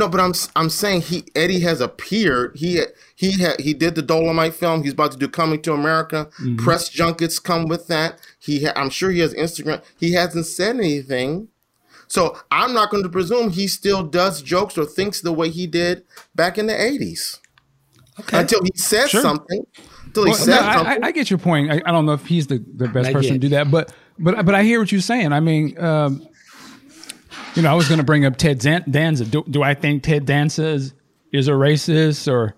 No, 0.00 0.08
but 0.08 0.18
I'm 0.20 0.32
I'm 0.56 0.70
saying 0.70 1.02
he 1.02 1.24
Eddie 1.36 1.60
has 1.60 1.80
appeared. 1.80 2.56
He 2.56 2.80
he 3.14 3.38
had 3.40 3.60
he 3.60 3.74
did 3.74 3.94
the 3.94 4.02
Dolemite 4.02 4.54
film. 4.54 4.82
He's 4.82 4.94
about 4.94 5.12
to 5.12 5.18
do 5.18 5.28
Coming 5.28 5.60
to 5.62 5.72
America. 5.74 6.28
Mm-hmm. 6.40 6.56
Press 6.56 6.88
junkets 6.88 7.38
come 7.38 7.66
with 7.68 7.86
that. 7.88 8.18
He 8.38 8.64
ha- 8.64 8.72
I'm 8.76 8.90
sure 8.90 9.10
he 9.10 9.20
has 9.20 9.34
Instagram. 9.34 9.82
He 9.98 10.12
hasn't 10.14 10.46
said 10.46 10.76
anything. 10.76 11.48
So 12.08 12.36
I'm 12.50 12.72
not 12.74 12.90
going 12.90 13.02
to 13.04 13.08
presume 13.08 13.50
he 13.50 13.68
still 13.68 14.02
does 14.02 14.42
jokes 14.42 14.76
or 14.76 14.84
thinks 14.84 15.20
the 15.20 15.32
way 15.32 15.48
he 15.50 15.68
did 15.68 16.02
back 16.34 16.58
in 16.58 16.66
the 16.66 16.72
80s. 16.72 17.38
Okay. 18.18 18.40
Until 18.40 18.62
he 18.64 18.72
says 18.74 19.10
Sure. 19.10 19.20
something. 19.22 19.64
Until 20.06 20.24
he 20.24 20.30
Well, 20.30 20.38
says 20.38 20.48
no, 20.48 20.58
I, 20.60 20.74
something. 20.74 21.04
I, 21.04 21.06
I 21.06 21.12
get 21.12 21.30
your 21.30 21.38
point. 21.38 21.70
I, 21.70 21.80
I 21.86 21.92
don't 21.92 22.06
know 22.06 22.12
if 22.14 22.26
he's 22.26 22.48
the, 22.48 22.58
the 22.74 22.88
best 22.88 23.04
Not 23.06 23.12
person 23.12 23.34
yet. 23.34 23.34
to 23.34 23.38
do 23.38 23.48
that, 23.50 23.70
but 23.70 23.92
but 24.18 24.44
but 24.44 24.54
I 24.56 24.64
hear 24.64 24.80
what 24.80 24.90
you're 24.90 25.00
saying. 25.00 25.32
I 25.32 25.38
mean, 25.40 25.78
um, 25.78 26.26
you 27.54 27.62
know, 27.62 27.70
I 27.70 27.74
was 27.74 27.88
going 27.88 27.98
to 27.98 28.04
bring 28.04 28.24
up 28.24 28.36
Ted 28.36 28.58
Danza. 28.58 29.24
Do, 29.24 29.44
do 29.48 29.62
I 29.62 29.74
think 29.74 30.02
Ted 30.02 30.26
Danza 30.26 30.66
is, 30.66 30.94
is 31.32 31.48
a 31.48 31.52
racist 31.52 32.30
or 32.30 32.54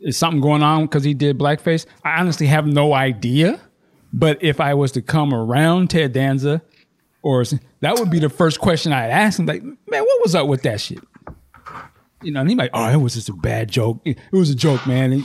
is 0.00 0.16
something 0.16 0.40
going 0.40 0.62
on 0.62 0.82
because 0.82 1.04
he 1.04 1.14
did 1.14 1.38
blackface? 1.38 1.86
I 2.04 2.20
honestly 2.20 2.46
have 2.46 2.66
no 2.66 2.92
idea. 2.92 3.60
But 4.12 4.42
if 4.42 4.60
I 4.60 4.74
was 4.74 4.92
to 4.92 5.02
come 5.02 5.34
around 5.34 5.90
Ted 5.90 6.12
Danza, 6.12 6.62
or 7.22 7.44
that 7.80 7.98
would 7.98 8.10
be 8.10 8.20
the 8.20 8.28
first 8.28 8.60
question 8.60 8.92
I'd 8.92 9.10
ask 9.10 9.38
him. 9.38 9.46
Like, 9.46 9.62
man, 9.62 9.76
what 10.02 10.22
was 10.22 10.34
up 10.34 10.46
with 10.46 10.62
that 10.62 10.80
shit? 10.80 11.00
You 12.22 12.32
know, 12.32 12.40
and 12.40 12.48
he 12.48 12.54
might, 12.54 12.70
oh, 12.72 12.88
it 12.88 12.96
was 12.96 13.14
just 13.14 13.28
a 13.28 13.34
bad 13.34 13.68
joke. 13.68 14.00
It 14.04 14.18
was 14.32 14.48
a 14.48 14.54
joke, 14.54 14.86
man. 14.86 15.12
And 15.12 15.24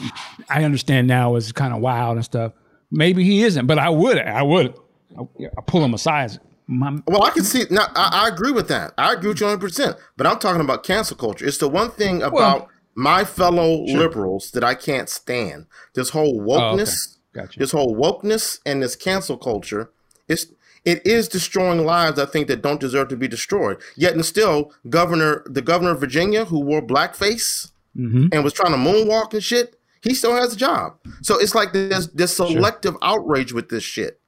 I 0.49 0.63
understand 0.63 1.07
now 1.07 1.35
it's 1.35 1.51
kind 1.51 1.73
of 1.73 1.79
wild 1.79 2.15
and 2.17 2.25
stuff. 2.25 2.53
Maybe 2.89 3.23
he 3.23 3.43
isn't, 3.43 3.67
but 3.67 3.77
I 3.79 3.89
would, 3.89 4.17
I 4.17 4.41
would, 4.41 4.75
I, 5.17 5.21
I 5.45 5.61
pull 5.65 5.85
him 5.85 5.93
aside. 5.93 6.39
My, 6.67 6.97
Well, 7.07 7.23
I 7.23 7.31
can 7.31 7.43
see. 7.43 7.65
Now, 7.69 7.87
I, 7.95 8.25
I 8.25 8.27
agree 8.27 8.51
with 8.51 8.67
that. 8.69 8.93
I 8.97 9.13
agree 9.13 9.29
with 9.29 9.39
you 9.39 9.47
100. 9.47 9.59
percent 9.59 9.97
But 10.17 10.27
I'm 10.27 10.39
talking 10.39 10.61
about 10.61 10.83
cancel 10.83 11.17
culture. 11.17 11.45
It's 11.45 11.57
the 11.57 11.69
one 11.69 11.91
thing 11.91 12.21
about 12.21 12.67
my 12.95 13.23
fellow 13.23 13.83
liberals 13.83 14.51
that 14.51 14.63
I 14.63 14.75
can't 14.75 15.09
stand. 15.09 15.67
This 15.93 16.09
whole 16.09 16.41
oh, 16.41 16.45
wokeness, 16.45 17.17
Gotcha. 17.33 17.59
this 17.59 17.71
whole 17.71 17.95
wokeness, 17.95 18.59
and 18.65 18.83
this 18.83 18.95
cancel 18.95 19.37
culture. 19.37 19.91
It's 20.27 20.47
it 20.83 21.05
is 21.05 21.27
destroying 21.27 21.85
lives. 21.85 22.17
I 22.17 22.25
think 22.25 22.47
that 22.47 22.61
don't 22.61 22.79
deserve 22.79 23.09
to 23.09 23.17
be 23.17 23.27
destroyed. 23.27 23.81
Yet 23.95 24.13
and 24.13 24.25
still, 24.25 24.73
governor, 24.89 25.43
the 25.45 25.61
governor 25.61 25.91
of 25.91 25.99
Virginia, 25.99 26.45
who 26.45 26.59
wore 26.59 26.81
blackface 26.81 27.71
mm-hmm. 27.95 28.27
and 28.31 28.43
was 28.43 28.53
trying 28.53 28.71
to 28.71 28.77
moonwalk 28.77 29.33
and 29.33 29.43
shit, 29.43 29.77
he 30.01 30.15
still 30.15 30.35
has 30.35 30.53
a 30.53 30.57
job. 30.57 30.97
So 31.21 31.37
it's 31.39 31.53
like 31.53 31.73
there's 31.73 32.09
this 32.09 32.35
selective 32.35 32.95
outrage 33.01 33.53
with 33.53 33.69
this 33.69 33.83
shit. 33.83 34.20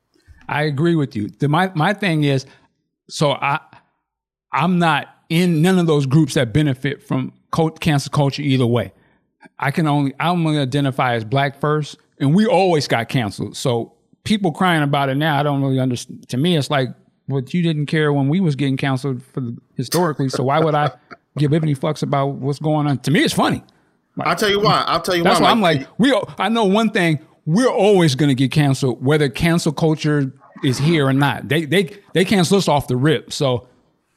I 0.48 0.64
agree 0.64 0.96
with 0.96 1.16
you. 1.16 1.30
The, 1.30 1.48
my 1.48 1.72
my 1.76 1.94
thing 1.94 2.24
is, 2.24 2.46
so 3.10 3.32
I 3.32 3.60
I'm 4.52 4.80
not 4.80 5.08
in 5.30 5.62
none 5.62 5.80
of 5.80 5.88
those 5.88 6.06
groups 6.06 6.36
that 6.36 6.54
benefit 6.54 7.02
from 7.02 7.34
cult, 7.52 7.80
cancel 7.80 8.12
culture 8.12 8.42
either 8.42 8.68
way. 8.68 8.94
I 9.60 9.72
can 9.72 9.88
only 9.88 10.14
I'm 10.20 10.46
only 10.46 10.60
identify 10.60 11.16
as 11.16 11.24
black 11.24 11.60
first, 11.60 11.98
and 12.20 12.36
we 12.36 12.46
always 12.46 12.88
got 12.88 13.10
canceled. 13.10 13.58
So 13.58 13.94
people 14.24 14.52
crying 14.52 14.84
about 14.84 15.10
it 15.10 15.16
now, 15.16 15.40
I 15.40 15.44
don't 15.44 15.62
really 15.62 15.80
understand. 15.80 16.28
To 16.30 16.38
me, 16.38 16.58
it's 16.58 16.70
like, 16.70 16.90
but 17.28 17.54
you 17.54 17.62
didn't 17.62 17.88
care 17.88 18.14
when 18.14 18.28
we 18.30 18.40
was 18.40 18.56
getting 18.56 18.78
canceled 18.78 19.24
for 19.24 19.42
the, 19.42 19.58
historically. 19.76 20.30
So 20.30 20.44
why 20.44 20.60
would 20.60 20.76
I 20.76 20.92
give 21.38 21.54
a 21.54 21.56
any 21.56 21.76
fucks 21.76 22.04
about 22.04 22.28
what's 22.36 22.60
going 22.60 22.88
on? 22.88 23.00
To 23.00 23.12
me, 23.12 23.22
it's 23.22 23.34
funny. 23.34 23.64
I'll 24.20 24.36
tell 24.36 24.50
you 24.50 24.60
why. 24.60 24.84
I'll 24.86 25.02
tell 25.02 25.16
you 25.16 25.24
That's 25.24 25.40
why. 25.40 25.46
why 25.48 25.52
I'm 25.52 25.62
like, 25.62 25.88
we. 25.98 26.14
I 26.38 26.50
know 26.50 26.66
one 26.66 26.92
thing: 26.92 27.20
we're 27.46 27.68
always 27.72 28.16
going 28.16 28.30
to 28.30 28.36
get 28.36 28.52
canceled, 28.52 29.04
whether 29.04 29.30
cancel 29.30 29.72
culture 29.74 30.32
is 30.64 30.78
here 30.78 31.06
or 31.08 31.14
not. 31.14 31.48
They 31.50 31.66
they 31.66 31.98
they 32.14 32.26
cancel 32.26 32.58
us 32.58 32.68
off 32.68 32.88
the 32.88 32.96
rip. 32.96 33.34
So 33.34 33.68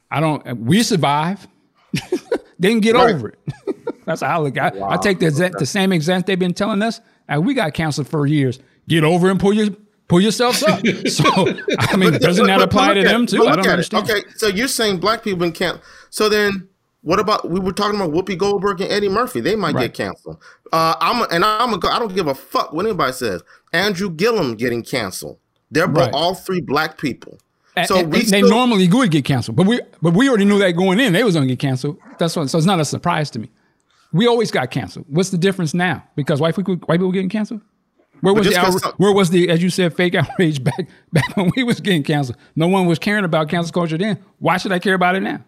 I 0.09 0.19
don't. 0.19 0.45
We 0.59 0.83
survive. 0.83 1.47
they 2.59 2.69
can 2.69 2.79
get 2.79 2.95
Right. 2.95 3.13
over 3.15 3.29
it. 3.29 3.39
That's 4.05 4.21
how 4.21 4.39
I 4.39 4.43
look. 4.43 4.57
I, 4.57 4.71
I 4.81 4.97
take 4.97 5.19
the 5.19 5.25
exact, 5.27 5.59
the 5.59 5.65
same 5.65 5.91
example 5.91 6.27
they've 6.27 6.39
been 6.39 6.53
telling 6.53 6.81
us, 6.81 7.01
and 7.27 7.45
we 7.45 7.53
got 7.53 7.73
canceled 7.73 8.07
for 8.07 8.25
years. 8.25 8.59
Get 8.87 9.03
over 9.03 9.29
and 9.29 9.37
pull 9.39 9.51
your 9.53 9.69
pull 10.07 10.21
yourselves 10.21 10.63
up. 10.63 10.81
So 11.09 11.25
I 11.77 11.97
mean, 11.97 12.13
doesn't 12.13 12.45
that 12.47 12.59
But- 12.59 12.69
but 12.69 12.69
apply 12.69 12.93
to 12.93 13.03
them 13.03 13.25
too? 13.25 13.43
I 13.45 13.55
don't 13.55 13.59
at 13.59 13.65
it. 13.65 13.69
understand. 13.71 14.09
Okay, 14.09 14.21
so 14.37 14.47
you're 14.47 14.69
saying 14.69 14.99
black 14.99 15.23
people 15.23 15.49
can't. 15.51 15.81
So 16.09 16.29
then, 16.29 16.69
what 17.07 17.19
about 17.19 17.49
we 17.49 17.59
were 17.59 17.71
talking 17.71 17.99
about 17.99 18.11
Whoopi 18.11 18.37
Goldberg 18.37 18.81
and 18.81 18.91
Eddie 18.91 19.07
Murphy? 19.09 19.39
They 19.39 19.55
might 19.55 19.73
Right. 19.75 19.93
get 19.93 19.93
canceled. 19.93 20.37
Uh, 20.73 20.95
I'm 20.99 21.21
a, 21.21 21.27
and 21.31 21.45
I'm 21.45 21.71
a, 21.73 21.77
I 21.87 21.99
don't 21.99 22.13
give 22.13 22.27
a 22.27 22.35
fuck 22.35 22.73
what 22.73 22.85
anybody 22.85 23.13
says. 23.13 23.41
Andrew 23.71 24.09
Gillum 24.09 24.55
getting 24.55 24.83
canceled. 24.83 25.37
They're 25.71 25.87
Right. 25.87 26.11
all 26.13 26.35
three 26.35 26.59
black 26.61 26.97
people. 26.97 27.39
And- 27.77 27.87
So 27.87 27.97
and- 27.99 28.11
we 28.11 28.19
and 28.21 28.27
they 28.29 28.41
normally 28.41 28.87
would 28.89 29.11
get 29.11 29.23
canceled, 29.23 29.55
but 29.55 29.65
we 29.67 29.79
but 30.01 30.13
we 30.13 30.27
already 30.27 30.45
knew 30.45 30.59
that 30.59 30.71
going 30.71 30.99
in 30.99 31.13
they 31.13 31.23
was 31.23 31.35
going 31.35 31.47
to 31.47 31.51
get 31.51 31.59
canceled. 31.59 31.97
That's 32.19 32.35
what. 32.35 32.49
So 32.49 32.57
it's 32.57 32.67
not 32.67 32.79
a 32.79 32.85
surprise 32.85 33.29
to 33.31 33.39
me. 33.39 33.49
We 34.11 34.27
always 34.27 34.51
got 34.51 34.71
canceled. 34.71 35.05
What's 35.09 35.29
the 35.29 35.37
difference 35.37 35.73
now? 35.73 36.03
Because 36.15 36.41
white 36.41 36.55
people 36.55 36.75
white 36.87 36.97
people 36.99 37.11
getting 37.11 37.29
canceled. 37.29 37.61
Where 38.21 38.33
was 38.33 38.47
the 38.47 38.53
outra- 38.53 38.93
where 38.97 39.13
was 39.13 39.29
the 39.29 39.47
as 39.49 39.61
you 39.61 39.69
said 39.69 39.93
fake 39.95 40.15
outrage 40.21 40.63
back 40.63 40.87
back 41.13 41.37
when 41.37 41.51
we 41.55 41.63
was 41.63 41.79
getting 41.79 42.03
canceled? 42.03 42.37
No 42.55 42.67
one 42.67 42.85
was 42.87 42.99
caring 42.99 43.23
about 43.25 43.47
cancel 43.47 43.71
culture 43.71 43.97
then. 43.97 44.17
Why 44.39 44.57
should 44.57 44.71
I 44.71 44.79
care 44.79 44.95
about 44.95 45.15
it 45.15 45.21
now? 45.21 45.39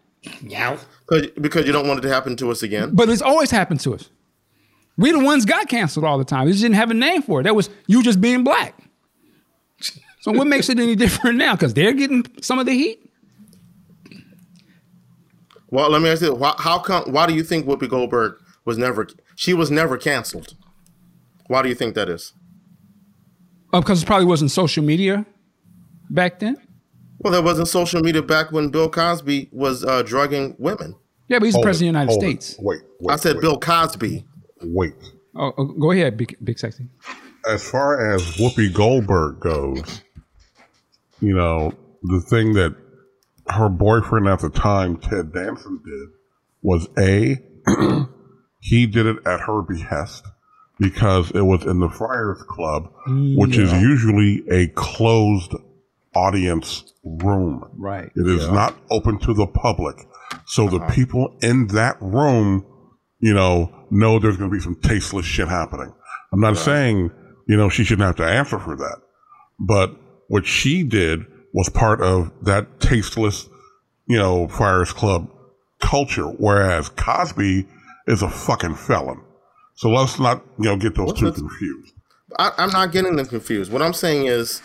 Yeah. 0.42 0.78
Cause, 1.08 1.28
because 1.40 1.66
you 1.66 1.72
don't 1.72 1.88
want 1.88 2.00
it 2.00 2.02
to 2.04 2.14
happen 2.14 2.36
to 2.38 2.52
us 2.52 2.64
again. 2.64 2.92
But 2.94 3.10
it's 3.10 3.22
always 3.22 3.52
happened 3.52 3.80
to 3.82 3.96
us. 3.96 4.10
We 4.98 5.12
the 5.14 5.20
ones 5.20 5.46
got 5.46 5.70
canceled 5.70 6.04
all 6.04 6.18
the 6.18 6.26
time. 6.26 6.46
We 6.46 6.52
just 6.52 6.62
didn't 6.62 6.76
have 6.76 6.92
a 6.92 6.94
name 6.94 7.22
for 7.22 7.40
it. 7.40 7.44
That 7.44 7.56
was 7.56 7.70
you 7.88 8.04
just 8.04 8.20
being 8.20 8.44
black. 8.44 8.78
So 10.20 10.34
what 10.34 10.48
makes 10.48 10.68
it 10.68 10.78
any 10.78 10.96
different 10.96 11.38
now? 11.38 11.56
Because 11.56 11.74
they're 11.74 11.94
getting 11.94 12.26
some 12.42 12.60
of 12.60 12.66
the 12.66 12.74
heat. 12.74 13.00
Well, 15.70 15.90
let 15.90 16.02
me 16.02 16.10
ask 16.10 16.22
you: 16.22 16.34
why, 16.34 16.54
How 16.58 16.80
come? 16.80 17.12
Why 17.14 17.28
do 17.28 17.34
you 17.34 17.44
think 17.44 17.66
Whoopi 17.66 17.90
Goldberg 17.90 18.34
was 18.66 18.78
never? 18.78 19.08
She 19.36 19.54
was 19.54 19.72
never 19.72 19.98
canceled. 19.98 20.56
Why 21.48 21.62
do 21.62 21.70
you 21.70 21.76
think 21.76 21.96
that 21.96 22.10
is? 22.10 22.34
Uh, 23.72 23.78
oh, 23.78 23.82
because 23.82 24.04
it 24.04 24.06
probably 24.06 24.26
wasn't 24.26 24.52
social 24.52 24.84
media 24.84 25.26
back 26.10 26.40
then. 26.40 26.58
Well, 27.20 27.34
there 27.34 27.42
wasn't 27.42 27.68
social 27.68 28.02
media 28.02 28.22
back 28.22 28.52
when 28.52 28.70
Bill 28.70 28.90
Cosby 28.90 29.50
was 29.52 29.84
uh, 29.84 30.04
drugging 30.04 30.56
women. 30.58 30.96
Yeah, 31.28 31.40
but 31.40 31.46
he's 31.46 31.54
the 31.54 31.58
Hold 31.58 31.66
president 31.66 31.98
it, 31.98 32.02
of 32.02 32.08
the 32.08 32.14
United 32.14 32.22
hold 32.22 32.24
it. 32.24 32.44
States. 32.44 32.60
Wait, 32.60 32.82
wait. 33.00 33.14
I 33.14 33.16
said 33.18 33.36
wait, 33.36 33.42
Bill 33.42 33.60
Cosby. 33.60 34.26
Wait. 34.64 34.94
Oh, 35.36 35.54
oh, 35.58 35.66
go 35.66 35.92
ahead, 35.92 36.18
big 36.18 36.36
big 36.44 36.58
sexy. 36.58 36.88
As 37.48 37.64
far 37.70 38.14
as 38.14 38.22
Whoopi 38.38 38.74
Goldberg 38.74 39.40
goes, 39.40 40.02
you 41.22 41.36
know, 41.36 41.74
the 42.04 42.22
thing 42.22 42.54
that 42.54 42.76
her 43.48 43.70
boyfriend 43.70 44.28
at 44.28 44.40
the 44.40 44.50
time, 44.50 44.98
Ted 44.98 45.34
Danson, 45.34 45.82
did 45.84 46.10
was 46.62 46.88
A, 46.98 47.38
he 48.60 48.86
did 48.86 49.06
it 49.06 49.18
at 49.26 49.42
her 49.42 49.62
behest 49.62 50.26
because 50.80 51.32
it 51.32 51.42
was 51.42 51.64
in 51.66 51.80
the 51.80 51.90
Friars 51.90 52.42
Club, 52.44 52.92
which 53.36 53.58
is 53.58 53.72
usually 53.74 54.44
a 54.50 54.68
closed 54.70 55.54
audience 56.16 56.94
room. 57.04 57.70
Right. 57.78 58.12
It 58.16 58.28
is 58.28 58.48
not 58.50 58.76
open 58.90 59.20
to 59.20 59.34
the 59.34 59.48
public. 59.48 59.96
So 60.46 60.68
the 60.68 60.78
uh-huh. 60.78 60.94
people 60.94 61.38
in 61.42 61.68
that 61.68 61.98
room, 62.02 62.66
you 63.20 63.34
know, 63.34 63.74
know 63.92 64.20
there's 64.20 64.38
going 64.38 64.50
to 64.50 64.56
be 64.56 64.62
some 64.62 64.80
tasteless 64.82 65.26
shit 65.26 65.48
happening. 65.48 65.94
I'm 66.32 66.40
not 66.40 66.58
saying, 66.58 67.12
you 67.48 67.58
know, 67.58 67.70
she 67.70 67.84
shouldn't 67.84 68.06
have 68.06 68.18
to 68.18 68.26
answer 68.26 68.60
for 68.60 68.76
that. 68.76 68.98
But 69.60 69.96
what 70.28 70.46
she 70.46 70.84
did 70.84 71.26
was 71.54 71.70
part 71.70 72.02
of 72.02 72.32
that 72.44 72.80
tasteless, 72.80 73.50
you 74.08 74.18
know, 74.18 74.48
Friars 74.48 74.94
Club 74.94 75.30
culture, 75.80 76.28
whereas 76.28 76.90
Cosby 76.90 77.66
is 78.08 78.22
a 78.22 78.30
fucking 78.30 78.76
felon. 78.76 79.22
So 79.76 79.90
let's 79.90 80.20
not, 80.20 80.44
you 80.60 80.66
know, 80.66 80.78
get 80.78 80.96
those 80.96 81.14
two 81.14 81.32
confused. 81.32 81.94
I, 82.38 82.52
I'm 82.58 82.70
not 82.70 82.92
getting 82.92 83.16
them 83.16 83.26
confused. 83.26 83.72
What 83.72 83.82
I'm 83.82 83.94
saying 83.94 84.28
is, 84.28 84.62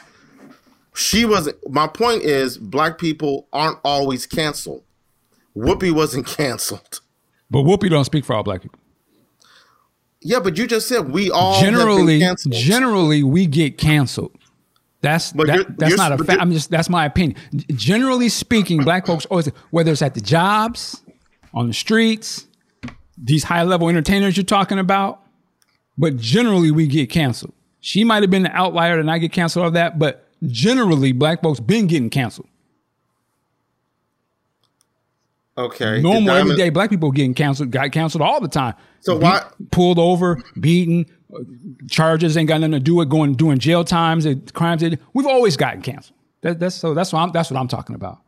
she 0.95 1.25
wasn't. 1.25 1.57
My 1.71 1.87
point 1.87 2.23
is, 2.23 2.57
black 2.59 2.99
people 2.99 3.49
aren't 3.53 3.79
always 3.85 4.27
canceled. 4.27 4.83
Whoopi 5.57 5.91
wasn't 5.93 6.27
canceled. 6.39 7.01
But 7.51 7.61
Whoopi 7.65 7.91
don't 7.91 8.05
speak 8.05 8.25
for 8.25 8.35
all 8.35 8.43
black 8.43 8.63
people. 8.63 8.79
Yeah, 10.21 10.41
but 10.41 10.57
you 10.57 10.67
just 10.67 10.89
said 10.89 11.11
we 11.11 11.31
all 11.31 11.61
generally, 11.61 12.19
canceled. 12.21 12.55
generally 12.55 13.23
we 13.23 13.47
get 13.47 13.77
canceled. 13.77 14.33
That's 15.03 15.33
But 15.33 15.49
you're- 15.49 15.65
that's 15.77 15.91
you're- 15.91 15.97
not 15.99 16.19
a 16.19 16.25
fact. 16.25 16.41
I'm 16.41 16.51
just 16.51 16.71
that's 16.71 16.89
my 16.89 17.05
opinion. 17.05 17.37
Generally 17.75 18.31
speaking, 18.31 18.83
black 18.83 19.07
folks 19.07 19.27
always 19.27 19.49
whether 19.71 19.93
it's 19.93 20.01
at 20.01 20.15
the 20.15 20.23
jobs, 20.23 21.03
on 21.53 21.67
the 21.69 21.75
streets, 21.75 22.47
these 23.19 23.45
high 23.45 23.65
level 23.65 23.89
entertainers 23.91 24.35
you're 24.37 24.45
talking 24.45 24.79
about, 24.79 25.21
but 25.99 26.17
generally 26.17 26.71
we 26.71 26.87
get 26.87 27.11
canceled. 27.11 27.53
She 27.81 28.03
might 28.03 28.23
have 28.23 28.31
been 28.31 28.45
the 28.45 28.53
outlier 28.57 28.99
and 28.99 29.11
I 29.11 29.19
get 29.19 29.31
canceled 29.33 29.67
of 29.67 29.73
that, 29.75 29.99
but 29.99 30.27
generally 30.47 31.13
black 31.13 31.43
folks 31.43 31.61
been 31.61 31.87
getting 31.87 32.11
canceled. 32.11 32.49
okay. 35.57 36.01
Normal 36.01 36.27
Diamond- 36.27 36.51
everyday 36.53 36.71
black 36.71 36.91
people 36.91 37.11
getting 37.11 37.35
canceled, 37.35 37.71
got 37.71 37.93
canceled 37.93 38.23
all 38.23 38.41
the 38.41 38.49
time. 38.49 38.75
So 39.01 39.17
why? 39.17 39.43
pulled 39.71 39.99
over, 39.99 40.43
beaten, 40.59 41.07
uh, 41.33 41.41
charges 41.89 42.37
ain't 42.37 42.49
got 42.49 42.61
nothing 42.61 42.73
to 42.73 42.81
do 42.81 42.97
with 42.97 43.09
going 43.09 43.35
doing 43.35 43.59
jail 43.59 43.85
times, 43.85 44.25
and 44.25 44.53
crimes. 44.55 44.81
They, 44.81 44.97
we've 45.13 45.27
always 45.27 45.57
gotten 45.57 45.83
canceled. 45.83 46.19
That, 46.41 46.59
that's 46.59 46.75
so. 46.75 46.95
That's 46.95 47.13
what 47.13 47.21
I'm. 47.21 47.33
That's 47.33 47.51
what 47.51 47.59
I'm 47.59 47.69
talking 47.69 47.95
about. 47.95 48.21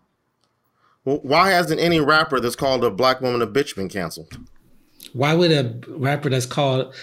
Well, 1.05 1.21
why 1.23 1.51
hasn't 1.51 1.81
any 1.81 2.01
rapper 2.01 2.41
that's 2.41 2.57
called 2.57 2.83
a 2.85 2.91
black 2.91 3.21
woman 3.21 3.41
a 3.41 3.47
bitch 3.47 3.77
been 3.77 3.89
canceled? 3.89 4.39
Why 5.13 5.35
would 5.35 5.53
a 5.53 5.79
rapper 5.89 6.29
that's 6.29 6.47
called 6.47 6.95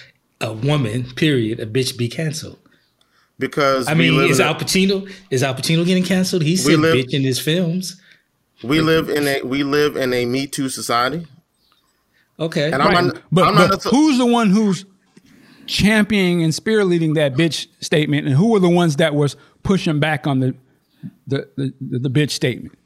a 0.41 0.53
woman, 0.53 1.06
period, 1.15 1.60
a 1.60 1.65
bitch 1.65 1.98
be 1.98 2.10
canceled? 2.10 2.60
Because 3.40 3.88
I 3.88 3.94
we 3.94 4.10
mean, 4.10 4.18
live 4.18 4.32
is 4.32 4.40
a- 4.40 4.46
Al 4.46 4.56
Pacino 4.56 5.12
is 5.30 5.42
Al 5.44 5.56
Pacino 5.56 5.86
getting 5.86 6.04
canceled? 6.04 6.44
He's 6.44 6.66
We 6.66 6.74
said 6.74 6.80
live- 6.82 6.96
bitch 6.96 7.14
in 7.14 7.24
his 7.24 7.40
films. 7.40 8.00
we 8.64 8.80
live 8.80 9.10
in 9.10 9.28
a 9.28 9.42
we 9.44 9.64
live 9.64 9.96
in 9.98 10.14
a 10.14 10.26
Me 10.26 10.48
Too 10.48 10.70
society, 10.70 11.26
Okay. 12.40 12.72
and 12.72 12.82
I'm 12.82 13.08
not. 13.08 13.22
but 13.32 13.48
I'm 13.48 13.56
not 13.56 13.70
but 13.70 13.80
necessar- 13.80 13.90
who's 13.92 14.18
the 14.18 14.26
one 14.26 14.50
who's 14.52 14.86
championing 15.66 16.44
and 16.44 16.54
spearleading 16.54 17.16
that 17.16 17.34
bitch 17.36 17.68
statement, 17.80 18.28
and 18.28 18.36
who 18.36 18.50
were 18.52 18.60
the 18.60 18.70
ones 18.70 18.98
that 18.98 19.16
was 19.16 19.36
pushing 19.64 20.00
back 20.00 20.28
on 20.28 20.40
the 20.40 20.56
the 21.28 21.50
the, 21.58 21.74
the 21.82 22.10
bitch 22.10 22.32
statement? 22.32 22.78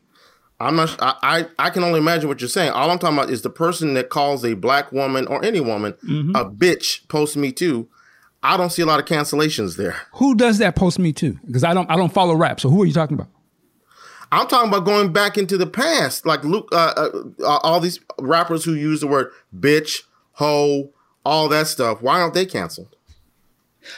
I'm 0.60 0.76
not. 0.76 0.96
I, 1.00 1.16
I 1.60 1.68
I 1.68 1.70
can 1.70 1.84
only 1.84 2.00
imagine 2.00 2.28
what 2.30 2.42
you're 2.42 2.48
saying. 2.50 2.72
All 2.72 2.90
I'm 2.90 2.98
talking 3.00 3.18
about 3.18 3.30
is 3.30 3.42
the 3.44 3.50
person 3.50 3.94
that 3.96 4.10
calls 4.10 4.44
a 4.44 4.54
black 4.56 4.92
woman 4.92 5.28
or 5.28 5.44
any 5.46 5.60
woman 5.60 5.94
Mm-hmm. 6.08 6.36
a 6.36 6.46
bitch 6.50 7.08
post 7.10 7.36
Me 7.38 7.52
Too. 7.52 7.88
I 8.44 8.56
don't 8.58 8.70
see 8.72 8.82
a 8.82 8.86
lot 8.86 9.00
of 9.00 9.06
cancellations 9.06 9.78
there. 9.78 9.96
Who 10.14 10.36
does 10.36 10.60
that 10.60 10.76
post 10.76 11.00
me 11.00 11.12
too? 11.14 11.40
Because 11.46 11.64
I 11.64 11.74
don't 11.74 11.90
I 11.90 11.96
don't 11.96 12.14
follow 12.14 12.36
rap. 12.36 12.60
So 12.60 12.70
who 12.70 12.82
are 12.84 12.86
you 12.86 12.94
talking 12.94 13.16
about? 13.16 13.30
I'm 14.32 14.48
talking 14.48 14.70
about 14.70 14.86
going 14.86 15.14
back 15.14 15.38
into 15.38 15.58
the 15.58 15.68
past, 15.68 16.26
like 16.26 16.44
Luke, 16.44 16.68
uh, 16.74 16.94
uh, 16.98 17.10
uh, 17.40 17.58
all 17.64 17.80
these 17.80 18.00
rappers 18.20 18.66
who 18.66 18.74
use 18.74 19.00
the 19.00 19.08
word 19.08 19.32
bitch, 19.58 20.04
hoe, 20.34 20.92
all 21.26 21.48
that 21.50 21.68
stuff. 21.68 22.02
Why 22.02 22.22
aren't 22.22 22.34
they 22.34 22.46
canceled? 22.46 22.94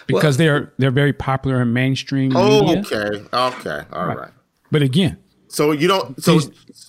because 0.06 0.38
they're 0.38 0.72
they're 0.78 0.92
very 0.92 1.14
popular 1.14 1.62
in 1.64 1.74
mainstream 1.74 2.32
Oh, 2.36 2.62
media. 2.62 2.80
okay, 2.82 3.26
okay, 3.34 3.82
all 3.92 4.06
right. 4.06 4.30
But 4.72 4.84
again, 4.84 5.18
So 5.48 5.72
you 5.72 5.88
don't. 5.88 6.22
So 6.22 6.40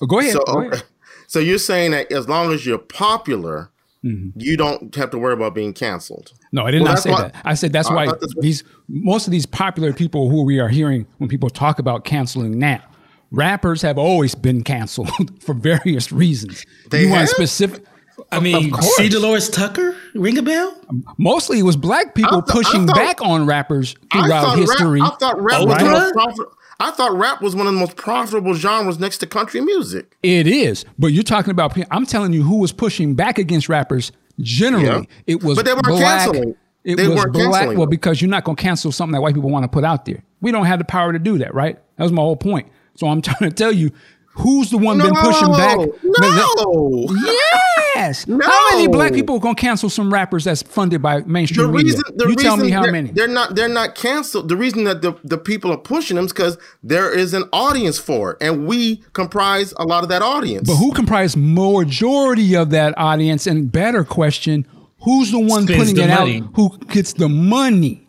oh, 0.02 0.06
go 0.06 0.18
ahead. 0.18 0.32
So, 0.32 0.44
go 0.44 0.60
ahead. 0.60 0.82
so 1.26 1.38
you're 1.38 1.56
saying 1.58 1.92
that 1.92 2.12
as 2.12 2.28
long 2.28 2.52
as 2.52 2.66
you're 2.66 2.76
popular, 2.78 3.69
Mm-hmm. 4.04 4.30
you 4.40 4.56
don't 4.56 4.94
have 4.94 5.10
to 5.10 5.18
worry 5.18 5.34
about 5.34 5.54
being 5.54 5.74
canceled. 5.74 6.32
No, 6.52 6.64
I 6.64 6.70
did 6.70 6.82
Well, 6.82 6.92
not 6.92 6.98
say 7.00 7.10
why- 7.10 7.22
that. 7.28 7.34
I 7.44 7.52
said 7.54 7.72
that's 7.72 7.88
I 7.90 7.94
why 7.94 8.06
thought 8.06 8.20
that's 8.20 8.34
these 8.40 8.64
most 8.88 9.26
of 9.26 9.30
these 9.30 9.44
popular 9.46 9.92
people 9.92 10.30
who 10.30 10.42
we 10.44 10.58
are 10.58 10.68
hearing 10.68 11.06
when 11.18 11.28
people 11.28 11.50
talk 11.50 11.78
about 11.78 12.04
canceling 12.04 12.58
now, 12.58 12.82
rappers 13.30 13.82
have 13.82 13.98
always 13.98 14.34
been 14.34 14.64
canceled 14.64 15.10
for 15.42 15.54
various 15.54 16.10
reasons. 16.12 16.64
They 16.90 17.02
you 17.04 17.10
want 17.10 17.28
specific? 17.28 17.84
I 18.32 18.38
mean, 18.40 18.70
course. 18.70 18.96
see 18.96 19.08
Delores 19.08 19.48
Tucker? 19.50 19.96
Ring 20.14 20.38
a 20.38 20.42
bell? 20.42 20.80
Mostly 21.18 21.58
it 21.58 21.62
was 21.64 21.76
black 21.76 22.14
people 22.14 22.38
I 22.38 22.40
thought- 22.40 22.48
pushing 22.48 22.86
thought- 22.86 22.96
back 22.96 23.20
on 23.22 23.44
rappers 23.46 23.96
I 24.12 24.22
throughout 24.24 24.44
thought 24.44 24.58
history. 24.58 25.00
Rap, 25.02 25.12
I 25.12 25.16
thought 25.16 25.42
rap 25.42 25.66
was 25.66 26.12
Oprah? 26.12 26.44
The 26.80 26.84
most 26.86 26.96
profitable. 26.96 27.06
I 27.06 27.08
thought 27.10 27.18
rap 27.18 27.42
was 27.42 27.54
one 27.54 27.66
of 27.66 27.74
the 27.74 27.80
most 27.80 27.96
profitable 27.96 28.54
genres 28.54 28.98
next 28.98 29.18
to 29.18 29.26
country 29.26 29.60
music. 29.60 30.16
It 30.22 30.46
is, 30.46 30.84
but 30.98 31.08
you're 31.08 31.22
talking 31.22 31.50
about. 31.50 31.76
I'm 31.90 32.06
telling 32.06 32.32
you, 32.32 32.42
who 32.42 32.58
was 32.58 32.72
pushing 32.72 33.14
back 33.14 33.38
against 33.38 33.68
rappers? 33.68 34.12
Generally, 34.40 34.84
Yeah. 34.86 35.02
it 35.26 35.42
was 35.42 35.56
But 35.56 35.66
they 35.66 35.72
weren't 35.72 35.86
black. 35.86 36.20
canceling. 36.26 36.54
It 36.82 36.96
They 36.96 37.08
was 37.08 37.16
weren't 37.18 37.32
black. 37.34 37.44
canceling 37.52 37.76
Well, 37.78 37.86
them. 37.86 37.90
because 37.90 38.22
you're 38.22 38.30
not 38.30 38.44
going 38.44 38.56
to 38.56 38.62
cancel 38.62 38.90
something 38.90 39.12
that 39.12 39.20
white 39.20 39.34
people 39.34 39.50
want 39.50 39.64
to 39.64 39.68
put 39.68 39.84
out 39.84 40.06
there. 40.06 40.22
We 40.40 40.50
don't 40.50 40.64
have 40.64 40.78
the 40.78 40.84
power 40.86 41.12
to 41.12 41.18
do 41.18 41.36
that, 41.38 41.54
right? 41.54 41.78
That 41.96 42.02
was 42.04 42.12
my 42.12 42.22
whole 42.22 42.36
point. 42.36 42.68
So 42.94 43.06
I'm 43.06 43.20
trying 43.22 43.50
to 43.50 43.54
tell 43.54 43.72
you, 43.72 43.90
who's 44.40 44.70
the 44.70 44.78
one 44.78 44.98
been 44.98 45.14
pushing 45.14 45.52
back? 45.52 45.78
No, 46.02 47.06
Yes. 47.94 48.24
How 48.28 48.70
many 48.70 48.88
black 48.88 49.12
people 49.12 49.36
are 49.36 49.40
going 49.40 49.54
to 49.54 49.60
cancel 49.60 49.90
some 49.90 50.12
rappers 50.12 50.44
that's 50.44 50.62
funded 50.62 51.02
by 51.02 51.20
the 51.20 51.26
mainstream 51.26 51.72
media? 51.72 51.94
the 52.14 52.28
you 52.28 52.36
tell 52.36 52.56
me 52.56 52.70
how 52.70 52.82
they're, 52.82 52.92
many. 52.92 53.10
they're 53.10 53.28
not 53.28 53.54
they're 53.54 53.68
not 53.68 53.94
canceled. 53.94 54.48
The 54.48 54.56
reason 54.56 54.84
that 54.84 55.02
the, 55.02 55.18
the 55.24 55.36
people 55.38 55.72
are 55.72 55.76
pushing 55.78 56.16
them 56.16 56.24
is 56.24 56.32
because 56.32 56.56
there 56.82 57.12
is 57.12 57.34
an 57.34 57.44
audience 57.52 57.98
for 57.98 58.32
it, 58.32 58.38
and 58.40 58.66
we 58.66 59.02
comprise 59.12 59.74
a 59.76 59.84
lot 59.84 60.02
of 60.02 60.08
that 60.08 60.22
audience. 60.22 60.68
But 60.68 60.76
who 60.76 60.92
comprised 60.92 61.36
majority 61.36 62.54
of 62.56 62.70
that 62.70 62.94
audience? 62.96 63.46
And 63.46 63.70
better 63.70 64.04
question, 64.04 64.66
who's 65.02 65.30
the 65.30 65.40
one 65.40 65.64
Spends 65.64 65.78
putting 65.78 65.94
the 65.96 66.04
it 66.04 66.08
money. 66.08 66.42
out? 66.42 66.50
Who 66.54 66.78
gets 66.86 67.12
the 67.12 67.28
money? 67.28 68.06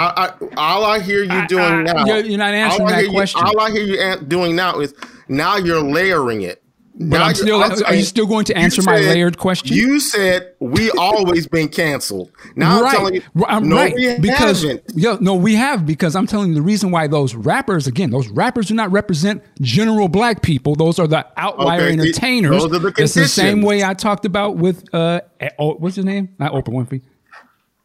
I, 0.00 0.26
I, 0.26 0.32
all 0.56 0.84
I 0.84 1.00
hear 1.00 1.22
you 1.24 1.46
doing 1.48 1.62
I- 1.64 1.82
now, 1.82 2.04
you're- 2.06 2.28
you're 2.28 2.38
not 2.38 2.54
answering 2.54 2.88
that 2.88 3.04
you- 3.04 3.10
question. 3.10 3.42
all 3.44 3.60
I 3.60 3.70
hear 3.70 3.82
you 3.84 4.26
doing 4.26 4.56
now 4.56 4.80
is 4.80 4.94
now 5.28 5.56
you're 5.56 5.82
layering 5.82 6.42
it. 6.42 6.62
But 7.02 7.06
Now 7.18 7.24
I'm 7.24 7.34
still. 7.34 7.62
I'm 7.62 7.72
are 7.84 7.94
you 7.94 8.02
still 8.02 8.26
going 8.26 8.44
to 8.46 8.54
answer 8.58 8.82
my 8.82 8.96
layered 8.98 9.38
question? 9.38 9.74
You 9.74 10.00
said 10.00 10.52
we 10.58 10.90
always 10.98 11.46
been 11.46 11.68
canceled. 11.68 12.30
Now 12.56 12.84
I'm 12.84 12.94
telling 12.94 13.14
you, 13.14 13.22
I'm 13.46 13.68
no, 13.70 13.76
right 13.76 13.94
we 13.94 14.18
because 14.18 14.60
haven't. 14.62 14.82
yeah, 14.96 15.16
no, 15.18 15.34
we 15.34 15.54
have 15.54 15.86
because 15.86 16.14
I'm 16.14 16.26
telling 16.26 16.48
you 16.50 16.54
the 16.56 16.60
reason 16.62 16.90
why 16.90 17.06
those 17.06 17.34
rappers 17.34 17.86
again, 17.86 18.10
those 18.10 18.28
rappers 18.28 18.66
do 18.66 18.74
not 18.74 18.92
represent 18.92 19.42
general 19.62 20.08
black 20.08 20.42
people. 20.42 20.74
Those 20.74 20.98
are 20.98 21.06
the 21.06 21.26
outlier 21.38 21.80
Okay, 21.84 21.92
entertainers. 21.92 22.50
those 22.50 22.64
are 22.66 22.78
the 22.78 22.92
it's 22.98 23.14
the 23.14 23.28
same 23.28 23.62
way 23.62 23.82
I 23.82 23.94
talked 23.94 24.26
about 24.26 24.56
with 24.58 24.84
uh, 24.92 25.22
eh, 25.40 25.48
oh, 25.58 25.76
what's 25.76 25.96
his 25.96 26.04
name? 26.04 26.34
Not 26.38 26.52
Oprah 26.52 26.64
Winfrey. 26.68 27.00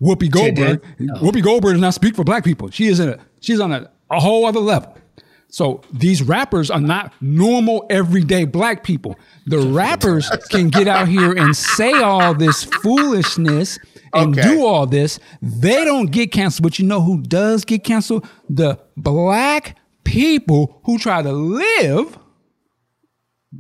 Whoopi 0.02 0.30
Goldberg. 0.30 0.82
Dan- 0.98 1.08
Whoopi 1.18 1.42
Goldberg 1.44 1.74
does 1.74 1.82
not 1.82 1.94
speak 1.94 2.16
for 2.16 2.24
black 2.24 2.44
people. 2.44 2.70
She 2.70 2.88
is 2.88 3.00
in 3.00 3.10
a 3.10 3.20
she's 3.40 3.60
on 3.60 3.72
a, 3.72 3.90
a 4.12 4.20
whole 4.20 4.46
other 4.46 4.60
level. 4.60 4.96
So 5.48 5.82
these 5.94 6.22
rappers 6.22 6.70
are 6.70 6.82
not 6.82 7.14
normal 7.22 7.86
everyday 7.90 8.44
black 8.46 8.84
people. 8.84 9.18
The 9.46 9.60
rappers 9.60 10.30
can 10.50 10.70
get 10.70 10.88
out 10.88 11.08
here 11.08 11.32
and 11.32 11.56
say 11.56 11.94
all 11.94 12.34
this 12.34 12.66
foolishness 12.66 13.80
and 14.14 14.38
Okay. 14.38 14.48
do 14.50 14.66
all 14.66 14.86
this. 14.86 15.18
They 15.42 15.86
don't 15.86 16.08
get 16.12 16.32
canceled, 16.34 16.64
but 16.64 16.78
you 16.80 16.86
know 16.86 17.02
who 17.02 17.22
does 17.22 17.64
get 17.64 17.84
canceled? 17.86 18.28
The 18.50 18.80
black 18.98 19.78
people 20.04 20.82
who 20.84 20.98
try 20.98 21.22
to 21.22 21.32
live 21.32 22.18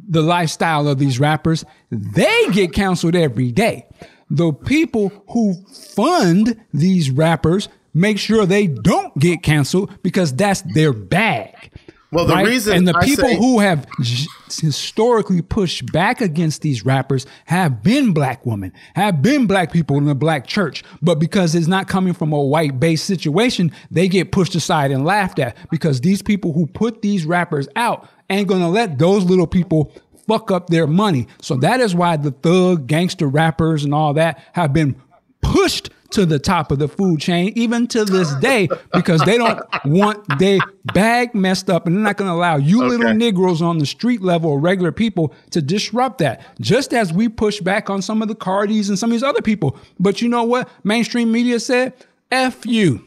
the 0.09 0.21
lifestyle 0.21 0.87
of 0.89 0.97
these 0.99 1.19
rappers, 1.19 1.63
they 1.91 2.47
get 2.51 2.73
canceled 2.73 3.15
every 3.15 3.51
day. 3.53 3.85
The 4.29 4.51
people 4.53 5.11
who 5.29 5.53
fund 5.95 6.59
these 6.73 7.09
rappers 7.11 7.69
make 7.93 8.17
sure 8.17 8.45
they 8.45 8.67
don't 8.67 9.17
get 9.19 9.43
canceled 9.43 9.91
because 10.03 10.33
that's 10.33 10.61
their 10.73 10.93
bag. 10.93 11.71
Well, 12.11 12.25
the 12.27 12.35
reason 12.37 12.77
and 12.77 12.87
the 12.87 12.95
I 12.95 13.03
people 13.03 13.25
say- 13.29 13.37
who 13.37 13.59
have 13.59 13.85
j- 14.01 14.25
historically 14.61 15.41
pushed 15.41 15.91
back 15.91 16.21
against 16.21 16.61
these 16.61 16.85
rappers 16.85 17.25
have 17.45 17.83
been 17.83 18.13
black 18.13 18.45
women, 18.45 18.71
have 18.95 19.21
been 19.21 19.47
black 19.47 19.71
people 19.71 19.97
in 19.97 20.05
the 20.05 20.15
black 20.15 20.47
church. 20.47 20.83
But 21.01 21.19
because 21.19 21.55
it's 21.55 21.67
not 21.67 21.87
coming 21.87 22.13
from 22.13 22.31
a 22.31 22.41
white 22.41 22.79
based 22.79 23.05
situation, 23.05 23.71
they 23.91 24.07
get 24.07 24.31
pushed 24.31 24.55
aside 24.55 24.91
and 24.91 25.03
laughed 25.03 25.39
at 25.39 25.57
because 25.71 25.99
these 26.01 26.21
people 26.21 26.53
who 26.53 26.67
put 26.67 27.01
these 27.01 27.25
rappers 27.25 27.67
out 27.75 28.07
ain't 28.29 28.47
gonna 28.47 28.69
let 28.69 28.97
those 28.97 29.25
little 29.25 29.47
people 29.47 29.91
fuck 30.27 30.51
up 30.51 30.67
their 30.67 30.87
money. 30.87 31.27
So 31.41 31.55
that 31.57 31.79
is 31.79 31.95
why 31.95 32.17
the 32.17 32.31
thug 32.31 32.87
gangster 32.87 33.27
rappers 33.27 33.83
and 33.83 33.93
all 33.93 34.13
that 34.13 34.39
have 34.53 34.73
been 34.73 34.95
pushed 35.41 35.89
to 36.11 36.25
the 36.25 36.39
top 36.39 36.71
of 36.71 36.79
the 36.79 36.87
food 36.87 37.19
chain, 37.19 37.51
even 37.55 37.87
to 37.87 38.05
this 38.05 38.33
day, 38.35 38.69
because 38.93 39.21
they 39.21 39.37
don't 39.37 39.61
want 39.83 40.23
their 40.39 40.59
bag 40.93 41.35
messed 41.35 41.69
up, 41.69 41.85
and 41.85 41.95
they're 41.95 42.03
not 42.03 42.15
going 42.15 42.29
to 42.29 42.33
allow 42.33 42.55
you 42.55 42.85
little 42.85 43.13
Negroes 43.13 43.61
on 43.61 43.79
the 43.79 43.85
street 43.85 44.21
level 44.21 44.51
or 44.51 44.59
regular 44.59 44.91
people 44.91 45.33
to 45.51 45.61
disrupt 45.61 46.19
that. 46.19 46.41
Just 46.61 46.93
as 46.93 47.11
we 47.11 47.27
push 47.27 47.59
back 47.59 47.89
on 47.89 48.01
some 48.01 48.21
of 48.21 48.27
the 48.27 48.35
Cardis 48.35 48.87
and 48.87 48.97
some 48.97 49.09
of 49.09 49.13
these 49.13 49.23
other 49.23 49.41
people, 49.41 49.77
but 49.99 50.21
you 50.21 50.29
know 50.29 50.43
what? 50.43 50.69
Mainstream 50.83 51.31
media 51.31 51.59
said, 51.59 51.93
"F 52.31 52.65
you." 52.65 53.05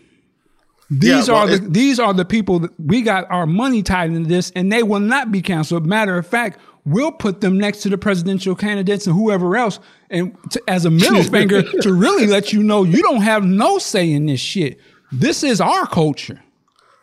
These 0.90 1.28
Yeah, 1.28 1.35
well, 1.35 1.48
are 1.48 1.56
the 1.56 1.69
these 1.69 2.01
are 2.01 2.15
the 2.15 2.24
people 2.24 2.60
that 2.60 2.81
we 2.81 3.02
got 3.02 3.31
our 3.31 3.47
money 3.47 3.82
tied 3.82 4.10
into 4.10 4.28
this, 4.28 4.51
and 4.56 4.73
they 4.73 4.82
will 4.82 5.01
not 5.01 5.31
be 5.31 5.43
canceled. 5.43 5.86
Matter 5.86 6.16
of 6.16 6.27
fact, 6.27 6.59
we'll 6.86 7.12
put 7.12 7.40
them 7.43 7.59
next 7.59 7.82
to 7.82 7.90
the 7.90 7.98
presidential 7.98 8.55
candidates 8.55 9.06
and 9.06 9.15
whoever 9.15 9.56
else, 9.56 9.81
and 10.09 10.36
to, 10.51 10.62
as 10.66 10.86
a 10.86 10.90
middle 10.90 11.23
finger 11.31 11.62
to 11.62 11.93
really 11.93 12.27
let 12.27 12.52
you 12.52 12.62
know 12.62 12.85
you 12.85 13.02
don't 13.02 13.20
have 13.20 13.44
no 13.44 13.78
say 13.78 14.10
in 14.10 14.27
this 14.27 14.40
shit. 14.40 14.81
This 15.12 15.43
is 15.43 15.60
our 15.60 15.86
culture. 15.86 16.43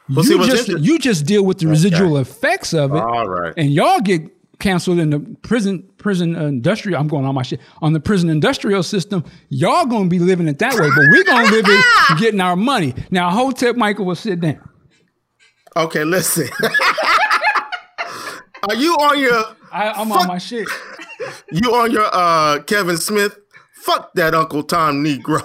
Well, 0.09 0.25
you 0.25 0.37
what's 0.37 0.65
just 0.65 0.83
you 0.83 0.99
just 0.99 1.25
deal 1.25 1.43
with 1.43 1.59
the 1.59 1.67
residual 1.67 2.17
effects 2.17 2.73
of 2.73 2.93
it. 2.93 2.99
All 2.99 3.27
right. 3.27 3.53
and 3.57 3.71
y'all 3.71 4.01
get 4.01 4.34
canceled 4.59 4.99
in 4.99 5.09
the 5.09 5.19
prison 5.41 5.87
prison 5.97 6.35
industrial. 6.35 6.99
I'm 6.99 7.07
going 7.07 7.25
on 7.25 7.35
my 7.35 7.43
shit 7.43 7.59
on 7.81 7.93
the 7.93 7.99
prison 7.99 8.29
industrial 8.29 8.83
system. 8.83 9.23
Y'all 9.49 9.85
gonna 9.85 10.09
be 10.09 10.19
living 10.19 10.47
it 10.47 10.59
that 10.59 10.73
way, 10.73 10.89
but 10.95 11.05
we're 11.09 11.23
gonna 11.23 11.49
live 11.51 11.65
it 11.67 11.85
getting 12.19 12.41
our 12.41 12.55
money. 12.55 12.93
Now, 13.11 13.29
Hotep 13.29 13.75
Michael 13.75 14.05
will 14.05 14.15
sit 14.15 14.39
down. 14.39 14.67
Okay, 15.75 16.03
listen. 16.03 16.47
Are 18.69 18.75
you 18.75 18.93
on 18.95 19.19
your 19.19 19.43
I, 19.71 19.91
I'm 19.91 20.11
on 20.11 20.27
my 20.27 20.37
shit. 20.37 20.67
you 21.51 21.73
on 21.75 21.91
your 21.91 22.07
uh 22.11 22.61
Kevin 22.63 22.97
Smith? 22.97 23.37
Fuck 23.83 24.13
that 24.15 24.33
Uncle 24.33 24.63
Tom 24.63 25.03
Negro. 25.03 25.43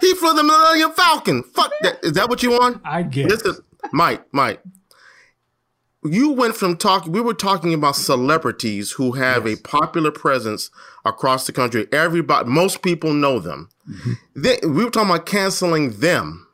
he 0.00 0.14
flew 0.14 0.34
the 0.34 0.42
Millennium 0.42 0.92
Falcon. 0.92 1.42
Fuck 1.42 1.70
that. 1.82 1.98
Is 2.02 2.12
that 2.12 2.28
what 2.28 2.42
you 2.42 2.50
want? 2.50 2.80
I 2.84 3.02
guess. 3.02 3.30
Listen, 3.30 3.56
Mike, 3.92 4.24
Mike. 4.32 4.60
You 6.06 6.32
went 6.32 6.56
from 6.56 6.76
talking. 6.76 7.12
We 7.12 7.20
were 7.20 7.34
talking 7.34 7.74
about 7.74 7.96
celebrities 7.96 8.92
who 8.92 9.12
have 9.12 9.46
a 9.46 9.56
popular 9.56 10.10
presence 10.10 10.70
across 11.04 11.46
the 11.46 11.52
country. 11.52 11.86
Everybody, 11.92 12.48
most 12.48 12.82
people 12.82 13.12
know 13.12 13.38
them. 13.38 13.68
Mm-hmm. 13.88 14.12
Then 14.34 14.58
we 14.74 14.84
were 14.84 14.90
talking 14.90 15.10
about 15.10 15.26
canceling 15.26 15.90
them. 16.00 16.46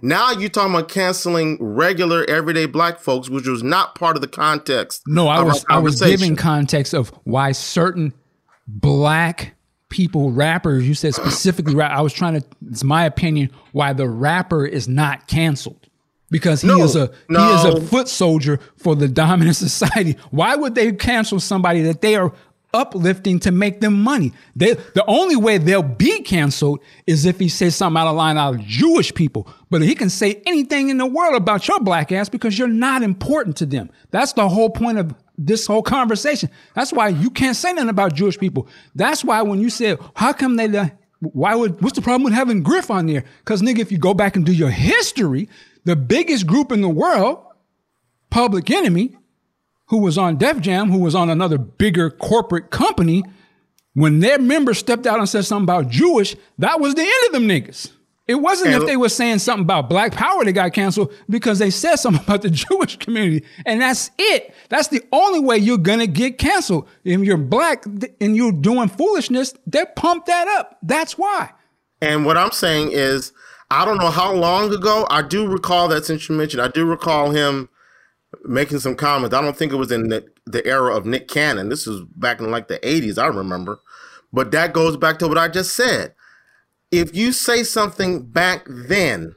Now 0.00 0.32
you're 0.32 0.48
talking 0.48 0.74
about 0.74 0.88
canceling 0.88 1.58
regular, 1.60 2.24
everyday 2.24 2.66
black 2.66 2.98
folks, 2.98 3.28
which 3.28 3.46
was 3.46 3.62
not 3.62 3.94
part 3.94 4.16
of 4.16 4.22
the 4.22 4.28
context. 4.28 5.02
No, 5.06 5.28
I 5.28 5.42
was 5.42 5.64
I 5.68 5.78
was 5.78 6.00
giving 6.00 6.36
context 6.36 6.94
of 6.94 7.10
why 7.24 7.52
certain 7.52 8.14
black 8.66 9.54
people, 9.90 10.32
rappers, 10.32 10.88
you 10.88 10.94
said 10.94 11.14
specifically 11.14 11.74
rap. 11.74 11.90
I 11.90 12.00
was 12.00 12.12
trying 12.12 12.40
to. 12.40 12.46
It's 12.70 12.82
my 12.84 13.04
opinion 13.04 13.50
why 13.72 13.92
the 13.92 14.08
rapper 14.08 14.64
is 14.64 14.88
not 14.88 15.26
canceled 15.28 15.88
because 16.30 16.62
he 16.62 16.68
No, 16.68 16.82
is 16.82 16.96
a 16.96 17.10
he 17.28 17.34
is 17.34 17.64
a 17.64 17.80
foot 17.80 18.08
soldier 18.08 18.58
for 18.76 18.94
the 18.96 19.08
dominant 19.08 19.56
society. 19.68 20.16
Why 20.30 20.56
would 20.56 20.74
they 20.74 20.92
cancel 20.92 21.40
somebody 21.40 21.82
that 21.82 22.00
they 22.00 22.16
are 22.16 22.32
uplifting 22.72 23.38
to 23.40 23.52
make 23.52 23.80
them 23.80 24.02
money? 24.02 24.32
They 24.56 24.74
the 24.74 25.04
only 25.06 25.36
way 25.36 25.58
they'll 25.58 25.82
be 25.82 26.22
canceled 26.22 26.80
is 27.06 27.24
if 27.24 27.38
he 27.38 27.48
says 27.48 27.76
something 27.76 28.00
out 28.00 28.08
of 28.08 28.16
line 28.16 28.36
out 28.36 28.54
of 28.54 28.60
Jewish 28.62 29.14
people. 29.14 29.48
But 29.70 29.82
he 29.82 29.94
can 29.94 30.10
say 30.10 30.42
anything 30.46 30.88
in 30.88 30.98
the 30.98 31.06
world 31.06 31.34
about 31.34 31.66
your 31.68 31.80
black 31.80 32.10
ass 32.12 32.28
because 32.28 32.58
you're 32.58 32.68
not 32.68 33.02
important 33.02 33.56
to 33.58 33.66
them. 33.66 33.90
That's 34.10 34.32
the 34.32 34.48
whole 34.48 34.70
point 34.70 34.98
of 34.98 35.14
this 35.36 35.66
whole 35.66 35.82
conversation. 35.82 36.48
That's 36.74 36.92
why 36.92 37.08
you 37.08 37.30
can't 37.30 37.56
say 37.56 37.72
nothing 37.72 37.88
about 37.90 38.14
Jewish 38.14 38.38
people. 38.38 38.68
That's 38.94 39.24
why 39.24 39.42
when 39.42 39.60
you 39.60 39.70
said, 39.70 39.98
how 40.14 40.32
come 40.32 40.56
they 40.56 40.68
why 41.20 41.54
would 41.54 41.80
what's 41.82 41.96
the 41.96 42.02
problem 42.02 42.24
with 42.24 42.34
having 42.34 42.62
Griff 42.62 42.90
on 42.90 43.06
there? 43.06 43.24
Because 43.38 43.62
nigga, 43.62 43.78
if 43.78 43.90
you 43.90 43.98
go 43.98 44.14
back 44.14 44.36
and 44.36 44.44
do 44.44 44.52
your 44.52 44.70
history, 44.70 45.48
the 45.84 45.96
biggest 45.96 46.46
group 46.46 46.72
in 46.72 46.80
the 46.80 46.88
world 46.88 47.44
Public 48.30 48.70
Enemy, 48.70 49.16
who 49.86 49.98
was 49.98 50.18
on 50.18 50.36
Def 50.36 50.60
Jam, 50.60 50.90
who 50.90 50.98
was 50.98 51.14
on 51.14 51.30
another 51.30 51.58
bigger 51.58 52.10
corporate 52.10 52.70
company, 52.70 53.22
when 53.94 54.18
their 54.20 54.38
members 54.40 54.78
stepped 54.78 55.06
out 55.06 55.18
and 55.20 55.28
said 55.28 55.44
something 55.44 55.64
about 55.64 55.88
Jewish, 55.88 56.34
that 56.58 56.80
was 56.80 56.94
the 56.94 57.02
end 57.02 57.12
of 57.26 57.32
them 57.32 57.48
niggas. 57.48 57.92
It 58.26 58.36
wasn't 58.36 58.72
And- 58.72 58.82
if 58.82 58.88
they 58.88 58.96
were 58.96 59.10
saying 59.10 59.38
something 59.40 59.64
about 59.64 59.88
black 59.90 60.12
power 60.12 60.44
that 60.44 60.52
got 60.52 60.72
canceled 60.72 61.12
because 61.28 61.58
they 61.58 61.70
said 61.70 61.96
something 61.96 62.24
about 62.24 62.40
the 62.42 62.50
Jewish 62.70 62.96
community. 62.96 63.44
And 63.66 63.80
that's 63.82 64.10
it. 64.18 64.54
That's 64.70 64.88
the 64.88 65.02
only 65.12 65.40
way 65.40 65.58
you're 65.58 65.76
gonna 65.78 66.06
get 66.06 66.38
canceled. 66.38 66.88
If 67.04 67.20
you're 67.20 67.36
black 67.36 67.84
and 68.20 68.34
you're 68.34 68.50
doing 68.50 68.88
foolishness, 68.88 69.54
they 69.66 69.84
pump 69.94 70.24
that 70.26 70.48
up. 70.58 70.78
That's 70.82 71.18
why. 71.18 71.50
And 72.00 72.24
what 72.24 72.36
I'm 72.38 72.50
saying 72.50 72.92
is, 72.92 73.32
I 73.74 73.84
don't 73.84 73.98
know 73.98 74.10
how 74.10 74.32
long 74.32 74.72
ago. 74.72 75.04
I 75.10 75.20
do 75.20 75.48
recall 75.48 75.88
that 75.88 76.04
since 76.04 76.28
you 76.28 76.36
mentioned, 76.36 76.62
I 76.62 76.68
do 76.68 76.86
recall 76.86 77.30
him 77.32 77.68
making 78.44 78.78
some 78.78 78.94
comments. 78.94 79.34
I 79.34 79.42
don't 79.42 79.56
think 79.56 79.72
it 79.72 79.76
was 79.76 79.90
in 79.90 80.10
the, 80.10 80.24
the 80.46 80.64
era 80.64 80.94
of 80.94 81.06
Nick 81.06 81.26
Cannon. 81.26 81.70
This 81.70 81.84
was 81.84 82.02
back 82.14 82.38
in 82.38 82.52
like 82.52 82.68
the 82.68 82.78
80s, 82.78 83.20
I 83.20 83.26
remember. 83.26 83.80
But 84.32 84.52
that 84.52 84.74
goes 84.74 84.96
back 84.96 85.18
to 85.18 85.28
what 85.28 85.38
I 85.38 85.48
just 85.48 85.74
said. 85.74 86.14
If 86.92 87.16
you 87.16 87.32
say 87.32 87.64
something 87.64 88.22
back 88.22 88.64
then 88.68 89.34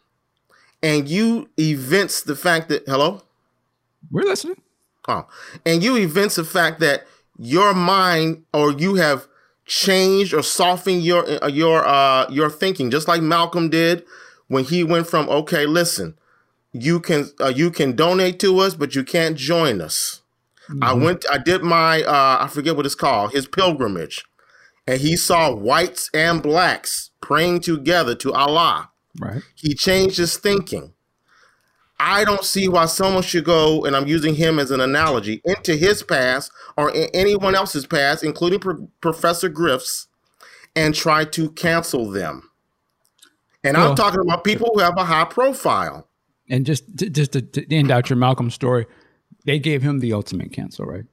and 0.84 1.10
you 1.10 1.50
evince 1.58 2.22
the 2.22 2.36
fact 2.36 2.70
that, 2.70 2.84
hello? 2.86 3.24
We're 4.12 4.22
listening. 4.22 4.62
Oh, 5.08 5.28
and 5.66 5.82
you 5.82 5.98
evince 5.98 6.36
the 6.36 6.44
fact 6.44 6.80
that 6.82 7.08
your 7.40 7.74
mind 7.74 8.44
or 8.54 8.72
you 8.72 8.96
have 8.96 9.28
changed 9.66 10.36
or 10.36 10.44
softened 10.44 11.02
your 11.02 11.44
uh, 11.44 11.48
your 11.48 11.88
uh 11.88 12.30
your 12.30 12.50
thinking, 12.50 12.92
just 12.92 13.08
like 13.08 13.22
Malcolm 13.22 13.70
did 13.70 14.04
when 14.48 14.64
he 14.66 14.84
went 14.84 15.08
from 15.08 15.28
okay, 15.30 15.66
listen, 15.66 16.18
you 16.74 17.00
can 17.00 17.32
uh, 17.40 17.48
you 17.56 17.72
can 17.72 17.96
donate 17.96 18.40
to 18.40 18.60
us, 18.60 18.76
but 18.76 18.96
you 18.96 19.04
can't 19.04 19.36
join 19.38 19.82
us. 19.82 20.22
I 20.82 20.94
went, 20.94 21.24
I 21.32 21.38
did 21.38 21.64
my 21.64 22.04
uh 22.04 22.38
I 22.42 22.48
forget 22.48 22.76
what 22.76 22.86
it's 22.86 22.96
called, 22.96 23.32
his 23.32 23.48
pilgrimage, 23.48 24.26
and 24.86 25.00
he 25.00 25.16
saw 25.16 25.54
whites 25.54 26.10
and 26.14 26.44
blacks 26.44 27.12
praying 27.22 27.62
together 27.62 28.16
to 28.16 28.34
Allah 28.34 28.90
Right. 29.20 29.42
he 29.56 29.74
changed 29.74 30.18
his 30.18 30.38
thinking. 30.38 30.94
I 32.00 32.26
don't 32.26 32.44
see 32.44 32.68
why 32.68 32.86
someone 32.86 33.24
should 33.24 33.46
go, 33.46 33.84
and 33.86 33.96
I'm 33.96 34.08
using 34.08 34.36
him 34.36 34.60
as 34.60 34.70
an 34.70 34.80
analogy, 34.82 35.42
into 35.46 35.76
his 35.76 36.04
past 36.04 36.52
or 36.78 36.92
in 36.92 37.10
anyone 37.14 37.56
else's 37.56 37.88
past, 37.88 38.24
including 38.24 38.60
Pro- 38.60 38.88
Professor 39.02 39.50
Griff's, 39.50 40.08
and 40.76 40.94
try 40.94 41.26
to 41.26 41.50
cancel 41.52 42.12
them. 42.12 42.52
And 43.68 43.78
Well- 43.78 43.90
I'm 43.90 43.96
talking 43.96 44.20
about 44.22 44.44
people 44.44 44.72
who 44.74 44.80
have 44.80 44.98
a 44.98 45.04
high 45.04 45.26
profile. 45.26 46.08
And 46.50 46.66
just 46.66 46.98
to, 47.00 47.10
just 47.10 47.34
to, 47.34 47.42
to 47.42 47.76
end 47.76 47.92
out 47.92 48.10
your 48.10 48.18
Malcolm 48.18 48.50
story, 48.50 48.86
they 49.46 49.60
gave 49.60 49.82
him 49.82 50.00
the 50.00 50.14
ultimate 50.14 50.54
cancel, 50.54 50.86
right? 50.86 51.04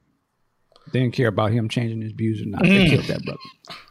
They 0.93 0.99
didn't 0.99 1.13
care 1.13 1.27
about 1.27 1.51
him 1.51 1.67
changing 1.67 2.01
his 2.01 2.11
views 2.11 2.41
or 2.41 2.45
not. 2.45 2.61
They 2.61 2.85
mm. 2.85 2.89
killed 2.89 3.05
that 3.05 3.23
brother. 3.25 3.39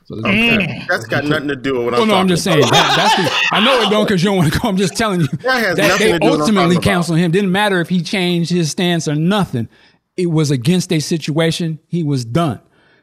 So 0.04 0.20
there's 0.20 0.24
no 0.24 0.56
That- 0.56 0.86
That's 0.88 1.04
got 1.06 1.24
nothing 1.24 1.48
to 1.48 1.56
do 1.56 1.76
with 1.76 1.84
what 1.86 1.92
Well, 1.94 2.02
I'm 2.02 2.08
no, 2.08 2.14
I'm 2.14 2.28
just 2.28 2.44
saying. 2.44 2.60
That, 2.60 2.94
that's 2.96 3.16
the, 3.16 3.56
I 3.56 3.64
know 3.64 3.80
it 3.82 3.90
don't 3.90 4.06
because 4.06 4.22
you 4.22 4.30
don't 4.30 4.38
want 4.38 4.52
to 4.52 4.58
go. 4.58 4.68
I'm 4.68 4.76
just 4.76 4.96
telling 4.96 5.20
you 5.20 5.26
That 5.26 5.64
has 5.64 5.76
that 5.76 5.88
nothing 5.88 6.06
they 6.06 6.12
to 6.12 6.18
do 6.18 6.24
with 6.24 6.30
what 6.30 6.34
I'm 6.34 6.40
ultimately 6.40 6.78
canceled 6.78 7.18
him. 7.18 7.30
Didn't 7.30 7.52
matter 7.52 7.80
if 7.80 7.88
he 7.88 8.00
changed 8.02 8.50
his 8.50 8.70
stance 8.70 9.08
or 9.08 9.14
nothing. 9.14 9.68
It 10.16 10.26
was 10.26 10.50
against 10.50 10.92
a 10.92 11.00
situation. 11.00 11.80
He 11.88 12.02
was 12.02 12.24
done. 12.24 12.60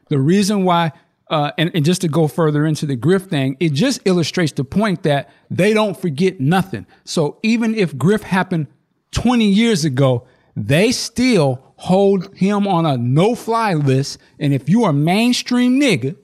The 0.07 0.19
reason 0.19 0.63
why, 0.63 0.93
uh, 1.31 1.51
and, 1.57 1.71
and 1.73 1.85
just 1.85 2.01
to 2.01 2.09
go 2.09 2.27
further 2.27 2.65
into 2.65 2.85
the 2.85 2.95
Griff 2.95 3.23
thing, 3.23 3.55
it 3.59 3.71
just 3.71 4.01
illustrates 4.05 4.51
the 4.51 4.65
point 4.65 5.03
that 5.03 5.29
they 5.49 5.73
don't 5.73 5.99
forget 5.99 6.39
nothing. 6.39 6.85
So 7.05 7.37
even 7.41 7.73
if 7.73 7.97
Griff 7.97 8.21
happened 8.21 8.67
20 9.11 9.45
years 9.45 9.85
ago, 9.85 10.27
they 10.55 10.91
still 10.91 11.63
hold 11.77 12.35
him 12.35 12.67
on 12.67 12.85
a 12.85 12.97
no-fly 12.97 13.73
list. 13.73 14.19
And 14.39 14.53
if 14.53 14.67
you 14.67 14.83
are 14.83 14.89
a 14.89 14.93
mainstream 14.93 15.79
nigga, 15.79 16.17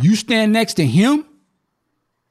you 0.00 0.16
stand 0.16 0.52
next 0.52 0.74
to 0.74 0.86
him, 0.86 1.26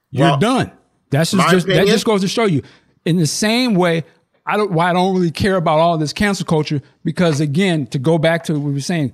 you're 0.10 0.32
Well, 0.32 0.40
done. 0.40 0.72
That's 1.12 1.32
just, 1.32 1.50
just 1.50 1.68
that 1.68 1.86
just 1.86 2.06
goes 2.06 2.22
to 2.22 2.28
show 2.28 2.46
you. 2.46 2.64
In 3.06 3.18
the 3.18 3.28
same 3.28 3.76
way, 3.76 4.04
I 4.46 4.58
don't 4.58 4.72
why 4.72 4.90
I 4.90 4.94
don't 4.94 5.14
really 5.14 5.32
care 5.32 5.58
about 5.58 5.80
all 5.80 5.98
this 5.98 6.14
cancel 6.14 6.46
culture 6.46 6.82
because 7.04 7.40
again, 7.40 7.86
to 7.88 8.00
go 8.00 8.18
back 8.18 8.46
to 8.46 8.54
what 8.54 8.62
we 8.62 8.74
were 8.74 8.80
saying, 8.80 9.14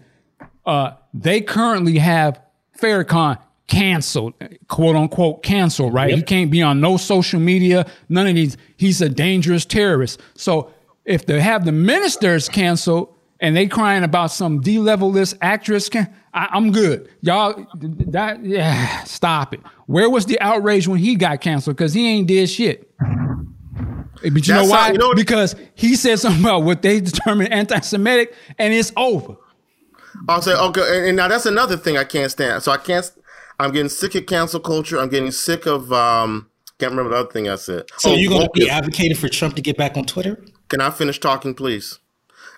uh, 0.68 0.92
they 1.14 1.42
currently 1.42 1.98
have 1.98 2.40
Farrakhan 2.80 3.40
canceled, 3.68 4.34
quote 4.68 4.96
unquote 4.96 5.42
canceled, 5.44 5.94
right? 5.94 6.14
He 6.14 6.22
can't 6.22 6.52
be 6.52 6.62
on 6.62 6.80
no 6.80 6.98
social 6.98 7.40
media, 7.40 7.86
none 8.10 8.28
of 8.28 8.36
these. 8.36 8.56
He's 8.78 9.02
a 9.02 9.10
dangerous 9.10 9.66
terrorist. 9.66 10.22
So 10.36 10.72
if 11.06 11.26
they 11.26 11.40
have 11.42 11.66
the 11.66 11.72
ministers 11.72 12.48
canceled 12.50 13.14
and 13.40 13.56
they 13.56 13.68
crying 13.68 14.04
about 14.04 14.32
some 14.32 14.62
D-level 14.62 15.12
list 15.12 15.38
actress, 15.42 15.90
can, 15.90 16.14
I, 16.34 16.48
I'm 16.52 16.72
good. 16.72 17.10
Y'all, 17.22 17.66
that 17.76 18.44
yeah, 18.44 19.04
stop 19.04 19.54
it. 19.54 19.60
Where 19.86 20.10
was 20.10 20.26
the 20.26 20.40
outrage 20.40 20.88
when 20.88 21.00
he 21.00 21.16
got 21.16 21.42
canceled? 21.42 21.78
Because 21.78 21.94
he 21.94 22.08
ain't 22.08 22.28
did 22.28 22.50
shit. 22.50 22.92
But 23.00 24.48
you 24.48 24.54
know 24.54 24.66
why? 24.66 24.78
how- 24.88 24.92
you 24.92 24.98
know 24.98 25.14
because 25.14 25.56
he 25.76 25.96
said 25.96 26.20
something 26.20 26.42
about 26.44 26.64
what 26.64 26.82
they 26.82 27.00
determined 27.00 27.54
anti-Semitic, 27.54 28.34
and 28.58 28.74
it's 28.74 28.92
over. 28.98 29.36
I'll 30.28 30.42
say 30.42 30.54
okay, 30.56 30.98
and, 30.98 31.08
and 31.08 31.18
now 31.18 31.28
that's 31.28 31.46
another 31.46 31.78
thing 31.78 31.98
I 31.98 32.04
can't 32.04 32.32
stand. 32.32 32.64
So 32.64 32.72
I 32.72 32.78
can't. 32.78 33.10
I'm 33.60 33.72
getting 33.72 33.90
sick 33.90 34.16
of 34.16 34.26
cancel 34.26 34.60
culture. 34.60 35.00
I'm 35.00 35.10
getting 35.10 35.32
sick 35.32 35.66
of. 35.66 35.92
um 35.92 36.50
Can't 36.80 36.92
remember 36.92 37.12
the 37.12 37.18
other 37.22 37.32
thing 37.32 37.50
I 37.50 37.56
said. 37.56 37.90
So 37.98 38.12
Oh, 38.12 38.16
you're 38.16 38.30
going 38.30 38.44
to 38.44 38.50
be 38.54 38.70
advocating 38.70 39.18
for 39.18 39.30
Trump 39.30 39.56
to 39.56 39.62
get 39.62 39.78
back 39.78 39.98
on 39.98 40.06
Twitter? 40.06 40.44
Can 40.70 40.82
I 40.82 40.90
finish 40.92 41.20
talking, 41.20 41.54
please? 41.56 42.00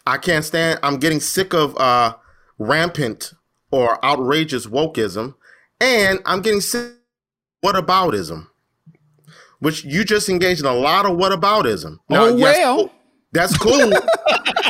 I 0.06 0.18
can't 0.18 0.44
stand. 0.44 0.80
I'm 0.84 0.98
getting 0.98 1.20
sick 1.20 1.54
of 1.54 1.78
uh, 1.78 2.16
rampant 2.58 3.34
or 3.72 4.04
outrageous 4.04 4.66
wokeism, 4.66 5.36
and 5.80 6.20
I'm 6.26 6.42
getting 6.42 6.62
sick. 6.62 6.92
Of 6.92 6.96
whataboutism, 7.62 8.48
which 9.60 9.84
you 9.84 10.06
just 10.06 10.30
engaged 10.30 10.62
in 10.62 10.66
a 10.66 10.74
lot 10.74 11.06
of 11.06 11.18
whataboutism. 11.18 11.98
Now, 12.10 12.28
oh 12.28 12.36
well, 12.36 12.76
cool. 12.78 12.92
That's 13.32 13.58
cool, 13.58 13.90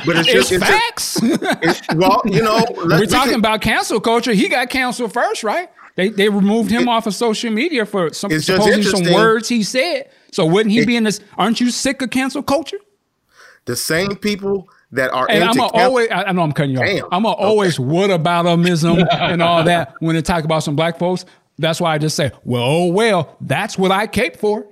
but 0.06 0.16
it's 0.18 0.28
just 0.32 0.52
it's 0.52 0.64
facts. 0.66 1.22
it's- 1.24 1.82
well, 1.96 2.22
you 2.26 2.42
know, 2.42 2.64
We're 2.76 3.06
talking 3.06 3.32
can- 3.32 3.40
about 3.40 3.62
cancel 3.62 4.00
culture. 4.00 4.34
He 4.34 4.48
got 4.50 4.70
canceled 4.70 5.14
first, 5.14 5.44
right? 5.44 5.70
They 5.96 6.10
they 6.10 6.30
removed 6.30 6.70
him 6.72 6.88
off 6.88 7.08
of 7.08 7.14
social 7.14 7.52
media 7.52 7.86
for 7.86 8.14
some 8.14 8.32
supposedly 8.40 8.84
some 8.84 9.14
words 9.14 9.50
he 9.50 9.64
said. 9.64 10.10
So 10.32 10.46
wouldn't 10.46 10.72
he 10.74 10.86
be 10.86 10.96
in 10.96 11.04
this? 11.04 11.20
Aren't 11.38 11.60
you 11.60 11.72
sick 11.72 12.02
of 12.02 12.10
cancel 12.10 12.44
culture? 12.44 12.78
the 13.66 13.76
same 13.76 14.16
people 14.16 14.68
that 14.92 15.12
are 15.14 15.28
And 15.30 15.44
I'm 15.44 15.54
cancel- 15.54 15.80
always, 15.80 16.10
I 16.10 16.24
I 16.24 16.32
know 16.32 16.42
I'm 16.42 16.54
cutting 16.54 16.72
you 16.72 16.78
Damn. 16.80 17.04
off. 17.04 17.10
I'm 17.12 17.26
a 17.26 17.30
always 17.30 17.80
what 17.80 18.10
aboutism 18.10 19.06
and 19.12 19.42
all 19.44 19.64
that 19.66 19.94
when 20.00 20.16
they 20.16 20.22
talk 20.24 20.44
about 20.44 20.64
some 20.64 20.76
black 20.76 20.98
folks. 20.98 21.26
That's 21.60 21.80
why 21.80 21.94
I 21.94 21.98
just 22.00 22.16
say, 22.16 22.32
well, 22.46 22.64
oh 22.64 22.86
well, 22.88 23.38
that's 23.42 23.78
what 23.78 23.92
I 23.92 24.08
cape 24.08 24.38
for. 24.38 24.66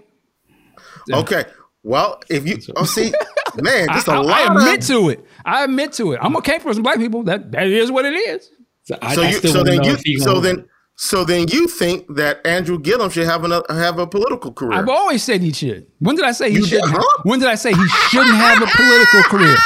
Okay. 1.11 1.43
Well, 1.84 2.22
if 2.30 2.47
you 2.47 2.57
oh 2.76 2.85
see, 2.85 3.14
man, 3.61 3.88
just 3.89 4.07
a 4.07 4.11
I, 4.11 4.17
lot 4.17 4.39
I 4.39 4.59
admit 4.59 4.79
of 4.81 4.88
to 4.88 5.09
it. 5.09 5.25
I 5.45 5.63
admit 5.63 5.93
to 5.93 6.13
it. 6.13 6.19
I'm 6.21 6.35
okay 6.38 6.59
for 6.59 6.73
some 6.73 6.84
black 6.84 6.97
people. 6.97 7.23
That 7.23 7.51
that 7.51 7.67
is 7.67 7.91
what 7.91 8.05
it 8.05 8.13
is. 8.13 8.49
So, 8.84 8.97
I, 9.01 9.15
so 9.15 9.21
I 9.23 9.29
you 9.29 9.39
so 9.39 9.63
then 9.63 9.84
you 9.84 10.19
so 10.19 10.39
then 10.39 10.65
so 10.95 11.23
then 11.23 11.47
you 11.49 11.67
think 11.67 12.15
that 12.15 12.45
Andrew 12.45 12.79
Gillum 12.79 13.11
should 13.11 13.25
have 13.27 13.43
a 13.45 13.63
have 13.69 13.99
a 13.99 14.07
political 14.07 14.51
career. 14.51 14.73
I've 14.79 14.89
always 14.89 15.23
said 15.23 15.41
he 15.41 15.53
should. 15.53 15.85
When 15.99 16.15
did 16.15 16.25
I 16.25 16.31
say 16.31 16.49
he 16.49 16.63
shouldn't? 16.63 16.89
have- 16.89 17.01
huh? 17.01 17.21
When 17.23 17.39
did 17.39 17.49
I 17.49 17.55
say 17.55 17.73
he 17.73 17.88
shouldn't 18.09 18.35
have 18.35 18.61
a 18.61 18.65
political 18.65 19.21
career? 19.23 19.57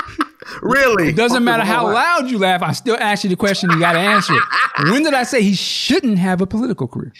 really? 0.62 1.08
It 1.08 1.16
doesn't 1.16 1.44
matter 1.44 1.64
how 1.64 1.90
loud 1.90 2.30
you 2.30 2.38
laugh. 2.38 2.62
I 2.62 2.72
still 2.72 2.96
ask 2.98 3.24
you 3.24 3.30
the 3.30 3.36
question. 3.36 3.70
You 3.70 3.80
got 3.80 3.92
to 3.92 4.00
answer 4.00 4.34
it. 4.34 4.42
When 4.90 5.02
did 5.02 5.14
I 5.14 5.22
say 5.22 5.42
he 5.42 5.54
shouldn't 5.54 6.18
have 6.18 6.42
a 6.42 6.46
political 6.46 6.86
career? 6.86 7.12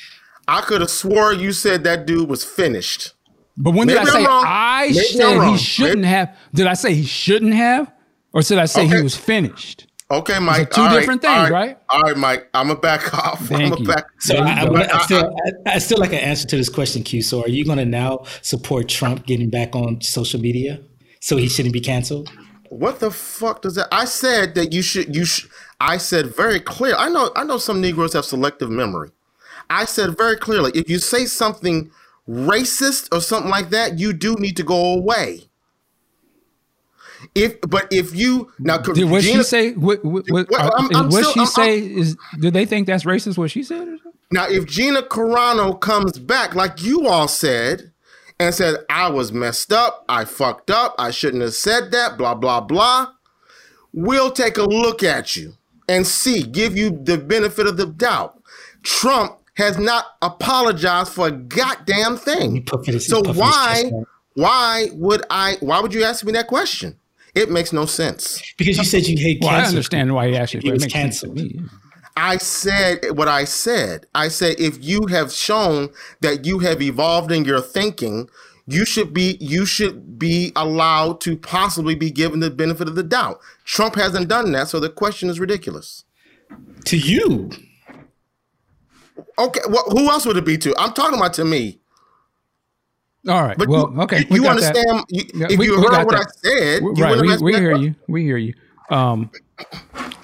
I 0.49 0.61
could 0.61 0.81
have 0.81 0.91
swore 0.91 1.33
you 1.33 1.53
said 1.53 1.83
that 1.85 2.07
dude 2.07 2.29
was 2.29 2.45
finished. 2.45 3.13
But 3.57 3.73
when 3.75 3.89
did 3.89 3.97
I 3.97 4.05
say 4.05 4.19
I'm 4.19 4.27
wrong. 4.27 4.45
I 4.47 4.87
Maybe 4.89 5.01
said 5.01 5.49
he 5.51 5.57
shouldn't 5.57 5.97
Maybe- 6.03 6.09
have? 6.09 6.37
Did 6.55 6.67
I 6.67 6.75
say 6.75 6.95
he 6.95 7.05
shouldn't 7.05 7.55
have, 7.55 7.91
or 8.33 8.43
did 8.43 8.59
I 8.59 8.67
say 8.67 8.87
he 8.87 9.03
was 9.03 9.17
finished? 9.17 9.87
Okay, 10.09 10.39
Mike. 10.39 10.71
two 10.71 10.83
all 10.83 10.87
right, 10.87 11.01
different 11.01 11.25
all 11.25 11.35
things, 11.35 11.51
right? 11.51 11.67
right? 11.67 11.79
All 11.89 12.01
right, 12.03 12.17
Mike. 12.17 12.49
I'm 12.55 12.69
gonna 12.69 12.79
back 12.79 13.13
off. 13.27 13.41
I'm 13.41 13.47
Thank 13.49 13.71
gonna 13.71 13.81
you. 13.83 13.89
back. 13.89 14.05
So 14.21 14.37
I, 14.37 14.63
I. 14.63 14.99
I, 14.99 15.03
still, 15.03 15.37
I, 15.67 15.75
I 15.75 15.79
still 15.79 15.99
like 15.99 16.13
an 16.13 16.21
answer 16.21 16.47
to 16.47 16.57
this 16.57 16.69
question, 16.69 17.03
Q. 17.03 17.23
So 17.23 17.43
are 17.43 17.49
you 17.49 17.65
going 17.65 17.79
to 17.79 17.85
now 17.85 18.23
support 18.43 18.89
Trump 18.89 19.27
getting 19.27 19.51
back 19.51 19.75
on 19.75 20.01
social 20.01 20.39
media 20.41 20.81
so 21.21 21.37
he 21.37 21.49
shouldn't 21.49 21.73
be 21.73 21.81
canceled? 21.81 22.31
What 22.69 23.01
the 23.01 23.11
fuck 23.11 23.63
does 23.63 23.75
that? 23.77 23.89
I 23.91 24.05
said 24.05 24.55
that 24.55 24.73
you 24.73 24.83
should. 24.83 25.13
You 25.17 25.25
should. 25.25 25.51
I 25.81 25.97
said 25.97 26.27
very 26.37 26.61
clear. 26.61 26.95
I 26.97 27.09
know. 27.09 27.33
I 27.35 27.43
know 27.43 27.59
some 27.59 27.81
Negroes 27.81 28.13
have 28.13 28.25
selective 28.27 28.71
memory. 28.71 29.11
I 29.69 29.87
said 29.87 30.17
very 30.17 30.37
clearly, 30.37 30.71
if 30.77 30.89
you 30.89 31.01
say 31.01 31.25
something 31.27 31.91
racist 32.29 33.09
or 33.15 33.21
something 33.21 33.51
like 33.51 33.71
that, 33.71 33.99
you 33.99 34.13
do 34.13 34.35
need 34.37 34.57
to 34.57 34.63
go 34.63 34.95
away. 34.95 35.43
If 37.35 37.61
but 37.63 37.89
if 37.91 38.15
you 38.15 38.53
now 38.59 38.79
Did 38.79 39.11
what 39.11 39.25
she 39.25 39.43
say? 39.43 39.73
What, 39.73 40.05
what, 40.05 40.25
what, 40.29 40.55
I'm- 40.55 40.71
uh, 40.95 40.99
I'm 41.01 41.09
what 41.09 41.25
still- 41.25 41.33
she 41.33 41.41
I'm- 41.41 41.47
say 41.49 41.79
is? 41.79 42.17
Do 42.41 42.51
they 42.51 42.67
think 42.67 42.87
that's 42.87 43.05
racist? 43.05 43.39
What 43.39 43.51
she 43.51 43.63
said? 43.63 43.89
Now, 44.31 44.47
if 44.49 44.67
Gina 44.67 45.03
Carano 45.03 45.81
comes 45.81 46.19
back, 46.19 46.55
like 46.55 46.83
you 46.83 47.07
all 47.07 47.29
said, 47.29 47.93
and 48.41 48.53
said, 48.55 48.85
I 48.91 49.09
was 49.09 49.33
messed 49.33 49.73
up, 49.73 50.05
I 50.09 50.25
fucked 50.25 50.69
up, 50.71 50.95
I 50.99 51.11
shouldn't 51.13 51.43
have 51.45 51.55
said 51.55 51.93
that, 51.93 52.19
blah, 52.19 52.35
blah, 52.35 52.61
blah, 52.61 53.13
we'll 53.93 54.33
take 54.33 54.59
a 54.59 54.65
look 54.65 55.03
at 55.05 55.37
you 55.37 55.55
and 55.89 56.05
see, 56.07 56.43
give 56.43 56.77
you 56.77 56.91
the 56.91 57.17
benefit 57.19 57.67
of 57.69 57.77
the 57.77 57.87
doubt. 57.87 58.43
Trump 58.83 59.39
has 59.57 59.79
not 59.79 60.05
apologized 60.23 61.13
for 61.13 61.29
a 61.29 61.33
goddamn 61.33 62.17
thing. 62.17 62.67
So 63.01 63.23
why 63.33 63.91
why 64.35 64.89
would 64.93 65.25
I 65.31 65.57
why 65.61 65.81
would 65.81 65.95
you 65.95 66.05
ask 66.05 66.25
me 66.25 66.33
that 66.33 66.47
question? 66.47 66.99
It 67.35 67.51
makes 67.51 67.73
no 67.73 67.85
sense. 67.85 68.43
Because 68.57 68.79
you 68.79 68.85
said 68.85 69.07
you 69.07 69.19
hate 69.19 69.39
Well, 69.41 69.51
cancer. 69.51 69.67
I 69.67 69.69
understand 69.69 70.15
why 70.15 70.27
you 70.27 70.37
asked 70.37 70.55
it. 70.55 70.63
He 70.63 70.69
but 70.69 70.73
it 70.73 70.75
was 70.75 70.83
makes 70.83 70.93
sense 70.93 71.21
canceled. 71.21 71.71
I 72.17 72.39
said 72.39 73.11
what 73.15 73.29
I 73.29 73.45
said. 73.45 74.07
I 74.15 74.29
said 74.29 74.59
if 74.59 74.83
you 74.83 75.07
have 75.09 75.33
shown 75.33 75.91
that 76.21 76.47
you 76.47 76.61
have 76.61 76.81
evolved 76.81 77.31
in 77.31 77.45
your 77.45 77.61
thinking, 77.61 78.29
you 78.67 78.85
should 78.85 79.15
be 79.15 79.37
you 79.41 79.65
should 79.65 80.19
be 80.19 80.53
allowed 80.57 81.21
to 81.23 81.37
possibly 81.37 81.95
be 81.95 82.11
given 82.11 82.41
the 82.41 82.51
benefit 82.51 82.89
of 82.89 82.95
the 82.95 83.03
doubt. 83.03 83.41
Trump 83.65 83.95
hasn't 83.95 84.29
done 84.29 84.53
that, 84.53 84.69
so 84.69 84.81
the 84.81 84.91
question 84.91 85.31
is 85.31 85.41
ridiculous. 85.41 86.05
To 86.87 86.97
you. 86.97 87.51
Okay, 89.39 89.61
well, 89.69 89.85
who 89.91 90.09
else 90.11 90.27
would 90.27 90.37
it 90.37 90.45
be 90.45 90.59
to? 90.59 90.75
I'm 90.79 90.93
talking 90.93 91.19
about 91.19 91.35
to 91.35 91.45
me. 91.45 91.79
All 93.29 93.43
right. 93.43 93.59
But 93.59 93.69
well, 93.69 93.93
you, 93.93 94.01
okay. 94.03 94.21
you, 94.21 94.27
we 94.31 94.37
you 94.37 94.43
got 94.45 94.61
that. 94.61 94.77
understand? 94.77 95.05
You, 95.09 95.25
Yeah, 95.35 95.47
if 95.51 95.59
we- 95.59 95.67
you 95.67 95.77
we 95.81 95.83
heard 95.83 96.07
what 96.07 96.11
that. 96.11 96.27
I 96.27 96.49
said, 96.49 96.83
you 96.83 96.93
right. 96.93 97.21
We, 97.21 97.53
we 97.53 97.55
hear 97.55 97.77
you. 97.77 97.95
We 98.09 98.23
hear 98.23 98.37
you. 98.37 98.55
Um, 98.91 99.31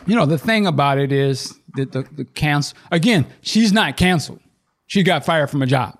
you 0.07 0.15
know, 0.15 0.25
the 0.27 0.39
thing 0.39 0.67
about 0.67 0.99
it 0.99 1.11
is 1.11 1.59
that 1.75 1.91
the, 1.93 2.07
the 2.13 2.25
cancel 2.25 2.79
again, 2.93 3.27
she's 3.41 3.73
not 3.73 3.97
canceled. 3.97 4.41
She 4.87 5.03
got 5.03 5.25
fired 5.25 5.51
from 5.51 5.63
a 5.63 5.67
job. 5.67 5.99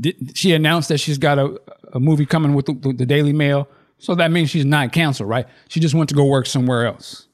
Did, 0.00 0.36
she 0.36 0.52
announced 0.54 0.88
that 0.88 0.98
she's 0.98 1.18
got 1.18 1.38
a, 1.38 1.60
a 1.92 2.00
movie 2.00 2.26
coming 2.26 2.54
with 2.54 2.66
the, 2.66 2.94
the 2.96 3.04
Daily 3.06 3.32
Mail. 3.32 3.68
So 3.98 4.14
that 4.14 4.30
means 4.30 4.50
she's 4.50 4.64
not 4.64 4.92
canceled, 4.92 5.28
right? 5.28 5.46
She 5.68 5.78
just 5.80 5.94
went 5.94 6.08
to 6.08 6.14
go 6.14 6.24
work 6.24 6.46
somewhere 6.46 6.86
else. 6.86 7.26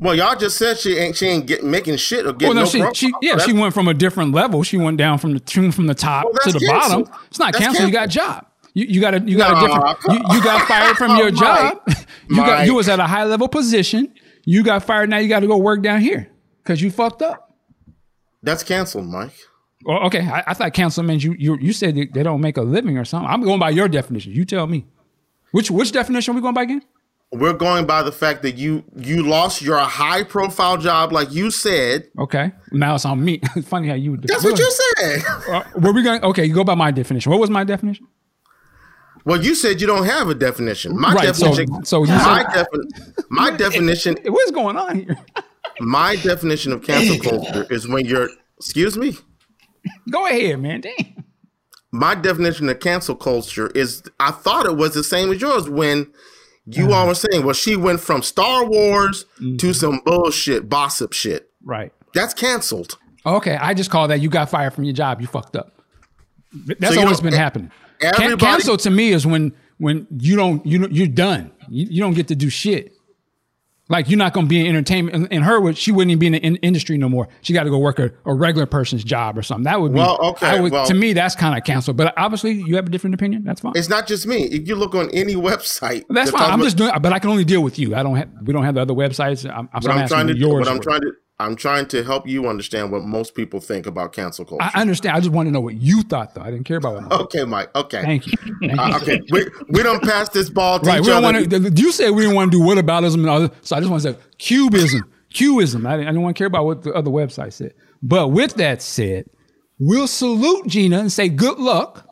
Well, 0.00 0.14
y'all 0.14 0.36
just 0.36 0.56
said 0.58 0.78
she 0.78 0.96
ain't 0.96 1.16
she 1.16 1.26
ain't 1.26 1.46
get, 1.46 1.64
making 1.64 1.96
shit 1.96 2.20
or 2.20 2.30
Well, 2.30 2.32
getting 2.34 2.54
no, 2.56 2.62
no 2.62 2.66
she, 2.66 3.06
she 3.06 3.12
oh, 3.14 3.18
yeah, 3.22 3.32
That's- 3.32 3.46
she 3.48 3.52
went 3.52 3.74
from 3.74 3.88
a 3.88 3.94
different 3.94 4.32
level. 4.32 4.62
She 4.62 4.76
went 4.76 4.96
down 4.96 5.18
from 5.18 5.34
the 5.34 5.42
went 5.56 5.74
from 5.74 5.86
the 5.86 5.94
top 5.94 6.24
Well, 6.24 6.34
to 6.44 6.52
the 6.52 6.66
bottom. 6.66 7.00
It's 7.28 7.38
not 7.38 7.52
That's 7.52 7.64
canceled. 7.64 7.88
You 7.88 7.92
got 7.92 8.06
a 8.06 8.08
job. 8.08 8.46
You, 8.74 8.86
you 8.86 9.00
got 9.00 9.14
a 9.14 9.20
you 9.20 9.36
got 9.36 9.56
a 9.56 9.66
different. 9.66 10.20
You, 10.30 10.36
you 10.36 10.42
got 10.42 10.66
fired 10.68 10.96
from 10.96 11.16
your 11.16 11.30
Mike, 11.32 11.40
job. 11.40 11.80
You 12.30 12.36
got 12.36 12.66
you 12.66 12.74
was 12.74 12.88
at 12.88 13.00
a 13.00 13.06
high 13.06 13.24
level 13.24 13.48
position. 13.48 14.12
You 14.44 14.62
got 14.62 14.84
fired. 14.84 15.10
Now 15.10 15.18
you 15.18 15.28
got 15.28 15.40
to 15.40 15.46
go 15.46 15.56
work 15.56 15.82
down 15.82 16.00
here 16.00 16.30
because 16.62 16.82
you 16.82 16.90
fucked 16.90 17.22
up. 17.22 17.54
That's 18.42 18.62
canceled, 18.62 19.06
Mike. 19.06 19.32
Well, 19.84 20.04
okay, 20.06 20.20
I, 20.20 20.42
I 20.48 20.54
thought 20.54 20.74
cancel 20.74 21.04
means 21.04 21.24
you 21.24 21.34
you 21.38 21.56
you 21.60 21.72
said 21.72 21.94
they, 21.94 22.06
they 22.06 22.22
don't 22.22 22.40
make 22.40 22.56
a 22.56 22.62
living 22.62 22.98
or 22.98 23.04
something. 23.04 23.30
I'm 23.30 23.42
going 23.42 23.60
by 23.60 23.70
your 23.70 23.88
definition. 23.88 24.32
You 24.32 24.44
tell 24.44 24.66
me. 24.66 24.86
Which 25.52 25.70
which 25.70 25.92
definition 25.92 26.32
are 26.32 26.36
we 26.36 26.42
going 26.42 26.54
by 26.54 26.62
again? 26.62 26.82
We're 27.30 27.52
going 27.52 27.84
by 27.86 28.02
the 28.02 28.12
fact 28.12 28.40
that 28.42 28.56
you 28.56 28.84
you 28.96 29.22
lost 29.22 29.60
your 29.60 29.78
high 29.78 30.22
profile 30.22 30.78
job, 30.78 31.12
like 31.12 31.30
you 31.30 31.50
said. 31.50 32.08
Okay, 32.18 32.52
now 32.72 32.94
it's 32.94 33.04
on 33.04 33.22
me. 33.22 33.40
It's 33.56 33.68
funny 33.68 33.88
how 33.88 33.94
you. 33.94 34.16
That's 34.16 34.42
what 34.42 34.58
you 34.58 34.70
said. 34.70 35.22
Uh, 35.48 35.62
were 35.76 35.92
we 35.92 36.02
going? 36.02 36.22
Okay, 36.24 36.44
you 36.46 36.54
go 36.54 36.64
by 36.64 36.74
my 36.74 36.90
definition. 36.90 37.30
What 37.30 37.40
was 37.40 37.50
my 37.50 37.64
definition? 37.64 38.06
Well, 39.26 39.42
you 39.44 39.54
said 39.54 39.78
you 39.80 39.86
don't 39.86 40.06
have 40.06 40.28
a 40.30 40.34
definition. 40.34 40.98
My 40.98 41.12
Right, 41.12 41.34
so- 41.36 41.48
definition. 41.48 41.84
so 41.84 42.04
you 42.04 42.12
my, 42.12 42.44
said- 42.54 42.66
defi- 42.72 43.22
my 43.28 43.50
definition. 43.64 44.16
What's 44.24 44.50
going 44.50 44.76
on 44.78 44.96
here? 45.00 45.18
My 45.80 46.16
definition 46.16 46.72
of 46.72 46.82
cancel 46.82 47.18
culture 47.18 47.66
is 47.70 47.86
when 47.86 48.06
you're. 48.06 48.30
Excuse 48.56 48.96
me. 48.96 49.16
Go 50.10 50.26
ahead, 50.26 50.60
man. 50.60 50.80
Damn. 50.80 51.24
My 51.92 52.14
definition 52.14 52.68
of 52.70 52.80
cancel 52.80 53.14
culture 53.16 53.66
is. 53.74 54.02
I 54.18 54.30
thought 54.30 54.64
it 54.64 54.76
was 54.78 54.94
the 54.94 55.04
same 55.04 55.30
as 55.30 55.40
yours 55.42 55.68
when 55.68 56.10
you 56.70 56.84
Uh-huh. 56.86 56.94
all 56.94 57.06
were 57.08 57.14
saying, 57.14 57.44
well, 57.44 57.54
she 57.54 57.76
went 57.76 58.00
from 58.00 58.22
Star 58.22 58.64
Wars 58.64 59.24
Mm-hmm. 59.40 59.56
to 59.58 59.72
some 59.72 60.00
bullshit, 60.04 60.68
gossip 60.68 61.12
shit. 61.12 61.50
Right. 61.64 61.92
That's 62.14 62.34
canceled. 62.34 62.98
Okay, 63.26 63.56
I 63.56 63.74
just 63.74 63.90
call 63.90 64.08
that 64.08 64.20
you 64.20 64.28
got 64.30 64.48
fired 64.50 64.72
from 64.72 64.84
your 64.84 64.94
job. 64.94 65.20
You 65.20 65.26
fucked 65.26 65.56
up. 65.56 65.72
That's 66.78 66.94
So 66.94 67.00
always 67.02 67.20
been 67.20 67.32
happening. 67.34 67.70
Can- 68.00 68.38
cancel 68.38 68.76
to 68.78 68.90
me 68.90 69.10
is 69.12 69.26
when 69.26 69.52
when 69.78 70.06
you 70.18 70.36
don't 70.36 70.64
you 70.64 70.86
you're 70.90 71.06
done. 71.06 71.50
You, 71.68 71.86
you 71.90 72.00
don't 72.00 72.14
get 72.14 72.28
to 72.28 72.34
do 72.36 72.48
shit. 72.48 72.94
Like 73.88 74.08
you're 74.10 74.18
not 74.18 74.32
going 74.34 74.46
to 74.46 74.50
be 74.50 74.60
in 74.60 74.66
entertainment. 74.66 75.14
And, 75.16 75.32
and 75.32 75.44
her, 75.44 75.72
she 75.72 75.92
wouldn't 75.92 76.10
even 76.10 76.18
be 76.18 76.26
in 76.26 76.32
the 76.32 76.38
in- 76.40 76.56
industry 76.56 76.98
no 76.98 77.08
more. 77.08 77.28
She 77.40 77.52
got 77.52 77.64
to 77.64 77.70
go 77.70 77.78
work 77.78 77.98
a, 77.98 78.10
a 78.26 78.34
regular 78.34 78.66
person's 78.66 79.02
job 79.02 79.38
or 79.38 79.42
something. 79.42 79.64
That 79.64 79.80
would 79.80 79.92
be. 79.92 79.98
Well, 79.98 80.18
okay, 80.30 80.60
would, 80.60 80.72
well- 80.72 80.86
to 80.86 80.94
me, 80.94 81.12
that's 81.14 81.34
kind 81.34 81.56
of 81.56 81.64
canceled. 81.64 81.96
But 81.96 82.12
obviously, 82.16 82.52
you 82.52 82.76
have 82.76 82.86
a 82.86 82.90
different 82.90 83.14
opinion. 83.14 83.44
That's 83.44 83.60
fine. 83.60 83.72
It's 83.76 83.88
not 83.88 84.06
just 84.06 84.26
me. 84.26 84.44
If 84.44 84.68
you 84.68 84.74
look 84.76 84.94
on 84.94 85.10
any 85.12 85.34
website, 85.48 86.04
That's 86.10 86.30
fine. 86.30 86.42
I'm 86.42 86.54
about- 86.60 86.64
just 86.64 86.76
doing, 86.76 86.92
but 87.00 87.12
I 87.12 87.18
can 87.18 87.30
only 87.30 87.44
deal 87.44 87.62
with 87.62 87.78
you. 87.78 87.94
I 87.94 88.02
don't 88.02 88.16
have. 88.16 88.28
We 88.42 88.52
don't 88.52 88.64
have 88.64 88.74
the 88.74 88.82
other 88.82 88.94
websites. 88.94 89.44
I'm, 89.48 89.68
I'm, 89.72 89.90
I'm 89.90 90.06
trying 90.08 90.26
to 90.26 90.36
yours. 90.36 90.66
what 90.66 90.68
I'm 90.68 90.80
trying 90.80 91.00
to, 91.00 91.12
I'm 91.40 91.54
trying 91.54 91.86
to 91.88 92.02
help 92.02 92.26
you 92.26 92.48
understand 92.48 92.90
what 92.90 93.04
most 93.04 93.34
people 93.36 93.60
think 93.60 93.86
about 93.86 94.12
cancel 94.12 94.44
culture. 94.44 94.68
I 94.74 94.80
understand. 94.80 95.16
I 95.16 95.20
just 95.20 95.30
want 95.30 95.46
to 95.46 95.52
know 95.52 95.60
what 95.60 95.76
you 95.76 96.02
thought, 96.02 96.34
though. 96.34 96.40
I 96.42 96.50
didn't 96.50 96.64
care 96.64 96.78
about 96.78 96.94
what. 97.08 97.20
okay, 97.22 97.44
Mike. 97.44 97.72
Okay. 97.76 98.02
Thank 98.02 98.26
you. 98.26 98.32
Thank. 98.60 98.76
Uh, 98.78 98.98
okay. 99.00 99.20
We 99.30 99.46
we 99.68 99.82
don't 99.84 100.02
pass 100.02 100.28
this 100.30 100.50
ball 100.50 100.80
to 100.80 100.86
Right. 100.86 100.98
each 100.98 101.06
We 101.06 101.12
don't 101.12 101.24
other. 101.24 101.38
want 101.58 101.76
to. 101.76 101.82
You 101.82 101.92
said 101.92 102.10
we 102.10 102.22
didn't 102.22 102.34
want 102.34 102.50
to 102.50 102.58
do 102.58 102.64
whataboutism 102.64 103.14
and 103.14 103.28
all 103.28 103.40
this. 103.42 103.50
So 103.62 103.76
I 103.76 103.78
just 103.80 103.88
want 103.90 104.02
to 104.02 104.12
say 104.14 104.18
cubism. 104.38 105.02
Cubism. 105.32 105.86
I 105.86 105.92
didn't, 105.96 106.08
I 106.08 106.10
didn't 106.10 106.22
want 106.22 106.36
to 106.36 106.40
care 106.40 106.46
about 106.48 106.64
what 106.64 106.82
the 106.82 106.92
other 106.92 107.10
website 107.10 107.52
said. 107.52 107.72
But 108.02 108.28
with 108.28 108.54
that 108.54 108.82
said, 108.82 109.26
we'll 109.78 110.08
salute 110.08 110.66
Gina 110.66 110.98
and 110.98 111.12
say 111.12 111.28
good 111.28 111.58
luck. 111.58 112.04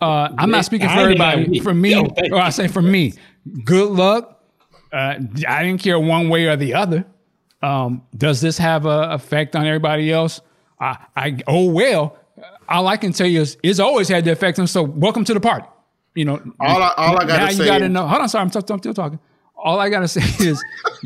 Uh, 0.00 0.28
I'm 0.36 0.50
not 0.50 0.64
speaking 0.66 0.88
for 0.88 0.94
everybody. 0.98 1.58
For 1.60 1.72
me, 1.72 1.94
or 2.32 2.36
I 2.38 2.50
say 2.50 2.68
for 2.68 2.82
me, 2.82 3.14
good 3.64 3.90
luck. 3.90 4.42
Uh, 4.92 5.14
I 5.48 5.62
didn't 5.64 5.80
care 5.80 5.98
one 5.98 6.28
way 6.28 6.46
or 6.46 6.56
the 6.56 6.74
other. 6.74 7.06
Um, 7.62 8.02
does 8.16 8.40
this 8.40 8.58
have 8.58 8.86
a 8.86 9.10
effect 9.12 9.56
on 9.56 9.66
everybody 9.66 10.12
else? 10.12 10.40
I, 10.80 10.96
I 11.16 11.38
oh 11.46 11.70
well. 11.70 12.16
All 12.68 12.86
I 12.86 12.96
can 12.96 13.12
tell 13.12 13.26
you 13.26 13.40
is 13.40 13.56
it's 13.62 13.80
always 13.80 14.08
had 14.08 14.24
the 14.24 14.30
effect. 14.32 14.58
And 14.58 14.68
so, 14.70 14.82
welcome 14.82 15.24
to 15.24 15.34
the 15.34 15.40
party. 15.40 15.66
You 16.14 16.24
know, 16.26 16.40
All 16.60 16.82
I- 16.82 16.92
all 16.96 17.16
I 17.16 17.24
gotta 17.24 17.44
now 17.44 17.50
you 17.50 17.64
gotta 17.64 17.84
is- 17.86 17.90
know. 17.90 18.06
Hold 18.06 18.22
on, 18.22 18.28
sorry, 18.28 18.42
I'm, 18.42 18.50
t- 18.50 18.58
I'm 18.70 18.78
still 18.78 18.94
talking. 18.94 19.18
All 19.56 19.80
I 19.80 19.88
gotta 19.88 20.06
say 20.08 20.20
is 20.46 20.62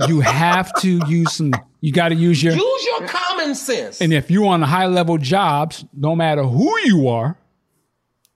you 0.08 0.20
have 0.20 0.72
to 0.80 1.00
use 1.08 1.32
some. 1.34 1.52
You 1.80 1.90
got 1.92 2.10
to 2.10 2.14
use 2.14 2.42
your. 2.42 2.54
Use 2.54 2.84
your 2.86 3.08
common 3.08 3.54
sense. 3.54 4.00
And 4.00 4.12
if 4.12 4.30
you're 4.30 4.46
on 4.46 4.62
high 4.62 4.86
level 4.86 5.18
jobs, 5.18 5.84
no 5.94 6.14
matter 6.14 6.42
who 6.44 6.78
you 6.84 7.08
are, 7.08 7.36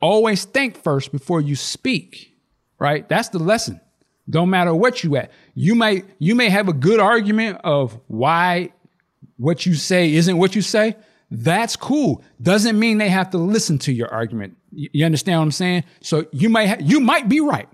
always 0.00 0.44
think 0.44 0.82
first 0.82 1.12
before 1.12 1.40
you 1.40 1.54
speak. 1.56 2.32
Right? 2.78 3.08
That's 3.08 3.28
the 3.30 3.38
lesson. 3.38 3.80
Don't 4.28 4.50
matter 4.50 4.74
what 4.74 5.02
you 5.04 5.16
at. 5.16 5.30
You 5.58 5.74
may 5.74 6.02
you 6.18 6.34
may 6.34 6.50
have 6.50 6.68
a 6.68 6.74
good 6.74 7.00
argument 7.00 7.60
of 7.64 7.98
why 8.08 8.72
what 9.38 9.64
you 9.64 9.74
say 9.74 10.12
isn't 10.14 10.36
what 10.36 10.54
you 10.54 10.60
say. 10.60 10.96
That's 11.30 11.76
cool. 11.76 12.22
Doesn't 12.40 12.78
mean 12.78 12.98
they 12.98 13.08
have 13.08 13.30
to 13.30 13.38
listen 13.38 13.78
to 13.80 13.92
your 13.92 14.12
argument. 14.12 14.56
You, 14.70 15.06
understand 15.06 15.40
what 15.40 15.44
I'm 15.44 15.52
saying? 15.52 15.84
So 16.02 16.26
you 16.30 16.50
might 16.50 16.66
ha- 16.66 16.76
you 16.80 17.00
might 17.00 17.28
be 17.28 17.40
right, 17.40 17.68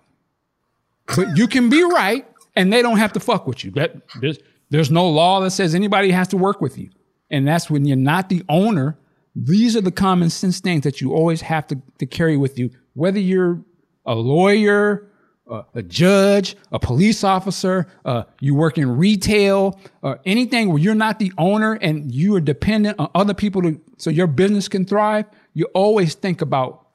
but 1.15 1.37
you 1.37 1.49
can 1.49 1.69
be 1.69 1.83
right, 1.83 2.25
and 2.55 2.73
they 2.73 2.83
don't 2.83 2.99
have 2.99 3.13
to 3.15 3.21
fuck 3.21 3.49
with 3.49 3.65
you. 3.65 3.73
That 3.73 3.97
there's 4.21 4.39
there's 4.71 4.91
no 4.91 5.09
law 5.09 5.41
that 5.41 5.51
says 5.51 5.75
anybody 5.75 6.13
has 6.13 6.29
to 6.29 6.37
work 6.37 6.61
with 6.61 6.79
you, 6.79 6.89
and 7.31 7.47
that's 7.47 7.69
when 7.69 7.85
you're 7.85 7.97
not 7.97 8.29
the 8.29 8.45
owner. 8.49 8.97
These 9.35 9.77
are 9.77 9.81
the 9.81 9.91
common 9.91 10.31
sense 10.31 10.61
things 10.61 10.85
that 10.85 11.01
you 11.01 11.13
always 11.13 11.41
have 11.41 11.67
to, 11.67 11.81
to 11.99 12.07
carry 12.07 12.37
with 12.37 12.61
you, 12.61 12.71
whether 12.95 13.19
you're 13.19 13.65
a 14.07 14.15
lawyer, 14.15 15.09
a, 15.49 15.65
a 15.75 15.83
judge, 15.83 16.57
a 16.71 16.79
police 16.79 17.25
officer, 17.25 17.87
uh, 18.05 18.25
you 18.41 18.55
work 18.55 18.79
in 18.79 18.97
retail, 18.97 19.79
or 20.03 20.21
anything 20.25 20.69
where 20.69 20.79
you're 20.79 20.95
not 20.95 21.19
the 21.19 21.33
owner 21.39 21.75
and 21.75 22.13
you 22.13 22.35
are 22.37 22.41
dependent 22.41 22.99
on 22.99 23.11
other 23.15 23.35
people 23.35 23.63
to, 23.63 23.81
so 23.99 24.11
your 24.11 24.27
business 24.27 24.69
can 24.69 24.85
thrive. 24.85 25.27
You 25.55 25.67
always 25.75 26.15
think 26.15 26.41
about 26.41 26.87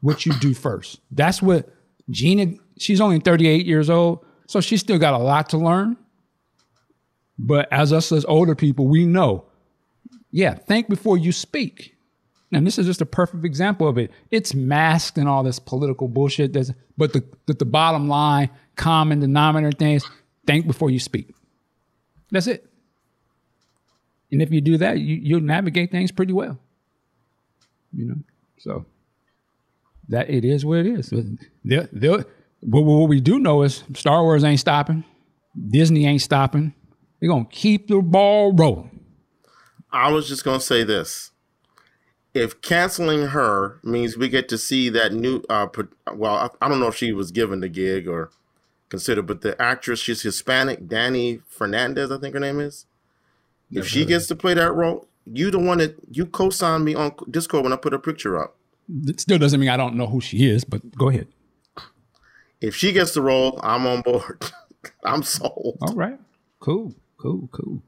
what 0.00 0.24
you 0.24 0.32
do 0.40 0.54
first. 0.54 1.00
That's 1.10 1.42
what 1.42 1.68
Gina, 2.10 2.54
she's 2.78 3.00
only 3.00 3.18
38 3.18 3.66
years 3.66 3.90
old, 3.90 4.24
so 4.46 4.60
she's 4.60 4.80
still 4.80 4.98
got 4.98 5.14
a 5.14 5.18
lot 5.18 5.50
to 5.50 5.58
learn. 5.58 5.96
But 7.38 7.70
as 7.72 7.92
us 7.92 8.12
as 8.12 8.24
older 8.24 8.54
people, 8.54 8.86
we 8.86 9.04
know, 9.04 9.46
yeah, 10.30 10.54
think 10.54 10.88
before 10.88 11.18
you 11.18 11.32
speak. 11.32 11.95
And 12.52 12.66
this 12.66 12.78
is 12.78 12.86
just 12.86 13.00
a 13.00 13.06
perfect 13.06 13.44
example 13.44 13.88
of 13.88 13.98
it. 13.98 14.10
It's 14.30 14.54
masked 14.54 15.18
in 15.18 15.26
all 15.26 15.42
this 15.42 15.58
political 15.58 16.06
bullshit. 16.06 16.52
That's, 16.52 16.70
but 16.96 17.12
the, 17.12 17.24
the 17.46 17.54
the 17.54 17.64
bottom 17.64 18.08
line, 18.08 18.50
common 18.76 19.20
denominator 19.20 19.76
things, 19.76 20.08
think 20.46 20.66
before 20.66 20.90
you 20.90 21.00
speak. 21.00 21.34
That's 22.30 22.46
it. 22.46 22.68
And 24.30 24.42
if 24.42 24.52
you 24.52 24.60
do 24.60 24.76
that, 24.78 24.98
you, 24.98 25.16
you'll 25.16 25.40
navigate 25.40 25.90
things 25.90 26.12
pretty 26.12 26.32
well. 26.32 26.58
You 27.92 28.06
know, 28.06 28.16
so 28.58 28.86
that 30.08 30.30
it 30.30 30.44
is 30.44 30.64
what 30.64 30.78
it 30.78 30.86
is. 30.86 31.12
They'll, 31.64 31.88
they'll, 31.92 32.24
but 32.62 32.82
what 32.82 33.08
we 33.08 33.20
do 33.20 33.38
know 33.38 33.62
is 33.62 33.82
Star 33.94 34.22
Wars 34.22 34.44
ain't 34.44 34.60
stopping. 34.60 35.04
Disney 35.68 36.06
ain't 36.06 36.22
stopping. 36.22 36.74
They're 37.18 37.30
gonna 37.30 37.46
keep 37.50 37.88
the 37.88 38.00
ball 38.02 38.52
rolling. 38.52 39.00
I 39.90 40.12
was 40.12 40.28
just 40.28 40.44
gonna 40.44 40.60
say 40.60 40.84
this. 40.84 41.30
If 42.36 42.60
canceling 42.60 43.28
her 43.28 43.80
means 43.82 44.16
we 44.16 44.28
get 44.28 44.48
to 44.50 44.58
see 44.58 44.90
that 44.90 45.12
new, 45.12 45.42
uh, 45.48 45.66
well, 46.14 46.52
I, 46.60 46.68
don't 46.68 46.78
know 46.78 46.88
if 46.88 46.96
she 46.96 47.12
was 47.12 47.30
given 47.30 47.60
the 47.60 47.68
gig 47.68 48.06
or 48.06 48.30
considered, 48.90 49.26
but 49.26 49.40
the 49.40 49.60
actress, 49.60 50.00
she's 50.00 50.20
Hispanic, 50.20 50.86
Dani 50.86 51.40
Fernandez, 51.48 52.12
I 52.12 52.18
think 52.18 52.34
her 52.34 52.40
name 52.40 52.60
is. 52.60 52.84
If 53.72 53.88
she 53.88 54.04
gets 54.04 54.26
to 54.28 54.36
play 54.36 54.54
that 54.54 54.72
role, 54.72 55.08
you 55.24 55.50
the 55.50 55.58
one 55.58 55.78
that 55.78 55.96
you 56.10 56.26
co-signed 56.26 56.84
me 56.84 56.94
on 56.94 57.12
Discord 57.30 57.64
when 57.64 57.72
I 57.72 57.76
put 57.76 57.94
a 57.94 57.98
picture 57.98 58.40
up. 58.40 58.56
It 59.06 59.18
still 59.18 59.38
doesn't 59.38 59.58
mean 59.58 59.70
I 59.70 59.76
don't 59.76 59.96
know 59.96 60.06
who 60.06 60.20
she 60.20 60.48
is, 60.48 60.62
but 60.62 60.96
go 60.96 61.08
ahead. 61.08 61.26
If 62.60 62.76
she 62.76 62.92
gets 62.92 63.14
the 63.14 63.22
role, 63.22 63.58
I'm 63.62 63.86
on 63.86 64.02
board. 64.02 64.44
I'm 65.04 65.22
sold. 65.22 65.78
All 65.80 65.94
right. 65.94 66.18
Cool. 66.60 66.94
Cool. 67.16 67.48
Cool. 67.50 67.82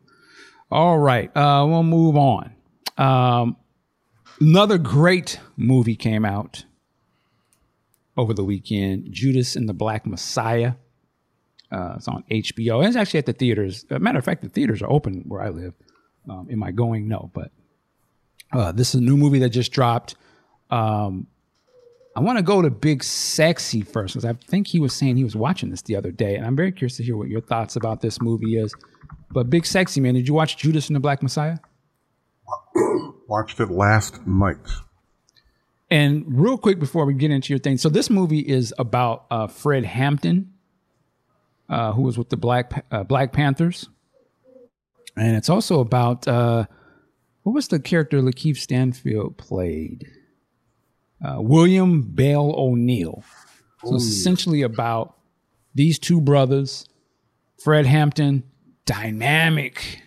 All 0.71 0.99
right. 0.99 1.31
Uh, 1.37 1.65
we'll 1.69 1.85
move 1.85 2.17
on. 2.17 2.53
Um, 2.97 3.57
another 4.41 4.79
great 4.79 5.41
movie 5.57 5.97
came 5.97 6.25
out 6.25 6.65
over 8.17 8.35
the 8.35 8.45
weekend 8.45 9.13
Judas 9.13 9.57
and 9.57 9.69
the 9.69 9.75
Black 9.75 10.07
Messiah. 10.07 10.75
Uh, 11.71 11.95
it's 11.97 12.09
on 12.09 12.25
HBO. 12.31 12.87
It's 12.87 12.97
actually 12.97 13.19
at 13.19 13.27
the 13.27 13.33
theaters. 13.33 13.85
A 13.91 13.99
matter 13.99 14.19
of 14.19 14.25
fact, 14.25 14.43
the 14.43 14.49
theaters 14.49 14.83
are 14.83 14.91
open 14.91 15.25
where 15.27 15.43
I 15.43 15.51
live. 15.51 15.75
Um, 16.29 16.49
am 16.51 16.63
I 16.63 16.73
going? 16.73 17.09
No, 17.09 17.31
but 17.35 17.53
uh, 18.53 18.73
this 18.73 18.95
is 18.95 19.01
a 19.01 19.05
new 19.05 19.17
movie 19.17 19.39
that 19.41 19.51
just 19.51 19.73
dropped. 19.73 20.15
Um, 20.71 21.27
I 22.17 22.21
want 22.21 22.39
to 22.39 22.43
go 22.43 22.63
to 22.63 22.71
Big 22.71 23.05
Sexy 23.05 23.83
first 23.83 24.15
because 24.15 24.25
I 24.25 24.33
think 24.33 24.67
he 24.67 24.81
was 24.81 24.93
saying 24.93 25.17
he 25.17 25.25
was 25.25 25.37
watching 25.37 25.71
this 25.71 25.83
the 25.83 25.95
other 25.95 26.11
day, 26.11 26.35
and 26.35 26.45
I'm 26.45 26.57
very 26.57 26.73
curious 26.73 26.97
to 26.97 27.05
hear 27.05 27.17
what 27.17 27.29
your 27.29 27.41
thoughts 27.41 27.77
about 27.77 28.01
this 28.01 28.21
movie 28.21 28.57
is. 28.59 28.75
But 29.31 29.51
Big 29.51 29.65
Sexy 29.65 30.01
man, 30.01 30.15
did 30.15 30.27
you 30.27 30.35
watch 30.35 30.57
Judas 30.57 30.89
and 30.89 30.97
the 30.97 31.01
Black 31.01 31.23
Messiah? 31.23 31.59
Watched 33.29 33.61
it 33.61 33.71
last 33.71 34.27
night. 34.27 34.57
And 35.91 36.25
real 36.27 36.59
quick 36.59 36.81
before 36.81 37.05
we 37.05 37.15
get 37.15 37.31
into 37.31 37.53
your 37.53 37.59
thing, 37.59 37.79
so 37.79 37.89
this 37.89 38.11
movie 38.11 38.41
is 38.41 38.75
about 38.79 39.27
uh, 39.31 39.47
Fred 39.47 39.85
Hampton, 39.85 40.53
uh, 41.69 41.93
who 41.93 42.03
was 42.03 42.19
with 42.19 42.31
the 42.31 42.37
Black 42.37 42.85
uh, 42.91 43.05
Black 43.05 43.33
Panthers, 43.33 43.89
and 45.17 45.37
it's 45.37 45.49
also 45.49 45.81
about 45.81 46.27
uh, 46.27 46.67
what 47.43 47.53
was 47.53 47.69
the 47.69 47.81
character 47.81 48.21
Lakeith 48.21 48.57
Stanfield 48.57 49.37
played? 49.39 50.07
Uh, 51.25 51.37
William 51.41 52.03
Bell 52.03 52.55
O'Neal. 52.57 53.23
So 53.85 53.95
it's 53.95 54.05
essentially 54.05 54.63
about 54.63 55.17
these 55.75 55.99
two 55.99 56.21
brothers, 56.21 56.89
Fred 57.63 57.87
Hampton, 57.87 58.43
dynamic, 58.85 60.03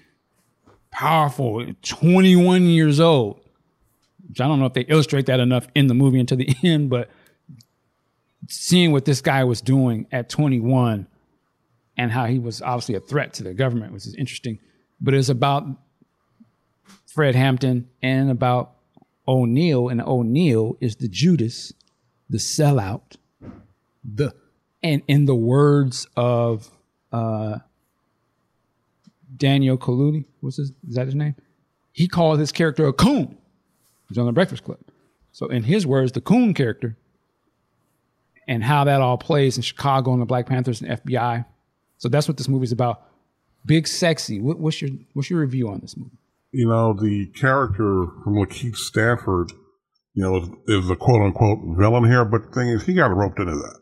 powerful, 0.92 1.66
21 1.82 2.64
years 2.64 3.00
old. 3.00 3.40
Which 4.28 4.40
I 4.40 4.48
don't 4.48 4.60
know 4.60 4.66
if 4.66 4.74
they 4.74 4.82
illustrate 4.82 5.26
that 5.26 5.40
enough 5.40 5.68
in 5.76 5.88
the 5.88 5.94
movie 5.94 6.20
until 6.20 6.38
the 6.38 6.50
end, 6.64 6.90
but 6.90 7.10
seeing 8.48 8.92
what 8.92 9.06
this 9.06 9.22
guy 9.22 9.44
was 9.44 9.62
doing 9.62 10.08
at 10.12 10.30
21 10.30 11.08
and 11.98 12.12
how 12.12 12.26
he 12.26 12.40
was 12.40 12.62
obviously 12.62 12.96
a 12.96 13.00
threat 13.00 13.34
to 13.34 13.44
the 13.44 13.54
government, 13.54 13.94
which 13.94 14.06
is 14.06 14.16
interesting. 14.16 14.60
But 15.00 15.14
it's 15.14 15.30
about 15.30 15.66
Fred 17.08 17.36
Hampton 17.36 17.90
and 18.02 18.32
about 18.32 18.74
O'Neal, 19.28 19.90
and 19.90 20.02
O'Neal 20.02 20.78
is 20.80 20.96
the 20.96 21.08
Judas, 21.08 21.74
the 22.30 22.38
sellout, 22.38 23.18
the 24.04 24.34
and 24.84 25.04
in 25.08 25.26
the 25.26 25.36
words 25.36 26.08
of 26.16 26.72
uh, 27.12 27.60
Daniel 29.36 29.78
Kaluuya, 29.78 30.26
what's 30.42 30.58
his 30.58 30.72
is 30.88 30.96
that 30.96 31.06
his 31.06 31.16
name? 31.16 31.36
He 31.92 32.08
called 32.08 32.40
his 32.40 32.52
character 32.52 32.86
a 32.88 32.94
coon. 32.94 33.38
He's 34.08 34.18
on 34.18 34.26
the 34.26 34.32
Breakfast 34.32 34.64
Club. 34.64 34.80
So 35.32 35.48
in 35.48 35.64
his 35.64 35.88
words, 35.88 36.12
the 36.12 36.22
coon 36.22 36.54
character 36.54 36.98
and 38.48 38.64
how 38.64 38.84
that 38.84 39.02
all 39.02 39.18
plays 39.18 39.56
in 39.56 39.64
Chicago 39.64 40.12
and 40.12 40.22
the 40.22 40.26
Black 40.26 40.46
Panthers 40.46 40.82
and 40.82 40.92
FBI. 40.92 41.46
So 41.98 42.10
that's 42.10 42.28
what 42.28 42.38
this 42.38 42.50
movie's 42.50 42.72
about. 42.72 43.04
Big 43.66 43.88
sexy. 43.88 44.42
What, 44.42 44.60
what's 44.60 44.82
your 44.82 44.92
what's 45.14 45.30
your 45.30 45.40
review 45.40 45.70
on 45.70 45.80
this 45.80 45.96
movie? 45.96 46.18
You 46.52 46.68
know, 46.68 46.94
the 46.94 47.28
character 47.28 48.08
from 48.24 48.36
Lakeith 48.36 48.76
Stanfield, 48.76 49.54
you 50.14 50.24
know, 50.24 50.38
is, 50.38 50.50
is 50.68 50.90
a 50.90 50.96
quote 50.96 51.22
unquote 51.22 51.60
villain 51.78 52.06
here, 52.06 52.26
but 52.26 52.48
the 52.48 52.52
thing 52.52 52.70
is, 52.70 52.84
he 52.84 52.94
got 52.94 53.16
roped 53.16 53.40
into 53.40 53.56
that. 53.56 53.80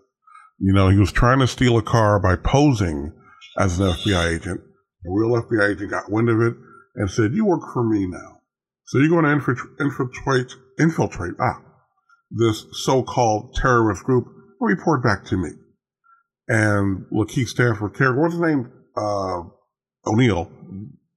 You 0.59 0.73
know, 0.73 0.89
he 0.89 0.97
was 0.97 1.11
trying 1.11 1.39
to 1.39 1.47
steal 1.47 1.77
a 1.77 1.81
car 1.81 2.19
by 2.19 2.35
posing 2.35 3.13
as 3.57 3.79
an 3.79 3.87
FBI 3.87 4.35
agent. 4.35 4.61
A 5.05 5.09
real 5.09 5.41
FBI 5.41 5.71
agent 5.71 5.91
got 5.91 6.11
wind 6.11 6.29
of 6.29 6.41
it 6.41 6.55
and 6.95 7.09
said, 7.09 7.33
You 7.33 7.45
work 7.45 7.61
for 7.73 7.83
me 7.83 8.05
now. 8.07 8.39
So 8.85 8.97
you're 8.97 9.09
going 9.09 9.25
to 9.25 9.55
infiltrate, 9.79 10.51
infiltrate, 10.79 11.35
ah, 11.39 11.61
this 12.31 12.65
so 12.83 13.03
called 13.03 13.55
terrorist 13.55 14.03
group. 14.03 14.25
and 14.25 14.67
Report 14.67 15.03
back 15.03 15.25
to 15.25 15.37
me. 15.37 15.49
And 16.47 17.05
Lakeith 17.13 17.47
Stanfield 17.47 17.95
character, 17.95 18.19
what's 18.19 18.33
his 18.33 18.41
name? 18.41 18.71
Uh, 18.97 19.43
O'Neal. 20.07 20.51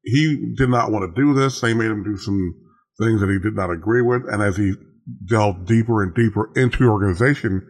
He 0.04 0.54
did 0.56 0.68
not 0.68 0.90
want 0.90 1.14
to 1.14 1.20
do 1.20 1.32
this. 1.32 1.60
They 1.60 1.74
made 1.74 1.90
him 1.90 2.04
do 2.04 2.16
some 2.16 2.54
things 3.00 3.20
that 3.20 3.30
he 3.30 3.38
did 3.38 3.54
not 3.54 3.70
agree 3.70 4.02
with. 4.02 4.22
And 4.28 4.42
as 4.42 4.56
he 4.56 4.74
delved 5.28 5.66
deeper 5.66 6.02
and 6.02 6.14
deeper 6.14 6.50
into 6.54 6.78
the 6.78 6.90
organization, 6.90 7.66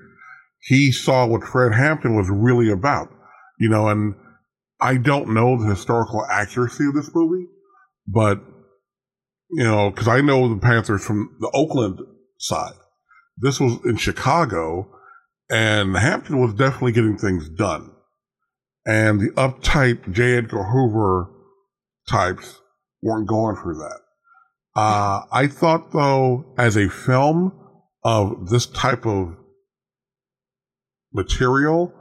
he 0.60 0.90
saw 0.90 1.26
what 1.26 1.44
Fred 1.44 1.72
Hampton 1.72 2.16
was 2.16 2.28
really 2.28 2.70
about. 2.70 3.08
You 3.58 3.68
know, 3.68 3.88
and 3.88 4.14
I 4.82 4.96
don't 4.96 5.32
know 5.32 5.56
the 5.56 5.68
historical 5.68 6.26
accuracy 6.28 6.86
of 6.88 6.94
this 6.94 7.14
movie, 7.14 7.46
but 8.06 8.42
you 9.50 9.62
know, 9.62 9.90
because 9.90 10.08
I 10.08 10.20
know 10.22 10.48
the 10.48 10.60
Panthers 10.60 11.04
from 11.04 11.36
the 11.38 11.50
Oakland 11.54 12.00
side. 12.38 12.74
This 13.36 13.60
was 13.60 13.78
in 13.84 13.96
Chicago, 13.96 14.90
and 15.48 15.96
Hampton 15.96 16.40
was 16.40 16.54
definitely 16.54 16.92
getting 16.92 17.16
things 17.16 17.48
done. 17.48 17.92
And 18.84 19.20
the 19.20 19.30
uptight 19.30 20.12
J. 20.12 20.38
Edgar 20.38 20.64
Hoover 20.64 21.30
types 22.08 22.60
weren't 23.02 23.28
going 23.28 23.56
for 23.56 23.74
that. 23.74 24.00
Uh, 24.74 25.22
I 25.30 25.46
thought, 25.46 25.92
though, 25.92 26.54
as 26.58 26.76
a 26.76 26.88
film 26.88 27.52
of 28.02 28.48
this 28.48 28.66
type 28.66 29.06
of 29.06 29.36
material, 31.12 31.92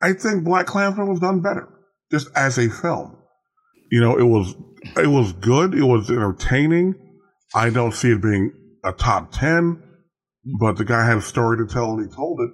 I 0.00 0.12
think 0.12 0.44
Black 0.44 0.66
Klansman 0.66 1.08
was 1.08 1.20
done 1.20 1.40
better, 1.40 1.68
just 2.10 2.28
as 2.36 2.58
a 2.58 2.68
film. 2.68 3.16
You 3.90 4.00
know, 4.00 4.16
it 4.18 4.24
was 4.24 4.54
it 4.96 5.08
was 5.08 5.32
good. 5.32 5.74
It 5.74 5.84
was 5.84 6.10
entertaining. 6.10 6.94
I 7.54 7.70
don't 7.70 7.94
see 7.94 8.10
it 8.10 8.22
being 8.22 8.52
a 8.84 8.92
top 8.92 9.32
ten, 9.32 9.82
but 10.60 10.76
the 10.76 10.84
guy 10.84 11.04
had 11.04 11.18
a 11.18 11.22
story 11.22 11.58
to 11.58 11.72
tell 11.72 11.92
and 11.92 12.08
he 12.08 12.14
told 12.14 12.40
it. 12.40 12.50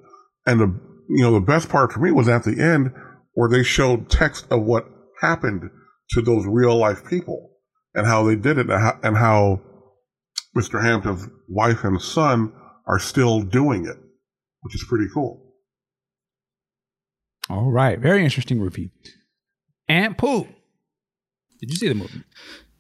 And 0.47 0.61
the 0.61 0.81
you 1.09 1.23
know 1.23 1.33
the 1.33 1.41
best 1.41 1.69
part 1.69 1.93
for 1.93 2.01
me 2.01 2.11
was 2.11 2.29
at 2.29 2.45
the 2.45 2.61
end 2.61 2.93
where 3.35 3.51
they 3.51 3.62
showed 3.62 4.09
text 4.09 4.47
of 4.51 4.62
what 4.62 4.89
happened 5.21 5.71
to 6.11 6.23
those 6.23 6.47
real 6.47 6.77
life 6.77 7.05
people 7.09 7.51
and 7.95 8.07
how 8.07 8.23
they 8.25 8.37
did 8.37 8.59
it 8.59 8.71
and 8.71 8.81
how, 8.81 8.99
and 9.03 9.16
how 9.16 9.61
Mr. 10.57 10.83
Hampton's 10.83 11.29
wife 11.49 11.85
and 11.85 12.01
son 12.01 12.53
are 12.87 12.99
still 12.99 13.41
doing 13.41 13.87
it, 13.87 13.97
which 14.61 14.75
is 14.75 14.85
pretty 14.89 15.07
cool. 15.12 15.44
All 17.51 17.71
right. 17.71 17.99
Very 17.99 18.25
interesting 18.25 18.61
review. 18.61 18.91
Aunt 19.89 20.16
Pooh. 20.16 20.49
Did 21.61 21.71
you 21.71 21.77
see 21.77 21.89
the 21.89 21.95
movie? 21.95 22.23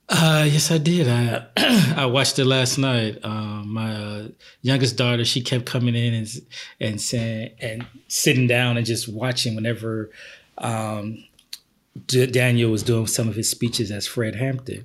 Uh, 0.08 0.46
yes, 0.50 0.70
I 0.70 0.78
did. 0.78 1.08
I 1.08 1.46
I 1.96 2.06
watched 2.06 2.38
it 2.38 2.44
last 2.44 2.76
night. 2.76 3.18
Um, 3.22 3.72
my 3.72 3.94
uh, 3.94 4.28
youngest 4.60 4.96
daughter, 4.96 5.24
she 5.24 5.40
kept 5.40 5.64
coming 5.64 5.94
in 5.94 6.14
and 6.14 6.28
and 6.80 7.00
saying 7.00 7.50
and 7.60 7.86
sitting 8.08 8.46
down 8.46 8.76
and 8.76 8.84
just 8.84 9.08
watching 9.08 9.54
whenever 9.54 10.10
um, 10.58 11.24
D- 12.06 12.26
Daniel 12.26 12.70
was 12.70 12.82
doing 12.82 13.06
some 13.06 13.28
of 13.28 13.34
his 13.34 13.48
speeches 13.48 13.90
as 13.90 14.06
Fred 14.06 14.34
Hampton. 14.34 14.84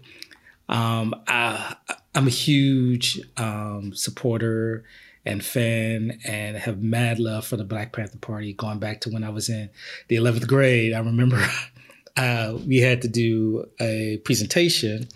Um, 0.69 1.15
I, 1.27 1.75
I'm 2.15 2.27
a 2.27 2.31
huge 2.31 3.19
um, 3.37 3.93
supporter 3.93 4.85
and 5.25 5.43
fan 5.43 6.19
and 6.25 6.57
have 6.57 6.81
mad 6.81 7.19
love 7.19 7.45
for 7.45 7.57
the 7.57 7.63
Black 7.63 7.93
Panther 7.93 8.17
Party 8.17 8.53
going 8.53 8.79
back 8.79 9.01
to 9.01 9.09
when 9.09 9.23
I 9.23 9.29
was 9.29 9.49
in 9.49 9.69
the 10.07 10.15
11th 10.15 10.47
grade. 10.47 10.93
I 10.93 10.99
remember 10.99 11.43
uh, 12.17 12.57
we 12.65 12.77
had 12.77 13.01
to 13.03 13.07
do 13.07 13.65
a 13.79 14.17
presentation 14.23 15.07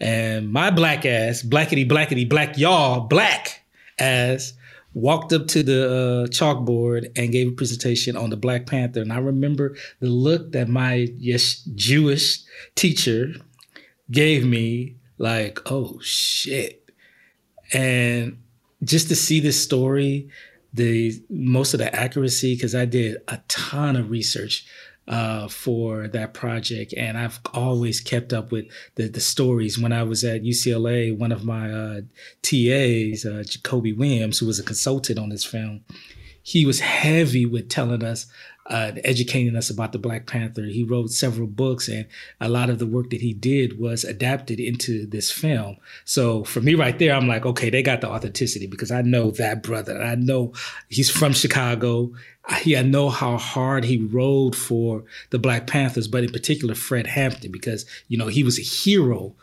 and 0.00 0.52
my 0.52 0.70
black 0.70 1.06
ass, 1.06 1.42
blackety, 1.42 1.88
blackety, 1.88 2.28
black 2.28 2.58
y'all, 2.58 3.00
black 3.00 3.64
ass, 3.98 4.52
walked 4.92 5.32
up 5.32 5.46
to 5.48 5.62
the 5.62 5.86
uh, 5.86 6.26
chalkboard 6.28 7.10
and 7.16 7.32
gave 7.32 7.48
a 7.48 7.52
presentation 7.52 8.16
on 8.16 8.30
the 8.30 8.36
Black 8.36 8.66
Panther. 8.66 9.00
And 9.00 9.12
I 9.12 9.18
remember 9.18 9.74
the 10.00 10.08
look 10.08 10.52
that 10.52 10.68
my 10.68 11.08
yes 11.18 11.62
Jewish 11.74 12.42
teacher 12.74 13.34
gave 14.10 14.44
me, 14.44 14.96
like, 15.18 15.60
oh 15.70 15.98
shit. 16.02 16.90
And 17.72 18.38
just 18.86 19.08
to 19.08 19.16
see 19.16 19.40
this 19.40 19.62
story, 19.62 20.28
the 20.72 21.12
most 21.28 21.74
of 21.74 21.78
the 21.78 21.94
accuracy, 21.94 22.54
because 22.54 22.74
I 22.74 22.84
did 22.84 23.18
a 23.28 23.40
ton 23.48 23.96
of 23.96 24.10
research 24.10 24.66
uh, 25.08 25.48
for 25.48 26.08
that 26.08 26.34
project, 26.34 26.92
and 26.96 27.16
I've 27.16 27.38
always 27.54 28.00
kept 28.00 28.32
up 28.32 28.50
with 28.50 28.66
the 28.96 29.08
the 29.08 29.20
stories. 29.20 29.78
When 29.78 29.92
I 29.92 30.02
was 30.02 30.24
at 30.24 30.42
UCLA, 30.42 31.16
one 31.16 31.32
of 31.32 31.44
my 31.44 31.70
uh, 31.70 32.00
TAs, 32.42 33.24
uh, 33.24 33.44
Jakobi 33.46 33.96
Williams, 33.96 34.38
who 34.38 34.46
was 34.46 34.58
a 34.58 34.64
consultant 34.64 35.18
on 35.18 35.28
this 35.28 35.44
film, 35.44 35.84
he 36.42 36.66
was 36.66 36.80
heavy 36.80 37.46
with 37.46 37.68
telling 37.68 38.04
us 38.04 38.26
uh, 38.70 38.92
educating 39.04 39.56
us 39.56 39.70
about 39.70 39.92
the 39.92 39.98
Black 39.98 40.26
Panther. 40.26 40.64
He 40.64 40.84
wrote 40.84 41.10
several 41.10 41.46
books, 41.46 41.88
and 41.88 42.06
a 42.40 42.48
lot 42.48 42.70
of 42.70 42.78
the 42.78 42.86
work 42.86 43.10
that 43.10 43.20
he 43.20 43.32
did 43.32 43.78
was 43.78 44.04
adapted 44.04 44.60
into 44.60 45.06
this 45.06 45.30
film. 45.30 45.76
So 46.04 46.44
for 46.44 46.60
me, 46.60 46.74
right 46.74 46.98
there, 46.98 47.14
I'm 47.14 47.28
like, 47.28 47.46
okay, 47.46 47.70
they 47.70 47.82
got 47.82 48.00
the 48.00 48.08
authenticity 48.08 48.66
because 48.66 48.90
I 48.90 49.02
know 49.02 49.30
that 49.32 49.62
brother. 49.62 50.02
I 50.02 50.14
know 50.14 50.52
he's 50.88 51.10
from 51.10 51.32
Chicago. 51.32 52.12
I, 52.46 52.74
I 52.76 52.82
know 52.82 53.10
how 53.10 53.36
hard 53.36 53.84
he 53.84 53.98
rode 53.98 54.56
for 54.56 55.04
the 55.30 55.38
Black 55.38 55.66
Panthers, 55.66 56.08
but 56.08 56.24
in 56.24 56.32
particular 56.32 56.74
Fred 56.74 57.06
Hampton, 57.06 57.52
because 57.52 57.86
you 58.08 58.18
know 58.18 58.28
he 58.28 58.42
was 58.42 58.58
a 58.58 58.62
hero 58.62 59.34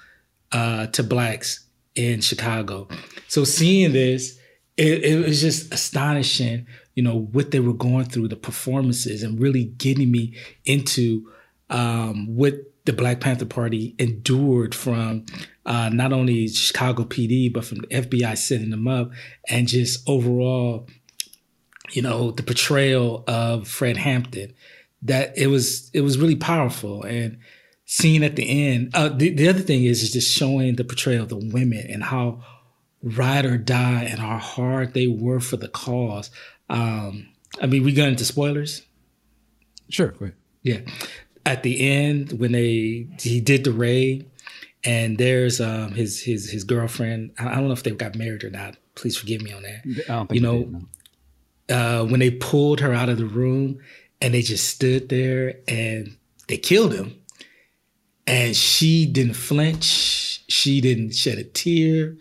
uh, 0.52 0.88
to 0.88 1.04
blacks 1.04 1.66
in 1.96 2.22
Chicago. 2.22 2.88
So 3.28 3.44
seeing 3.44 3.94
this, 3.94 4.38
it, 4.78 5.04
it 5.04 5.26
was 5.26 5.42
just 5.42 5.74
astonishing 5.74 6.66
you 6.96 7.04
know 7.04 7.18
what 7.18 7.52
they 7.52 7.60
were 7.60 7.74
going 7.74 8.06
through, 8.06 8.28
the 8.28 8.36
performances, 8.36 9.24
and 9.24 9.40
really 9.40 9.66
getting 9.66 10.12
me 10.12 10.36
into 10.66 11.30
um, 11.70 12.28
what 12.36 12.56
the 12.86 12.94
Black 12.94 13.20
Panther 13.20 13.46
Party 13.46 13.96
endured 13.98 14.76
from 14.76 15.26
uh, 15.66 15.90
not 15.90 16.12
only 16.12 16.48
Chicago 16.48 17.04
PD 17.04 17.52
but 17.52 17.66
from 17.66 17.80
the 17.80 17.88
FBI 17.88 18.38
setting 18.38 18.70
them 18.70 18.88
up, 18.88 19.12
and 19.50 19.68
just 19.68 20.08
overall, 20.08 20.88
you 21.92 22.02
know, 22.02 22.32
the 22.32 22.44
portrayal 22.44 23.24
of 23.28 23.68
Fred 23.68 23.98
Hampton. 23.98 24.54
That 25.02 25.38
it 25.38 25.48
was 25.48 25.90
it 25.94 26.02
was 26.02 26.18
really 26.18 26.38
powerful 26.38 27.04
and 27.04 27.38
seeing 27.86 28.24
at 28.24 28.38
the 28.38 28.74
end. 28.74 28.92
Uh, 28.94 29.10
the, 29.10 29.30
the 29.30 29.50
other 29.50 29.60
thing 29.60 29.84
is 29.84 30.02
is 30.02 30.14
just 30.14 30.32
showing 30.32 30.76
the 30.76 30.86
portrayal 30.86 31.24
of 31.24 31.30
the 31.30 31.36
women 31.36 31.86
and 31.90 32.04
how 32.04 32.42
ride 33.04 33.46
or 33.46 33.58
die 33.58 34.04
and 34.04 34.20
how 34.20 34.38
hard 34.38 34.94
they 34.94 35.08
were 35.08 35.42
for 35.42 35.58
the 35.58 35.68
cause. 35.68 36.32
Um, 36.70 37.30
I 37.62 37.68
mean, 37.68 37.84
we 37.84 37.94
got 37.94 38.10
into 38.10 38.26
spoilers. 38.26 38.84
Sure. 39.90 40.14
Yeah. 40.64 40.80
At 41.46 41.64
the 41.64 41.90
end, 41.90 42.40
when 42.40 42.54
they 42.54 43.08
he 43.20 43.42
did 43.42 43.64
the 43.64 43.72
raid, 43.72 44.30
and 44.84 45.18
there's 45.18 45.62
um, 45.62 45.92
his 45.92 46.22
his 46.22 46.50
his 46.50 46.64
girlfriend. 46.64 47.32
I 47.38 47.56
don't 47.56 47.68
know 47.68 47.74
if 47.74 47.84
they 47.84 47.92
got 47.92 48.16
married 48.16 48.44
or 48.44 48.50
not. 48.50 48.78
Please 48.96 49.18
forgive 49.18 49.42
me 49.42 49.52
on 49.52 49.64
that. 49.64 49.82
I 50.10 50.14
don't 50.14 50.30
think 50.30 50.42
you 50.42 50.42
know, 50.42 50.60
did, 50.64 50.88
no. 51.70 51.76
uh, 51.76 52.06
when 52.06 52.20
they 52.20 52.32
pulled 52.32 52.80
her 52.80 52.94
out 52.94 53.10
of 53.10 53.18
the 53.18 53.26
room 53.26 53.80
and 54.22 54.34
they 54.34 54.42
just 54.42 54.70
stood 54.70 55.10
there 55.10 55.56
and 55.68 56.16
they 56.48 56.58
killed 56.58 56.94
him, 56.94 57.22
and 58.26 58.56
she 58.56 59.06
didn't 59.06 59.36
flinch. 59.36 60.44
She 60.48 60.82
didn't 60.82 61.16
shed 61.16 61.38
a 61.38 61.44
tear 61.44 62.18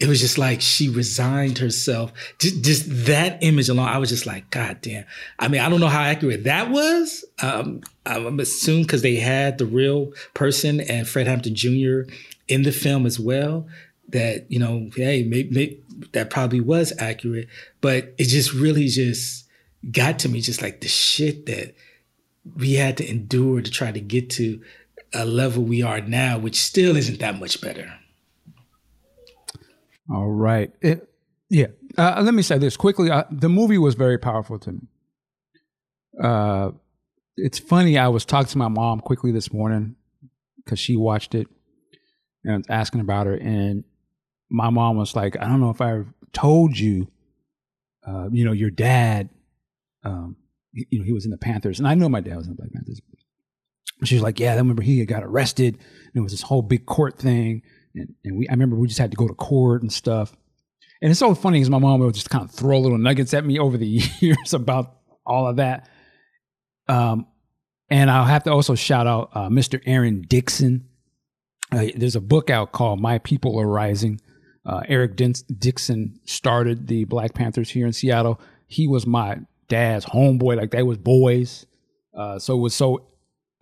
it 0.00 0.08
was 0.08 0.20
just 0.20 0.38
like 0.38 0.60
she 0.60 0.88
resigned 0.88 1.58
herself. 1.58 2.12
Just, 2.38 2.62
just, 2.62 3.06
that 3.06 3.42
image 3.42 3.68
alone, 3.68 3.88
I 3.88 3.98
was 3.98 4.10
just 4.10 4.26
like, 4.26 4.48
God 4.50 4.78
damn. 4.80 5.04
I 5.38 5.48
mean, 5.48 5.60
I 5.60 5.68
don't 5.68 5.80
know 5.80 5.88
how 5.88 6.02
accurate 6.02 6.44
that 6.44 6.70
was. 6.70 7.24
Um, 7.42 7.82
I'm 8.06 8.38
assuming 8.38 8.84
because 8.84 9.02
they 9.02 9.16
had 9.16 9.58
the 9.58 9.66
real 9.66 10.12
person 10.34 10.80
and 10.80 11.08
Fred 11.08 11.26
Hampton 11.26 11.54
Jr. 11.54 12.10
in 12.46 12.62
the 12.62 12.72
film 12.72 13.06
as 13.06 13.18
well. 13.18 13.66
That 14.10 14.50
you 14.50 14.58
know, 14.58 14.88
hey, 14.96 15.22
maybe, 15.24 15.50
maybe 15.50 15.82
that 16.12 16.30
probably 16.30 16.60
was 16.60 16.92
accurate, 16.98 17.48
but 17.82 18.14
it 18.16 18.24
just 18.24 18.54
really 18.54 18.86
just 18.86 19.46
got 19.90 20.18
to 20.20 20.30
me, 20.30 20.40
just 20.40 20.62
like 20.62 20.80
the 20.80 20.88
shit 20.88 21.44
that 21.46 21.74
we 22.56 22.74
had 22.74 22.96
to 22.98 23.10
endure 23.10 23.60
to 23.60 23.70
try 23.70 23.92
to 23.92 24.00
get 24.00 24.30
to 24.30 24.62
a 25.12 25.24
level 25.24 25.62
we 25.62 25.82
are 25.82 26.00
now, 26.00 26.38
which 26.38 26.58
still 26.58 26.96
isn't 26.96 27.20
that 27.20 27.38
much 27.38 27.60
better. 27.60 27.97
All 30.10 30.28
right. 30.28 30.72
It, 30.80 31.08
yeah. 31.50 31.66
Uh, 31.96 32.22
let 32.24 32.34
me 32.34 32.42
say 32.42 32.58
this 32.58 32.76
quickly. 32.76 33.10
Uh, 33.10 33.24
the 33.30 33.48
movie 33.48 33.78
was 33.78 33.94
very 33.94 34.18
powerful 34.18 34.58
to 34.58 34.72
me. 34.72 34.80
Uh, 36.22 36.70
it's 37.36 37.58
funny. 37.58 37.98
I 37.98 38.08
was 38.08 38.24
talking 38.24 38.48
to 38.48 38.58
my 38.58 38.68
mom 38.68 39.00
quickly 39.00 39.32
this 39.32 39.52
morning 39.52 39.96
because 40.64 40.78
she 40.78 40.96
watched 40.96 41.34
it 41.34 41.46
and 42.44 42.54
I 42.54 42.56
was 42.56 42.66
asking 42.68 43.00
about 43.00 43.26
her. 43.26 43.34
And 43.34 43.84
my 44.50 44.70
mom 44.70 44.96
was 44.96 45.14
like, 45.14 45.36
I 45.38 45.46
don't 45.46 45.60
know 45.60 45.70
if 45.70 45.80
I 45.80 46.02
told 46.32 46.78
you, 46.78 47.08
uh, 48.06 48.28
you 48.30 48.44
know, 48.44 48.52
your 48.52 48.70
dad, 48.70 49.28
um, 50.04 50.36
you 50.72 50.98
know, 50.98 51.04
he 51.04 51.12
was 51.12 51.24
in 51.24 51.30
the 51.30 51.38
Panthers. 51.38 51.78
And 51.78 51.88
I 51.88 51.94
know 51.94 52.08
my 52.08 52.20
dad 52.20 52.36
was 52.36 52.46
in 52.46 52.52
the 52.52 52.56
Black 52.56 52.72
Panthers. 52.72 53.00
She 54.04 54.14
was 54.14 54.22
like, 54.22 54.38
Yeah, 54.38 54.52
I 54.52 54.56
remember 54.56 54.82
he 54.82 55.04
got 55.04 55.24
arrested. 55.24 55.74
And 55.74 56.16
it 56.16 56.20
was 56.20 56.32
this 56.32 56.42
whole 56.42 56.62
big 56.62 56.86
court 56.86 57.18
thing 57.18 57.62
and, 57.94 58.14
and 58.24 58.38
we 58.38 58.48
I 58.48 58.52
remember 58.52 58.76
we 58.76 58.88
just 58.88 59.00
had 59.00 59.10
to 59.10 59.16
go 59.16 59.28
to 59.28 59.34
court 59.34 59.82
and 59.82 59.92
stuff. 59.92 60.34
And 61.00 61.10
it's 61.10 61.20
so 61.20 61.34
funny 61.34 61.58
because 61.58 61.70
my 61.70 61.78
mom 61.78 62.00
would 62.00 62.14
just 62.14 62.30
kind 62.30 62.44
of 62.44 62.50
throw 62.50 62.80
little 62.80 62.98
nuggets 62.98 63.32
at 63.32 63.44
me 63.44 63.58
over 63.58 63.76
the 63.76 63.86
years 64.20 64.52
about 64.52 64.96
all 65.24 65.46
of 65.46 65.56
that. 65.56 65.88
Um, 66.88 67.26
and 67.90 68.10
I'll 68.10 68.24
have 68.24 68.44
to 68.44 68.52
also 68.52 68.74
shout 68.74 69.06
out 69.06 69.30
uh, 69.34 69.48
Mr. 69.48 69.80
Aaron 69.86 70.22
Dixon. 70.22 70.88
Uh, 71.70 71.86
there's 71.94 72.16
a 72.16 72.20
book 72.20 72.50
out 72.50 72.72
called 72.72 73.00
My 73.00 73.18
People 73.18 73.58
Are 73.60 73.66
Rising. 73.66 74.20
Uh, 74.66 74.82
Eric 74.88 75.16
Dixon 75.16 76.20
started 76.24 76.88
the 76.88 77.04
Black 77.04 77.34
Panthers 77.34 77.70
here 77.70 77.86
in 77.86 77.92
Seattle. 77.92 78.40
He 78.66 78.86
was 78.86 79.06
my 79.06 79.38
dad's 79.68 80.04
homeboy, 80.04 80.56
like 80.56 80.70
they 80.70 80.82
was 80.82 80.98
boys. 80.98 81.66
Uh, 82.14 82.38
so 82.38 82.56
it 82.56 82.60
was 82.60 82.74
so, 82.74 83.06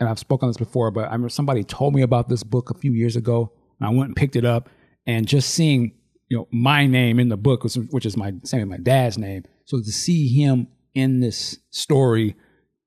and 0.01 0.09
I've 0.09 0.19
spoken 0.19 0.47
on 0.47 0.51
this 0.51 0.57
before, 0.57 0.91
but 0.91 1.03
I 1.03 1.13
remember 1.13 1.29
somebody 1.29 1.63
told 1.63 1.95
me 1.95 2.03
about 2.03 2.29
this 2.29 2.43
book 2.43 2.71
a 2.71 2.75
few 2.79 2.93
years 2.93 3.15
ago. 3.15 3.53
I 3.81 3.91
went 3.91 4.09
and 4.09 4.17
picked 4.17 4.37
it 4.37 4.45
up, 4.45 4.69
and 5.07 5.27
just 5.27 5.51
seeing 5.51 5.93
you 6.29 6.39
know 6.39 6.49
my 6.51 6.87
name 6.87 7.19
in 7.19 7.29
the 7.29 7.37
book, 7.37 7.65
which 7.91 8.07
is 8.07 8.17
my 8.17 8.35
same 8.45 8.69
my 8.69 8.79
dad's 8.79 9.19
name. 9.19 9.45
So 9.65 9.79
to 9.79 9.93
see 9.93 10.29
him 10.29 10.69
in 10.95 11.21
this 11.21 11.59
story 11.71 12.37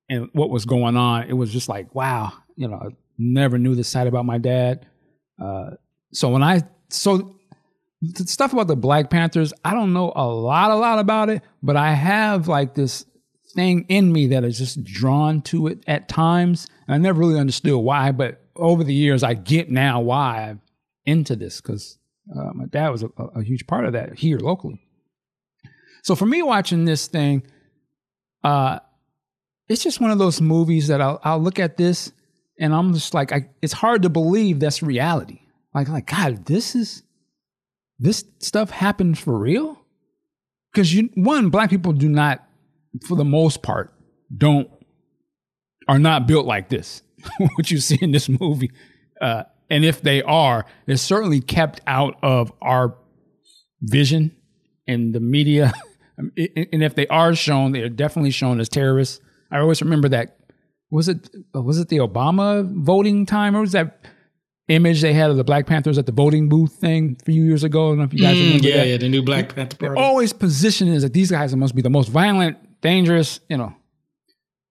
and 0.10 0.30
what 0.34 0.50
was 0.50 0.66
going 0.66 0.98
on, 0.98 1.30
it 1.30 1.34
was 1.34 1.52
just 1.52 1.70
like 1.70 1.94
wow, 1.94 2.34
you 2.56 2.68
know, 2.68 2.78
I 2.78 2.88
never 3.18 3.58
knew 3.58 3.76
this 3.76 3.88
side 3.88 4.08
about 4.08 4.26
my 4.26 4.38
dad. 4.38 4.86
Uh, 5.42 5.72
so 6.12 6.30
when 6.30 6.44
I 6.44 6.62
so 6.90 7.36
the 8.02 8.26
stuff 8.26 8.54
about 8.54 8.68
the 8.68 8.76
Black 8.76 9.10
Panthers, 9.10 9.54
I 9.66 9.74
don't 9.74 9.94
know 9.94 10.14
a 10.16 10.26
lot, 10.26 10.72
a 10.72 10.76
lot 10.76 11.00
about 11.00 11.30
it, 11.30 11.42
but 11.62 11.76
I 11.76 11.94
have 11.94 12.48
like 12.48 12.74
this 12.74 13.06
thing 13.54 13.86
in 13.90 14.12
me 14.12 14.28
that 14.28 14.44
is 14.44 14.58
just 14.58 14.84
drawn 14.84 15.42
to 15.42 15.68
it 15.68 15.84
at 15.88 16.08
times. 16.08 16.68
And 16.88 16.96
I 16.96 16.98
never 16.98 17.20
really 17.20 17.40
understood 17.40 17.78
why, 17.78 18.12
but 18.12 18.42
over 18.56 18.84
the 18.84 18.94
years, 18.94 19.24
I 19.24 19.34
get 19.34 19.70
now 19.70 20.00
why 20.00 20.50
I've 20.50 20.60
into 21.10 21.36
this 21.36 21.62
because 21.62 21.98
uh, 22.36 22.52
my 22.54 22.66
dad 22.66 22.90
was 22.90 23.04
a, 23.04 23.10
a, 23.36 23.44
huge 23.44 23.66
part 23.68 23.86
of 23.86 23.94
that 23.94 24.18
here 24.18 24.38
locally. 24.40 24.80
So 26.04 26.16
for 26.16 26.26
me 26.26 26.42
watching 26.42 26.86
this 26.86 27.08
thing, 27.08 27.44
uh, 28.44 28.80
it's 29.68 29.84
just 29.84 30.00
one 30.00 30.12
of 30.12 30.20
those 30.20 30.40
movies 30.42 30.88
that 30.88 31.02
I'll, 31.02 31.20
I'll 31.24 31.42
look 31.42 31.60
at 31.60 31.78
this 31.78 32.12
and 32.60 32.74
I'm 32.74 32.94
just 32.94 33.14
like, 33.14 33.32
I, 33.32 33.50
it's 33.62 33.74
hard 33.74 34.04
to 34.04 34.10
believe 34.10 34.60
that's 34.60 34.84
reality. 34.84 35.42
Like, 35.74 35.90
like 35.90 36.08
God, 36.08 36.46
this 36.46 36.76
is 36.76 37.04
this 38.00 38.24
stuff 38.40 38.70
happened 38.70 39.18
for 39.18 39.38
real. 39.38 39.78
Because 40.72 40.94
you, 40.94 41.10
one, 41.16 41.50
black 41.50 41.70
people 41.70 41.94
do 41.94 42.08
not, 42.08 42.44
for 43.08 43.16
the 43.16 43.26
most 43.26 43.62
part, 43.62 43.94
don't 44.36 44.70
are 45.88 46.00
not 46.00 46.28
built 46.28 46.46
like 46.46 46.70
this. 46.70 47.02
what 47.56 47.70
you 47.72 47.80
see 47.80 47.98
in 48.02 48.12
this 48.12 48.30
movie, 48.30 48.72
uh, 49.20 49.44
and 49.70 49.86
if 49.86 50.02
they 50.02 50.22
are, 50.24 50.66
they're 50.86 50.98
certainly 50.98 51.42
kept 51.42 51.82
out 51.86 52.18
of 52.24 52.52
our 52.62 52.96
vision 53.82 54.36
and 54.88 55.14
the 55.14 55.20
media. 55.20 55.74
and 56.18 56.84
if 56.84 56.96
they 56.96 57.08
are 57.08 57.36
shown, 57.36 57.72
they 57.72 57.82
are 57.82 57.90
definitely 57.90 58.32
shown 58.32 58.60
as 58.60 58.70
terrorists. 58.70 59.22
I 59.52 59.60
always 59.60 59.82
remember 59.82 60.10
that. 60.10 60.36
Was 60.92 61.08
it 61.08 61.30
was 61.54 61.78
it 61.78 61.90
the 61.90 61.98
Obama 61.98 62.66
voting 62.66 63.28
time, 63.28 63.56
or 63.56 63.62
was 63.62 63.74
that 63.74 64.00
image 64.70 65.02
they 65.02 65.14
had 65.14 65.30
of 65.30 65.38
the 65.38 65.44
Black 65.44 65.68
Panthers 65.68 66.00
at 66.00 66.08
the 66.08 66.12
voting 66.12 66.50
booth 66.50 66.74
thing 66.74 67.16
a 67.22 67.24
few 67.24 67.44
years 67.44 67.64
ago? 67.64 67.88
I 67.88 67.90
don't 67.92 67.98
know 68.00 68.04
if 68.06 68.14
you 68.14 68.20
guys 68.22 68.36
mm, 68.36 68.46
remember 68.46 68.68
yeah, 68.68 68.78
that. 68.78 68.88
Yeah, 68.88 68.98
the 68.98 69.10
new 69.10 69.22
Black 69.22 69.54
Panther 69.54 69.78
Party. 69.78 70.02
always 70.02 70.34
positioned 70.34 70.92
as 70.96 71.04
that 71.04 71.14
these 71.14 71.30
guys 71.30 71.56
must 71.56 71.76
be 71.76 71.84
the 71.84 71.92
most 71.92 72.10
violent, 72.10 72.58
dangerous, 72.82 73.40
you 73.50 73.58
know, 73.58 73.76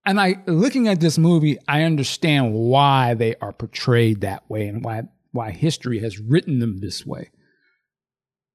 and 0.04 0.20
I 0.20 0.36
looking 0.46 0.88
at 0.88 1.00
this 1.00 1.18
movie, 1.18 1.58
I 1.68 1.82
understand 1.82 2.54
why 2.54 3.14
they 3.14 3.34
are 3.36 3.52
portrayed 3.52 4.22
that 4.22 4.48
way 4.48 4.68
and 4.68 4.84
why 4.84 5.02
why 5.32 5.50
history 5.50 6.00
has 6.00 6.18
written 6.18 6.58
them 6.58 6.78
this 6.78 7.04
way. 7.04 7.30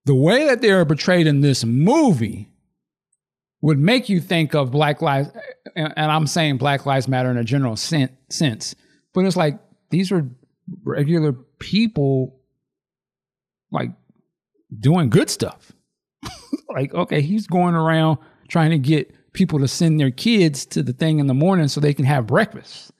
The 0.05 0.15
way 0.15 0.45
that 0.47 0.61
they 0.61 0.71
are 0.71 0.85
portrayed 0.85 1.27
in 1.27 1.41
this 1.41 1.63
movie 1.63 2.49
would 3.61 3.79
make 3.79 4.09
you 4.09 4.19
think 4.19 4.53
of 4.53 4.71
Black 4.71 5.01
Lives, 5.01 5.29
and 5.75 5.93
I'm 5.97 6.27
saying 6.27 6.57
Black 6.57 6.85
Lives 6.85 7.07
Matter 7.07 7.31
in 7.31 7.37
a 7.37 7.43
general 7.45 7.77
sense, 7.77 8.75
but 9.13 9.23
it's 9.23 9.37
like 9.37 9.57
these 9.89 10.11
are 10.11 10.29
regular 10.83 11.31
people, 11.31 12.41
like 13.71 13.91
doing 14.77 15.09
good 15.09 15.29
stuff. 15.29 15.71
like, 16.69 16.93
okay, 16.93 17.21
he's 17.21 17.47
going 17.47 17.75
around 17.75 18.17
trying 18.49 18.71
to 18.71 18.77
get 18.77 19.13
people 19.33 19.59
to 19.59 19.67
send 19.67 19.99
their 19.99 20.11
kids 20.11 20.65
to 20.67 20.83
the 20.83 20.93
thing 20.93 21.19
in 21.19 21.27
the 21.27 21.33
morning 21.33 21.67
so 21.67 21.79
they 21.81 21.93
can 21.93 22.05
have 22.05 22.27
breakfast. 22.27 22.91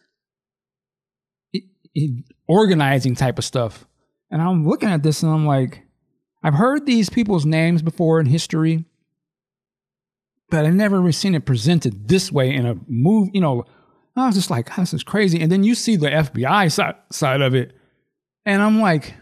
It, 1.53 1.64
it, 1.93 2.26
organizing 2.47 3.15
type 3.15 3.38
of 3.38 3.45
stuff. 3.45 3.85
And 4.30 4.41
I'm 4.41 4.68
looking 4.68 4.89
at 4.89 5.03
this 5.03 5.23
and 5.23 5.31
I'm 5.31 5.45
like, 5.45 5.84
I've 6.43 6.55
heard 6.55 6.85
these 6.85 7.10
people's 7.10 7.45
names 7.45 7.81
before 7.81 8.19
in 8.19 8.26
history, 8.26 8.84
but 10.49 10.65
I've 10.65 10.73
never 10.73 11.11
seen 11.11 11.35
it 11.35 11.45
presented 11.45 12.10
this 12.10 12.31
way 12.31 12.53
in 12.53 12.65
a 12.65 12.76
move. 12.88 13.30
You 13.34 13.41
know, 13.41 13.65
I 14.15 14.26
was 14.26 14.35
just 14.35 14.49
like, 14.49 14.76
this 14.76 14.93
is 14.93 15.03
crazy. 15.03 15.39
And 15.39 15.51
then 15.51 15.64
you 15.64 15.76
see 15.76 15.95
the 15.95 16.10
FBI 16.10 16.72
side, 16.72 16.95
side 17.11 17.41
of 17.41 17.55
it, 17.55 17.73
and 18.45 18.61
I'm 18.61 18.81
like, 18.81 19.14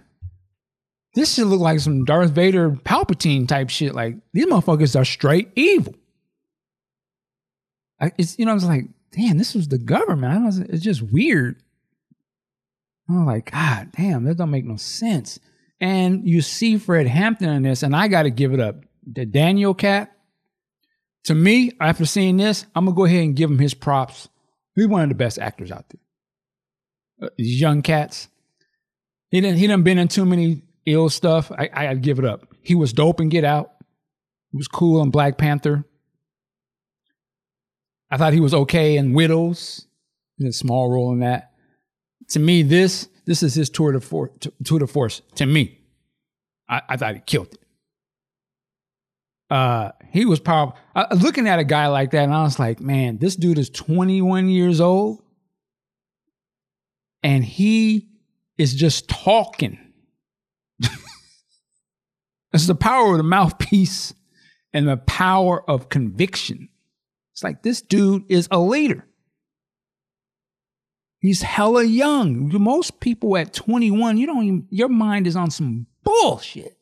this 1.14 1.34
should 1.34 1.48
look 1.48 1.60
like 1.60 1.80
some 1.80 2.06
Darth 2.06 2.32
Vader 2.32 2.72
Palpatine 2.72 3.48
type 3.48 3.70
shit. 3.70 3.94
Like 3.94 4.16
these 4.34 4.46
motherfuckers 4.46 5.00
are 5.00 5.06
straight 5.06 5.52
evil. 5.56 5.94
I, 8.02 8.12
it's 8.18 8.38
you 8.40 8.46
know, 8.46 8.52
I 8.52 8.56
was 8.56 8.66
like, 8.66 8.86
damn, 9.12 9.38
this 9.38 9.54
was 9.54 9.68
the 9.68 9.78
government. 9.78 10.34
I 10.34 10.36
don't. 10.36 10.70
It's 10.70 10.84
just 10.84 11.02
weird. 11.02 11.62
I'm 13.10 13.26
like, 13.26 13.52
God 13.52 13.92
damn, 13.96 14.24
that 14.26 14.38
don't 14.38 14.52
make 14.52 14.66
no 14.66 14.78
sense. 14.78 15.40
And 15.80 16.28
you 16.28 16.42
see 16.42 16.78
Fred 16.78 17.08
Hampton 17.08 17.50
in 17.50 17.64
this, 17.64 17.84
and 17.84 17.96
I 17.96 18.08
got 18.08 18.24
to 18.24 18.30
give 18.30 18.54
it 18.54 18.60
up. 18.60 18.84
The 19.06 19.26
Daniel 19.26 19.74
cat, 19.74 20.12
to 21.26 21.36
me, 21.36 21.72
after 21.80 22.06
seeing 22.06 22.38
this, 22.38 22.66
I'm 22.76 22.86
gonna 22.86 22.96
go 22.96 23.06
ahead 23.06 23.24
and 23.24 23.36
give 23.36 23.50
him 23.50 23.60
his 23.60 23.74
props. 23.74 24.30
He's 24.76 24.88
one 24.88 25.04
of 25.04 25.10
the 25.10 25.16
best 25.16 25.40
actors 25.40 25.72
out 25.72 25.86
there. 25.90 27.28
Uh, 27.28 27.32
these 27.38 27.60
young 27.60 27.82
cats. 27.82 28.28
He 29.30 29.42
didn't. 29.42 29.58
He 29.58 29.68
done 29.68 29.84
been 29.84 29.98
in 29.98 30.08
too 30.08 30.26
many 30.26 30.64
ill 30.86 31.10
stuff. 31.10 31.52
I, 31.52 31.70
I 31.74 31.96
give 31.96 32.20
it 32.20 32.26
up. 32.26 32.48
He 32.62 32.76
was 32.76 32.94
dope 32.94 33.20
and 33.20 33.32
Get 33.32 33.44
Out. 33.44 33.72
He 34.52 34.58
was 34.58 34.68
cool 34.68 35.02
in 35.02 35.10
Black 35.10 35.38
Panther. 35.38 35.86
I 38.12 38.18
thought 38.18 38.34
he 38.34 38.42
was 38.42 38.54
okay 38.54 38.98
in 38.98 39.14
Widows. 39.14 39.88
He 40.38 40.46
a 40.46 40.52
small 40.52 40.92
role 40.92 41.14
in 41.14 41.20
that. 41.20 41.54
To 42.30 42.40
me, 42.40 42.62
this 42.64 43.08
this 43.26 43.42
is 43.44 43.54
his 43.54 43.70
tour 43.70 43.94
de 43.94 44.02
force. 44.02 44.32
Tour 44.64 44.80
de 44.80 44.88
force. 44.88 45.22
To 45.36 45.46
me, 45.46 45.80
I, 46.68 46.82
I 46.90 46.98
thought 46.98 47.16
he 47.16 47.22
killed 47.22 47.54
it. 47.54 47.60
Uh, 49.50 49.92
he 50.10 50.26
was 50.26 50.40
powerful. 50.40 50.78
Uh, 50.96 51.08
looking 51.22 51.48
at 51.48 51.60
a 51.60 51.64
guy 51.64 51.88
like 51.88 52.12
that, 52.12 52.24
and 52.24 52.34
I 52.34 52.44
was 52.44 52.58
like, 52.58 52.80
man, 52.80 53.18
this 53.18 53.36
dude 53.36 53.58
is 53.58 53.70
21 53.70 54.50
years 54.50 54.80
old, 54.80 55.22
and 57.22 57.44
he 57.44 58.10
is 58.58 58.74
just 58.74 59.10
talking 59.10 59.78
it's 62.54 62.68
the 62.68 62.76
power 62.76 63.12
of 63.12 63.18
the 63.18 63.24
mouthpiece 63.24 64.14
and 64.74 64.88
the 64.88 64.98
power 64.98 65.70
of 65.70 65.90
conviction. 65.90 66.70
It's 67.42 67.44
like 67.44 67.64
this 67.64 67.82
dude 67.82 68.24
is 68.30 68.48
a 68.52 68.60
leader. 68.60 69.08
He's 71.18 71.42
hella 71.42 71.84
young. 71.84 72.52
Most 72.54 73.00
people 73.00 73.36
at 73.36 73.52
21, 73.52 74.18
you 74.18 74.28
don't 74.28 74.44
even, 74.44 74.68
your 74.70 74.90
mind 74.90 75.26
is 75.26 75.36
on 75.36 75.50
some 75.50 75.88
bullshit. 76.04 76.78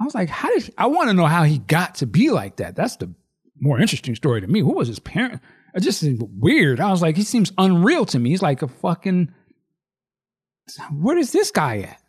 I 0.00 0.04
was 0.04 0.14
like, 0.14 0.28
how 0.28 0.48
did 0.48 0.64
he, 0.64 0.74
I 0.76 0.86
want 0.86 1.08
to 1.08 1.14
know 1.14 1.26
how 1.26 1.44
he 1.44 1.58
got 1.58 1.96
to 1.96 2.06
be 2.06 2.30
like 2.30 2.56
that? 2.56 2.74
That's 2.74 2.96
the 2.96 3.14
more 3.60 3.80
interesting 3.80 4.16
story 4.16 4.40
to 4.40 4.48
me. 4.48 4.60
Who 4.60 4.72
was 4.72 4.88
his 4.88 4.98
parent? 4.98 5.40
It 5.74 5.80
just 5.80 6.00
seemed 6.00 6.22
weird. 6.38 6.80
I 6.80 6.90
was 6.90 7.02
like, 7.02 7.16
he 7.16 7.22
seems 7.22 7.52
unreal 7.58 8.06
to 8.06 8.18
me. 8.18 8.30
He's 8.30 8.42
like 8.42 8.62
a 8.62 8.68
fucking, 8.68 9.32
where 10.92 11.18
is 11.18 11.32
this 11.32 11.50
guy 11.50 11.80
at? 11.80 12.00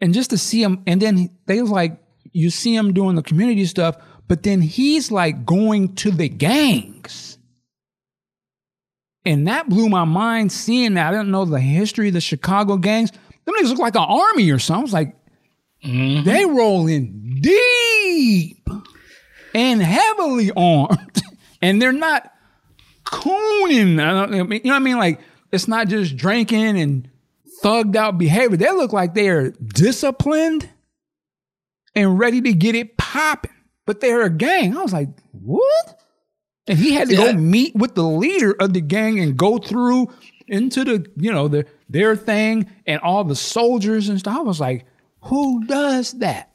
and 0.00 0.14
just 0.14 0.30
to 0.30 0.38
see 0.38 0.62
him, 0.62 0.82
and 0.86 1.02
then 1.02 1.36
they 1.46 1.60
was 1.60 1.70
like, 1.70 2.00
you 2.32 2.50
see 2.50 2.74
him 2.74 2.92
doing 2.92 3.16
the 3.16 3.22
community 3.22 3.64
stuff, 3.64 3.96
but 4.28 4.42
then 4.42 4.60
he's 4.60 5.10
like 5.10 5.44
going 5.44 5.94
to 5.96 6.10
the 6.10 6.28
gangs. 6.28 7.38
And 9.24 9.48
that 9.48 9.68
blew 9.68 9.88
my 9.88 10.04
mind 10.04 10.52
seeing 10.52 10.94
that. 10.94 11.08
I 11.08 11.10
didn't 11.10 11.30
know 11.30 11.44
the 11.44 11.60
history 11.60 12.08
of 12.08 12.14
the 12.14 12.20
Chicago 12.20 12.76
gangs. 12.76 13.10
Them 13.10 13.54
niggas 13.54 13.70
look 13.70 13.78
like 13.78 13.96
an 13.96 14.06
army 14.06 14.50
or 14.50 14.58
something. 14.58 14.80
I 14.80 14.82
was 14.82 14.92
like, 14.92 15.16
mm-hmm. 15.84 16.24
they 16.24 16.46
rolling 16.46 17.38
deep 17.40 18.68
and 19.54 19.82
heavily 19.82 20.50
armed. 20.56 21.22
and 21.62 21.80
they're 21.82 21.92
not 21.92 22.32
cooning. 23.04 24.00
I 24.00 24.26
don't, 24.26 24.32
you 24.32 24.60
know 24.64 24.70
what 24.70 24.76
I 24.76 24.78
mean? 24.78 24.98
Like, 24.98 25.20
it's 25.52 25.68
not 25.68 25.88
just 25.88 26.16
drinking 26.16 26.78
and 26.78 27.08
thugged 27.62 27.96
out 27.96 28.18
behavior. 28.18 28.56
They 28.56 28.70
look 28.70 28.92
like 28.92 29.14
they 29.14 29.28
are 29.28 29.50
disciplined 29.50 30.68
and 31.94 32.18
ready 32.18 32.40
to 32.42 32.52
get 32.52 32.74
it 32.74 32.96
popping, 32.96 33.50
but 33.88 34.02
they're 34.02 34.20
a 34.20 34.28
gang. 34.28 34.76
I 34.76 34.82
was 34.82 34.92
like, 34.92 35.08
what? 35.32 35.98
And 36.66 36.78
he 36.78 36.92
had 36.92 37.08
to 37.08 37.16
yeah. 37.16 37.32
go 37.32 37.38
meet 37.38 37.74
with 37.74 37.94
the 37.94 38.02
leader 38.02 38.54
of 38.60 38.74
the 38.74 38.82
gang 38.82 39.18
and 39.18 39.34
go 39.34 39.56
through 39.56 40.12
into 40.46 40.84
the, 40.84 41.10
you 41.16 41.32
know, 41.32 41.48
the 41.48 41.64
their 41.88 42.14
thing 42.14 42.70
and 42.86 43.00
all 43.00 43.24
the 43.24 43.34
soldiers 43.34 44.10
and 44.10 44.18
stuff. 44.18 44.36
I 44.36 44.42
was 44.42 44.60
like, 44.60 44.84
who 45.22 45.64
does 45.64 46.12
that? 46.18 46.50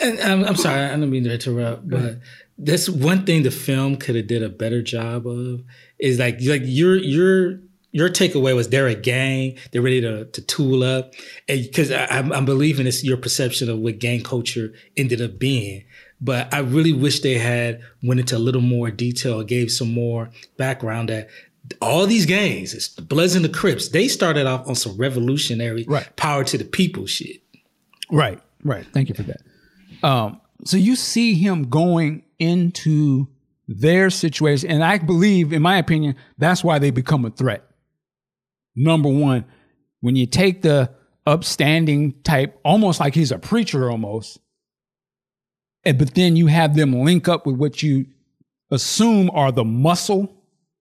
And 0.00 0.18
I'm, 0.18 0.44
I'm 0.44 0.56
sorry, 0.56 0.86
I 0.86 0.88
don't 0.88 1.08
mean 1.08 1.22
to 1.22 1.34
interrupt, 1.34 1.88
but 1.88 2.18
that's 2.58 2.88
one 2.88 3.24
thing 3.24 3.44
the 3.44 3.52
film 3.52 3.96
could 3.96 4.16
have 4.16 4.26
did 4.26 4.42
a 4.42 4.48
better 4.48 4.82
job 4.82 5.28
of 5.28 5.62
is 6.00 6.18
like 6.18 6.38
like 6.40 6.62
you're 6.64 6.96
you're 6.96 7.60
your 7.92 8.08
takeaway 8.08 8.54
was 8.54 8.68
they're 8.68 8.86
a 8.86 8.94
gang, 8.94 9.56
they're 9.70 9.82
ready 9.82 10.00
to, 10.00 10.24
to 10.24 10.42
tool 10.42 10.82
up. 10.82 11.14
And 11.48 11.62
because 11.62 11.90
I'm, 11.90 12.32
I'm 12.32 12.44
believing 12.44 12.86
it's 12.86 13.04
your 13.04 13.16
perception 13.16 13.68
of 13.68 13.78
what 13.78 13.98
gang 13.98 14.22
culture 14.22 14.72
ended 14.96 15.20
up 15.20 15.38
being. 15.38 15.84
But 16.20 16.52
I 16.52 16.58
really 16.58 16.92
wish 16.92 17.20
they 17.20 17.38
had 17.38 17.80
went 18.02 18.20
into 18.20 18.36
a 18.36 18.38
little 18.38 18.60
more 18.60 18.90
detail, 18.90 19.42
gave 19.42 19.70
some 19.70 19.92
more 19.92 20.30
background 20.56 21.08
that 21.08 21.28
all 21.80 22.06
these 22.06 22.26
gangs, 22.26 22.74
it's 22.74 22.88
the 22.88 23.02
Bloods 23.02 23.34
and 23.34 23.44
the 23.44 23.48
Crips, 23.48 23.88
they 23.88 24.08
started 24.08 24.46
off 24.46 24.68
on 24.68 24.74
some 24.74 24.96
revolutionary 24.96 25.84
right. 25.88 26.14
power 26.16 26.44
to 26.44 26.58
the 26.58 26.64
people 26.64 27.06
shit. 27.06 27.42
Right, 28.10 28.40
right. 28.64 28.86
Thank 28.92 29.08
you 29.08 29.14
for 29.14 29.22
that. 29.22 29.40
Um, 30.02 30.40
so 30.64 30.76
you 30.76 30.96
see 30.96 31.34
him 31.34 31.68
going 31.70 32.22
into 32.38 33.28
their 33.68 34.10
situation, 34.10 34.70
and 34.70 34.82
I 34.82 34.98
believe, 34.98 35.52
in 35.52 35.62
my 35.62 35.78
opinion, 35.78 36.16
that's 36.38 36.64
why 36.64 36.78
they 36.78 36.90
become 36.90 37.24
a 37.24 37.30
threat 37.30 37.70
number 38.80 39.08
one, 39.08 39.44
when 40.00 40.16
you 40.16 40.26
take 40.26 40.62
the 40.62 40.90
upstanding 41.26 42.14
type, 42.22 42.58
almost 42.64 43.00
like 43.00 43.14
he's 43.14 43.32
a 43.32 43.38
preacher 43.38 43.90
almost, 43.90 44.38
and, 45.84 45.98
but 45.98 46.14
then 46.14 46.36
you 46.36 46.46
have 46.46 46.74
them 46.74 46.92
link 46.92 47.28
up 47.28 47.46
with 47.46 47.56
what 47.56 47.82
you 47.82 48.06
assume 48.70 49.30
are 49.32 49.52
the 49.52 49.64
muscle 49.64 50.34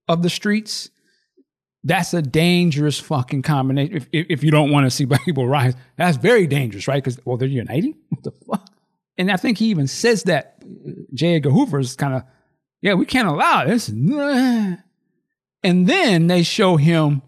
of 0.08 0.22
the 0.22 0.30
streets. 0.30 0.90
That's 1.84 2.14
a 2.14 2.22
dangerous 2.22 3.00
fucking 3.00 3.42
combination. 3.44 3.96
If, 3.96 4.08
if, 4.12 4.26
if 4.30 4.44
you 4.44 4.52
don't 4.52 4.72
want 4.72 4.86
to 4.86 4.92
see 4.92 5.06
black 5.06 5.24
people 5.26 5.48
rise, 5.48 5.76
that's 5.98 6.18
very 6.18 6.48
dangerous, 6.48 6.88
right? 6.88 7.02
Because, 7.04 7.20
well, 7.26 7.38
they're 7.38 7.48
uniting? 7.48 7.96
What 8.10 8.24
the 8.24 8.32
fuck? 8.32 8.70
And 9.18 9.32
I 9.32 9.38
think 9.38 9.58
he 9.58 9.68
even 9.68 9.88
says 9.88 10.24
that. 10.24 10.62
Uh, 10.64 10.92
J. 11.14 11.36
Edgar 11.36 11.52
Hoover 11.52 11.80
is 11.80 11.96
kind 11.96 12.16
of, 12.16 12.24
yeah, 12.82 12.94
we 12.94 13.06
can't 13.06 13.28
allow 13.28 13.66
this. 13.66 13.92
And 15.62 15.88
then 15.88 16.28
they 16.28 16.44
show 16.44 16.78
him 16.78 17.22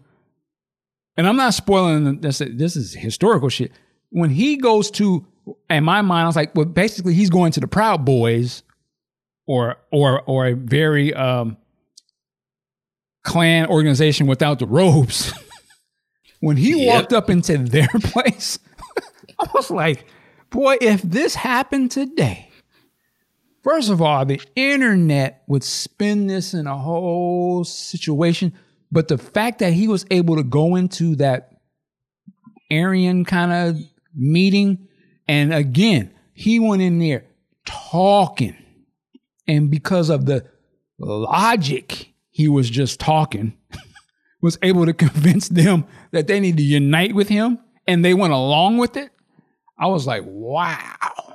and 1.16 1.26
I'm 1.26 1.36
not 1.36 1.54
spoiling 1.54 2.20
this. 2.20 2.38
This 2.38 2.76
is 2.76 2.94
historical 2.94 3.48
shit. 3.48 3.72
When 4.10 4.30
he 4.30 4.56
goes 4.56 4.90
to, 4.92 5.26
in 5.70 5.84
my 5.84 6.02
mind, 6.02 6.24
I 6.24 6.26
was 6.26 6.36
like, 6.36 6.54
well, 6.54 6.66
basically, 6.66 7.14
he's 7.14 7.30
going 7.30 7.52
to 7.52 7.60
the 7.60 7.68
Proud 7.68 8.04
Boys, 8.04 8.62
or 9.46 9.76
or 9.90 10.22
or 10.22 10.46
a 10.46 10.54
very 10.54 11.12
um, 11.14 11.56
Klan 13.24 13.66
organization 13.66 14.26
without 14.26 14.58
the 14.58 14.66
robes. 14.66 15.32
when 16.40 16.56
he 16.56 16.84
yep. 16.84 16.94
walked 16.94 17.12
up 17.12 17.30
into 17.30 17.58
their 17.58 17.88
place, 18.02 18.58
I 19.38 19.48
was 19.54 19.70
like, 19.70 20.06
boy, 20.50 20.76
if 20.80 21.02
this 21.02 21.34
happened 21.34 21.90
today. 21.90 22.48
First 23.62 23.90
of 23.90 24.02
all, 24.02 24.24
the 24.24 24.40
internet 24.56 25.44
would 25.46 25.62
spin 25.62 26.26
this 26.26 26.52
in 26.52 26.66
a 26.66 26.76
whole 26.76 27.62
situation 27.62 28.52
but 28.92 29.08
the 29.08 29.16
fact 29.16 29.60
that 29.60 29.72
he 29.72 29.88
was 29.88 30.04
able 30.10 30.36
to 30.36 30.44
go 30.44 30.76
into 30.76 31.16
that 31.16 31.54
Aryan 32.70 33.24
kind 33.24 33.52
of 33.52 33.82
meeting, 34.14 34.86
and 35.28 35.52
again, 35.52 36.12
he 36.32 36.58
went 36.58 36.82
in 36.82 36.98
there 36.98 37.24
talking. 37.64 38.56
And 39.46 39.70
because 39.70 40.08
of 40.08 40.26
the 40.26 40.46
logic, 40.98 42.12
he 42.30 42.48
was 42.48 42.70
just 42.70 43.00
talking, 43.00 43.54
was 44.40 44.58
able 44.62 44.86
to 44.86 44.92
convince 44.92 45.48
them 45.48 45.84
that 46.12 46.26
they 46.26 46.40
need 46.40 46.56
to 46.56 46.62
unite 46.62 47.14
with 47.14 47.28
him, 47.28 47.58
and 47.86 48.04
they 48.04 48.14
went 48.14 48.32
along 48.32 48.78
with 48.78 48.96
it. 48.96 49.10
I 49.78 49.86
was 49.86 50.06
like, 50.06 50.22
wow. 50.24 51.34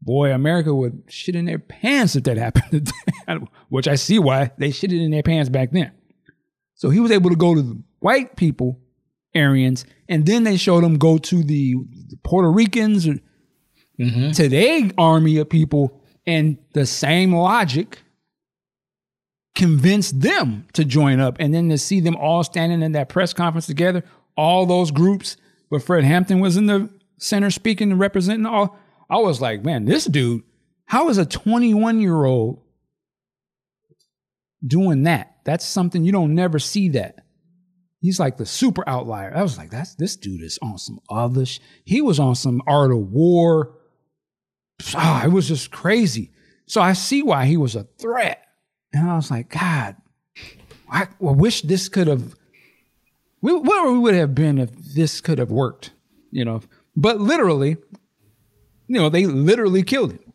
Boy, 0.00 0.32
America 0.32 0.74
would 0.74 1.04
shit 1.08 1.34
in 1.34 1.46
their 1.46 1.58
pants 1.58 2.14
if 2.14 2.24
that 2.24 2.36
happened, 2.36 2.92
which 3.68 3.88
I 3.88 3.94
see 3.94 4.18
why 4.18 4.50
they 4.58 4.70
shit 4.70 4.92
it 4.92 5.02
in 5.02 5.10
their 5.10 5.22
pants 5.22 5.48
back 5.48 5.70
then. 5.72 5.92
So 6.74 6.90
he 6.90 7.00
was 7.00 7.10
able 7.10 7.30
to 7.30 7.36
go 7.36 7.54
to 7.54 7.62
the 7.62 7.82
white 8.00 8.36
people, 8.36 8.78
Aryans, 9.36 9.84
and 10.08 10.26
then 10.26 10.44
they 10.44 10.56
showed 10.56 10.84
them 10.84 10.98
go 10.98 11.18
to 11.18 11.42
the, 11.42 11.74
the 12.08 12.16
Puerto 12.22 12.50
Ricans 12.50 13.06
or 13.06 13.18
mm-hmm. 13.98 14.30
to 14.32 14.48
their 14.48 14.90
army 14.98 15.38
of 15.38 15.48
people 15.48 16.00
And 16.26 16.58
the 16.72 16.86
same 16.86 17.34
logic 17.34 18.00
convinced 19.54 20.20
them 20.20 20.66
to 20.72 20.84
join 20.84 21.20
up. 21.20 21.36
And 21.38 21.54
then 21.54 21.68
to 21.68 21.78
see 21.78 22.00
them 22.00 22.16
all 22.16 22.42
standing 22.42 22.82
in 22.82 22.92
that 22.92 23.08
press 23.08 23.32
conference 23.32 23.66
together, 23.66 24.04
all 24.36 24.66
those 24.66 24.90
groups, 24.90 25.36
But 25.70 25.82
Fred 25.82 26.04
Hampton 26.04 26.40
was 26.40 26.56
in 26.56 26.66
the 26.66 26.90
center 27.18 27.50
speaking 27.50 27.92
and 27.92 28.00
representing 28.00 28.46
all, 28.46 28.76
I 29.08 29.18
was 29.18 29.40
like, 29.40 29.64
man, 29.64 29.84
this 29.84 30.06
dude, 30.06 30.42
how 30.86 31.08
is 31.08 31.18
a 31.18 31.26
21 31.26 32.00
year 32.00 32.24
old 32.24 32.62
doing 34.66 35.04
that? 35.04 35.36
That's 35.44 35.64
something 35.64 36.04
you 36.04 36.12
don't 36.12 36.34
never 36.34 36.58
see 36.58 36.88
that. 36.90 37.23
He's 38.04 38.20
like 38.20 38.36
the 38.36 38.44
super 38.44 38.86
outlier. 38.86 39.34
I 39.34 39.40
was 39.40 39.56
like, 39.56 39.70
that's 39.70 39.94
this 39.94 40.14
dude 40.14 40.42
is 40.42 40.58
on 40.60 40.76
some 40.76 41.00
other. 41.08 41.46
Sh-. 41.46 41.60
He 41.86 42.02
was 42.02 42.20
on 42.20 42.34
some 42.34 42.60
art 42.66 42.92
of 42.92 42.98
war. 43.10 43.78
Ah, 44.94 45.24
it 45.24 45.30
was 45.30 45.48
just 45.48 45.70
crazy. 45.70 46.30
So 46.66 46.82
I 46.82 46.92
see 46.92 47.22
why 47.22 47.46
he 47.46 47.56
was 47.56 47.74
a 47.74 47.84
threat. 47.96 48.44
And 48.92 49.10
I 49.10 49.16
was 49.16 49.30
like, 49.30 49.48
God, 49.48 49.96
I, 50.86 51.04
I 51.04 51.08
wish 51.18 51.62
this 51.62 51.88
could 51.88 52.06
have, 52.06 52.34
where 53.40 53.90
we 53.90 53.98
would 53.98 54.14
have 54.14 54.34
been 54.34 54.58
if 54.58 54.70
this 54.76 55.22
could 55.22 55.38
have 55.38 55.50
worked, 55.50 55.92
you 56.30 56.44
know. 56.44 56.60
But 56.94 57.22
literally, 57.22 57.78
you 58.86 59.00
know, 59.00 59.08
they 59.08 59.24
literally 59.24 59.82
killed 59.82 60.12
him. 60.12 60.32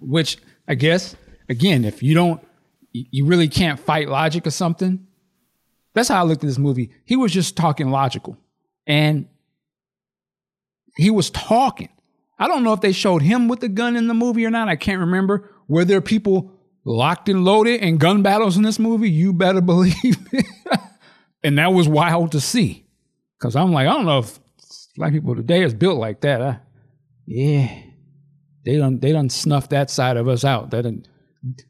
Which 0.00 0.38
I 0.66 0.74
guess, 0.74 1.14
again, 1.48 1.84
if 1.84 2.02
you 2.02 2.16
don't, 2.16 2.44
you 2.92 3.24
really 3.24 3.48
can't 3.48 3.78
fight 3.78 4.08
logic 4.08 4.48
or 4.48 4.50
something. 4.50 5.04
That's 5.98 6.08
how 6.08 6.20
I 6.20 6.22
looked 6.22 6.44
at 6.44 6.46
this 6.46 6.58
movie. 6.58 6.90
He 7.04 7.16
was 7.16 7.32
just 7.32 7.56
talking 7.56 7.90
logical. 7.90 8.38
And 8.86 9.26
he 10.96 11.10
was 11.10 11.28
talking. 11.30 11.88
I 12.38 12.46
don't 12.46 12.62
know 12.62 12.72
if 12.72 12.80
they 12.80 12.92
showed 12.92 13.20
him 13.20 13.48
with 13.48 13.58
the 13.58 13.68
gun 13.68 13.96
in 13.96 14.06
the 14.06 14.14
movie 14.14 14.46
or 14.46 14.50
not. 14.50 14.68
I 14.68 14.76
can't 14.76 15.00
remember. 15.00 15.50
Were 15.66 15.84
there 15.84 16.00
people 16.00 16.52
locked 16.84 17.28
and 17.28 17.44
loaded 17.44 17.80
and 17.80 17.98
gun 17.98 18.22
battles 18.22 18.56
in 18.56 18.62
this 18.62 18.78
movie? 18.78 19.10
You 19.10 19.32
better 19.32 19.60
believe 19.60 20.16
and 21.42 21.58
that 21.58 21.72
was 21.72 21.88
wild 21.88 22.30
to 22.32 22.40
see. 22.40 22.86
Cause 23.40 23.56
I'm 23.56 23.72
like, 23.72 23.88
I 23.88 23.92
don't 23.92 24.06
know 24.06 24.20
if 24.20 24.38
black 24.96 25.12
people 25.12 25.34
today 25.34 25.64
is 25.64 25.74
built 25.74 25.98
like 25.98 26.20
that. 26.20 26.40
I, 26.40 26.60
yeah. 27.26 27.76
They 28.64 28.76
don't 28.76 29.00
they 29.00 29.10
don't 29.10 29.30
snuff 29.30 29.70
that 29.70 29.90
side 29.90 30.16
of 30.16 30.28
us 30.28 30.44
out. 30.44 30.70
That 30.70 30.86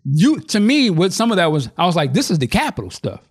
you 0.05 0.41
to 0.41 0.61
me, 0.61 0.91
what 0.91 1.15
some 1.15 1.31
of 1.31 1.37
that 1.37 1.51
was, 1.51 1.71
I 1.79 1.87
was 1.87 1.97
like, 1.97 2.13
this 2.13 2.31
is 2.31 2.39
the 2.39 2.47
capital 2.47 2.91
stuff. 2.91 3.28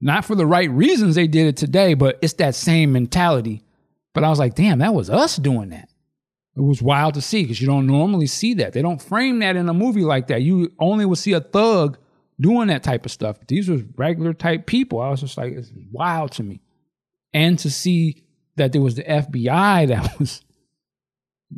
Not 0.00 0.24
for 0.24 0.34
the 0.34 0.46
right 0.46 0.70
reasons 0.70 1.14
they 1.14 1.26
did 1.26 1.46
it 1.46 1.56
today, 1.56 1.94
but 1.94 2.18
it's 2.22 2.34
that 2.34 2.54
same 2.54 2.92
mentality. 2.92 3.62
But 4.12 4.24
I 4.24 4.30
was 4.30 4.38
like, 4.38 4.54
damn, 4.54 4.78
that 4.78 4.94
was 4.94 5.10
us 5.10 5.36
doing 5.36 5.70
that. 5.70 5.88
It 6.56 6.62
was 6.62 6.80
wild 6.80 7.14
to 7.14 7.20
see 7.20 7.42
because 7.42 7.60
you 7.60 7.66
don't 7.66 7.86
normally 7.86 8.26
see 8.26 8.54
that. 8.54 8.72
They 8.72 8.82
don't 8.82 9.00
frame 9.00 9.40
that 9.40 9.56
in 9.56 9.68
a 9.68 9.74
movie 9.74 10.04
like 10.04 10.28
that. 10.28 10.42
You 10.42 10.72
only 10.78 11.04
will 11.04 11.16
see 11.16 11.32
a 11.32 11.40
thug 11.40 11.98
doing 12.40 12.68
that 12.68 12.82
type 12.82 13.04
of 13.04 13.12
stuff. 13.12 13.38
But 13.38 13.48
these 13.48 13.68
were 13.68 13.82
regular 13.96 14.32
type 14.32 14.66
people. 14.66 15.00
I 15.00 15.10
was 15.10 15.20
just 15.20 15.36
like, 15.36 15.52
it's 15.52 15.70
wild 15.92 16.32
to 16.32 16.42
me. 16.42 16.62
And 17.34 17.58
to 17.58 17.70
see 17.70 18.24
that 18.56 18.72
there 18.72 18.80
was 18.80 18.94
the 18.94 19.04
FBI 19.04 19.88
that 19.88 20.18
was 20.18 20.42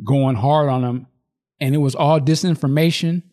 going 0.03 0.35
hard 0.35 0.69
on 0.69 0.81
them 0.81 1.07
and 1.59 1.75
it 1.75 1.79
was 1.79 1.95
all 1.95 2.19
disinformation. 2.19 3.23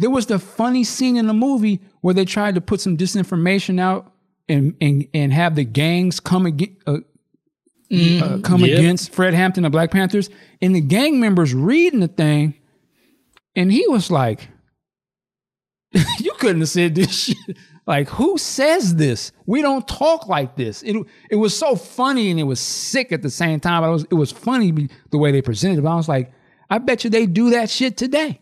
There 0.00 0.08
was 0.08 0.24
the 0.24 0.38
funny 0.38 0.82
scene 0.82 1.18
in 1.18 1.26
the 1.26 1.34
movie 1.34 1.82
where 2.00 2.14
they 2.14 2.24
tried 2.24 2.54
to 2.54 2.62
put 2.62 2.80
some 2.80 2.96
disinformation 2.96 3.78
out 3.78 4.10
and 4.48 4.74
and, 4.80 5.06
and 5.12 5.30
have 5.30 5.56
the 5.56 5.64
gangs 5.64 6.20
come 6.20 6.46
again, 6.46 6.74
uh, 6.86 6.96
mm, 7.92 8.22
uh, 8.22 8.38
come 8.38 8.62
yep. 8.62 8.78
against 8.78 9.12
Fred 9.12 9.34
Hampton 9.34 9.66
and 9.66 9.70
Black 9.70 9.90
Panthers, 9.90 10.30
and 10.62 10.74
the 10.74 10.80
gang 10.80 11.20
members 11.20 11.52
reading 11.52 12.00
the 12.00 12.08
thing, 12.08 12.54
and 13.54 13.70
he 13.70 13.86
was 13.88 14.10
like, 14.10 14.48
"You 16.18 16.32
couldn't 16.38 16.60
have 16.60 16.70
said 16.70 16.94
this 16.94 17.12
shit." 17.12 17.58
Like, 17.86 18.08
who 18.08 18.38
says 18.38 18.94
this? 18.94 19.32
We 19.44 19.60
don't 19.60 19.86
talk 19.86 20.28
like 20.28 20.56
this. 20.56 20.82
It, 20.82 20.96
it 21.30 21.36
was 21.36 21.54
so 21.54 21.74
funny 21.74 22.30
and 22.30 22.38
it 22.38 22.44
was 22.44 22.60
sick 22.60 23.10
at 23.10 23.20
the 23.20 23.30
same 23.30 23.58
time. 23.58 23.82
But 23.82 23.88
It 23.88 23.92
was, 23.92 24.04
it 24.12 24.14
was 24.14 24.32
funny 24.32 24.88
the 25.10 25.18
way 25.18 25.32
they 25.32 25.42
presented 25.42 25.78
it. 25.78 25.82
But 25.82 25.90
I 25.90 25.96
was 25.96 26.08
like, 26.08 26.32
I 26.70 26.78
bet 26.78 27.02
you 27.02 27.10
they 27.10 27.26
do 27.26 27.50
that 27.50 27.68
shit 27.68 27.96
today. 27.96 28.40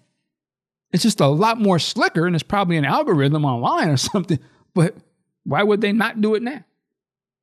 It's 0.93 1.02
just 1.02 1.20
a 1.20 1.27
lot 1.27 1.60
more 1.60 1.78
slicker 1.78 2.27
and 2.27 2.35
it's 2.35 2.43
probably 2.43 2.77
an 2.77 2.85
algorithm 2.85 3.44
online 3.44 3.90
or 3.90 3.97
something. 3.97 4.39
But 4.74 4.97
why 5.44 5.62
would 5.62 5.81
they 5.81 5.93
not 5.93 6.20
do 6.20 6.35
it 6.35 6.43
now? 6.43 6.65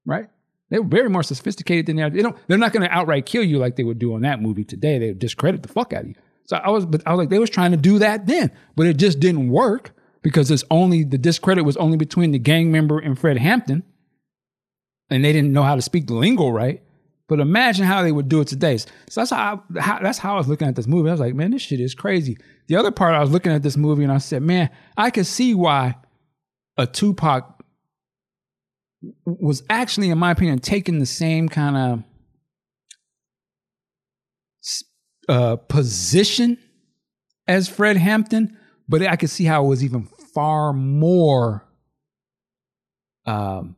Right? 0.06 0.30
They're 0.70 0.84
very 0.84 1.10
more 1.10 1.24
sophisticated 1.24 1.86
than 1.86 1.96
they 1.98 2.04
are. 2.04 2.10
They 2.10 2.22
don't, 2.22 2.36
they're 2.48 2.58
not 2.58 2.74
going 2.74 2.88
to 2.88 2.94
outright 2.94 3.26
kill 3.26 3.44
you 3.44 3.58
like 3.58 3.76
they 3.76 3.84
would 3.84 4.00
do 4.00 4.16
on 4.16 4.22
that 4.22 4.42
movie 4.42 4.64
today. 4.64 4.98
They 4.98 5.08
would 5.10 5.20
discredit 5.20 5.62
the 5.62 5.70
fuck 5.70 5.94
out 5.94 6.02
of 6.02 6.10
you. 6.10 6.16
So 6.46 6.58
I 6.58 6.70
was, 6.70 6.86
but 6.86 7.02
I 7.06 7.12
was 7.12 7.20
like, 7.20 7.30
they 7.30 7.40
was 7.40 7.50
trying 7.50 7.72
to 7.72 7.78
do 7.78 8.00
that 8.00 8.28
then, 8.28 8.52
but 8.76 8.88
it 8.88 8.98
just 8.98 9.20
didn't 9.20 9.50
work 9.50 9.92
because 10.22 10.50
it's 10.50 10.64
only 10.72 11.04
the 11.04 11.18
discredit 11.18 11.66
was 11.66 11.78
only 11.78 11.98
between 11.98 12.32
the 12.32 12.40
gang 12.40 12.72
member 12.72 13.00
and 13.00 13.18
Fred 13.18 13.38
Hampton, 13.38 13.84
and 15.10 15.24
they 15.24 15.34
didn't 15.34 15.54
know 15.54 15.64
how 15.64 15.76
to 15.76 15.82
speak 15.82 16.08
the 16.08 16.14
lingo 16.14 16.50
right. 16.50 16.82
But 17.28 17.40
imagine 17.40 17.86
how 17.86 18.04
they 18.04 18.12
would 18.12 18.30
do 18.30 18.42
it 18.42 18.48
today. 18.48 18.78
So 18.78 18.92
that's 19.10 19.32
how, 19.32 19.64
I, 19.76 19.80
how, 19.80 20.00
that's 20.00 20.20
how 20.20 20.36
I 20.36 20.38
was 20.38 20.48
looking 20.48 20.68
at 20.68 20.76
this 20.76 20.86
movie. 20.86 21.10
I 21.10 21.14
was 21.14 21.20
like, 21.20 21.34
man, 21.34 21.52
this 21.52 21.64
shit 21.64 21.80
is 21.80 21.96
crazy. 21.96 22.38
The 22.68 22.76
other 22.76 22.92
part, 22.92 23.16
I 23.16 23.20
was 23.20 23.32
looking 23.32 23.52
at 23.52 23.64
this 23.64 23.78
movie 23.78 24.04
and 24.04 24.12
I 24.12 24.20
said, 24.20 24.44
man, 24.44 24.70
I 24.96 25.10
could 25.10 25.26
see 25.26 25.56
why 25.56 25.96
a 26.78 26.86
Tupac 26.86 27.64
was 29.26 29.64
actually, 29.70 30.10
in 30.10 30.18
my 30.18 30.32
opinion, 30.32 30.60
taking 30.60 31.00
the 31.00 31.06
same 31.06 31.50
kind 31.50 31.78
of 31.78 32.04
uh, 35.28 35.56
position 35.56 36.58
as 37.48 37.68
Fred 37.68 37.98
Hampton, 37.98 38.58
but 38.88 39.02
I 39.02 39.16
could 39.16 39.30
see 39.30 39.46
how 39.46 39.66
it 39.66 39.68
was 39.68 39.84
even 39.84 40.08
far 40.34 40.74
more 40.74 41.68
um, 43.26 43.76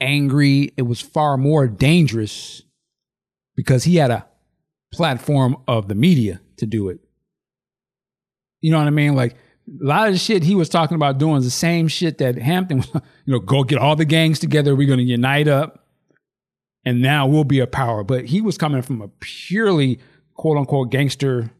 angry. 0.00 0.72
It 0.76 0.82
was 0.82 1.00
far 1.00 1.36
more 1.36 1.66
dangerous 1.66 2.62
because 3.56 3.84
he 3.84 3.96
had 3.96 4.10
a 4.10 4.26
platform 4.92 5.56
of 5.66 5.88
the 5.88 5.94
media 5.94 6.40
to 6.58 6.66
do 6.66 6.88
it. 6.88 7.00
You 8.60 8.70
know 8.70 8.78
what 8.78 8.86
I 8.86 8.90
mean? 8.90 9.14
Like 9.14 9.34
a 9.68 9.84
lot 9.84 10.08
of 10.08 10.14
the 10.14 10.18
shit 10.18 10.42
he 10.42 10.54
was 10.54 10.68
talking 10.68 10.94
about 10.94 11.18
doing 11.18 11.38
is 11.38 11.44
the 11.44 11.50
same 11.50 11.88
shit 11.88 12.18
that 12.18 12.36
Hampton 12.36 12.78
was, 12.78 12.90
you 12.94 13.32
know, 13.32 13.38
go 13.38 13.62
get 13.62 13.78
all 13.78 13.96
the 13.96 14.04
gangs 14.04 14.38
together. 14.38 14.74
We're 14.74 14.86
going 14.86 14.98
to 14.98 15.04
unite 15.04 15.48
up 15.48 15.86
and 16.84 17.02
now 17.02 17.26
we'll 17.26 17.44
be 17.44 17.60
a 17.60 17.66
power. 17.66 18.02
But 18.02 18.24
he 18.26 18.40
was 18.40 18.56
coming 18.56 18.82
from 18.82 19.02
a 19.02 19.08
purely 19.20 20.00
quote 20.34 20.56
unquote 20.56 20.90
gangster 20.90 21.50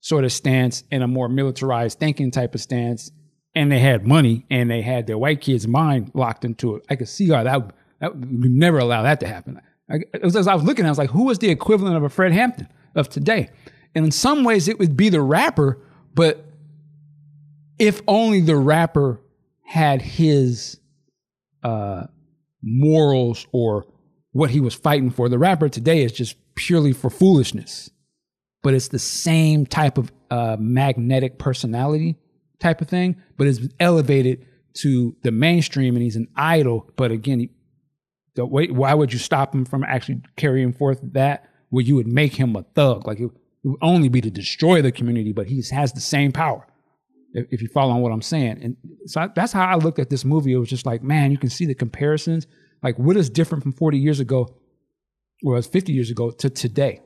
sort 0.00 0.24
of 0.24 0.32
stance 0.32 0.84
and 0.90 1.02
a 1.02 1.08
more 1.08 1.28
militarized 1.28 1.98
thinking 1.98 2.30
type 2.30 2.54
of 2.54 2.60
stance 2.60 3.10
and 3.54 3.70
they 3.70 3.78
had 3.78 4.06
money 4.06 4.46
and 4.50 4.70
they 4.70 4.82
had 4.82 5.06
their 5.06 5.18
white 5.18 5.40
kids' 5.40 5.66
mind 5.66 6.10
locked 6.14 6.44
into 6.44 6.76
it. 6.76 6.84
I 6.90 6.96
could 6.96 7.08
see 7.08 7.28
how 7.28 7.44
that, 7.44 7.70
that 8.00 8.16
would 8.16 8.50
never 8.50 8.78
allow 8.78 9.02
that 9.02 9.20
to 9.20 9.28
happen. 9.28 9.60
I, 9.90 10.00
as 10.22 10.46
I 10.46 10.54
was 10.54 10.64
looking, 10.64 10.86
I 10.86 10.88
was 10.88 10.98
like, 10.98 11.10
who 11.10 11.30
is 11.30 11.38
the 11.38 11.50
equivalent 11.50 11.96
of 11.96 12.02
a 12.02 12.08
Fred 12.08 12.32
Hampton 12.32 12.68
of 12.94 13.08
today? 13.08 13.50
And 13.94 14.04
in 14.04 14.10
some 14.10 14.44
ways, 14.44 14.66
it 14.66 14.78
would 14.78 14.96
be 14.96 15.08
the 15.08 15.20
rapper, 15.20 15.78
but 16.14 16.44
if 17.78 18.00
only 18.08 18.40
the 18.40 18.56
rapper 18.56 19.20
had 19.62 20.02
his 20.02 20.78
uh, 21.62 22.06
morals 22.62 23.46
or 23.52 23.86
what 24.32 24.50
he 24.50 24.60
was 24.60 24.74
fighting 24.74 25.10
for. 25.10 25.28
The 25.28 25.38
rapper 25.38 25.68
today 25.68 26.02
is 26.02 26.12
just 26.12 26.36
purely 26.54 26.92
for 26.92 27.10
foolishness, 27.10 27.90
but 28.62 28.74
it's 28.74 28.88
the 28.88 28.98
same 28.98 29.64
type 29.66 29.98
of 29.98 30.12
uh, 30.30 30.56
magnetic 30.58 31.38
personality 31.38 32.16
type 32.64 32.80
of 32.80 32.88
thing, 32.88 33.16
but 33.36 33.46
it's 33.46 33.60
elevated 33.78 34.46
to 34.72 35.14
the 35.22 35.30
mainstream 35.30 35.94
and 35.94 36.02
he's 36.02 36.16
an 36.16 36.28
idol. 36.34 36.90
But 36.96 37.10
again, 37.10 37.40
he, 37.40 37.50
the 38.34 38.46
way, 38.46 38.68
why 38.68 38.94
would 38.94 39.12
you 39.12 39.18
stop 39.18 39.54
him 39.54 39.64
from 39.66 39.84
actually 39.84 40.22
carrying 40.36 40.72
forth 40.72 40.98
that 41.12 41.48
where 41.68 41.84
you 41.84 41.94
would 41.94 42.08
make 42.08 42.34
him 42.34 42.56
a 42.56 42.62
thug? 42.74 43.06
Like 43.06 43.20
it, 43.20 43.30
it 43.64 43.68
would 43.68 43.78
only 43.82 44.08
be 44.08 44.22
to 44.22 44.30
destroy 44.30 44.80
the 44.80 44.90
community, 44.90 45.32
but 45.32 45.46
he 45.46 45.62
has 45.70 45.92
the 45.92 46.00
same 46.00 46.32
power. 46.32 46.66
If, 47.34 47.46
if 47.50 47.62
you 47.62 47.68
follow 47.68 47.92
on 47.92 48.00
what 48.00 48.12
I'm 48.12 48.22
saying, 48.22 48.62
and 48.62 48.76
so 49.06 49.20
I, 49.20 49.28
that's 49.28 49.52
how 49.52 49.66
I 49.66 49.74
looked 49.74 49.98
at 49.98 50.08
this 50.08 50.24
movie. 50.24 50.52
It 50.52 50.58
was 50.58 50.70
just 50.70 50.86
like, 50.86 51.02
man, 51.02 51.32
you 51.32 51.38
can 51.38 51.50
see 51.50 51.66
the 51.66 51.74
comparisons. 51.74 52.46
Like, 52.82 52.98
what 52.98 53.16
is 53.16 53.28
different 53.28 53.62
from 53.62 53.72
40 53.72 53.98
years 53.98 54.20
ago, 54.20 54.54
or 55.44 55.60
50 55.60 55.92
years 55.92 56.10
ago 56.10 56.30
to 56.30 56.48
today? 56.48 57.00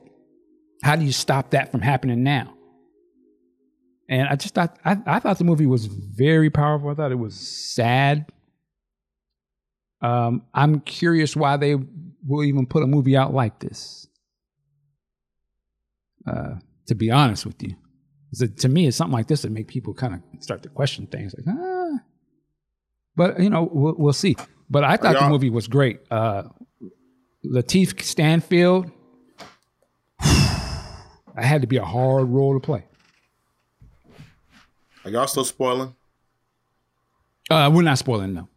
How 0.83 0.95
do 0.95 1.03
you 1.03 1.11
stop 1.11 1.51
that 1.51 1.71
from 1.71 1.81
happening 1.81 2.23
now? 2.23 2.53
And 4.09 4.27
I 4.27 4.35
just 4.35 4.55
thought 4.55 4.75
I, 4.83 4.97
I 5.05 5.19
thought 5.19 5.37
the 5.37 5.43
movie 5.43 5.67
was 5.67 5.85
very 5.85 6.49
powerful. 6.49 6.89
I 6.89 6.95
thought 6.95 7.11
it 7.11 7.19
was 7.19 7.35
sad. 7.35 8.25
Um, 10.01 10.41
I'm 10.51 10.79
curious 10.79 11.35
why 11.35 11.57
they 11.57 11.75
will 12.25 12.43
even 12.43 12.65
put 12.65 12.81
a 12.81 12.87
movie 12.87 13.15
out 13.15 13.33
like 13.33 13.59
this. 13.59 14.07
Uh, 16.25 16.55
to 16.87 16.95
be 16.95 17.11
honest 17.11 17.45
with 17.45 17.61
you, 17.61 17.75
to 18.57 18.67
me, 18.67 18.87
it's 18.87 18.97
something 18.97 19.13
like 19.13 19.27
this 19.27 19.43
that 19.43 19.51
make 19.51 19.67
people 19.67 19.93
kind 19.93 20.15
of 20.15 20.43
start 20.43 20.63
to 20.63 20.69
question 20.69 21.05
things. 21.05 21.35
Like, 21.37 21.45
ah. 21.47 21.99
But 23.15 23.39
you 23.39 23.49
know, 23.51 23.69
we'll, 23.71 23.95
we'll 23.95 24.13
see. 24.13 24.35
But 24.71 24.83
I 24.83 24.97
thought 24.97 25.19
the 25.19 25.29
movie 25.29 25.51
was 25.51 25.67
great. 25.67 25.99
Uh, 26.09 26.43
Lakeith 27.45 28.01
Stanfield, 28.01 28.89
I 30.19 30.93
had 31.37 31.61
to 31.61 31.67
be 31.67 31.77
a 31.77 31.85
hard 31.85 32.27
role 32.29 32.53
to 32.53 32.59
play. 32.59 32.85
Are 35.05 35.11
y'all 35.11 35.27
still 35.27 35.45
spoiling? 35.45 35.95
Uh, 37.49 37.71
we're 37.73 37.81
not 37.81 37.97
spoiling 37.97 38.33
no. 38.33 38.47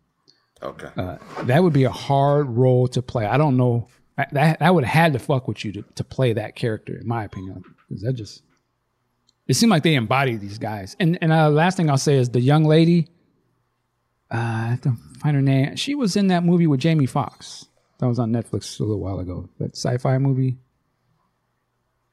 Okay. 0.63 0.89
Uh, 0.97 1.17
that 1.45 1.63
would 1.63 1.73
be 1.73 1.85
a 1.85 1.91
hard 1.91 2.49
role 2.49 2.87
to 2.89 3.03
play. 3.03 3.27
I 3.27 3.37
don't 3.37 3.57
know. 3.57 3.89
That 4.33 4.59
that 4.61 4.75
would 4.75 4.85
have 4.85 4.93
had 4.93 5.13
to 5.15 5.19
fuck 5.19 5.49
with 5.49 5.65
you 5.65 5.73
to, 5.73 5.85
to 5.97 6.05
play 6.05 6.35
that 6.35 6.55
character, 6.55 6.99
in 6.99 7.07
my 7.07 7.25
opinion. 7.25 7.65
Because 7.89 8.03
that 8.03 8.13
just 8.13 8.43
it 9.49 9.55
seemed 9.55 9.71
like 9.71 9.83
they 9.83 9.95
embodied 9.95 10.41
these 10.41 10.59
guys. 10.59 10.97
And 11.01 11.19
and 11.21 11.33
uh, 11.33 11.49
last 11.51 11.77
thing 11.77 11.91
I'll 11.91 11.99
say 11.99 12.17
is 12.17 12.31
the 12.31 12.41
young 12.41 12.65
lady. 12.65 13.09
Uh, 14.31 14.37
I 14.37 14.67
have 14.71 14.81
to 14.83 14.97
find 15.21 15.35
her 15.35 15.43
name. 15.43 15.77
She 15.77 15.95
was 15.95 16.17
in 16.17 16.29
that 16.29 16.45
movie 16.45 16.67
with 16.67 16.81
Jamie 16.81 17.07
Foxx. 17.07 17.67
That 17.99 18.09
was 18.09 18.19
on 18.19 18.33
Netflix 18.33 18.79
a 18.81 18.83
little 18.83 19.01
while 19.01 19.19
ago. 19.21 19.49
That 19.59 19.77
sci-fi 19.77 20.19
movie. 20.19 20.59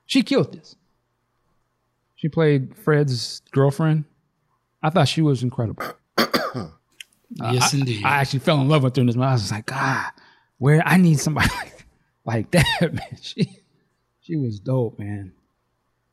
She 0.06 0.22
killed 0.22 0.54
this. 0.54 0.76
She 2.16 2.28
played 2.28 2.76
Fred's 2.76 3.42
girlfriend. 3.52 4.06
I 4.82 4.90
thought 4.90 5.08
she 5.08 5.22
was 5.22 5.44
incredible. 5.44 5.84
yes, 7.36 7.74
indeed. 7.74 8.04
I 8.06 8.22
actually 8.22 8.40
fell 8.40 8.62
in 8.62 8.70
love 8.70 8.84
with 8.84 8.96
her 8.96 9.02
in 9.02 9.08
this 9.08 9.16
movie. 9.16 9.28
I 9.28 9.34
was 9.34 9.52
like, 9.52 9.66
God, 9.66 10.12
where 10.58 10.82
I 10.86 10.98
need 10.98 11.20
somebody 11.20 11.50
like, 11.56 11.86
like 12.26 12.52
that, 12.52 12.82
man. 12.94 13.18
She 13.22 13.62
she 14.22 14.36
was 14.36 14.60
dope, 14.60 15.00
man. 15.00 15.34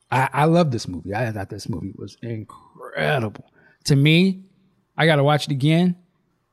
I, 0.09 0.29
I 0.31 0.45
love 0.45 0.71
this 0.71 0.87
movie. 0.87 1.13
I 1.13 1.31
thought 1.31 1.49
this 1.49 1.69
movie 1.69 1.93
was 1.95 2.17
incredible. 2.21 3.51
To 3.85 3.95
me, 3.95 4.43
I 4.97 5.05
gotta 5.05 5.23
watch 5.23 5.45
it 5.45 5.51
again, 5.51 5.95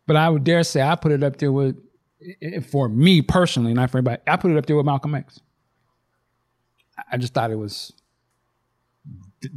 but 0.07 0.17
I 0.17 0.29
would 0.29 0.45
dare 0.45 0.63
say 0.65 0.83
I 0.83 0.95
put 0.97 1.13
it 1.13 1.23
up 1.23 1.37
there 1.37 1.53
with 1.53 1.77
for 2.71 2.89
me 2.89 3.23
personally, 3.23 3.75
not 3.75 3.91
for 3.91 3.99
anybody, 3.99 4.23
I 4.27 4.37
put 4.37 4.51
it 4.51 4.57
up 4.57 4.67
there 4.67 4.77
with 4.77 4.87
Malcolm 4.87 5.15
X. 5.15 5.41
I 7.11 7.17
just 7.17 7.35
thought 7.35 7.51
it 7.51 7.59
was 7.59 7.93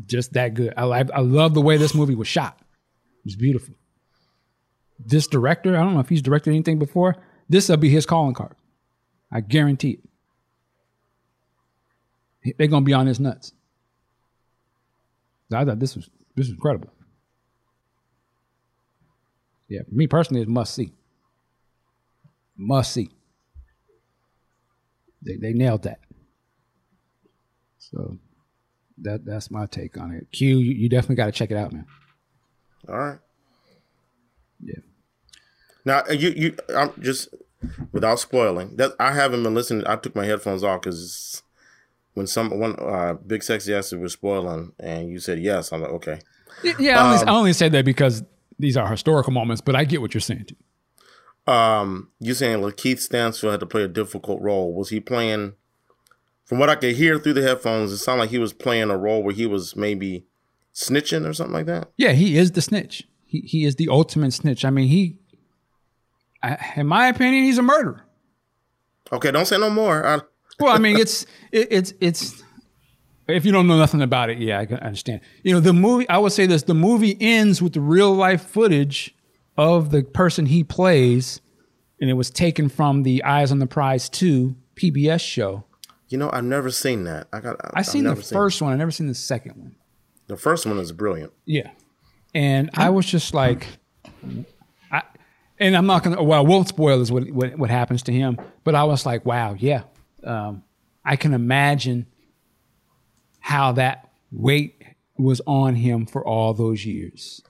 just 0.05 0.33
that 0.33 0.53
good. 0.53 0.73
I, 0.77 0.83
I 0.85 1.05
I 1.13 1.19
love 1.19 1.53
the 1.53 1.61
way 1.61 1.77
this 1.77 1.93
movie 1.93 2.15
was 2.15 2.27
shot. 2.27 2.57
It 2.59 3.25
was 3.25 3.35
beautiful 3.35 3.75
this 4.99 5.27
director, 5.27 5.75
I 5.75 5.83
don't 5.83 5.93
know 5.93 5.99
if 5.99 6.09
he's 6.09 6.21
directed 6.21 6.51
anything 6.51 6.79
before, 6.79 7.15
this 7.49 7.69
will 7.69 7.77
be 7.77 7.89
his 7.89 8.05
calling 8.05 8.33
card. 8.33 8.55
I 9.31 9.41
guarantee 9.41 9.99
it. 12.43 12.57
They're 12.57 12.67
gonna 12.67 12.85
be 12.85 12.93
on 12.93 13.07
his 13.07 13.19
nuts. 13.19 13.51
I 15.53 15.65
thought 15.65 15.79
this 15.79 15.95
was 15.95 16.09
this 16.35 16.47
was 16.47 16.51
incredible. 16.51 16.89
Yeah, 19.67 19.81
me 19.91 20.07
personally, 20.07 20.41
it's 20.41 20.49
must 20.49 20.73
see. 20.73 20.93
Must 22.55 22.91
see. 22.91 23.09
They 25.21 25.35
they 25.35 25.53
nailed 25.53 25.83
that. 25.83 25.99
So 27.79 28.17
that 28.99 29.25
that's 29.25 29.51
my 29.51 29.65
take 29.65 29.97
on 29.97 30.11
it. 30.11 30.27
Q, 30.31 30.57
you, 30.57 30.73
you 30.73 30.89
definitely 30.89 31.15
got 31.15 31.27
to 31.27 31.31
check 31.31 31.51
it 31.51 31.57
out, 31.57 31.71
man. 31.71 31.85
All 32.87 32.97
right. 32.97 33.19
Yeah. 34.63 34.79
Now 35.85 36.03
uh, 36.09 36.13
you 36.13 36.29
you 36.29 36.55
I'm 36.75 36.91
just 36.99 37.29
without 37.91 38.19
spoiling 38.19 38.75
that 38.77 38.93
I 38.99 39.13
haven't 39.13 39.43
been 39.43 39.53
listening. 39.53 39.85
I 39.87 39.95
took 39.95 40.15
my 40.15 40.25
headphones 40.25 40.63
off 40.63 40.81
because 40.81 41.43
when 42.13 42.27
some 42.27 42.59
one 42.59 42.75
uh, 42.79 43.13
big 43.13 43.43
sexy 43.43 43.73
ass 43.73 43.91
was 43.91 44.13
spoiling 44.13 44.73
and 44.79 45.09
you 45.09 45.19
said 45.19 45.39
yes, 45.39 45.71
I'm 45.71 45.81
like 45.81 45.91
okay. 45.91 46.19
Yeah, 46.79 47.01
I 47.01 47.13
only, 47.13 47.27
I 47.27 47.31
only 47.31 47.53
said 47.53 47.71
that 47.73 47.85
because 47.85 48.23
these 48.57 48.75
are 48.75 48.89
historical 48.89 49.31
moments, 49.31 49.61
but 49.61 49.75
I 49.75 49.83
get 49.83 50.01
what 50.01 50.13
you're 50.13 50.21
saying 50.21 50.45
too. 50.45 51.51
Um, 51.51 52.09
you 52.19 52.33
saying 52.33 52.59
Lakeith 52.59 52.99
Stansfield 52.99 53.51
had 53.51 53.59
to 53.61 53.65
play 53.65 53.83
a 53.83 53.87
difficult 53.87 54.41
role? 54.41 54.73
Was 54.73 54.89
he 54.89 54.99
playing? 54.99 55.53
From 56.47 56.59
what 56.59 56.69
I 56.69 56.75
could 56.75 56.95
hear 56.95 57.19
through 57.19 57.33
the 57.33 57.41
headphones, 57.41 57.91
it 57.91 57.97
sounded 57.97 58.21
like 58.21 58.29
he 58.29 58.37
was 58.37 58.53
playing 58.53 58.89
a 58.89 58.97
role 58.97 59.21
where 59.21 59.35
he 59.35 59.45
was 59.45 59.75
maybe 59.75 60.25
snitching 60.73 61.27
or 61.27 61.33
something 61.33 61.53
like 61.53 61.65
that. 61.65 61.89
Yeah, 61.97 62.13
he 62.13 62.37
is 62.37 62.53
the 62.53 62.61
snitch. 62.61 63.05
He 63.25 63.41
he 63.41 63.65
is 63.65 63.75
the 63.75 63.89
ultimate 63.89 64.31
snitch. 64.31 64.63
I 64.63 64.69
mean, 64.69 64.87
he, 64.87 65.19
I, 66.41 66.57
in 66.77 66.87
my 66.87 67.09
opinion, 67.09 67.43
he's 67.43 67.57
a 67.57 67.61
murderer. 67.61 68.03
Okay, 69.11 69.29
don't 69.29 69.45
say 69.45 69.57
no 69.57 69.69
more. 69.69 70.05
I, 70.07 70.19
Well, 70.59 70.73
I 70.73 70.79
mean, 70.79 70.97
it's 70.97 71.25
it, 71.51 71.67
it's 71.69 71.93
it's. 71.99 72.43
If 73.27 73.45
you 73.45 73.51
don't 73.51 73.67
know 73.67 73.77
nothing 73.77 74.01
about 74.01 74.29
it, 74.29 74.37
yeah, 74.37 74.59
I 74.59 74.65
can 74.65 74.77
understand. 74.77 75.19
You 75.43 75.53
know, 75.53 75.59
the 75.59 75.73
movie. 75.73 76.07
I 76.07 76.17
would 76.17 76.31
say 76.31 76.45
this: 76.45 76.63
the 76.63 76.73
movie 76.73 77.17
ends 77.19 77.61
with 77.61 77.73
the 77.73 77.81
real 77.81 78.13
life 78.13 78.41
footage 78.41 79.13
of 79.57 79.91
the 79.91 80.01
person 80.03 80.45
he 80.45 80.63
plays, 80.63 81.41
and 81.99 82.09
it 82.09 82.13
was 82.13 82.31
taken 82.31 82.69
from 82.69 83.03
the 83.03 83.21
Eyes 83.25 83.51
on 83.51 83.59
the 83.59 83.67
Prize 83.67 84.07
two 84.07 84.55
PBS 84.75 85.19
show. 85.19 85.65
You 86.09 86.17
know, 86.17 86.29
I've 86.31 86.43
never 86.43 86.69
seen 86.71 87.03
that. 87.05 87.27
I 87.33 87.39
got. 87.39 87.57
I've 87.73 87.85
seen 87.85 88.03
the 88.03 88.15
first 88.15 88.61
one. 88.61 88.71
I've 88.71 88.77
never 88.79 88.91
seen 88.91 89.07
the 89.07 89.13
second 89.15 89.57
one. 89.57 89.75
The 90.27 90.37
first 90.37 90.65
one 90.65 90.77
is 90.79 90.91
brilliant. 90.91 91.33
Yeah. 91.45 91.69
And 92.35 92.69
I 92.73 92.89
was 92.89 93.05
just 93.05 93.33
like, 93.33 93.67
I, 94.91 95.01
and 95.59 95.75
I'm 95.75 95.85
not 95.85 96.03
gonna. 96.03 96.21
Well, 96.21 96.39
I 96.39 96.47
won't 96.47 96.67
spoil 96.67 97.01
is 97.01 97.11
what, 97.11 97.29
what 97.31 97.57
what 97.57 97.69
happens 97.69 98.03
to 98.03 98.11
him. 98.11 98.37
But 98.63 98.75
I 98.75 98.83
was 98.83 99.05
like, 99.05 99.25
wow, 99.25 99.55
yeah. 99.57 99.83
Um, 100.23 100.63
I 101.05 101.15
can 101.15 101.33
imagine 101.33 102.05
how 103.39 103.71
that 103.73 104.09
weight 104.31 104.83
was 105.17 105.41
on 105.47 105.75
him 105.75 106.05
for 106.05 106.25
all 106.25 106.53
those 106.53 106.85
years. 106.85 107.41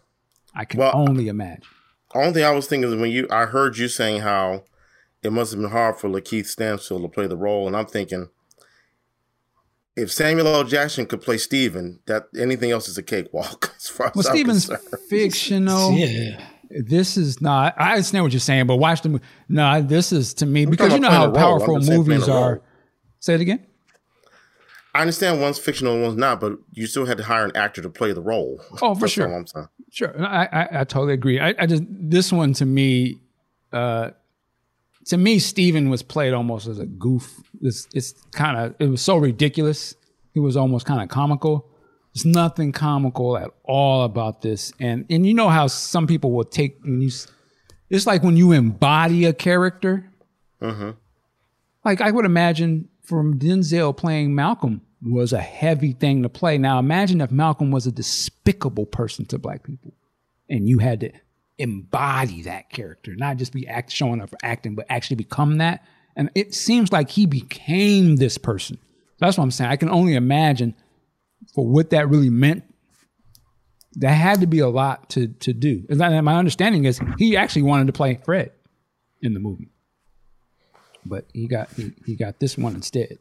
I 0.55 0.65
can 0.65 0.79
Well, 0.79 0.91
only 0.93 1.27
imagine. 1.27 1.63
Only 2.13 2.34
thing 2.34 2.43
I 2.45 2.51
was 2.51 2.67
thinking 2.67 2.89
is 2.91 2.95
when 2.95 3.11
you, 3.11 3.27
I 3.29 3.45
heard 3.45 3.77
you 3.77 3.88
saying 3.88 4.21
how 4.21 4.63
it 5.21 5.31
must 5.31 5.51
have 5.51 5.59
been 5.61 5.71
hard 5.71 5.97
for 5.97 6.07
Lakeith 6.07 6.45
Stanfield 6.45 7.01
to 7.01 7.07
play 7.09 7.27
the 7.27 7.35
role, 7.35 7.67
and 7.67 7.75
I'm 7.75 7.85
thinking, 7.88 8.29
if 9.97 10.13
Samuel 10.13 10.47
L. 10.47 10.63
Jackson 10.63 11.05
could 11.07 11.21
play 11.21 11.37
Stephen, 11.37 11.99
that 12.05 12.27
anything 12.39 12.71
else 12.71 12.87
is 12.87 12.97
a 12.97 13.03
cakewalk. 13.03 13.73
As 13.77 13.89
far 13.89 14.11
Well, 14.15 14.21
as 14.21 14.27
I'm 14.27 14.35
Stephen's 14.35 14.65
concerned. 14.67 15.01
fictional. 15.09 15.91
yeah. 15.97 16.39
This 16.69 17.17
is 17.17 17.41
not. 17.41 17.73
I 17.77 17.91
understand 17.93 18.23
what 18.25 18.33
you're 18.33 18.39
saying, 18.41 18.67
but 18.67 18.75
watch 18.75 19.01
the 19.01 19.09
movie. 19.09 19.23
No, 19.49 19.81
this 19.81 20.11
is 20.11 20.33
to 20.35 20.45
me 20.45 20.65
because 20.65 20.93
you 20.93 20.99
know 20.99 21.09
how 21.09 21.29
playing 21.31 21.35
a 21.35 21.39
role. 21.39 21.53
I'm 21.53 21.59
powerful 21.59 21.75
just 21.77 21.87
saying 21.87 22.03
playing 22.05 22.19
movies 22.19 22.29
are. 22.29 22.61
Say 23.19 23.33
it 23.35 23.41
again. 23.41 23.65
I 24.93 25.01
understand 25.01 25.41
one's 25.41 25.59
fictional 25.59 25.93
and 25.93 26.03
one's 26.03 26.17
not, 26.17 26.39
but 26.41 26.53
you 26.73 26.87
still 26.87 27.05
had 27.05 27.17
to 27.17 27.23
hire 27.23 27.45
an 27.45 27.55
actor 27.55 27.81
to 27.81 27.89
play 27.89 28.11
the 28.13 28.21
role. 28.21 28.59
Oh, 28.81 28.95
for 28.95 29.01
That's 29.01 29.13
sure. 29.13 29.33
I'm 29.33 29.47
saying. 29.47 29.67
Sure, 29.91 30.21
I, 30.21 30.45
I, 30.51 30.67
I 30.81 30.83
totally 30.83 31.13
agree. 31.13 31.39
I, 31.39 31.55
I 31.57 31.65
just 31.67 31.83
this 31.87 32.33
one 32.33 32.53
to 32.53 32.65
me, 32.65 33.21
uh, 33.71 34.11
to 35.07 35.17
me, 35.17 35.39
Stephen 35.39 35.89
was 35.89 36.03
played 36.03 36.34
almost 36.34 36.67
as 36.67 36.79
a 36.79 36.85
goof. 36.85 37.41
It's 37.61 37.88
it's 37.93 38.13
kind 38.34 38.57
of 38.57 38.75
it 38.79 38.88
was 38.88 39.01
so 39.01 39.17
ridiculous. 39.17 39.95
He 40.34 40.39
was 40.39 40.57
almost 40.57 40.85
kind 40.85 41.01
of 41.01 41.09
comical. 41.09 41.69
There's 42.13 42.25
nothing 42.25 42.71
comical 42.71 43.38
at 43.38 43.51
all 43.63 44.03
about 44.03 44.41
this, 44.41 44.73
and 44.79 45.05
and 45.09 45.25
you 45.25 45.34
know 45.34 45.49
how 45.49 45.67
some 45.67 46.07
people 46.07 46.31
will 46.31 46.43
take 46.43 46.79
when 46.84 47.01
you, 47.01 47.09
it's 47.89 48.05
like 48.05 48.21
when 48.21 48.38
you 48.38 48.51
embody 48.51 49.25
a 49.25 49.34
character. 49.34 50.11
Uh-huh. 50.61 50.93
Like 51.85 52.01
I 52.01 52.11
would 52.11 52.25
imagine 52.25 52.89
from 53.03 53.39
Denzel 53.39 53.95
playing 53.95 54.35
Malcolm 54.35 54.81
was 55.01 55.31
a 55.31 55.39
heavy 55.39 55.93
thing 55.93 56.23
to 56.23 56.29
play. 56.29 56.57
Now 56.57 56.79
imagine 56.79 57.21
if 57.21 57.31
Malcolm 57.31 57.71
was 57.71 57.88
a 57.88 57.91
despicable 57.91 58.85
person 58.85 59.25
to 59.27 59.39
black 59.39 59.63
people, 59.63 59.93
and 60.49 60.67
you 60.67 60.79
had 60.79 60.99
to 60.99 61.11
embody 61.57 62.43
that 62.43 62.69
character, 62.69 63.15
not 63.15 63.38
just 63.38 63.53
be 63.53 63.67
act 63.67 63.91
showing 63.91 64.21
up 64.21 64.29
for 64.29 64.38
acting, 64.43 64.75
but 64.75 64.85
actually 64.89 65.15
become 65.15 65.57
that. 65.57 65.84
And 66.15 66.29
it 66.35 66.53
seems 66.53 66.91
like 66.91 67.09
he 67.09 67.25
became 67.25 68.15
this 68.15 68.38
person. 68.38 68.77
That's 69.19 69.38
what 69.38 69.43
I'm 69.43 69.51
saying. 69.51 69.71
I 69.71 69.75
can 69.75 69.89
only 69.89 70.15
imagine 70.15 70.75
for 71.53 71.67
what 71.67 71.91
that 71.91 72.09
really 72.09 72.29
meant. 72.29 72.63
That 73.99 74.11
had 74.11 74.41
to 74.41 74.47
be 74.47 74.59
a 74.59 74.69
lot 74.69 75.09
to 75.11 75.27
to 75.27 75.53
do. 75.53 75.84
And 75.89 75.99
my 76.23 76.35
understanding 76.35 76.85
is 76.85 76.99
he 77.17 77.35
actually 77.35 77.63
wanted 77.63 77.88
to 77.88 77.93
play 77.93 78.19
Fred 78.23 78.51
in 79.23 79.34
the 79.34 79.39
movie 79.39 79.71
but 81.07 81.25
he 81.34 81.47
got 81.47 81.71
he, 81.71 81.93
he 82.05 82.15
got 82.15 82.39
this 82.39 82.57
one 82.57 82.75
instead. 82.75 83.17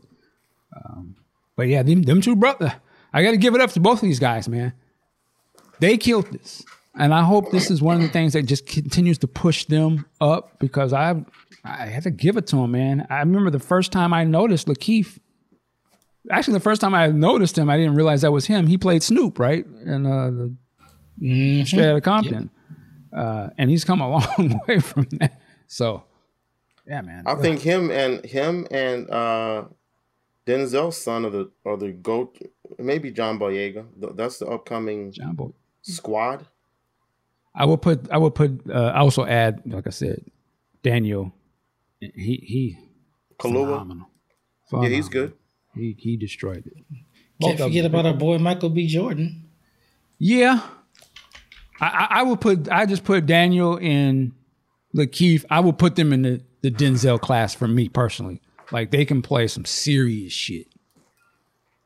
Um, 0.74 1.16
but 1.56 1.68
yeah, 1.68 1.82
them, 1.82 2.02
them 2.02 2.20
two 2.20 2.36
brother, 2.36 2.74
I 3.12 3.22
got 3.22 3.30
to 3.30 3.36
give 3.36 3.54
it 3.54 3.60
up 3.60 3.70
to 3.72 3.80
both 3.80 4.02
of 4.02 4.02
these 4.02 4.18
guys, 4.18 4.48
man. 4.48 4.74
They 5.78 5.96
killed 5.96 6.30
this, 6.32 6.64
and 6.98 7.12
I 7.12 7.22
hope 7.22 7.50
this 7.50 7.70
is 7.70 7.82
one 7.82 7.96
of 7.96 8.02
the 8.02 8.08
things 8.08 8.32
that 8.32 8.44
just 8.44 8.66
continues 8.66 9.18
to 9.18 9.26
push 9.26 9.64
them 9.66 10.06
up 10.20 10.58
because 10.58 10.92
I 10.92 11.24
I 11.64 11.86
had 11.86 12.04
to 12.04 12.10
give 12.10 12.36
it 12.36 12.46
to 12.48 12.58
him, 12.58 12.72
man. 12.72 13.06
I 13.10 13.18
remember 13.18 13.50
the 13.50 13.58
first 13.58 13.92
time 13.92 14.12
I 14.12 14.24
noticed 14.24 14.66
Lakeith. 14.66 15.18
Actually, 16.30 16.54
the 16.54 16.60
first 16.60 16.80
time 16.80 16.94
I 16.94 17.08
noticed 17.08 17.56
him, 17.58 17.70
I 17.70 17.76
didn't 17.76 17.94
realize 17.94 18.22
that 18.22 18.32
was 18.32 18.46
him. 18.46 18.66
He 18.66 18.78
played 18.78 19.02
Snoop, 19.02 19.38
right? 19.38 19.64
And 19.66 20.06
uh, 20.06 20.30
the 21.18 21.64
Straight 21.64 21.86
Outta 21.86 22.00
Compton, 22.00 22.50
uh, 23.16 23.48
and 23.58 23.70
he's 23.70 23.84
come 23.84 24.00
a 24.00 24.08
long 24.38 24.60
way 24.66 24.80
from 24.80 25.06
that. 25.12 25.40
So, 25.66 26.04
yeah, 26.86 27.00
man. 27.02 27.24
I 27.26 27.34
think 27.36 27.60
him 27.60 27.90
and 27.90 28.24
him 28.24 28.66
and 28.70 29.08
uh, 29.10 29.64
Denzel's 30.46 30.96
son 30.96 31.24
of 31.24 31.32
the 31.32 31.50
are 31.64 31.76
the 31.76 31.92
goat. 31.92 32.38
Maybe 32.78 33.10
John 33.10 33.38
Boyega. 33.38 33.86
That's 34.16 34.38
the 34.38 34.46
upcoming 34.46 35.12
John 35.12 35.34
Boy. 35.34 35.50
squad. 35.82 36.46
I 37.56 37.64
will 37.64 37.78
put. 37.78 38.10
I 38.10 38.18
will 38.18 38.30
put. 38.30 38.60
Uh, 38.68 38.92
I 38.94 38.98
also 38.98 39.24
add, 39.24 39.62
like 39.64 39.86
I 39.86 39.90
said, 39.90 40.24
Daniel. 40.82 41.32
He 42.00 42.10
he. 42.44 42.78
Kaluuya. 43.38 43.64
Phenomenal. 43.66 44.08
Yeah, 44.72 44.88
he's 44.88 45.08
good. 45.08 45.32
He 45.74 45.96
he 45.98 46.16
destroyed 46.16 46.66
it. 46.66 46.74
Can't 47.40 47.58
forget 47.58 47.84
about 47.84 48.06
our 48.06 48.14
boy 48.14 48.38
Michael 48.38 48.70
B. 48.70 48.86
Jordan. 48.86 49.48
Yeah, 50.18 50.60
I, 51.80 51.86
I, 51.86 52.20
I 52.20 52.22
would 52.22 52.40
put. 52.40 52.70
I 52.70 52.86
just 52.86 53.04
put 53.04 53.26
Daniel 53.26 53.78
and 53.80 54.32
Lakeith. 54.94 55.44
I 55.50 55.60
would 55.60 55.78
put 55.78 55.96
them 55.96 56.12
in 56.12 56.22
the 56.22 56.40
the 56.62 56.70
Denzel 56.70 57.20
class 57.20 57.54
for 57.54 57.68
me 57.68 57.88
personally. 57.88 58.40
Like 58.72 58.90
they 58.90 59.04
can 59.04 59.22
play 59.22 59.46
some 59.46 59.64
serious 59.64 60.32
shit. 60.32 60.66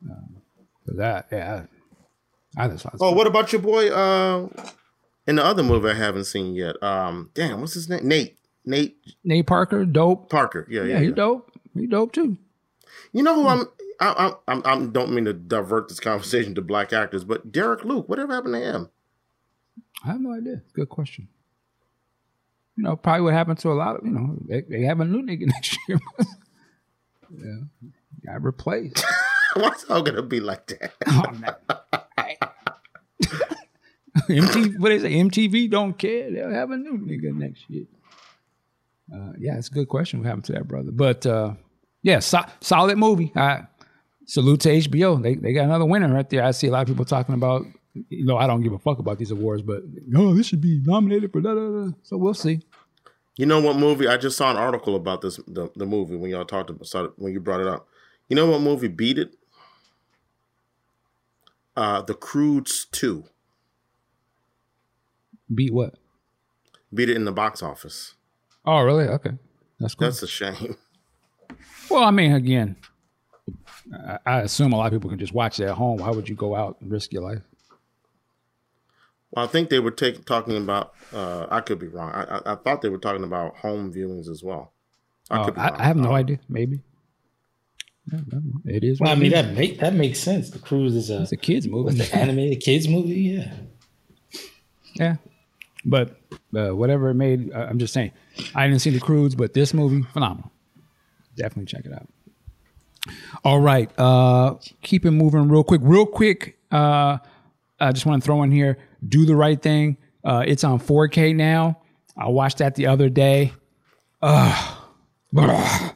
Um, 0.09 0.37
for 0.85 0.93
that, 0.95 1.27
yeah. 1.31 1.65
I, 2.57 2.65
I 2.65 2.67
just. 2.69 2.85
Oh, 2.99 3.11
what 3.11 3.27
about 3.27 3.51
your 3.51 3.61
boy? 3.61 3.89
Uh, 3.89 4.47
in 5.27 5.35
the 5.35 5.45
other 5.45 5.63
movie 5.63 5.89
I 5.89 5.93
haven't 5.93 6.25
seen 6.25 6.55
yet. 6.55 6.81
Um, 6.83 7.29
damn, 7.33 7.61
what's 7.61 7.73
his 7.73 7.89
name? 7.89 8.07
Nate. 8.07 8.37
Nate 8.65 8.97
Nate 9.23 9.47
Parker, 9.47 9.85
dope. 9.85 10.29
Parker. 10.29 10.67
Yeah, 10.69 10.83
yeah. 10.83 10.87
Yeah, 10.93 10.99
he's 10.99 11.09
yeah. 11.09 11.15
dope. 11.15 11.51
He 11.73 11.87
dope 11.87 12.11
too. 12.11 12.37
You 13.11 13.23
know 13.23 13.35
who 13.35 13.47
I'm. 13.47 13.65
I, 13.99 14.33
I, 14.47 14.53
I, 14.53 14.61
I 14.65 14.85
don't 14.85 15.11
mean 15.11 15.25
to 15.25 15.33
divert 15.33 15.89
this 15.89 15.99
conversation 15.99 16.55
to 16.55 16.61
black 16.61 16.91
actors, 16.91 17.23
but 17.23 17.51
Derek 17.51 17.83
Luke, 17.83 18.09
whatever 18.09 18.33
happened 18.33 18.55
to 18.55 18.59
him? 18.59 18.89
I 20.03 20.07
have 20.07 20.21
no 20.21 20.33
idea. 20.33 20.61
Good 20.73 20.89
question. 20.89 21.27
You 22.77 22.83
know, 22.83 22.95
probably 22.95 23.21
what 23.21 23.33
happened 23.33 23.59
to 23.59 23.71
a 23.71 23.73
lot 23.73 23.97
of 23.97 24.05
you 24.05 24.11
know 24.11 24.37
they, 24.47 24.61
they 24.61 24.81
have 24.83 24.99
a 24.99 25.05
new 25.05 25.21
nigga 25.21 25.45
next 25.47 25.77
year. 25.87 25.99
yeah, 27.37 27.87
got 28.25 28.43
replaced. 28.43 29.03
What's 29.55 29.83
all 29.85 30.01
gonna 30.01 30.21
be 30.21 30.39
like 30.39 30.67
that? 30.67 30.93
Oh, 31.07 31.31
man. 31.31 31.55
MTV, 34.31 34.79
what? 34.79 34.91
MTV 34.91 35.69
don't 35.69 35.97
care. 35.97 36.31
They'll 36.31 36.51
have 36.51 36.71
a 36.71 36.77
new 36.77 36.97
nigga 36.97 37.33
next 37.33 37.69
year. 37.69 37.85
Uh, 39.13 39.33
yeah, 39.37 39.57
it's 39.57 39.67
a 39.67 39.71
good 39.71 39.89
question. 39.89 40.19
What 40.19 40.27
happened 40.27 40.45
to 40.45 40.53
that 40.53 40.67
brother? 40.67 40.91
But 40.91 41.25
uh, 41.25 41.53
yeah, 42.01 42.19
so, 42.19 42.41
solid 42.61 42.97
movie. 42.97 43.31
I 43.35 43.63
salute 44.25 44.61
to 44.61 44.69
HBO. 44.69 45.21
They 45.21 45.35
they 45.35 45.53
got 45.53 45.65
another 45.65 45.85
winner 45.85 46.13
right 46.13 46.29
there. 46.29 46.43
I 46.43 46.51
see 46.51 46.67
a 46.67 46.71
lot 46.71 46.81
of 46.81 46.87
people 46.87 47.05
talking 47.05 47.35
about. 47.35 47.65
You 47.93 48.23
know, 48.23 48.37
I 48.37 48.47
don't 48.47 48.61
give 48.63 48.71
a 48.71 48.79
fuck 48.79 48.99
about 48.99 49.17
these 49.19 49.31
awards, 49.31 49.61
but 49.61 49.83
no, 50.07 50.33
this 50.33 50.47
should 50.47 50.61
be 50.61 50.79
nominated 50.85 51.33
for 51.33 51.41
da 51.41 51.53
da 51.53 51.69
da. 51.69 51.91
So 52.03 52.15
we'll 52.15 52.33
see. 52.33 52.61
You 53.35 53.45
know 53.45 53.59
what 53.59 53.75
movie? 53.75 54.07
I 54.07 54.15
just 54.15 54.37
saw 54.37 54.49
an 54.49 54.57
article 54.57 54.95
about 54.95 55.21
this 55.21 55.37
the, 55.47 55.69
the 55.75 55.85
movie 55.85 56.15
when 56.15 56.31
y'all 56.31 56.45
talked 56.45 56.69
about 56.69 56.87
started, 56.87 57.11
when 57.17 57.33
you 57.33 57.41
brought 57.41 57.59
it 57.59 57.67
up. 57.67 57.87
You 58.29 58.37
know 58.37 58.49
what 58.49 58.61
movie 58.61 58.87
beat 58.87 59.17
it? 59.17 59.35
Uh, 61.75 62.01
The 62.01 62.13
Croods 62.13 62.85
Two 62.91 63.25
Beat 65.53 65.73
what? 65.73 65.95
beat 66.93 67.09
it 67.09 67.15
in 67.15 67.25
the 67.25 67.31
box 67.31 67.63
office. 67.63 68.15
Oh, 68.65 68.81
really? 68.81 69.05
Okay, 69.05 69.31
that's 69.79 69.95
cool. 69.95 70.07
That's 70.07 70.21
a 70.23 70.27
shame. 70.27 70.75
Well, 71.89 72.03
I 72.03 72.11
mean, 72.11 72.33
again, 72.33 72.75
I, 73.93 74.17
I 74.25 74.39
assume 74.41 74.71
a 74.73 74.77
lot 74.77 74.87
of 74.87 74.93
people 74.93 75.09
can 75.09 75.19
just 75.19 75.33
watch 75.33 75.59
it 75.59 75.65
at 75.65 75.75
home. 75.75 75.97
Why 75.99 76.09
would 76.11 76.29
you 76.29 76.35
go 76.35 76.55
out 76.55 76.77
and 76.81 76.91
risk 76.91 77.11
your 77.11 77.23
life? 77.23 77.41
Well, 79.31 79.45
I 79.45 79.47
think 79.47 79.69
they 79.69 79.79
were 79.79 79.91
take, 79.91 80.25
talking 80.25 80.57
about. 80.57 80.93
Uh, 81.13 81.47
I 81.49 81.61
could 81.61 81.79
be 81.79 81.87
wrong. 81.87 82.11
I, 82.11 82.23
I, 82.23 82.53
I 82.53 82.55
thought 82.55 82.81
they 82.81 82.89
were 82.89 82.97
talking 82.97 83.23
about 83.23 83.57
home 83.57 83.91
viewings 83.93 84.29
as 84.29 84.43
well. 84.43 84.71
I 85.29 85.43
could 85.45 85.55
be 85.55 85.61
I, 85.61 85.69
wrong. 85.69 85.79
I 85.79 85.83
have 85.83 85.97
no 85.97 86.11
Uh, 86.11 86.15
idea. 86.17 86.39
Maybe. 86.47 86.81
It 88.65 88.83
is. 88.83 88.99
Well, 88.99 89.11
I 89.11 89.15
mean 89.15 89.31
that 89.31 89.53
make 89.53 89.79
that 89.79 89.93
makes 89.93 90.19
sense. 90.19 90.49
The 90.49 90.59
Croods 90.59 90.95
is 90.95 91.09
a 91.09 91.21
it's 91.21 91.31
a 91.31 91.37
kids 91.37 91.67
movie. 91.67 91.95
what's 91.95 92.09
the 92.09 92.15
animated 92.17 92.61
kids 92.61 92.87
movie. 92.87 93.13
Yeah, 93.13 93.53
yeah, 94.95 95.15
but 95.85 96.17
uh, 96.55 96.75
whatever 96.75 97.09
it 97.09 97.15
made, 97.15 97.51
uh, 97.53 97.67
I'm 97.69 97.79
just 97.79 97.93
saying. 97.93 98.11
I 98.55 98.67
didn't 98.67 98.81
see 98.81 98.89
the 98.89 98.99
Croods, 98.99 99.35
but 99.35 99.53
this 99.53 99.73
movie 99.73 100.03
phenomenal. 100.13 100.51
Definitely 101.35 101.65
check 101.65 101.85
it 101.85 101.93
out. 101.93 102.07
All 103.43 103.59
right, 103.59 103.89
uh, 103.99 104.55
keep 104.81 105.05
it 105.05 105.11
moving 105.11 105.49
real 105.49 105.63
quick. 105.63 105.81
Real 105.83 106.05
quick, 106.05 106.57
uh, 106.71 107.17
I 107.79 107.91
just 107.91 108.05
want 108.05 108.21
to 108.21 108.25
throw 108.25 108.43
in 108.43 108.51
here. 108.51 108.77
Do 109.07 109.25
the 109.25 109.35
right 109.35 109.59
thing. 109.59 109.97
Uh, 110.23 110.43
it's 110.45 110.63
on 110.63 110.79
4K 110.79 111.35
now. 111.35 111.79
I 112.15 112.27
watched 112.27 112.59
that 112.59 112.75
the 112.75 112.87
other 112.87 113.09
day. 113.09 113.53
Ugh. 114.21 114.77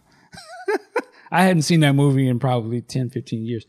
I 1.32 1.44
hadn't 1.44 1.64
seen 1.64 1.82
that 1.82 1.94
movie 1.94 2.28
in 2.28 2.40
probably 2.40 2.82
10, 2.82 3.10
15 3.12 3.46
years. 3.46 3.66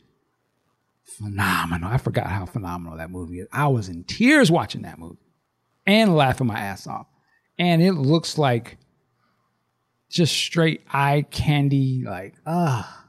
Phenomenal. 1.05 1.91
I 1.91 1.99
forgot 1.99 2.29
how 2.29 2.47
phenomenal 2.47 2.97
that 2.99 3.11
movie 3.11 3.41
is. 3.41 3.49
I 3.53 3.67
was 3.69 3.89
in 3.89 4.05
tears 4.05 4.51
watching 4.51 4.83
that 4.83 4.99
movie 4.99 5.26
and 5.87 6.17
laughing 6.17 6.47
my 6.47 6.59
ass 6.59 6.87
off. 6.87 7.07
And 7.59 7.83
it 7.83 7.93
looks 7.93 8.37
like 8.37 8.79
just 10.11 10.35
straight 10.35 10.83
eye 10.93 11.25
candy, 11.31 12.03
like, 12.05 12.35
ah, 12.47 13.05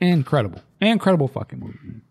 incredible. 0.00 0.60
Incredible 0.80 1.28
fucking 1.28 1.60
movie. 1.60 2.02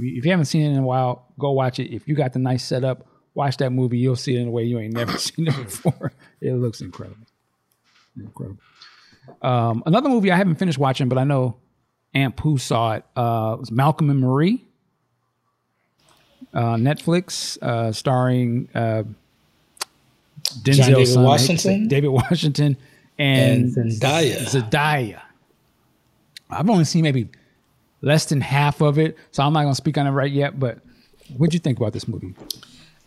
If 0.00 0.24
you 0.24 0.30
haven't 0.30 0.46
seen 0.46 0.62
it 0.62 0.70
in 0.70 0.78
a 0.78 0.82
while, 0.82 1.32
go 1.38 1.52
watch 1.52 1.78
it. 1.78 1.94
If 1.94 2.08
you 2.08 2.14
got 2.14 2.32
the 2.32 2.38
nice 2.38 2.64
setup, 2.64 3.06
watch 3.34 3.58
that 3.58 3.70
movie. 3.70 3.98
You'll 3.98 4.16
see 4.16 4.36
it 4.36 4.40
in 4.40 4.48
a 4.48 4.50
way 4.50 4.64
you 4.64 4.78
ain't 4.78 4.94
never 4.94 5.18
seen 5.18 5.48
it 5.48 5.56
before. 5.56 6.12
It 6.40 6.54
looks 6.54 6.80
incredible. 6.80 7.26
Incredible. 8.16 8.58
Um, 9.40 9.82
another 9.86 10.08
movie 10.08 10.32
I 10.32 10.36
haven't 10.36 10.56
finished 10.56 10.78
watching, 10.78 11.08
but 11.08 11.18
I 11.18 11.24
know 11.24 11.58
Aunt 12.14 12.36
Pooh 12.36 12.58
saw 12.58 12.94
it. 12.94 13.04
Uh, 13.14 13.56
was 13.58 13.70
Malcolm 13.70 14.10
and 14.10 14.20
Marie. 14.20 14.66
Uh, 16.54 16.74
Netflix, 16.76 17.60
uh, 17.62 17.92
starring 17.92 18.68
uh, 18.74 19.04
Denzel 20.62 20.86
David 20.86 21.08
son, 21.08 21.24
Washington? 21.24 21.88
David 21.88 22.08
Washington, 22.08 22.76
and, 23.18 23.76
And 23.76 23.90
Zendaya. 23.90 24.36
Zendaya. 24.44 25.22
I've 26.50 26.68
only 26.68 26.84
seen 26.84 27.02
maybe 27.02 27.28
less 28.02 28.26
than 28.26 28.40
half 28.42 28.82
of 28.82 28.98
it, 28.98 29.16
so 29.30 29.42
I'm 29.42 29.52
not 29.54 29.62
gonna 29.62 29.74
speak 29.74 29.96
on 29.96 30.06
it 30.06 30.10
right 30.10 30.30
yet. 30.30 30.60
But 30.60 30.78
what'd 31.36 31.54
you 31.54 31.60
think 31.60 31.78
about 31.78 31.94
this 31.94 32.06
movie? 32.06 32.34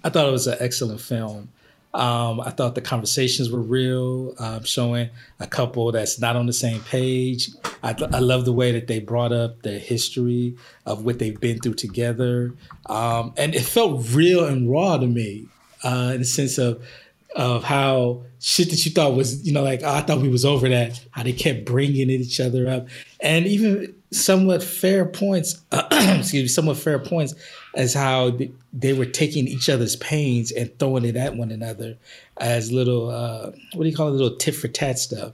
I 0.03 0.09
thought 0.09 0.27
it 0.27 0.31
was 0.31 0.47
an 0.47 0.57
excellent 0.59 1.01
film. 1.01 1.49
Um, 1.95 2.41
I 2.41 2.49
thought 2.49 2.75
the 2.75 2.81
conversations 2.81 3.49
were 3.49 3.61
real, 3.61 4.35
um, 4.37 4.65
showing 4.65 5.09
a 5.39 5.47
couple 5.47 5.91
that's 5.93 6.19
not 6.19 6.35
on 6.35 6.45
the 6.45 6.53
same 6.53 6.81
page. 6.81 7.49
I, 7.83 7.95
I 8.11 8.19
love 8.19 8.43
the 8.43 8.51
way 8.51 8.73
that 8.73 8.87
they 8.87 8.99
brought 8.99 9.31
up 9.31 9.61
the 9.61 9.79
history 9.79 10.57
of 10.85 11.05
what 11.05 11.19
they've 11.19 11.39
been 11.39 11.59
through 11.59 11.75
together, 11.75 12.53
um, 12.87 13.33
and 13.37 13.55
it 13.55 13.61
felt 13.61 14.05
real 14.11 14.45
and 14.45 14.69
raw 14.69 14.97
to 14.97 15.07
me 15.07 15.47
uh, 15.83 16.11
in 16.13 16.19
the 16.19 16.25
sense 16.25 16.57
of 16.57 16.85
of 17.33 17.63
how 17.63 18.23
shit 18.39 18.69
that 18.69 18.85
you 18.85 18.91
thought 18.91 19.13
was, 19.13 19.45
you 19.45 19.53
know, 19.53 19.63
like 19.63 19.81
oh, 19.83 19.93
I 19.93 20.01
thought 20.01 20.19
we 20.19 20.29
was 20.29 20.45
over 20.45 20.67
that. 20.67 21.01
How 21.11 21.23
they 21.23 21.33
kept 21.33 21.65
bringing 21.65 22.09
each 22.09 22.41
other 22.41 22.67
up, 22.67 22.87
and 23.21 23.45
even 23.45 23.95
somewhat 24.15 24.63
fair 24.63 25.05
points. 25.05 25.61
excuse 25.71 26.33
me, 26.33 26.47
somewhat 26.47 26.77
fair 26.77 26.99
points 26.99 27.33
as 27.75 27.93
how 27.93 28.37
they 28.73 28.93
were 28.93 29.05
taking 29.05 29.47
each 29.47 29.69
other's 29.69 29.95
pains 29.97 30.51
and 30.51 30.77
throwing 30.79 31.05
it 31.05 31.15
at 31.15 31.35
one 31.35 31.51
another 31.51 31.97
as 32.37 32.71
little 32.71 33.09
uh, 33.09 33.51
what 33.73 33.83
do 33.83 33.89
you 33.89 33.95
call 33.95 34.07
it, 34.07 34.11
little 34.11 34.37
tit 34.37 34.55
for 34.55 34.67
tat 34.67 34.99
stuff. 34.99 35.33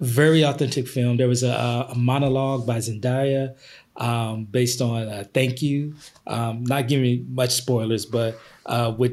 Very 0.00 0.42
authentic 0.42 0.88
film. 0.88 1.16
There 1.16 1.28
was 1.28 1.44
a, 1.44 1.86
a 1.90 1.94
monologue 1.94 2.66
by 2.66 2.78
Zendaya 2.78 3.54
um, 3.96 4.44
based 4.44 4.80
on 4.80 5.08
uh, 5.08 5.24
"Thank 5.32 5.62
You." 5.62 5.94
Um, 6.26 6.64
not 6.64 6.88
giving 6.88 7.32
much 7.32 7.50
spoilers, 7.50 8.04
but 8.04 8.38
uh, 8.66 8.92
what 8.92 9.12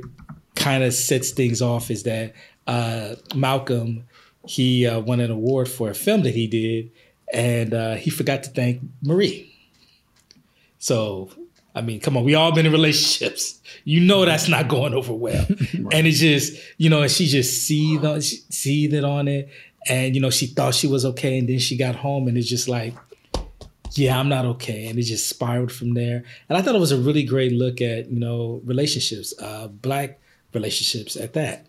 kind 0.56 0.84
of 0.84 0.94
sets 0.94 1.32
things 1.32 1.62
off 1.62 1.92
is 1.92 2.04
that 2.04 2.34
uh, 2.66 3.16
Malcolm 3.36 4.06
he 4.46 4.88
uh, 4.88 5.00
won 5.00 5.20
an 5.20 5.32
award 5.32 5.70
for 5.70 5.90
a 5.90 5.94
film 5.94 6.24
that 6.24 6.34
he 6.34 6.48
did, 6.48 6.92
and 7.34 7.74
uh, 7.74 7.96
he 7.96 8.10
forgot 8.10 8.44
to 8.44 8.50
thank 8.50 8.82
Marie. 9.04 9.56
So, 10.80 11.30
I 11.76 11.82
mean, 11.82 12.00
come 12.00 12.18
on, 12.18 12.24
we 12.24 12.36
all 12.36 12.54
been 12.54 12.66
in 12.66 12.72
relationships. 12.72 13.60
You 13.84 14.02
know 14.02 14.26
that's 14.26 14.48
not 14.48 14.68
going 14.68 14.94
over 14.94 15.14
well, 15.14 15.46
and 15.74 16.08
it's 16.08 16.20
just 16.20 16.58
you 16.78 16.90
know, 16.90 17.02
and 17.02 17.12
she 17.12 17.28
just 17.28 17.64
seethed 17.64 18.06
on, 18.06 18.22
she 18.22 18.38
seethed 18.50 19.04
on 19.04 19.28
it, 19.28 19.50
and 19.88 20.16
you 20.16 20.22
know, 20.22 20.30
she 20.30 20.48
thought 20.48 20.76
she 20.76 20.88
was 20.88 21.06
okay, 21.06 21.38
and 21.38 21.48
then 21.48 21.60
she 21.60 21.78
got 21.78 21.96
home, 21.96 22.28
and 22.28 22.38
it's 22.38 22.48
just 22.48 22.68
like, 22.68 22.94
yeah, 23.94 24.20
I'm 24.20 24.30
not 24.30 24.46
okay, 24.46 24.88
and 24.88 24.98
it 24.98 25.04
just 25.04 25.30
spiraled 25.30 25.72
from 25.72 25.94
there. 25.94 26.24
And 26.48 26.58
I 26.58 26.62
thought 26.62 26.76
it 26.76 26.80
was 26.80 26.92
a 26.92 26.98
really 26.98 27.24
great 27.24 27.52
look 27.52 27.82
at 27.82 28.10
you 28.10 28.20
know 28.20 28.62
relationships, 28.66 29.34
uh, 29.42 29.68
black 29.68 30.20
relationships 30.54 31.16
at 31.16 31.34
that. 31.34 31.66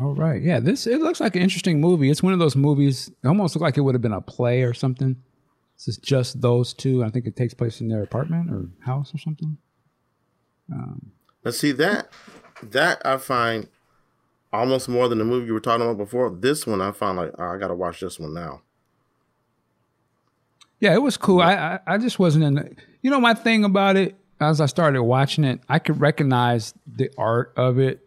All 0.00 0.14
right, 0.14 0.42
yeah, 0.42 0.58
this 0.58 0.86
it 0.86 1.00
looks 1.00 1.20
like 1.20 1.36
an 1.36 1.42
interesting 1.42 1.80
movie. 1.80 2.10
It's 2.10 2.22
one 2.22 2.32
of 2.32 2.38
those 2.38 2.56
movies. 2.56 3.10
It 3.22 3.28
almost 3.28 3.54
looked 3.54 3.62
like 3.62 3.76
it 3.78 3.82
would 3.82 3.94
have 3.94 4.02
been 4.02 4.12
a 4.12 4.20
play 4.20 4.62
or 4.62 4.74
something. 4.74 5.16
This 5.76 5.88
is 5.88 5.98
just 5.98 6.40
those 6.40 6.74
two. 6.74 7.04
I 7.04 7.10
think 7.10 7.26
it 7.26 7.36
takes 7.36 7.54
place 7.54 7.80
in 7.80 7.88
their 7.88 8.02
apartment 8.02 8.50
or 8.50 8.68
house 8.84 9.14
or 9.14 9.18
something. 9.18 9.56
Um, 10.72 11.12
now, 11.44 11.50
see 11.52 11.72
that 11.72 12.08
that 12.62 13.04
I 13.04 13.18
find 13.18 13.68
almost 14.52 14.88
more 14.88 15.08
than 15.08 15.18
the 15.18 15.24
movie 15.24 15.46
you 15.46 15.52
were 15.52 15.60
talking 15.60 15.84
about 15.84 15.98
before. 15.98 16.30
This 16.30 16.66
one 16.66 16.80
I 16.80 16.90
find 16.90 17.16
like 17.16 17.32
oh, 17.38 17.44
I 17.44 17.58
got 17.58 17.68
to 17.68 17.74
watch 17.74 18.00
this 18.00 18.18
one 18.18 18.34
now. 18.34 18.62
Yeah, 20.80 20.94
it 20.94 21.02
was 21.02 21.16
cool. 21.16 21.40
I, 21.40 21.54
I 21.54 21.80
I 21.94 21.98
just 21.98 22.18
wasn't 22.18 22.44
in. 22.44 22.54
The, 22.54 22.74
you 23.02 23.10
know, 23.10 23.20
my 23.20 23.34
thing 23.34 23.64
about 23.64 23.96
it 23.96 24.16
as 24.40 24.60
I 24.60 24.66
started 24.66 25.02
watching 25.02 25.44
it, 25.44 25.60
I 25.68 25.78
could 25.78 26.00
recognize 26.00 26.74
the 26.86 27.10
art 27.16 27.52
of 27.56 27.78
it, 27.78 28.03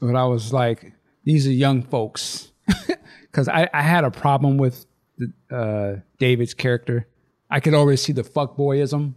but 0.00 0.14
I 0.14 0.24
was 0.24 0.52
like, 0.52 0.92
these 1.24 1.46
are 1.46 1.52
young 1.52 1.82
folks, 1.82 2.52
because 3.22 3.48
I 3.48 3.68
I 3.72 3.82
had 3.82 4.04
a 4.04 4.10
problem 4.10 4.58
with 4.58 4.86
the, 5.18 5.32
uh, 5.54 6.00
David's 6.18 6.54
character. 6.54 7.08
I 7.50 7.60
could 7.60 7.74
always 7.74 8.02
see 8.02 8.12
the 8.12 8.24
fuckboyism 8.24 9.14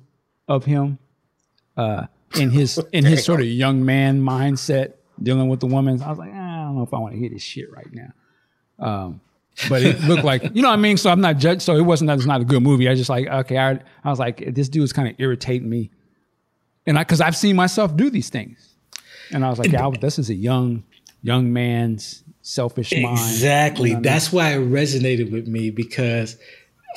of 0.47 0.65
him 0.65 0.99
uh, 1.75 2.07
in 2.35 2.49
his 2.49 2.79
in 2.91 3.05
his 3.05 3.23
sort 3.23 3.41
of 3.41 3.47
young 3.47 3.85
man 3.85 4.21
mindset 4.21 4.93
dealing 5.21 5.49
with 5.49 5.59
the 5.59 5.67
woman. 5.67 6.01
I 6.01 6.09
was 6.09 6.19
like, 6.19 6.31
ah, 6.33 6.61
I 6.61 6.65
don't 6.65 6.77
know 6.77 6.83
if 6.83 6.93
I 6.93 6.99
want 6.99 7.13
to 7.13 7.19
hear 7.19 7.29
this 7.29 7.41
shit 7.41 7.71
right 7.71 7.87
now. 7.91 8.13
Um, 8.79 9.21
but 9.69 9.81
it 9.81 9.99
looked 10.03 10.23
like 10.23 10.43
you 10.55 10.61
know 10.61 10.69
what 10.69 10.75
I 10.75 10.81
mean. 10.81 10.97
So 10.97 11.09
I'm 11.09 11.21
not 11.21 11.37
judged. 11.37 11.61
So 11.61 11.75
it 11.75 11.81
wasn't 11.81 12.09
that 12.09 12.17
it's 12.17 12.25
not 12.25 12.41
a 12.41 12.45
good 12.45 12.61
movie. 12.61 12.87
I 12.87 12.95
just 12.95 13.09
like 13.09 13.27
okay. 13.27 13.57
I, 13.57 13.79
I 14.03 14.09
was 14.09 14.19
like 14.19 14.53
this 14.53 14.69
dude 14.69 14.83
is 14.83 14.93
kind 14.93 15.07
of 15.07 15.15
irritating 15.17 15.69
me, 15.69 15.91
and 16.85 16.97
I 16.97 17.03
because 17.03 17.21
I've 17.21 17.35
seen 17.35 17.55
myself 17.55 17.95
do 17.95 18.09
these 18.09 18.29
things, 18.29 18.66
and 19.31 19.45
I 19.45 19.49
was 19.49 19.59
like, 19.59 19.71
yeah, 19.71 19.89
this 19.99 20.19
is 20.19 20.29
a 20.29 20.35
young 20.35 20.83
young 21.21 21.51
man's 21.51 22.23
selfish 22.41 22.91
mind. 22.91 23.17
Exactly. 23.17 23.89
You 23.89 23.95
know 23.95 23.99
what 23.99 24.07
I 24.07 24.09
mean? 24.09 24.13
That's 24.13 24.31
why 24.31 24.53
it 24.53 24.59
resonated 24.59 25.31
with 25.31 25.47
me 25.47 25.69
because 25.69 26.37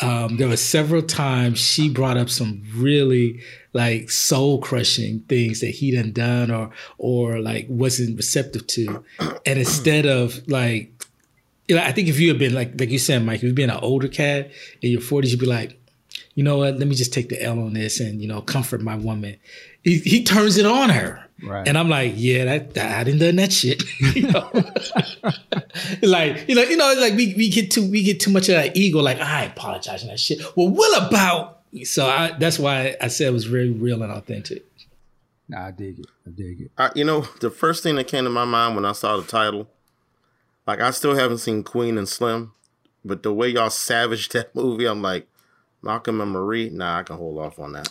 um, 0.01 0.37
there 0.37 0.49
were 0.49 0.57
several 0.57 1.03
times 1.03 1.59
she 1.59 1.89
brought 1.89 2.17
up 2.17 2.31
some 2.31 2.63
really 2.75 3.41
like 3.73 4.11
soul 4.11 4.61
crushing 4.61 5.21
things 5.29 5.61
that 5.61 5.69
he 5.69 5.91
done 5.95 6.13
done 6.13 6.51
or 6.51 6.71
or 6.99 7.41
like 7.41 7.67
wasn't 7.69 8.17
receptive 8.17 8.67
to, 8.69 9.05
and 9.19 9.59
instead 9.59 10.07
of 10.07 10.49
like, 10.49 10.93
you 11.69 11.77
know, 11.77 11.83
I 11.83 11.93
think 11.93 12.09
if 12.09 12.19
you 12.19 12.29
had 12.29 12.39
been 12.39 12.55
like 12.55 12.81
like 12.81 12.91
you 12.91 12.99
said, 12.99 13.25
Mike, 13.25 13.37
if 13.37 13.43
you'd 13.43 13.55
been 13.55 13.71
an 13.71 13.81
older 13.83 14.09
cat 14.09 14.51
in 14.81 14.91
your 14.91 15.01
forties, 15.01 15.33
you'd 15.33 15.41
be 15.41 15.47
like, 15.47 15.79
you 16.35 16.43
know 16.43 16.57
what, 16.59 16.79
let 16.79 16.89
me 16.89 16.95
just 16.95 17.13
take 17.13 17.29
the 17.29 17.43
L 17.43 17.59
on 17.59 17.75
this 17.75 18.01
and 18.01 18.23
you 18.23 18.29
know 18.29 18.41
comfort 18.41 18.81
my 18.81 18.97
woman. 18.97 19.37
He, 19.83 19.99
he 19.99 20.25
turns 20.25 20.57
it 20.57 20.67
on 20.67 20.91
her. 20.91 21.27
Right. 21.43 21.67
And 21.67 21.79
I'm 21.79 21.89
like, 21.89 22.15
yeah, 22.17 22.45
that, 22.45 22.75
that 22.75 22.99
I 22.99 23.05
didn't 23.05 23.21
done 23.21 23.37
that 23.37 23.53
shit. 23.53 23.83
you 24.15 24.29
know? 24.29 24.51
like, 26.03 26.49
you 26.49 26.55
know, 26.55 26.63
you 26.63 26.77
know, 26.77 26.95
like 26.99 27.15
we, 27.15 27.35
we 27.35 27.49
get 27.49 27.71
too 27.71 27.89
we 27.89 28.03
get 28.03 28.21
too 28.21 28.31
much 28.31 28.49
of 28.49 28.57
that 28.57 28.77
ego, 28.77 29.01
like 29.01 29.21
I 29.21 29.45
apologize 29.45 30.03
and 30.03 30.11
that 30.11 30.21
shit. 30.21 30.41
Well, 30.57 30.69
what 30.69 31.03
about 31.03 31.61
so 31.85 32.07
I 32.07 32.33
that's 32.39 32.59
why 32.59 32.97
I 33.01 33.09
said 33.09 33.29
it 33.29 33.33
was 33.33 33.45
very 33.45 33.71
real 33.71 34.03
and 34.03 34.13
authentic. 34.13 34.65
Nah, 35.49 35.67
I 35.67 35.71
dig 35.73 36.01
it. 36.01 36.07
I 36.27 36.31
dig 36.31 36.61
it. 36.63 36.71
I, 36.79 36.91
you 36.95 37.05
know, 37.05 37.23
the 37.41 37.51
first 37.51 37.83
thing 37.83 37.97
that 37.97 38.07
came 38.07 38.25
to 38.25 38.31
my 38.31 38.45
mind 38.45 38.77
when 38.77 38.85
I 38.85 38.93
saw 38.93 39.17
the 39.17 39.27
title, 39.27 39.69
like 40.67 40.81
I 40.81 40.91
still 40.91 41.17
haven't 41.17 41.39
seen 41.39 41.65
Queen 41.65 41.99
and 41.99 42.09
Slim, 42.09 42.53
but 43.05 43.23
the 43.23 43.33
way 43.33 43.49
y'all 43.49 43.71
savaged 43.71 44.33
that 44.33 44.55
movie, 44.55 44.87
I'm 44.87 45.03
like, 45.03 45.27
Malcolm 45.83 46.21
and 46.21 46.31
Marie, 46.31 46.69
nah, 46.69 46.99
I 46.99 47.03
can 47.03 47.17
hold 47.17 47.39
off 47.39 47.59
on 47.59 47.73
that. 47.73 47.89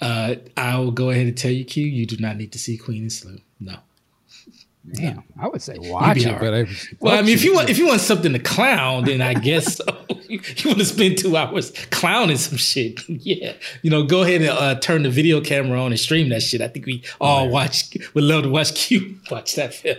Uh, 0.00 0.36
I 0.56 0.78
will 0.78 0.90
go 0.90 1.10
ahead 1.10 1.26
and 1.26 1.36
tell 1.36 1.50
you, 1.50 1.64
Q, 1.64 1.84
you 1.84 2.06
do 2.06 2.16
not 2.18 2.36
need 2.36 2.52
to 2.52 2.58
see 2.58 2.76
Queen 2.76 3.02
and 3.02 3.12
Slim. 3.12 3.40
No. 3.60 3.76
Damn, 4.92 5.24
I 5.40 5.48
would 5.48 5.62
say 5.62 5.76
watch 5.78 6.18
it, 6.18 6.38
but 6.38 6.54
I, 6.54 6.66
Well, 7.00 7.18
I 7.18 7.22
mean, 7.22 7.34
if 7.34 7.42
you 7.42 7.54
want 7.54 7.68
if 7.68 7.78
you 7.78 7.88
want 7.88 8.00
something 8.00 8.32
to 8.32 8.38
clown, 8.38 9.04
then 9.04 9.20
I 9.20 9.34
guess 9.34 9.76
so. 9.76 9.84
you, 10.28 10.40
you 10.56 10.70
want 10.70 10.78
to 10.78 10.84
spend 10.84 11.18
two 11.18 11.36
hours 11.36 11.72
clowning 11.90 12.36
some 12.36 12.56
shit. 12.56 13.00
yeah, 13.08 13.54
you 13.82 13.90
know, 13.90 14.04
go 14.04 14.22
ahead 14.22 14.42
and 14.42 14.50
uh, 14.50 14.76
turn 14.76 15.02
the 15.02 15.10
video 15.10 15.40
camera 15.40 15.80
on 15.80 15.90
and 15.90 15.98
stream 15.98 16.28
that 16.28 16.42
shit. 16.42 16.60
I 16.60 16.68
think 16.68 16.86
we 16.86 17.02
all 17.20 17.48
watch 17.48 17.96
would 18.14 18.24
love 18.24 18.44
to 18.44 18.48
watch 18.48 18.74
Q 18.86 19.18
watch 19.30 19.56
that 19.56 19.74
film. 19.74 19.96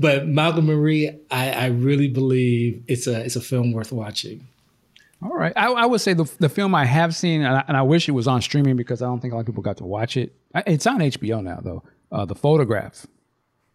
But 0.00 0.26
Malcolm 0.26 0.66
Marie, 0.66 1.16
I, 1.30 1.50
I 1.50 1.66
really 1.66 2.08
believe 2.08 2.82
it's 2.88 3.06
a 3.06 3.24
it's 3.24 3.36
a 3.36 3.40
film 3.40 3.72
worth 3.72 3.92
watching. 3.92 4.48
All 5.24 5.34
right. 5.34 5.52
I, 5.56 5.68
I 5.72 5.86
would 5.86 6.00
say 6.02 6.12
the, 6.12 6.30
the 6.38 6.48
film 6.50 6.74
I 6.74 6.84
have 6.84 7.14
seen, 7.16 7.40
and 7.42 7.56
I, 7.56 7.64
and 7.66 7.76
I 7.76 7.82
wish 7.82 8.08
it 8.08 8.12
was 8.12 8.28
on 8.28 8.42
streaming 8.42 8.76
because 8.76 9.00
I 9.02 9.06
don't 9.06 9.20
think 9.20 9.32
a 9.32 9.36
lot 9.36 9.40
of 9.40 9.46
people 9.46 9.62
got 9.62 9.78
to 9.78 9.84
watch 9.84 10.16
it. 10.16 10.34
It's 10.66 10.86
on 10.86 10.98
HBO 10.98 11.42
now, 11.42 11.60
though. 11.62 11.82
Uh, 12.12 12.24
the 12.26 12.34
Photograph 12.34 13.06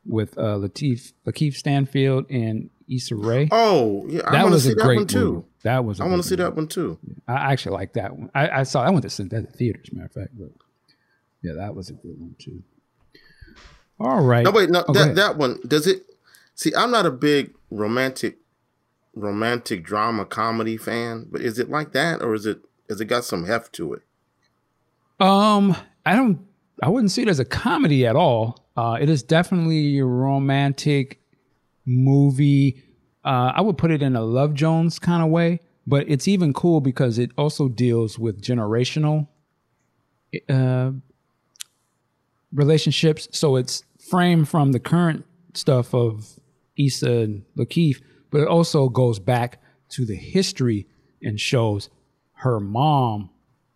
with 0.05 0.37
uh, 0.37 0.57
Latif, 0.57 1.13
Lakeith 1.25 1.55
Stanfield 1.55 2.29
and 2.29 2.69
Issa 2.89 3.15
Rae. 3.15 3.47
Oh, 3.51 4.05
yeah, 4.07 4.21
I 4.25 4.31
that 4.31 4.41
want 4.43 4.51
to 4.51 4.53
was 4.55 4.63
see 4.63 4.71
a 4.71 4.75
that 4.75 4.83
great 4.83 4.97
one 4.97 5.07
too. 5.07 5.31
movie. 5.33 5.45
That 5.63 5.83
was. 5.85 5.99
I 5.99 6.05
I 6.05 6.07
want 6.07 6.21
to 6.23 6.27
see 6.29 6.35
that 6.35 6.55
one 6.55 6.67
too. 6.67 6.97
I 7.27 7.51
actually 7.51 7.73
like 7.73 7.93
that 7.93 8.15
one. 8.15 8.29
I, 8.33 8.49
I 8.49 8.63
saw. 8.63 8.81
I 8.83 8.89
went 8.91 9.09
to 9.09 9.23
at 9.35 9.53
theaters, 9.55 9.89
matter 9.91 10.05
of 10.05 10.11
fact. 10.13 10.37
But 10.37 10.49
yeah, 11.43 11.53
that 11.57 11.75
was 11.75 11.89
a 11.89 11.93
good 11.93 12.19
one 12.19 12.35
too. 12.39 12.63
All 13.99 14.23
right. 14.23 14.45
No, 14.45 14.51
wait, 14.51 14.69
no, 14.69 14.85
Oh, 14.87 14.93
that 14.93 15.15
that 15.15 15.37
one 15.37 15.59
does 15.67 15.85
it. 15.85 16.03
See, 16.55 16.73
I'm 16.75 16.91
not 16.91 17.05
a 17.05 17.11
big 17.11 17.53
romantic, 17.69 18.37
romantic 19.15 19.83
drama 19.83 20.25
comedy 20.25 20.77
fan, 20.77 21.27
but 21.31 21.41
is 21.41 21.59
it 21.59 21.69
like 21.69 21.91
that, 21.93 22.21
or 22.21 22.33
is 22.33 22.45
it 22.45 22.61
has 22.89 23.01
it 23.01 23.05
got 23.05 23.25
some 23.25 23.45
heft 23.45 23.73
to 23.73 23.93
it? 23.93 24.01
Um, 25.19 25.75
I 26.05 26.15
don't. 26.15 26.45
I 26.81 26.89
wouldn't 26.89 27.11
see 27.11 27.23
it 27.23 27.27
as 27.27 27.39
a 27.39 27.45
comedy 27.45 28.05
at 28.05 28.15
all. 28.15 28.65
Uh, 28.77 28.97
it 28.99 29.09
is 29.09 29.21
definitely 29.21 29.99
a 29.99 30.05
romantic 30.05 31.21
movie. 31.85 32.81
Uh, 33.25 33.51
I 33.53 33.61
would 33.61 33.77
put 33.77 33.91
it 33.91 34.01
in 34.01 34.15
a 34.15 34.23
Love 34.23 34.53
Jones 34.53 34.97
kind 34.97 35.21
of 35.21 35.29
way, 35.29 35.59
but 35.85 36.09
it's 36.09 36.27
even 36.27 36.53
cool 36.53 36.79
because 36.79 37.19
it 37.19 37.31
also 37.37 37.67
deals 37.67 38.17
with 38.17 38.41
generational 38.41 39.27
uh, 40.47 40.91
relationships. 42.53 43.27
So 43.31 43.57
it's 43.57 43.83
framed 44.09 44.47
from 44.47 44.71
the 44.71 44.79
current 44.79 45.25
stuff 45.53 45.93
of 45.93 46.39
Issa 46.77 47.11
and 47.11 47.43
Lakeith, 47.57 48.01
but 48.31 48.41
it 48.41 48.47
also 48.47 48.89
goes 48.89 49.19
back 49.19 49.61
to 49.89 50.05
the 50.05 50.15
history 50.15 50.87
and 51.21 51.39
shows 51.39 51.89
her 52.33 52.59
mom 52.59 53.29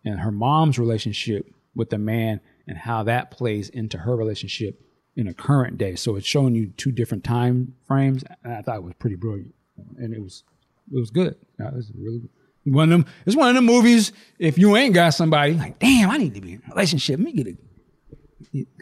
and 0.04 0.20
her 0.20 0.30
mom's 0.30 0.78
relationship 0.78 1.46
with 1.74 1.90
the 1.90 1.98
man 1.98 2.40
and 2.66 2.78
how 2.78 3.02
that 3.02 3.30
plays 3.30 3.68
into 3.68 3.98
her 3.98 4.16
relationship 4.16 4.80
in 5.16 5.28
a 5.28 5.34
current 5.34 5.76
day. 5.78 5.94
So 5.96 6.16
it's 6.16 6.26
showing 6.26 6.54
you 6.54 6.68
two 6.76 6.92
different 6.92 7.24
time 7.24 7.74
frames. 7.86 8.24
I 8.44 8.62
thought 8.62 8.76
it 8.76 8.82
was 8.82 8.94
pretty 8.98 9.16
brilliant, 9.16 9.54
and 9.98 10.14
it 10.14 10.20
was 10.22 10.44
it 10.92 10.98
was 10.98 11.10
good. 11.10 11.36
Uh, 11.60 11.68
It 11.68 11.74
was 11.74 11.92
really 11.96 12.22
one 12.64 12.92
of 12.92 13.04
them. 13.04 13.12
It's 13.26 13.36
one 13.36 13.48
of 13.48 13.54
them 13.54 13.66
movies. 13.66 14.12
If 14.38 14.56
you 14.58 14.76
ain't 14.76 14.94
got 14.94 15.10
somebody, 15.10 15.54
like 15.54 15.78
damn, 15.78 16.10
I 16.10 16.16
need 16.16 16.34
to 16.34 16.40
be 16.40 16.54
in 16.54 16.62
a 16.66 16.74
relationship. 16.74 17.18
Let 17.18 17.24
me 17.24 17.32
get 17.32 17.46
a 17.48 17.56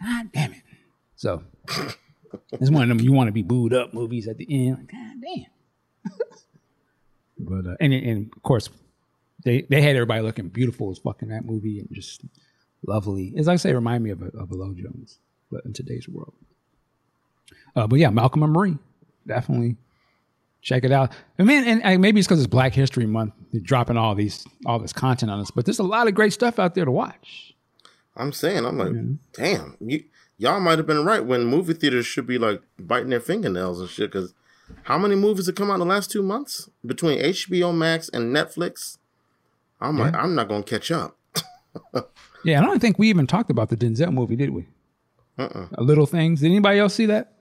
God 0.04 0.32
damn 0.32 0.52
it. 0.52 0.62
So 1.16 1.42
it's 2.52 2.70
one 2.70 2.82
of 2.82 2.88
them 2.88 3.00
you 3.00 3.12
want 3.12 3.28
to 3.28 3.32
be 3.32 3.42
booed 3.42 3.72
up 3.74 3.94
movies 3.94 4.28
at 4.28 4.36
the 4.38 4.46
end. 4.50 4.78
Like, 4.78 4.92
God 4.92 5.16
damn. 5.22 5.44
but 7.38 7.66
uh, 7.66 7.76
and 7.80 7.92
and 7.92 8.32
of 8.34 8.42
course 8.42 8.68
they 9.44 9.62
they 9.62 9.82
had 9.82 9.96
everybody 9.96 10.22
looking 10.22 10.48
beautiful 10.48 10.90
as 10.90 10.98
fucking 10.98 11.28
that 11.28 11.44
movie 11.44 11.80
and 11.80 11.88
just 11.92 12.22
lovely. 12.86 13.34
As 13.36 13.48
I 13.48 13.56
say, 13.56 13.72
remind 13.72 14.04
me 14.04 14.10
of 14.10 14.22
a, 14.22 14.26
of 14.38 14.50
a 14.50 14.54
Low 14.54 14.74
Jones, 14.74 15.18
but 15.50 15.64
in 15.64 15.72
today's 15.72 16.08
world. 16.08 16.34
Uh, 17.74 17.86
but 17.86 17.98
yeah, 17.98 18.10
Malcolm 18.10 18.42
and 18.42 18.52
Marie, 18.52 18.78
definitely 19.26 19.76
check 20.60 20.84
it 20.84 20.92
out. 20.92 21.12
I 21.38 21.42
mean, 21.42 21.64
and, 21.64 21.82
and 21.82 22.00
maybe 22.00 22.20
it's 22.20 22.26
because 22.26 22.40
it's 22.40 22.46
Black 22.46 22.72
History 22.72 23.06
Month, 23.06 23.34
they're 23.52 23.60
dropping 23.60 23.96
all 23.96 24.14
these 24.14 24.46
all 24.66 24.78
this 24.78 24.92
content 24.92 25.30
on 25.30 25.40
us. 25.40 25.50
But 25.50 25.64
there's 25.64 25.78
a 25.78 25.84
lot 25.84 26.08
of 26.08 26.14
great 26.14 26.32
stuff 26.32 26.58
out 26.58 26.74
there 26.74 26.84
to 26.84 26.90
watch. 26.90 27.54
I'm 28.16 28.32
saying, 28.32 28.64
I'm 28.64 28.78
like, 28.78 28.92
damn, 29.32 29.76
you 29.80 30.04
y'all 30.38 30.60
might 30.60 30.78
have 30.78 30.86
been 30.86 31.04
right 31.04 31.24
when 31.24 31.44
movie 31.44 31.74
theaters 31.74 32.06
should 32.06 32.26
be 32.26 32.38
like 32.38 32.62
biting 32.78 33.10
their 33.10 33.20
fingernails 33.20 33.80
and 33.80 33.88
shit. 33.88 34.12
Because 34.12 34.34
how 34.84 34.98
many 34.98 35.14
movies 35.14 35.46
have 35.46 35.54
come 35.54 35.70
out 35.70 35.74
in 35.74 35.80
the 35.80 35.86
last 35.86 36.10
two 36.10 36.22
months 36.22 36.68
between 36.84 37.18
HBO 37.18 37.74
Max 37.74 38.08
and 38.08 38.34
Netflix? 38.34 38.98
I'm 39.80 39.98
like, 39.98 40.14
I'm 40.14 40.34
not 40.34 40.48
gonna 40.48 40.62
catch 40.62 40.90
up. 40.90 41.16
Yeah, 42.44 42.60
I 42.60 42.64
don't 42.64 42.80
think 42.80 42.98
we 42.98 43.08
even 43.08 43.26
talked 43.26 43.50
about 43.50 43.68
the 43.68 43.76
Denzel 43.76 44.12
movie, 44.12 44.36
did 44.36 44.50
we? 44.50 44.66
Uh-uh. 45.38 45.66
Little 45.78 46.06
Things. 46.06 46.40
Did 46.40 46.50
anybody 46.50 46.78
else 46.78 46.94
see 46.94 47.06
that? 47.06 47.34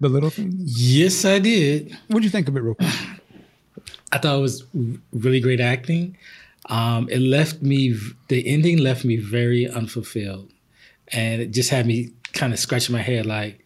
The 0.00 0.08
Little 0.08 0.30
Things. 0.30 0.80
Yes, 0.80 1.24
I 1.24 1.38
did. 1.38 1.96
What'd 2.08 2.24
you 2.24 2.30
think 2.30 2.48
of 2.48 2.56
it, 2.56 2.60
real 2.60 2.74
quick? 2.74 2.88
I 4.12 4.18
thought 4.18 4.38
it 4.38 4.40
was 4.40 4.64
really 5.12 5.40
great 5.40 5.60
acting. 5.60 6.16
Um, 6.66 7.08
it 7.10 7.20
left 7.20 7.62
me, 7.62 7.94
the 8.28 8.46
ending 8.46 8.78
left 8.78 9.04
me 9.04 9.16
very 9.16 9.68
unfulfilled. 9.68 10.50
And 11.08 11.42
it 11.42 11.50
just 11.50 11.70
had 11.70 11.86
me 11.86 12.10
kind 12.32 12.52
of 12.52 12.58
scratching 12.58 12.94
my 12.94 13.02
head 13.02 13.26
like, 13.26 13.64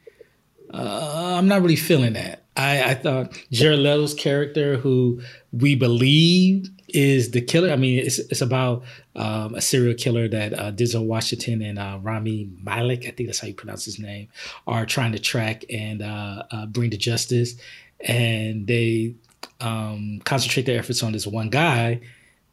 uh, 0.72 1.36
I'm 1.38 1.46
not 1.46 1.62
really 1.62 1.76
feeling 1.76 2.14
that. 2.14 2.43
I, 2.56 2.82
I 2.90 2.94
thought 2.94 3.32
Jared 3.50 3.80
Leto's 3.80 4.14
character, 4.14 4.76
who 4.76 5.20
we 5.52 5.74
believe 5.74 6.68
is 6.88 7.32
the 7.32 7.40
killer. 7.40 7.70
I 7.72 7.76
mean, 7.76 7.98
it's, 7.98 8.18
it's 8.20 8.40
about 8.40 8.84
um, 9.16 9.54
a 9.56 9.60
serial 9.60 9.94
killer 9.94 10.28
that 10.28 10.52
uh, 10.56 10.70
Denzel 10.70 11.04
Washington 11.04 11.62
and 11.62 11.78
uh, 11.78 11.98
Rami 12.00 12.48
Malek, 12.62 13.06
I 13.06 13.10
think 13.10 13.28
that's 13.28 13.40
how 13.40 13.48
you 13.48 13.54
pronounce 13.54 13.84
his 13.84 13.98
name, 13.98 14.28
are 14.66 14.86
trying 14.86 15.12
to 15.12 15.18
track 15.18 15.64
and 15.68 16.02
uh, 16.02 16.44
uh, 16.50 16.66
bring 16.66 16.90
to 16.90 16.96
justice. 16.96 17.56
And 18.00 18.66
they 18.68 19.16
um, 19.60 20.20
concentrate 20.24 20.66
their 20.66 20.78
efforts 20.78 21.02
on 21.02 21.12
this 21.12 21.26
one 21.26 21.48
guy, 21.48 22.00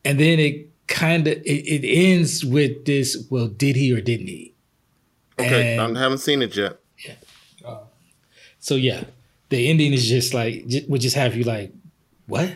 and 0.06 0.19
then 0.19 0.40
it 0.40 0.69
kind 0.88 1.28
of 1.28 1.34
it, 1.38 1.44
it 1.45 1.88
ends 1.88 2.45
with 2.45 2.86
this: 2.86 3.26
well, 3.30 3.48
did 3.48 3.76
he 3.76 3.91
or 3.94 4.02
didn't 4.02 4.28
he? 4.28 4.53
Okay, 5.38 5.78
And- 5.78 5.98
I 5.98 6.02
haven't 6.02 6.19
seen 6.19 6.41
it 6.41 6.56
yet. 6.56 6.80
So 8.60 8.76
yeah, 8.76 9.03
the 9.52 9.69
ending 9.69 9.94
is 9.94 10.07
just 10.07 10.34
like 10.34 10.65
j- 10.65 10.86
would 10.90 11.02
just 11.02 11.15
have 11.15 11.36
you 11.36 11.44
like, 11.44 11.72
what? 12.26 12.52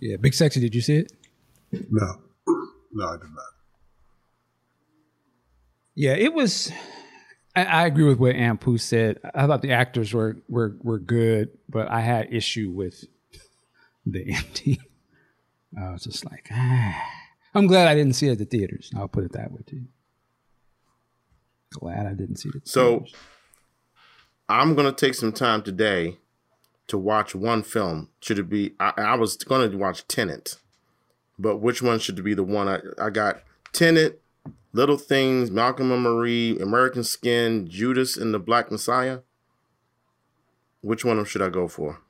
Yeah, 0.00 0.16
Big 0.16 0.34
Sexy. 0.34 0.60
Did 0.60 0.74
you 0.74 0.82
see 0.82 0.96
it? 0.96 1.12
No. 1.72 2.20
No, 2.92 3.08
I 3.08 3.16
did 3.16 3.30
not. 3.34 3.44
Yeah, 5.94 6.14
it 6.14 6.34
was. 6.34 6.70
I, 7.56 7.64
I 7.64 7.86
agree 7.86 8.04
with 8.04 8.18
what 8.18 8.34
Ampu 8.34 8.78
said. 8.78 9.18
I 9.34 9.46
thought 9.46 9.62
the 9.62 9.72
actors 9.72 10.12
were 10.12 10.36
were 10.48 10.76
were 10.82 10.98
good, 10.98 11.50
but 11.68 11.88
I 11.90 12.00
had 12.00 12.34
issue 12.34 12.70
with 12.70 13.04
the 14.04 14.20
ending. 14.34 14.78
I 15.80 15.92
was 15.92 16.04
just 16.04 16.24
like, 16.24 16.48
ah. 16.52 17.02
I'm 17.54 17.68
glad 17.68 17.86
I 17.86 17.94
didn't 17.94 18.14
see 18.14 18.28
it 18.28 18.32
at 18.32 18.38
the 18.38 18.44
theaters. 18.44 18.90
I'll 18.96 19.08
put 19.08 19.24
it 19.24 19.32
that 19.32 19.52
way 19.52 19.60
too. 19.64 19.84
Glad 21.70 22.06
I 22.06 22.14
didn't 22.14 22.36
see 22.36 22.50
it. 22.54 22.66
So 22.66 22.98
theaters. 22.98 23.14
I'm 24.48 24.74
gonna 24.74 24.92
take 24.92 25.14
some 25.14 25.32
time 25.32 25.62
today 25.62 26.18
to 26.88 26.98
watch 26.98 27.34
one 27.34 27.62
film. 27.62 28.10
Should 28.20 28.38
it 28.38 28.48
be? 28.48 28.74
I, 28.78 28.92
I 28.96 29.14
was 29.14 29.36
gonna 29.36 29.74
watch 29.76 30.06
Tenet, 30.06 30.56
but 31.38 31.58
which 31.58 31.80
one 31.82 31.98
should 31.98 32.22
be 32.22 32.34
the 32.34 32.44
one 32.44 32.68
I, 32.68 32.80
I 32.98 33.10
got? 33.10 33.42
Tenet, 33.72 34.20
Little 34.72 34.98
Things, 34.98 35.50
Malcolm 35.50 35.90
and 35.90 36.02
Marie, 36.02 36.58
American 36.58 37.04
Skin, 37.04 37.66
Judas 37.68 38.16
and 38.16 38.34
the 38.34 38.38
Black 38.38 38.70
Messiah. 38.70 39.20
Which 40.82 41.04
one 41.04 41.24
should 41.24 41.42
I 41.42 41.48
go 41.48 41.66
for? 41.66 42.00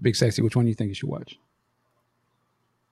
Big 0.00 0.14
Sexy, 0.14 0.42
which 0.42 0.54
one 0.54 0.64
do 0.64 0.68
you 0.68 0.74
think 0.74 0.88
you 0.88 0.94
should 0.94 1.08
watch? 1.08 1.36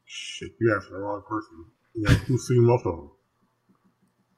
Shit, 0.05 0.51
you 0.61 0.75
asked 0.77 0.91
the 0.91 0.97
wrong 0.97 1.23
person. 1.29 1.65
You 1.95 2.03
know, 2.03 2.11
who's 2.11 2.49
seen 2.49 2.65
most 2.65 2.85
of 2.85 2.97
them? 2.97 3.11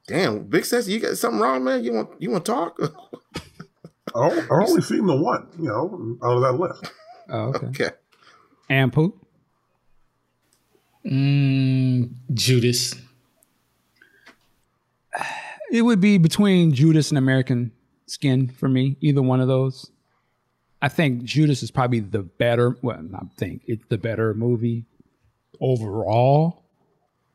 Damn, 0.06 0.44
Big 0.44 0.66
Sexy, 0.66 0.92
you 0.92 1.00
got 1.00 1.16
something 1.16 1.40
wrong, 1.40 1.64
man? 1.64 1.82
You 1.82 1.94
want 1.94 2.20
you 2.20 2.30
want 2.30 2.44
to 2.44 2.52
talk? 2.52 2.78
Oh, 4.14 4.30
I've 4.30 4.68
only 4.68 4.82
seen 4.82 5.06
the 5.06 5.16
one, 5.16 5.46
you 5.58 5.68
know, 5.68 6.18
out 6.22 6.36
of 6.36 6.42
that 6.42 6.52
list. 6.52 6.92
Oh, 7.28 7.52
okay. 7.54 7.66
okay. 7.66 7.90
And 8.68 8.92
Poot? 8.92 9.14
Mm, 11.04 12.10
Judas. 12.32 12.94
It 15.70 15.82
would 15.82 16.00
be 16.00 16.18
between 16.18 16.72
Judas 16.72 17.10
and 17.10 17.18
American 17.18 17.72
Skin 18.06 18.48
for 18.48 18.68
me, 18.68 18.96
either 19.00 19.22
one 19.22 19.40
of 19.40 19.48
those. 19.48 19.90
I 20.82 20.88
think 20.88 21.22
Judas 21.22 21.62
is 21.62 21.70
probably 21.70 22.00
the 22.00 22.22
better, 22.22 22.76
well, 22.82 23.02
I 23.14 23.24
think, 23.36 23.62
it's 23.66 23.84
the 23.88 23.98
better 23.98 24.34
movie 24.34 24.84
overall. 25.60 26.64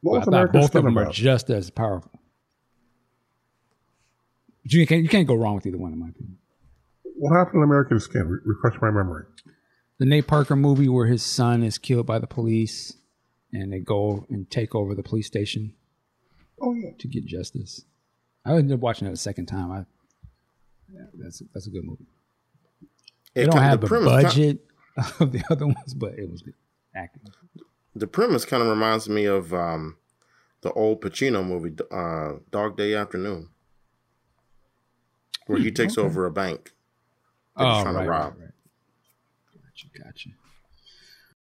What 0.02 0.22
I 0.22 0.26
thought 0.26 0.54
both 0.54 0.76
of 0.76 0.84
them 0.84 0.98
are 0.98 1.04
about? 1.04 1.14
just 1.14 1.50
as 1.50 1.70
powerful. 1.70 2.12
You 4.64 4.86
can't, 4.86 5.02
you 5.02 5.10
can't 5.10 5.28
go 5.28 5.34
wrong 5.34 5.56
with 5.56 5.66
either 5.66 5.78
one, 5.78 5.94
in 5.94 6.00
my 6.00 6.10
opinion. 6.10 6.38
What 7.20 7.36
happened 7.36 7.58
in 7.58 7.64
American 7.64 8.00
Skin? 8.00 8.28
Re- 8.28 8.40
refresh 8.46 8.80
my 8.82 8.92
memory. 8.92 9.26
The 10.00 10.06
Nate 10.06 10.28
Parker 10.28 10.56
movie 10.56 10.88
where 10.90 11.08
his 11.08 11.24
son 11.24 11.64
is 11.64 11.78
killed 11.78 12.06
by 12.06 12.20
the 12.20 12.28
police 12.28 12.94
and 13.52 13.74
they 13.74 13.80
go 13.80 14.26
and 14.30 14.50
take 14.52 14.76
over 14.76 14.94
the 14.94 15.02
police 15.04 15.26
station 15.28 15.74
Oh 16.62 16.74
yeah. 16.74 16.92
to 17.00 17.08
get 17.08 17.26
justice. 17.26 17.84
I 18.46 18.54
ended 18.56 18.74
up 18.76 18.80
watching 18.82 19.08
it 19.08 19.14
a 19.14 19.18
second 19.18 19.48
time. 19.48 19.72
I, 19.72 19.86
yeah, 20.94 21.06
that's, 21.16 21.42
that's 21.54 21.68
a 21.68 21.70
good 21.72 21.84
movie. 21.86 22.06
They 23.34 23.44
It 23.44 23.52
don't 23.52 23.62
have 23.62 23.82
the, 23.82 23.88
premise 23.88 24.10
ki- 24.34 24.54
budget 24.54 24.60
of 25.20 25.32
the 25.32 25.44
other 25.50 25.66
ones, 25.66 25.94
but 25.96 26.14
it 26.20 26.30
was 26.30 26.42
good 26.42 26.54
acting. 26.96 27.24
the 27.96 28.08
premise 28.08 28.46
kind 28.46 28.62
of 28.64 28.70
reminds 28.70 29.10
me 29.10 29.26
of 29.26 29.54
um, 29.54 29.98
the 30.62 30.72
old 30.74 31.02
Pacino 31.02 31.46
movie, 31.46 31.76
uh, 31.92 32.40
Dog 32.52 32.78
Day 32.78 32.94
Afternoon, 32.96 33.50
where 35.48 35.60
he 35.60 35.72
takes 35.72 35.98
over 35.98 36.26
a 36.26 36.32
bank. 36.32 36.74
That 37.58 37.74
he's 37.74 37.84
trying 37.84 37.96
to 38.04 38.10
rob. 38.10 38.36
Gotcha, 39.54 39.88
gotcha. 40.04 40.30